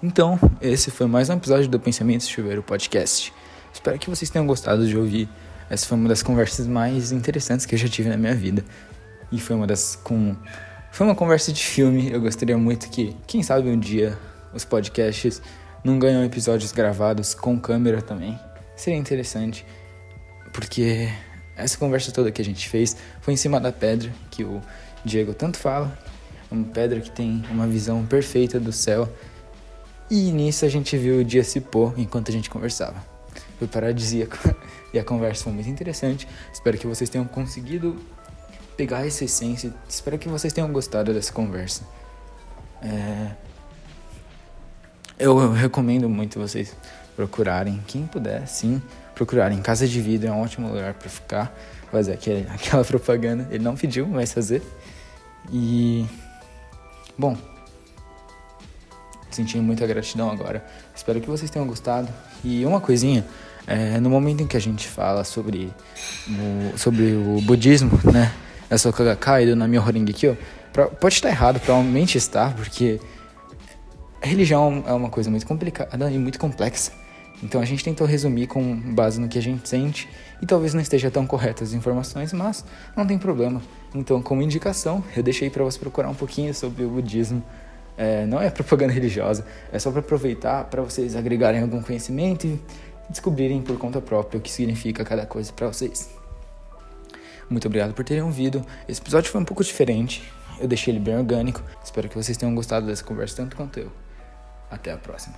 Então, 0.00 0.38
esse 0.60 0.88
foi 0.88 1.08
mais 1.08 1.28
um 1.28 1.34
episódio 1.34 1.68
do 1.68 1.80
Pensamentos 1.80 2.28
Chuveiro 2.28 2.62
Podcast. 2.62 3.34
Espero 3.74 3.98
que 3.98 4.08
vocês 4.08 4.30
tenham 4.30 4.46
gostado 4.46 4.86
de 4.86 4.96
ouvir. 4.96 5.28
Essa 5.68 5.84
foi 5.84 5.98
uma 5.98 6.08
das 6.08 6.22
conversas 6.22 6.68
mais 6.68 7.10
interessantes 7.10 7.66
que 7.66 7.74
eu 7.74 7.78
já 7.78 7.88
tive 7.88 8.08
na 8.08 8.16
minha 8.16 8.32
vida. 8.32 8.64
E 9.32 9.40
foi 9.40 9.56
uma 9.56 9.66
das 9.66 9.96
com 9.96 10.36
foi 10.92 11.08
uma 11.08 11.16
conversa 11.16 11.52
de 11.52 11.64
filme. 11.64 12.12
Eu 12.12 12.20
gostaria 12.20 12.56
muito 12.56 12.88
que, 12.88 13.16
quem 13.26 13.42
sabe 13.42 13.68
um 13.68 13.76
dia 13.76 14.16
os 14.54 14.64
podcasts 14.64 15.42
não 15.82 15.98
ganham 15.98 16.24
episódios 16.24 16.70
gravados 16.70 17.34
com 17.34 17.58
câmera 17.58 18.00
também. 18.00 18.38
Seria 18.76 18.98
interessante, 18.98 19.66
porque 20.52 21.08
essa 21.56 21.76
conversa 21.76 22.12
toda 22.12 22.30
que 22.30 22.40
a 22.40 22.44
gente 22.44 22.68
fez 22.68 22.96
foi 23.20 23.34
em 23.34 23.36
cima 23.36 23.58
da 23.58 23.72
pedra 23.72 24.08
que 24.30 24.44
o 24.44 24.60
Diego 25.04 25.34
tanto 25.34 25.56
fala. 25.56 25.98
Uma 26.50 26.64
pedra 26.64 27.00
que 27.00 27.10
tem 27.10 27.44
uma 27.50 27.66
visão 27.66 28.04
perfeita 28.04 28.58
do 28.58 28.72
céu 28.72 29.08
e 30.10 30.32
nisso 30.32 30.64
a 30.64 30.68
gente 30.68 30.96
viu 30.96 31.20
o 31.20 31.24
dia 31.24 31.44
se 31.44 31.60
pôr 31.60 31.94
enquanto 31.96 32.30
a 32.30 32.32
gente 32.32 32.50
conversava. 32.50 32.96
Foi 33.58 33.68
paradisíaco 33.68 34.36
e 34.92 34.98
a 34.98 35.04
conversa 35.04 35.44
foi 35.44 35.52
muito 35.52 35.70
interessante. 35.70 36.26
Espero 36.52 36.76
que 36.76 36.86
vocês 36.86 37.08
tenham 37.08 37.26
conseguido 37.26 37.96
pegar 38.76 39.06
essa 39.06 39.24
essência. 39.24 39.72
Espero 39.88 40.18
que 40.18 40.28
vocês 40.28 40.52
tenham 40.52 40.72
gostado 40.72 41.14
dessa 41.14 41.32
conversa. 41.32 41.84
É, 42.82 43.30
Eu 45.16 45.52
recomendo 45.52 46.08
muito 46.08 46.40
vocês 46.40 46.74
procurarem, 47.14 47.80
quem 47.86 48.06
puder, 48.06 48.48
sim, 48.48 48.82
procurarem. 49.14 49.60
Casa 49.60 49.86
de 49.86 50.00
Vidro 50.00 50.28
é 50.28 50.32
um 50.32 50.40
ótimo 50.40 50.66
lugar 50.68 50.94
para 50.94 51.08
ficar. 51.08 51.56
Fazer 51.92 52.14
aquele, 52.14 52.48
aquela 52.50 52.84
propaganda. 52.84 53.46
Ele 53.50 53.62
não 53.62 53.76
pediu, 53.76 54.08
mas 54.08 54.32
fazer. 54.32 54.62
E. 55.52 56.06
Bom, 57.20 57.36
sentindo 59.30 59.62
muita 59.62 59.86
gratidão 59.86 60.30
agora. 60.30 60.64
Espero 60.96 61.20
que 61.20 61.28
vocês 61.28 61.50
tenham 61.50 61.68
gostado. 61.68 62.08
E 62.42 62.64
uma 62.64 62.80
coisinha, 62.80 63.26
É, 63.66 64.00
no 64.00 64.08
momento 64.08 64.42
em 64.42 64.46
que 64.46 64.56
a 64.56 64.60
gente 64.60 64.88
fala 64.88 65.22
sobre 65.22 65.70
o, 66.26 66.78
sobre 66.78 67.12
o 67.12 67.42
budismo, 67.42 68.00
né? 68.10 68.32
Sou 68.78 68.90
Kagakai 68.90 69.44
do 69.44 69.54
Nami. 69.54 69.76
Pode 70.98 71.14
estar 71.14 71.28
errado, 71.28 71.60
provavelmente 71.60 72.16
está, 72.16 72.48
porque 72.50 72.98
a 74.22 74.26
religião 74.26 74.82
é 74.86 74.92
uma 74.94 75.10
coisa 75.10 75.30
muito 75.30 75.46
complicada 75.46 76.10
e 76.10 76.18
muito 76.18 76.38
complexa. 76.38 76.90
Então 77.42 77.60
a 77.60 77.64
gente 77.64 77.82
tentou 77.82 78.06
resumir 78.06 78.46
com 78.46 78.76
base 78.94 79.20
no 79.20 79.28
que 79.28 79.38
a 79.38 79.42
gente 79.42 79.68
sente 79.68 80.08
e 80.42 80.46
talvez 80.46 80.74
não 80.74 80.80
esteja 80.80 81.10
tão 81.10 81.26
corretas 81.26 81.68
as 81.68 81.74
informações, 81.74 82.32
mas 82.32 82.64
não 82.96 83.06
tem 83.06 83.18
problema. 83.18 83.62
Então, 83.94 84.20
como 84.22 84.42
indicação, 84.42 85.02
eu 85.16 85.22
deixei 85.22 85.48
para 85.48 85.64
você 85.64 85.78
procurar 85.78 86.08
um 86.08 86.14
pouquinho 86.14 86.54
sobre 86.54 86.84
o 86.84 86.90
budismo. 86.90 87.42
É, 87.96 88.24
não 88.24 88.40
é 88.40 88.48
propaganda 88.50 88.92
religiosa, 88.92 89.44
é 89.72 89.78
só 89.78 89.90
para 89.90 90.00
aproveitar 90.00 90.64
para 90.64 90.80
vocês 90.82 91.14
agregarem 91.14 91.60
algum 91.60 91.82
conhecimento 91.82 92.46
e 92.46 92.58
descobrirem 93.10 93.60
por 93.60 93.76
conta 93.78 94.00
própria 94.00 94.38
o 94.38 94.40
que 94.40 94.50
significa 94.50 95.04
cada 95.04 95.26
coisa 95.26 95.52
para 95.52 95.66
vocês. 95.66 96.08
Muito 97.50 97.66
obrigado 97.66 97.92
por 97.92 98.04
terem 98.04 98.22
ouvido. 98.22 98.64
Esse 98.88 99.00
episódio 99.00 99.30
foi 99.30 99.40
um 99.40 99.44
pouco 99.44 99.64
diferente. 99.64 100.22
Eu 100.60 100.68
deixei 100.68 100.92
ele 100.94 101.00
bem 101.00 101.16
orgânico. 101.16 101.62
Espero 101.82 102.08
que 102.08 102.14
vocês 102.14 102.38
tenham 102.38 102.54
gostado 102.54 102.86
dessa 102.86 103.02
conversa 103.02 103.36
tanto 103.36 103.56
quanto 103.56 103.80
eu. 103.80 103.90
Até 104.70 104.92
a 104.92 104.96
próxima. 104.96 105.34